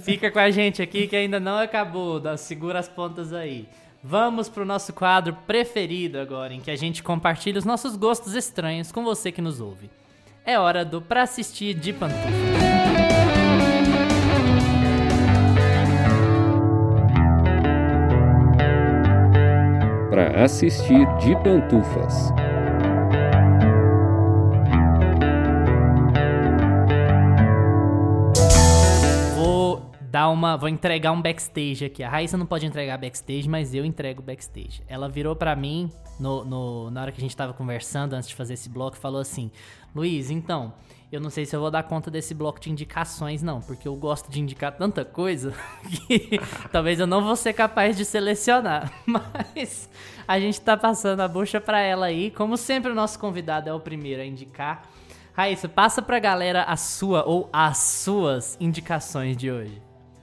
Fica 0.03 0.31
com 0.31 0.39
a 0.39 0.49
gente 0.51 0.81
aqui 0.81 1.07
que 1.07 1.15
ainda 1.15 1.39
não 1.39 1.57
acabou. 1.57 2.19
dá- 2.19 2.37
Segura 2.37 2.79
as 2.79 2.87
pontas 2.87 3.33
aí. 3.33 3.67
Vamos 4.03 4.47
pro 4.49 4.65
nosso 4.65 4.93
quadro 4.93 5.35
preferido 5.45 6.19
agora, 6.19 6.53
em 6.53 6.59
que 6.61 6.71
a 6.71 6.75
gente 6.75 7.03
compartilha 7.03 7.59
os 7.59 7.65
nossos 7.65 7.95
gostos 7.95 8.33
estranhos 8.33 8.91
com 8.91 9.03
você 9.03 9.31
que 9.31 9.41
nos 9.41 9.59
ouve. 9.61 9.89
É 10.45 10.57
hora 10.57 10.83
do 10.83 11.01
Pra 11.01 11.23
Assistir 11.23 11.73
de 11.75 11.93
Pantufa. 11.93 12.70
Para 20.22 20.43
assistir 20.43 21.03
de 21.18 21.35
pantufas. 21.41 22.31
Vou 29.35 29.91
dar 30.10 30.30
uma. 30.30 30.56
Vou 30.57 30.69
entregar 30.69 31.11
um 31.11 31.22
backstage 31.22 31.85
aqui. 31.85 32.03
A 32.03 32.10
Raíssa 32.10 32.38
não 32.38 32.45
pode 32.45 32.65
entregar 32.65 32.98
backstage, 32.98 33.48
mas 33.48 33.73
eu 33.73 33.85
entrego 33.85 34.22
backstage. 34.22 34.81
Ela 34.88 35.10
virou 35.10 35.35
pra 35.35 35.56
mim 35.56 35.89
no, 36.19 36.43
no- 36.45 36.91
na 36.91 37.02
hora 37.02 37.11
que 37.11 37.18
a 37.19 37.22
gente 37.22 37.35
tava 37.35 37.53
conversando 37.53 38.14
antes 38.14 38.30
de 38.30 38.35
fazer 38.35 38.53
esse 38.53 38.69
bloco 38.69 38.98
falou 38.98 39.22
assim: 39.22 39.52
Luiz, 39.95 40.30
então. 40.30 40.73
Eu 41.11 41.19
não 41.19 41.29
sei 41.29 41.45
se 41.45 41.53
eu 41.53 41.59
vou 41.59 41.69
dar 41.69 41.83
conta 41.83 42.09
desse 42.09 42.33
bloco 42.33 42.57
de 42.57 42.71
indicações, 42.71 43.43
não, 43.43 43.59
porque 43.59 43.85
eu 43.85 43.93
gosto 43.97 44.31
de 44.31 44.39
indicar 44.39 44.71
tanta 44.77 45.03
coisa 45.03 45.53
que 46.07 46.39
talvez 46.71 47.01
eu 47.01 47.07
não 47.07 47.21
vou 47.21 47.35
ser 47.35 47.51
capaz 47.51 47.97
de 47.97 48.05
selecionar. 48.05 48.93
Mas 49.05 49.89
a 50.25 50.39
gente 50.39 50.61
tá 50.61 50.77
passando 50.77 51.19
a 51.19 51.27
bucha 51.27 51.59
pra 51.59 51.81
ela 51.81 52.05
aí. 52.05 52.31
Como 52.31 52.55
sempre, 52.55 52.91
o 52.91 52.95
nosso 52.95 53.19
convidado 53.19 53.69
é 53.69 53.73
o 53.73 53.79
primeiro 53.79 54.21
a 54.21 54.25
indicar. 54.25 54.83
Raíssa, 55.33 55.67
passa 55.67 56.01
pra 56.01 56.17
galera 56.17 56.63
a 56.63 56.77
sua 56.77 57.25
ou 57.25 57.49
as 57.51 57.77
suas 57.77 58.55
indicações 58.57 59.35
de 59.35 59.51
hoje. 59.51 59.81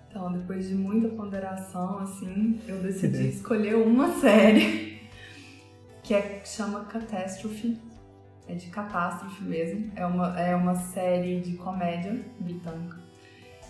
Então, 0.08 0.32
depois 0.32 0.68
de 0.68 0.74
muita 0.74 1.10
ponderação, 1.10 1.98
assim, 1.98 2.60
eu 2.66 2.82
decidi 2.82 3.28
escolher 3.36 3.74
uma 3.74 4.18
série 4.20 5.02
que 6.02 6.14
é, 6.14 6.22
que 6.22 6.48
chama 6.48 6.86
Catastrophe. 6.86 7.78
É 8.48 8.54
de 8.54 8.66
catástrofe 8.68 9.44
mesmo. 9.44 9.90
É 9.94 10.06
uma, 10.06 10.40
é 10.40 10.56
uma 10.56 10.74
série 10.74 11.40
de 11.40 11.54
comédia 11.56 12.18
britânica. 12.40 12.96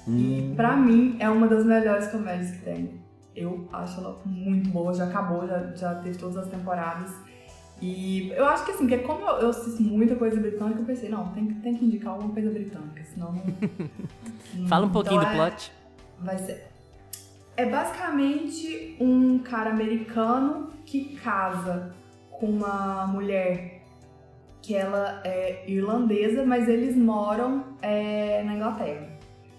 E 0.06 0.52
pra 0.56 0.76
mim 0.76 1.16
é 1.18 1.28
uma 1.28 1.46
das 1.48 1.66
melhores 1.66 2.06
comédias 2.08 2.52
que 2.52 2.62
tem. 2.62 2.90
Eu 3.36 3.68
acho 3.72 4.00
ela 4.00 4.20
muito 4.24 4.70
boa, 4.70 4.94
já 4.94 5.04
acabou, 5.04 5.46
já, 5.46 5.74
já 5.76 5.94
teve 5.96 6.16
todas 6.16 6.36
as 6.38 6.48
temporadas. 6.48 7.12
E 7.80 8.30
eu 8.30 8.44
acho 8.46 8.64
que 8.64 8.72
assim, 8.72 8.88
porque 8.88 8.98
como 8.98 9.20
eu, 9.20 9.36
eu 9.38 9.50
assisto 9.50 9.80
muita 9.82 10.16
coisa 10.16 10.40
britânica, 10.40 10.80
eu 10.80 10.84
pensei, 10.86 11.08
não, 11.08 11.28
tem, 11.32 11.46
que- 11.46 11.54
tem 11.60 11.76
que 11.76 11.84
indicar 11.84 12.14
alguma 12.14 12.32
coisa 12.32 12.50
britânica, 12.50 13.04
senão 13.04 13.32
não. 13.32 13.42
não- 14.54 14.66
Fala 14.68 14.86
um 14.86 14.90
pouquinho 14.90 15.20
então 15.20 15.32
do 15.34 15.40
é- 15.42 15.50
plot. 15.50 15.72
Vai 16.20 16.38
ser. 16.38 16.66
É 17.56 17.66
basicamente 17.66 18.96
um 19.00 19.38
cara 19.40 19.70
americano 19.70 20.72
que 20.86 21.16
casa 21.16 21.92
com 22.30 22.46
uma 22.46 23.06
mulher 23.06 23.77
que 24.68 24.74
ela 24.74 25.22
é 25.24 25.64
irlandesa, 25.66 26.44
mas 26.44 26.68
eles 26.68 26.94
moram 26.94 27.64
é, 27.80 28.42
na 28.44 28.54
Inglaterra. 28.54 29.08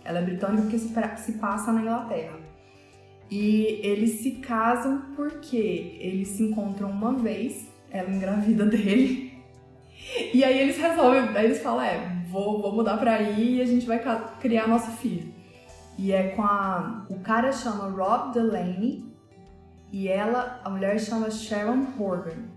Ela 0.06 0.19
é 0.19 0.22
britânica 0.22 0.61
porque 0.61 0.77
se, 0.77 1.34
passa 1.40 1.73
na 1.73 1.81
Inglaterra. 1.81 2.38
E 3.27 3.81
eles 3.84 4.19
se 4.19 4.34
casam 4.34 5.02
porque 5.15 5.98
eles 5.99 6.27
se 6.27 6.44
encontram 6.44 6.91
uma 6.91 7.14
vez, 7.14 7.73
ela 7.90 8.07
engravida 8.07 8.65
dele. 8.69 9.34
E 10.31 10.44
aí 10.44 10.60
eles 10.60 10.77
resolvem, 10.77 11.36
aí 11.36 11.45
eles 11.45 11.64
falam, 11.64 11.81
é, 11.81 12.23
vou, 12.30 12.61
vou 12.61 12.76
mudar 12.76 12.98
pra 12.98 13.15
aí 13.15 13.56
e 13.56 13.61
a 13.64 13.65
gente 13.65 13.88
vai 13.88 13.99
criar 14.40 14.68
nosso 14.68 14.91
filho. 14.91 15.34
E 15.98 16.11
é 16.11 16.36
com 16.36 16.44
a. 16.44 17.07
O 17.10 17.19
cara 17.22 17.52
chama 17.52 17.90
Rob 17.90 18.31
Delaney 18.31 19.11
e 19.91 20.07
ela, 20.07 20.61
a 20.64 20.69
mulher 20.69 20.99
chama 20.99 21.31
Sharon 21.31 21.88
Horgan. 21.98 22.48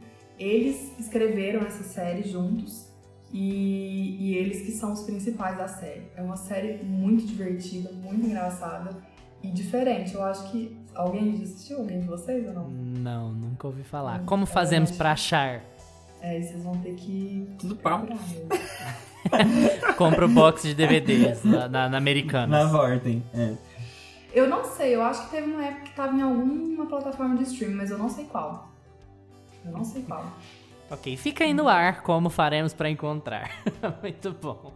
Eles 0.42 0.92
escreveram 0.98 1.60
essa 1.64 1.84
série 1.84 2.22
juntos 2.24 2.88
e, 3.32 4.16
e 4.18 4.36
eles 4.36 4.62
que 4.62 4.72
são 4.72 4.92
os 4.92 5.02
principais 5.02 5.56
da 5.56 5.68
série. 5.68 6.02
É 6.16 6.20
uma 6.20 6.34
série 6.36 6.82
muito 6.82 7.24
divertida, 7.24 7.92
muito 7.92 8.26
engraçada 8.26 8.90
e 9.40 9.48
diferente. 9.48 10.14
Eu 10.14 10.24
acho 10.24 10.50
que. 10.50 10.76
Alguém 10.96 11.36
já 11.36 11.44
assistiu? 11.44 11.78
Alguém 11.78 12.00
de 12.00 12.06
vocês 12.08 12.44
ou 12.46 12.52
não? 12.52 12.68
Não, 12.68 13.32
nunca 13.32 13.68
ouvi 13.68 13.84
falar. 13.84 14.20
Hum, 14.20 14.26
Como 14.26 14.44
fazemos 14.44 14.90
pra 14.90 15.12
achar? 15.12 15.62
É, 16.20 16.42
vocês 16.42 16.62
vão 16.62 16.76
ter 16.78 16.94
que. 16.96 17.48
Tudo 17.58 17.76
pau. 17.76 18.04
Compra 19.96 20.26
o 20.26 20.28
box 20.28 20.62
de 20.64 20.74
DVDs 20.74 21.44
na, 21.44 21.68
na, 21.68 21.88
na 21.88 21.98
Americanas. 21.98 22.50
Na 22.50 22.64
Vorten. 22.64 23.22
É. 23.32 23.54
Eu 24.34 24.48
não 24.48 24.64
sei, 24.64 24.94
eu 24.96 25.02
acho 25.02 25.26
que 25.26 25.36
teve 25.36 25.52
uma 25.52 25.64
época 25.64 25.82
que 25.84 25.94
tava 25.94 26.16
em 26.16 26.22
alguma 26.22 26.86
plataforma 26.86 27.36
de 27.36 27.44
streaming, 27.44 27.74
mas 27.76 27.90
eu 27.90 27.98
não 27.98 28.08
sei 28.08 28.24
qual. 28.24 28.71
Eu 29.64 29.72
não 29.72 29.84
sei 29.84 30.02
qual. 30.02 30.36
Ok, 30.90 31.16
fica 31.16 31.44
aí 31.44 31.54
no 31.54 31.68
ar 31.68 32.02
como 32.02 32.28
faremos 32.28 32.74
pra 32.74 32.90
encontrar. 32.90 33.50
Muito 34.02 34.32
bom. 34.32 34.72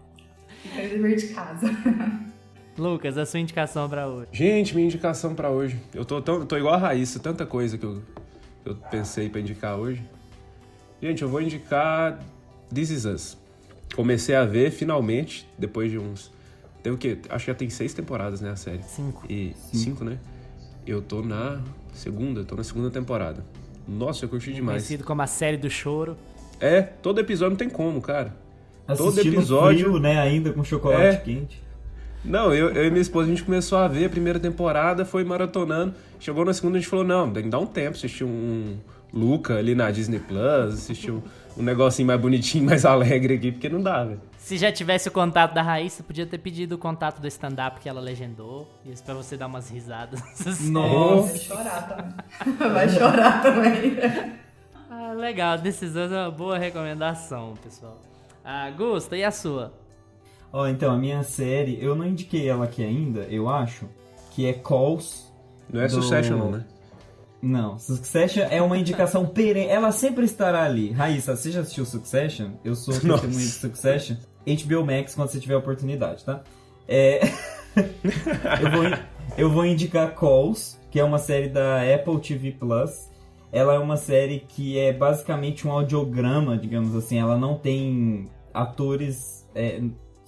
Fica 0.63 0.81
aí 0.81 0.89
dever 0.89 1.17
de 1.17 1.29
casa. 1.29 1.67
Lucas, 2.79 3.17
a 3.17 3.25
sua 3.25 3.41
indicação 3.41 3.89
pra 3.89 4.07
hoje. 4.07 4.29
Gente, 4.33 4.75
minha 4.75 4.87
indicação 4.87 5.35
pra 5.35 5.51
hoje. 5.51 5.81
Eu 5.95 6.05
tô, 6.05 6.21
tão, 6.21 6.45
tô 6.45 6.57
igual 6.57 6.75
a 6.75 6.79
Raíssa, 6.79 7.19
tanta 7.19 7.47
coisa 7.47 7.79
que 7.79 7.85
eu, 7.85 8.03
eu 8.65 8.75
pensei 8.91 9.29
pra 9.29 9.41
indicar 9.41 9.77
hoje. 9.77 10.03
Gente, 11.01 11.23
eu 11.23 11.29
vou 11.29 11.41
indicar 11.41 12.19
This 12.73 12.91
Is 12.91 13.05
Us. 13.05 13.39
Comecei 13.95 14.35
a 14.35 14.45
ver 14.45 14.71
finalmente, 14.71 15.49
depois 15.59 15.91
de 15.91 15.99
uns. 15.99 16.31
Tem 16.83 16.93
o 16.93 16.99
quê? 16.99 17.19
Acho 17.31 17.47
que 17.47 17.51
já 17.51 17.55
tem 17.55 17.71
seis 17.71 17.95
temporadas, 17.95 18.41
né, 18.41 18.51
a 18.51 18.57
série. 18.57 18.83
Cinco. 18.83 19.25
E 19.29 19.55
cinco, 19.73 20.05
né? 20.05 20.19
Eu 20.87 21.03
tô 21.03 21.23
na 21.23 21.63
segunda, 21.93 22.45
tô 22.45 22.57
na 22.57 22.65
segunda 22.65 22.91
temporada. 22.91 23.45
Nossa, 23.87 24.25
eu 24.25 24.29
curti 24.29 24.53
demais. 24.53 24.83
Conhecido 24.83 25.05
como 25.05 25.23
a 25.23 25.27
série 25.27 25.57
do 25.57 25.71
choro. 25.71 26.17
É, 26.61 26.83
todo 26.83 27.21
episódio 27.21 27.51
não 27.51 27.57
tem 27.57 27.69
como, 27.69 28.01
cara. 28.01 28.35
Todo 28.87 29.09
Assistindo 29.09 29.35
episódio- 29.35 29.87
frio, 29.87 29.99
né, 30.01 30.19
ainda 30.19 30.53
com 30.53 30.63
chocolate 30.65 31.03
É. 31.03 31.17
quente. 31.17 31.61
Não, 32.25 32.53
eu, 32.53 32.71
eu 32.71 32.85
e 32.87 32.91
minha 32.91 33.03
esposa, 33.03 33.27
a 33.27 33.31
gente 33.31 33.45
começou 33.45 33.79
a 33.79 33.87
ver 33.87 34.07
a 34.07 34.09
primeira 34.09 34.39
temporada, 34.41 35.05
foi 35.05 35.23
maratonando. 35.23 35.95
Chegou 36.19 36.45
na 36.45 36.53
segunda, 36.53 36.77
a 36.79 36.81
gente 36.81 36.89
falou, 36.89 37.05
não, 37.05 37.31
tem 37.31 37.45
que 37.45 37.49
dar 37.49 37.59
um 37.61 37.67
tempo, 37.67 37.97
assistir 37.97 38.25
um 38.25 38.77
Luca 39.13 39.57
ali 39.57 39.75
na 39.75 39.91
Disney 39.91 40.19
Plus, 40.19 40.75
assistir 40.75 41.11
um, 41.11 41.23
um 41.57 41.63
negocinho 41.63 42.07
mais 42.09 42.21
bonitinho, 42.21 42.65
mais 42.67 42.85
alegre 42.85 43.35
aqui, 43.35 43.53
porque 43.53 43.69
não 43.69 43.83
dá, 43.83 44.05
velho. 44.05 44.21
Se 44.39 44.57
já 44.57 44.71
tivesse 44.71 45.09
o 45.09 45.13
contato 45.13 45.55
da 45.55 45.63
Raíssa, 45.63 46.05
podia 46.05 46.25
ter 46.25 46.39
pedido 46.39 46.77
o 46.77 46.79
contato 46.79 47.21
do 47.21 47.27
stand-up 47.27 47.81
que 47.81 47.89
ela 47.89 48.01
legendou. 48.01 48.69
Isso 48.85 49.03
pra 49.03 49.15
você 49.15 49.37
dar 49.37 49.47
umas 49.49 49.69
risadas. 49.71 50.21
Nossa. 50.71 51.33
Vai 51.33 51.39
chorar 51.39 51.89
também. 51.89 52.57
Vai 52.73 52.89
chorar 52.89 53.43
também. 53.43 53.97
ah, 54.89 55.13
legal, 55.15 55.59
decisão 55.59 56.05
é 56.05 56.23
uma 56.27 56.31
boa 56.31 56.59
recomendação, 56.59 57.55
pessoal. 57.63 58.01
Ah, 58.45 58.71
Gusta, 58.71 59.17
e 59.17 59.25
a 59.25 59.33
sua? 59.33 59.73
Ó, 60.53 60.69
então, 60.69 60.95
a 60.95 60.97
minha 60.97 61.25
série, 61.25 61.77
eu 61.83 61.97
não 61.97 62.07
indiquei 62.07 62.49
ela 62.49 62.67
aqui 62.67 62.85
ainda, 62.85 63.23
eu 63.23 63.49
acho, 63.49 63.89
que 64.31 64.47
é 64.47 64.53
Calls. 64.53 65.27
Não 65.69 65.81
é 65.81 65.89
Do- 65.89 65.95
Succession, 65.95 66.37
não, 66.39 66.51
né? 66.53 66.65
Não, 67.47 67.79
Succession 67.79 68.43
é 68.51 68.61
uma 68.61 68.77
indicação 68.77 69.25
perene. 69.25 69.69
Ela 69.69 69.93
sempre 69.93 70.25
estará 70.25 70.65
ali. 70.65 70.91
Raíssa, 70.91 71.37
você 71.37 71.53
já 71.53 71.61
assistiu 71.61 71.87
Succession? 71.87 72.51
Eu 72.65 72.75
sou 72.75 72.93
testemunha 72.93 73.39
de 73.39 73.53
Succession. 73.53 74.17
HBO 74.45 74.85
Max 74.85 75.15
quando 75.15 75.29
você 75.29 75.39
tiver 75.39 75.55
a 75.55 75.59
oportunidade, 75.59 76.25
tá? 76.25 76.43
É... 76.89 77.21
eu, 78.61 78.71
vou, 78.73 78.99
eu 79.39 79.51
vou 79.51 79.65
indicar 79.65 80.13
Calls, 80.17 80.77
que 80.91 80.99
é 80.99 81.05
uma 81.05 81.19
série 81.19 81.49
da 81.49 81.83
Apple 81.83 82.19
TV 82.19 82.51
Plus. 82.51 83.11
Ela 83.53 83.75
é 83.75 83.79
uma 83.79 83.97
série 83.97 84.41
que 84.41 84.77
é 84.77 84.93
basicamente 84.93 85.69
um 85.69 85.71
audiograma, 85.71 86.59
digamos 86.59 86.97
assim. 86.97 87.21
Ela 87.21 87.39
não 87.39 87.57
tem 87.57 88.29
atores 88.53 89.49
é, 89.55 89.81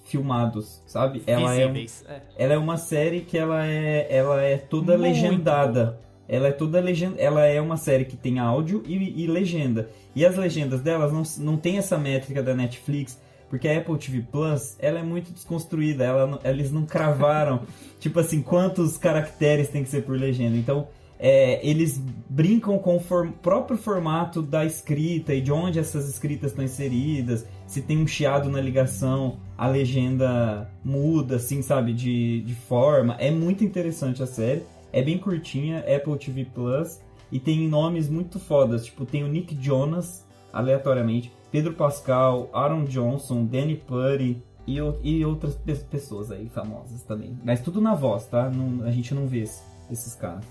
filmados, 0.05 0.85
sabe? 0.87 1.25
Ela 1.27 1.53
é, 1.57 1.67
um-. 1.67 1.77
É. 1.77 2.23
ela 2.37 2.55
é 2.55 2.59
uma 2.59 2.77
série 2.77 3.23
que 3.23 3.37
ela 3.37 3.67
é, 3.67 4.07
ela 4.09 4.41
é 4.41 4.57
toda 4.57 4.97
Muito 4.97 5.03
legendada. 5.03 6.07
Ela 6.29 6.49
é 6.49 6.53
toda 6.53 6.79
legenda, 6.81 7.17
ela 7.19 7.45
é 7.47 7.61
uma 7.61 7.77
série 7.77 8.05
que 8.05 8.17
tem 8.17 8.39
áudio 8.39 8.83
e, 8.87 9.23
e 9.25 9.27
legenda. 9.27 9.89
E 10.15 10.27
as 10.27 10.37
legendas 10.37 10.81
delas 10.81 11.13
não, 11.13 11.23
não 11.45 11.57
tem 11.57 11.79
essa 11.79 11.97
métrica 11.97 12.43
da 12.43 12.55
Netflix, 12.55 13.19
porque 13.49 13.67
a 13.67 13.79
Apple 13.79 13.97
TV 13.97 14.25
Plus, 14.31 14.77
ela 14.79 14.99
é 14.99 15.03
muito 15.03 15.33
desconstruída, 15.33 16.05
ela, 16.05 16.39
eles 16.45 16.71
não 16.71 16.85
cravaram, 16.85 17.63
tipo 17.99 18.21
assim, 18.21 18.43
quantos 18.43 18.99
caracteres 18.99 19.69
tem 19.69 19.83
que 19.83 19.89
ser 19.89 20.03
por 20.03 20.19
legenda. 20.19 20.57
Então, 20.57 20.89
é, 21.19 21.67
eles 21.67 22.01
brincam 22.29 22.79
com 22.79 22.97
o 22.97 23.01
form- 23.01 23.33
próprio 23.43 23.77
formato 23.77 24.41
da 24.41 24.65
escrita 24.65 25.35
e 25.35 25.41
de 25.41 25.51
onde 25.51 25.79
essas 25.79 26.09
escritas 26.09 26.53
estão 26.53 26.65
inseridas, 26.65 27.45
se 27.67 27.83
tem 27.83 27.99
um 27.99 28.07
chiado 28.07 28.49
na 28.49 28.61
ligação, 28.61 29.39
a 29.57 29.67
legenda 29.67 30.71
muda, 30.85 31.37
assim, 31.37 31.61
sabe, 31.61 31.93
de, 31.93 32.43
de 32.43 32.55
forma. 32.55 33.17
É 33.19 33.31
muito 33.31 33.65
interessante 33.65 34.23
a 34.23 34.27
série. 34.27 34.63
É 34.93 35.03
bem 35.03 35.19
curtinha, 35.19 35.81
Apple 35.81 36.17
TV 36.19 36.45
Plus. 36.45 37.01
E 37.31 37.39
tem 37.39 37.69
nomes 37.69 38.09
muito 38.09 38.39
fodas, 38.41 38.87
tipo, 38.87 39.05
tem 39.05 39.23
o 39.23 39.29
Nick 39.29 39.55
Jonas, 39.63 40.27
aleatoriamente, 40.51 41.31
Pedro 41.51 41.75
Pascal, 41.75 42.49
Aaron 42.55 42.85
Johnson, 42.85 43.45
Danny 43.45 43.77
Putty 43.77 44.43
e, 44.67 44.77
e 45.03 45.25
outras 45.27 45.55
pe- 45.55 45.75
pessoas 45.75 46.31
aí 46.31 46.49
famosas 46.49 47.03
também. 47.03 47.39
Mas 47.45 47.61
tudo 47.61 47.81
na 47.83 47.95
voz, 47.95 48.27
tá? 48.27 48.49
Não- 48.49 48.85
a 48.87 48.91
gente 48.91 49.15
não 49.15 49.27
vê 49.27 49.41
esse- 49.41 49.63
esses 49.91 50.15
caras. 50.15 50.45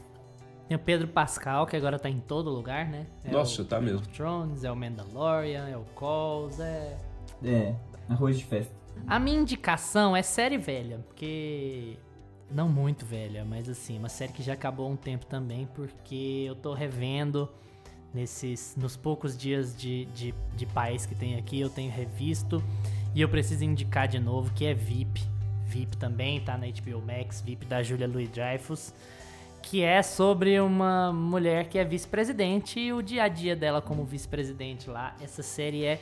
Tem 0.67 0.75
o 0.77 0.79
Pedro 0.79 1.07
Pascal, 1.07 1.65
que 1.65 1.75
agora 1.75 1.97
tá 1.97 2.09
em 2.09 2.19
todo 2.19 2.49
lugar, 2.51 2.87
né? 2.89 3.07
É 3.23 3.31
Nossa, 3.31 3.61
o 3.61 3.65
tá 3.65 3.77
Game 3.79 3.91
mesmo. 3.93 4.05
of 4.05 4.15
Thrones, 4.15 4.63
é 4.63 4.71
o 4.71 4.75
Mandalorian, 4.75 5.67
é 5.69 5.77
o 5.77 5.83
Calls, 5.99 6.59
é... 6.59 6.95
É, 7.43 7.73
arroz 8.09 8.37
de 8.37 8.45
festa. 8.45 8.75
A 9.07 9.19
minha 9.19 9.39
indicação 9.39 10.15
é 10.15 10.21
série 10.21 10.57
velha, 10.57 10.99
porque... 11.07 11.97
Não 12.49 12.69
muito 12.69 13.05
velha, 13.05 13.43
mas 13.43 13.67
assim, 13.67 13.97
uma 13.97 14.07
série 14.07 14.31
que 14.31 14.41
já 14.41 14.53
acabou 14.53 14.87
há 14.87 14.89
um 14.89 14.95
tempo 14.95 15.25
também, 15.25 15.67
porque 15.75 16.45
eu 16.47 16.55
tô 16.55 16.73
revendo 16.73 17.49
nesses... 18.13 18.75
Nos 18.77 18.95
poucos 18.95 19.37
dias 19.37 19.75
de, 19.75 20.05
de, 20.05 20.33
de 20.55 20.65
paz 20.65 21.05
que 21.05 21.13
tem 21.13 21.35
aqui, 21.35 21.59
eu 21.59 21.69
tenho 21.69 21.91
revisto. 21.91 22.63
E 23.13 23.21
eu 23.21 23.27
preciso 23.27 23.65
indicar 23.65 24.07
de 24.07 24.19
novo, 24.19 24.53
que 24.53 24.65
é 24.65 24.73
VIP. 24.73 25.21
VIP 25.65 25.97
também, 25.97 26.39
tá 26.39 26.57
na 26.57 26.67
HBO 26.67 27.01
Max, 27.01 27.41
VIP 27.41 27.65
da 27.65 27.83
Julia 27.83 28.07
Louis-Dreyfus. 28.07 28.93
Que 29.61 29.83
é 29.83 30.01
sobre 30.01 30.59
uma 30.61 31.11
mulher 31.11 31.67
que 31.67 31.77
é 31.77 31.83
vice-presidente 31.83 32.79
e 32.79 32.93
o 32.93 33.01
dia 33.01 33.23
a 33.23 33.27
dia 33.27 33.55
dela 33.55 33.81
como 33.81 34.05
vice-presidente 34.05 34.89
lá. 34.89 35.13
Essa 35.19 35.43
série 35.43 35.83
é 35.83 35.99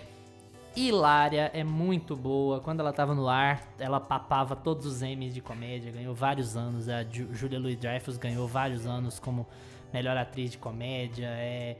hilária, 0.75 1.49
é 1.53 1.63
muito 1.63 2.15
boa. 2.15 2.59
Quando 2.59 2.79
ela 2.81 2.91
tava 2.93 3.13
no 3.15 3.27
ar, 3.27 3.61
ela 3.79 3.99
papava 3.99 4.55
todos 4.55 4.85
os 4.85 5.01
Emmys 5.01 5.33
de 5.33 5.41
comédia, 5.41 5.91
ganhou 5.91 6.13
vários 6.13 6.55
anos. 6.57 6.89
A 6.89 7.03
Ju- 7.03 7.33
Julia 7.33 7.59
Louis-Dreyfus 7.59 8.17
ganhou 8.17 8.47
vários 8.47 8.85
anos 8.85 9.19
como 9.19 9.47
melhor 9.93 10.17
atriz 10.17 10.51
de 10.51 10.57
comédia. 10.57 11.27
É, 11.27 11.77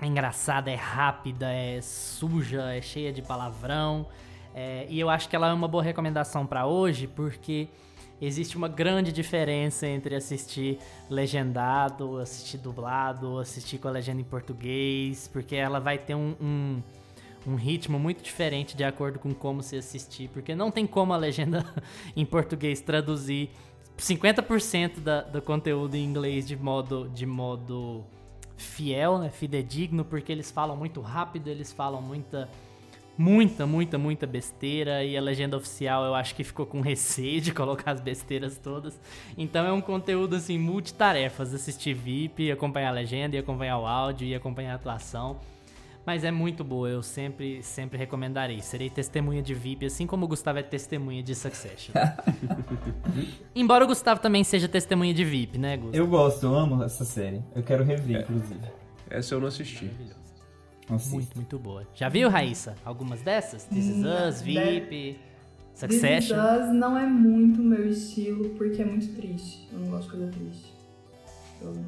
é 0.00 0.06
engraçada, 0.06 0.70
é 0.70 0.74
rápida, 0.76 1.50
é 1.52 1.80
suja, 1.80 2.74
é 2.74 2.80
cheia 2.80 3.12
de 3.12 3.22
palavrão. 3.22 4.06
É, 4.54 4.86
e 4.88 5.00
eu 5.00 5.10
acho 5.10 5.28
que 5.28 5.34
ela 5.34 5.48
é 5.48 5.52
uma 5.52 5.66
boa 5.66 5.82
recomendação 5.82 6.46
pra 6.46 6.64
hoje, 6.66 7.08
porque 7.08 7.68
existe 8.20 8.56
uma 8.56 8.68
grande 8.68 9.10
diferença 9.10 9.86
entre 9.88 10.14
assistir 10.14 10.78
legendado, 11.10 12.18
assistir 12.18 12.58
dublado, 12.58 13.38
assistir 13.40 13.78
com 13.78 13.88
a 13.88 13.90
legenda 13.90 14.20
em 14.20 14.24
português, 14.24 15.28
porque 15.32 15.56
ela 15.56 15.80
vai 15.80 15.98
ter 15.98 16.14
um- 16.14 16.36
um, 16.40 16.82
um 17.46 17.56
ritmo 17.56 17.98
muito 17.98 18.22
diferente 18.22 18.76
de 18.76 18.84
acordo 18.84 19.18
com 19.18 19.34
como 19.34 19.62
você 19.62 19.76
assistir, 19.76 20.28
porque 20.28 20.54
não 20.54 20.70
tem 20.70 20.86
como 20.86 21.12
a 21.12 21.16
legenda 21.16 21.64
em 22.16 22.24
português 22.24 22.80
traduzir 22.80 23.50
50% 23.98 25.00
da, 25.00 25.22
do 25.22 25.40
conteúdo 25.40 25.94
em 25.94 26.04
inglês 26.04 26.46
de 26.46 26.56
modo, 26.56 27.08
de 27.14 27.26
modo 27.26 28.04
fiel, 28.56 29.18
né, 29.18 29.30
fidedigno, 29.30 30.04
porque 30.04 30.32
eles 30.32 30.50
falam 30.50 30.76
muito 30.76 31.00
rápido, 31.00 31.48
eles 31.48 31.72
falam 31.72 32.00
muita 32.00 32.48
muita, 33.16 33.64
muita, 33.64 33.96
muita 33.96 34.26
besteira 34.26 35.04
e 35.04 35.16
a 35.16 35.20
legenda 35.20 35.56
oficial 35.56 36.04
eu 36.04 36.14
acho 36.14 36.34
que 36.34 36.42
ficou 36.42 36.66
com 36.66 36.80
receio 36.80 37.40
de 37.40 37.52
colocar 37.52 37.92
as 37.92 38.00
besteiras 38.00 38.58
todas. 38.58 38.98
Então 39.38 39.64
é 39.64 39.72
um 39.72 39.80
conteúdo 39.80 40.34
assim 40.36 40.58
multitarefas, 40.58 41.54
assistir 41.54 41.94
VIP, 41.94 42.50
acompanhar 42.50 42.88
a 42.88 42.92
legenda 42.92 43.36
e 43.36 43.38
acompanhar 43.38 43.78
o 43.78 43.86
áudio 43.86 44.26
e 44.26 44.34
acompanhar 44.34 44.72
a 44.72 44.74
atuação. 44.74 45.38
Mas 46.06 46.22
é 46.22 46.30
muito 46.30 46.62
boa, 46.62 46.88
eu 46.88 47.02
sempre, 47.02 47.62
sempre 47.62 47.96
recomendarei. 47.96 48.60
Serei 48.60 48.90
testemunha 48.90 49.42
de 49.42 49.54
VIP, 49.54 49.86
assim 49.86 50.06
como 50.06 50.26
o 50.26 50.28
Gustavo 50.28 50.58
é 50.58 50.62
testemunha 50.62 51.22
de 51.22 51.34
Succession. 51.34 51.94
Embora 53.56 53.84
o 53.84 53.86
Gustavo 53.86 54.20
também 54.20 54.44
seja 54.44 54.68
testemunha 54.68 55.14
de 55.14 55.24
VIP, 55.24 55.56
né, 55.56 55.76
Gustavo? 55.78 55.96
Eu 55.96 56.06
gosto, 56.06 56.44
eu 56.44 56.54
amo 56.54 56.82
essa 56.82 57.04
série. 57.04 57.42
Eu 57.54 57.62
quero 57.62 57.82
rever, 57.84 58.20
inclusive. 58.20 58.60
Essa 59.08 59.34
eu 59.34 59.40
não 59.40 59.48
assisti. 59.48 59.90
Muito, 61.10 61.34
muito 61.34 61.58
boa. 61.58 61.86
Já 61.94 62.10
viu, 62.10 62.28
Raíssa? 62.28 62.74
Algumas 62.84 63.22
dessas? 63.22 63.64
This 63.64 63.86
Is 63.86 64.04
Us, 64.04 64.42
VIP, 64.42 64.90
This 64.90 65.16
Is 65.16 65.80
Succession? 65.80 66.36
Us 66.36 66.74
não 66.74 66.98
é 66.98 67.06
muito 67.06 67.62
meu 67.62 67.88
estilo, 67.88 68.50
porque 68.50 68.82
é 68.82 68.84
muito 68.84 69.08
triste. 69.16 69.66
Eu 69.72 69.78
não 69.78 69.88
gosto 69.88 70.10
de 70.10 70.16
coisa 70.18 70.32
triste. 70.32 70.74
Eu 71.62 71.82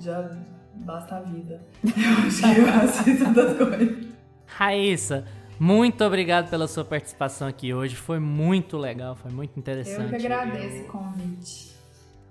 já 0.00 0.38
basta 0.84 1.16
a 1.16 1.20
vida. 1.20 1.62
Eu 1.84 2.26
acho 2.26 2.40
que 2.54 2.60
eu 2.60 2.68
assisto 2.68 3.32
das 3.32 3.56
coisas. 3.56 4.06
Raíssa, 4.46 5.24
muito 5.58 6.04
obrigado 6.04 6.48
pela 6.50 6.66
sua 6.66 6.84
participação 6.84 7.46
aqui 7.48 7.72
hoje. 7.74 7.94
Foi 7.96 8.18
muito 8.18 8.76
legal, 8.76 9.14
foi 9.16 9.30
muito 9.30 9.58
interessante. 9.58 10.12
Eu 10.12 10.18
que 10.18 10.26
agradeço 10.26 10.76
Eu 10.76 10.84
o 10.84 10.86
convite. 10.86 11.72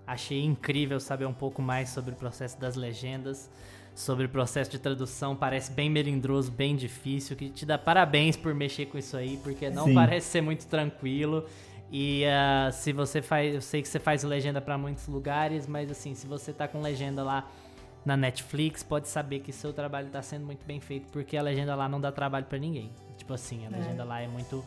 achei 0.06 0.44
incrível 0.44 0.99
saber 0.99 1.26
um 1.26 1.34
pouco 1.34 1.61
mais 1.61 1.90
sobre 1.90 2.11
o 2.11 2.15
processo 2.15 2.60
das 2.60 2.76
legendas, 2.76 3.49
sobre 3.94 4.26
o 4.26 4.30
processo 4.30 4.72
de 4.72 4.80
tradução. 4.80 5.36
Parece 5.36 5.72
bem 5.72 5.90
melindroso, 5.90 6.52
bem 6.52 6.76
difícil. 6.76 7.36
Que 7.36 7.49
te 7.49 7.65
dá 7.65 7.78
parabéns 7.78 8.36
por 8.36 8.53
mexer 8.53 8.88
com 8.88 8.98
isso 8.98 9.15
aí, 9.15 9.38
porque 9.44 9.69
não 9.69 9.86
Sim. 9.86 9.94
parece 9.94 10.28
ser 10.28 10.41
muito 10.41 10.65
tranquilo. 10.68 11.45
E 11.91 12.26
ah, 12.26 12.69
se 12.72 12.91
você 12.91 13.22
faz, 13.22 13.56
eu 13.56 13.61
sei 13.61 13.82
que 13.82 13.88
você 13.88 13.99
faz 13.99 14.24
legenda 14.24 14.60
pra 14.60 14.78
muitos 14.78 15.07
lugares, 15.07 15.65
mas 15.68 15.90
assim, 15.90 16.15
se 16.15 16.28
você 16.28 16.52
tá 16.52 16.68
com 16.68 16.82
legenda 16.82 17.24
lá 17.24 17.48
na 18.07 18.15
Netflix, 18.15 18.81
pode 18.84 19.09
saber 19.09 19.39
que 19.41 19.51
seu 19.51 19.73
trabalho 19.73 20.07
tá 20.07 20.21
sendo 20.21 20.45
muito 20.45 20.65
bem 20.65 20.79
feito, 20.79 21.07
porque 21.11 21.35
a 21.35 21.41
legenda 21.41 21.75
lá 21.75 21.89
não 21.89 21.99
dá 21.99 22.09
trabalho 22.09 22.45
pra 22.45 22.57
ninguém. 22.57 22.89
Tipo 23.17 23.34
assim, 23.34 23.65
a 23.65 23.67
É. 23.67 23.79
legenda 23.79 24.03
lá 24.05 24.21
é 24.21 24.27
muito 24.27 24.63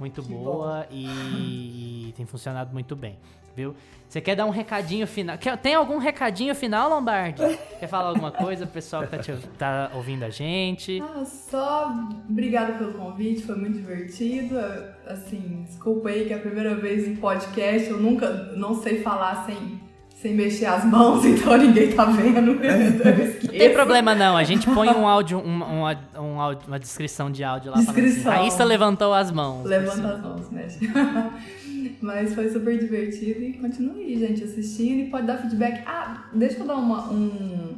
muito 0.00 0.22
Que 0.22 0.28
boa 0.32 0.86
e, 0.90 1.06
e 2.08 2.14
tem 2.16 2.24
funcionado 2.24 2.72
muito 2.72 2.94
bem, 2.96 3.18
viu? 3.54 3.74
Você 4.08 4.20
quer 4.20 4.36
dar 4.36 4.46
um 4.46 4.50
recadinho 4.50 5.06
final? 5.08 5.36
Quer- 5.36 5.58
tem 5.58 5.74
algum 5.74 5.98
recadinho 5.98 6.54
final, 6.54 6.88
Lombardi? 6.88 7.42
Quer 7.80 7.88
falar 7.88 8.08
alguma 8.10 8.30
coisa 8.30 8.64
pro 8.64 8.74
pessoal 8.74 9.02
que 9.02 9.08
tá, 9.10 9.18
te- 9.18 9.36
tá 9.58 9.90
ouvindo 9.94 10.22
a 10.22 10.30
gente? 10.30 11.02
Ah, 11.02 11.24
só 11.26 11.92
obrigada 12.30 12.74
pelo 12.78 12.94
convite, 12.94 13.42
foi 13.42 13.56
muito 13.56 13.76
divertido. 13.76 14.56
Assim, 15.04 15.64
desculpa 15.66 16.08
aí 16.10 16.26
que 16.26 16.32
é 16.32 16.36
a 16.36 16.40
primeira 16.40 16.74
vez 16.76 17.06
em 17.06 17.16
podcast, 17.16 17.90
eu 17.90 17.98
nunca 18.00 18.30
não 18.56 18.80
sei 18.80 19.02
falar 19.02 19.44
sem, 19.46 19.80
sem 20.20 20.34
mexer 20.34 20.66
as 20.66 20.84
mãos, 20.84 21.24
então 21.26 21.56
ninguém 21.56 21.92
tá 21.92 22.04
vendo. 22.06 22.50
Então 22.52 23.10
eu 23.12 23.24
esqueço. 23.28 23.46
Não 23.52 23.58
tem 23.58 23.72
problema 23.72 24.14
não, 24.14 24.36
a 24.36 24.42
gente 24.44 24.66
põe 24.68 24.88
um 24.88 25.06
áudio, 25.06 25.38
um, 25.38 25.62
um, 25.62 25.82
um 26.20 26.40
áudio- 26.40 26.66
uma 26.66 26.78
descrição 26.78 27.30
de 27.30 27.44
áudio 27.44 27.70
lá 27.70 27.78
falando 27.82 27.94
Descrição. 27.94 28.32
assim, 28.32 28.40
Raíssa 28.42 28.64
levantou 28.64 29.14
as 29.14 29.30
mãos. 29.30 29.64
Levanta 29.64 30.08
as 30.14 30.20
mãos, 30.20 30.50
mexe. 30.50 30.78
Mas 32.02 32.34
foi 32.34 32.48
super 32.50 32.78
divertido 32.78 33.40
e 33.42 33.52
continue, 33.54 34.16
gente, 34.18 34.44
assistindo 34.44 35.00
e 35.00 35.10
pode 35.10 35.26
dar 35.26 35.38
feedback. 35.38 35.82
Ah, 35.86 36.24
deixa 36.32 36.58
eu 36.58 36.66
dar 36.66 36.76
uma, 36.76 37.10
um. 37.10 37.76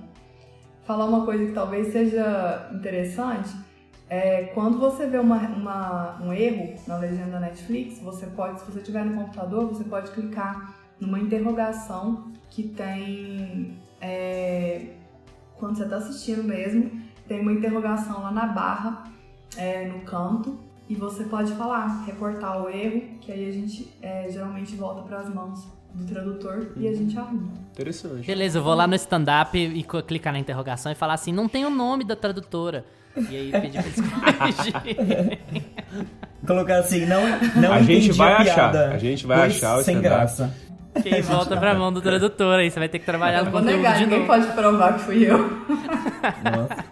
falar 0.85 1.05
uma 1.07 1.25
coisa 1.25 1.45
que 1.47 1.53
talvez 1.53 1.89
seja 1.93 2.71
interessante. 2.75 3.51
É, 4.09 4.45
quando 4.55 4.79
você 4.79 5.07
vê 5.07 5.19
uma, 5.19 5.37
uma- 5.39 6.19
um 6.23 6.33
erro 6.33 6.75
na 6.87 6.97
legenda 6.97 7.31
da 7.33 7.41
Netflix, 7.41 7.99
você 8.01 8.27
pode, 8.27 8.61
se 8.61 8.71
você 8.71 8.81
tiver 8.81 9.05
no 9.05 9.15
computador, 9.15 9.69
você 9.69 9.85
pode 9.85 10.11
clicar 10.11 10.75
numa 11.01 11.19
interrogação 11.19 12.31
que 12.51 12.65
tem. 12.65 13.79
é, 14.01 14.87
quando 15.57 15.77
você 15.77 15.85
está 15.85 15.97
assistindo 15.97 16.43
mesmo, 16.43 16.91
tem 17.29 17.41
uma 17.41 17.53
interrogação 17.53 18.23
lá 18.23 18.31
na 18.33 18.47
barra, 18.47 19.05
é, 19.57 19.87
no 19.89 20.01
canto, 20.01 20.59
e 20.89 20.95
você 20.95 21.25
pode 21.25 21.53
falar, 21.53 22.05
reportar 22.05 22.63
o 22.63 22.69
erro, 22.69 23.03
que 23.21 23.31
aí 23.31 23.49
a 23.49 23.53
gente 23.53 23.93
é, 24.03 24.29
geralmente 24.31 24.75
volta 24.75 25.03
para 25.03 25.19
as 25.19 25.33
mãos 25.33 25.65
do 25.95 26.05
tradutor 26.05 26.73
e 26.77 26.89
a 26.89 26.93
gente 26.95 27.17
arruma. 27.19 27.53
Interessante. 27.73 28.27
Beleza, 28.27 28.59
eu 28.59 28.63
vou 28.63 28.75
lá 28.75 28.87
no 28.87 28.95
stand-up 28.95 29.57
e 29.57 29.85
clicar 30.03 30.33
na 30.33 30.39
interrogação 30.39 30.91
e 30.91 30.95
falar 30.95 31.15
assim, 31.15 31.33
não 31.33 31.49
tem 31.49 31.65
o 31.65 31.71
nome 31.71 32.05
da 32.05 32.17
tradutora. 32.17 32.85
E 33.17 33.37
aí 33.37 33.51
pedir 33.53 33.83
pra 33.83 33.87
eles 33.87 34.01
corrigirem. 34.81 35.39
Colocar 36.47 36.79
assim, 36.79 37.07
não, 37.07 37.21
não 37.61 37.73
A 37.73 37.83
gente 37.83 38.13
vai 38.13 38.33
a 38.33 38.39
achar, 38.39 38.77
a 38.77 38.99
gente 38.99 39.27
vai 39.27 39.47
achar 39.49 39.79
o 39.79 39.83
sem 39.83 39.97
stand-up. 39.97 40.21
graça. 40.21 40.70
Quem 41.03 41.23
volta 41.23 41.57
pra 41.57 41.75
mão 41.75 41.93
do 41.93 42.01
tradutor 42.01 42.59
aí, 42.59 42.71
você 42.71 42.79
vai 42.79 42.89
ter 42.89 42.99
que 42.99 43.07
trabalhar 43.07 43.45
no 43.45 43.51
conteúdo 43.51 43.77
negar, 43.77 43.95
de 43.95 44.05
ninguém 44.05 44.19
novo. 44.21 44.33
pode 44.33 44.47
provar 44.53 44.95
que 44.95 45.01
fui 45.01 45.25
eu. 45.25 45.39
Nossa. 45.39 46.85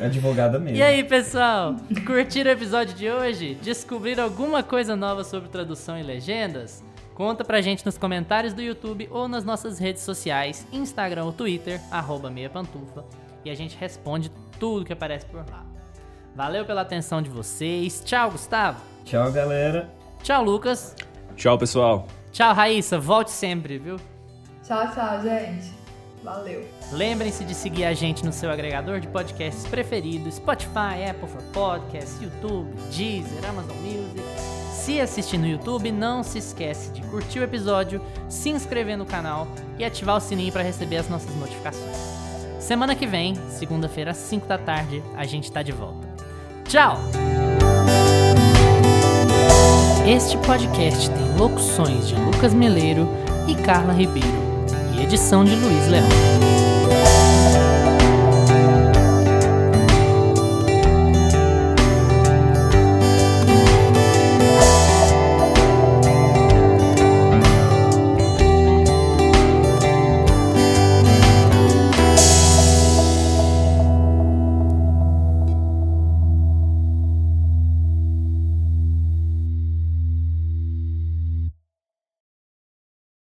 Advogada 0.00 0.58
mesmo. 0.58 0.76
E 0.76 0.82
aí, 0.82 1.04
pessoal? 1.04 1.76
Curtiram 2.06 2.50
o 2.50 2.54
episódio 2.54 2.94
de 2.94 3.10
hoje? 3.10 3.56
Descobriram 3.62 4.24
alguma 4.24 4.62
coisa 4.62 4.96
nova 4.96 5.24
sobre 5.24 5.48
tradução 5.48 5.98
e 5.98 6.02
legendas? 6.02 6.82
Conta 7.14 7.44
pra 7.44 7.60
gente 7.60 7.84
nos 7.84 7.98
comentários 7.98 8.52
do 8.52 8.62
YouTube 8.62 9.08
ou 9.10 9.28
nas 9.28 9.44
nossas 9.44 9.78
redes 9.78 10.02
sociais, 10.02 10.66
Instagram 10.72 11.24
ou 11.24 11.32
Twitter, 11.32 11.80
arroba 11.90 12.30
meia 12.30 12.48
pantufa, 12.48 13.04
e 13.44 13.50
a 13.50 13.54
gente 13.54 13.76
responde 13.78 14.30
tudo 14.58 14.84
que 14.84 14.92
aparece 14.92 15.26
por 15.26 15.44
lá. 15.50 15.64
Valeu 16.34 16.64
pela 16.64 16.80
atenção 16.80 17.20
de 17.20 17.28
vocês. 17.28 18.02
Tchau, 18.04 18.30
Gustavo. 18.30 18.80
Tchau, 19.04 19.30
galera. 19.30 19.90
Tchau, 20.22 20.42
Lucas. 20.42 20.96
Tchau, 21.36 21.58
pessoal. 21.58 22.06
Tchau, 22.32 22.54
Raíssa. 22.54 22.98
Volte 22.98 23.30
sempre, 23.30 23.78
viu? 23.78 23.96
Tchau, 24.64 24.90
tchau, 24.92 25.22
gente. 25.22 25.82
Valeu. 26.22 26.64
Lembrem-se 26.92 27.44
de 27.44 27.54
seguir 27.54 27.84
a 27.84 27.92
gente 27.92 28.24
no 28.24 28.32
seu 28.32 28.50
agregador 28.50 29.00
de 29.00 29.08
podcasts 29.08 29.66
preferido: 29.66 30.30
Spotify, 30.30 31.10
Apple 31.10 31.28
for 31.28 31.42
Podcasts, 31.52 32.20
YouTube, 32.22 32.70
Deezer, 32.90 33.44
Amazon 33.48 33.76
Music. 33.78 34.22
Se 34.72 35.00
assistir 35.00 35.38
no 35.38 35.46
YouTube, 35.46 35.92
não 35.92 36.22
se 36.22 36.38
esquece 36.38 36.90
de 36.92 37.02
curtir 37.02 37.40
o 37.40 37.44
episódio, 37.44 38.00
se 38.28 38.50
inscrever 38.50 38.96
no 38.96 39.04
canal 39.04 39.46
e 39.78 39.84
ativar 39.84 40.16
o 40.16 40.20
sininho 40.20 40.52
para 40.52 40.62
receber 40.62 40.96
as 40.96 41.08
nossas 41.08 41.34
notificações. 41.36 41.96
Semana 42.58 42.94
que 42.94 43.06
vem, 43.06 43.34
segunda-feira 43.50 44.12
às 44.12 44.16
5 44.16 44.46
da 44.46 44.58
tarde, 44.58 45.02
a 45.16 45.24
gente 45.24 45.52
tá 45.52 45.62
de 45.62 45.72
volta. 45.72 46.08
Tchau! 46.64 46.98
Este 50.06 50.36
podcast 50.38 51.10
tem 51.10 51.21
locuções 51.36 52.08
de 52.08 52.14
Lucas 52.14 52.54
Meleiro 52.54 53.08
e 53.48 53.54
Carla 53.54 53.92
Ribeiro 53.92 54.28
e 54.96 55.02
edição 55.02 55.44
de 55.44 55.54
Luiz 55.54 55.88
Leão. 55.88 56.71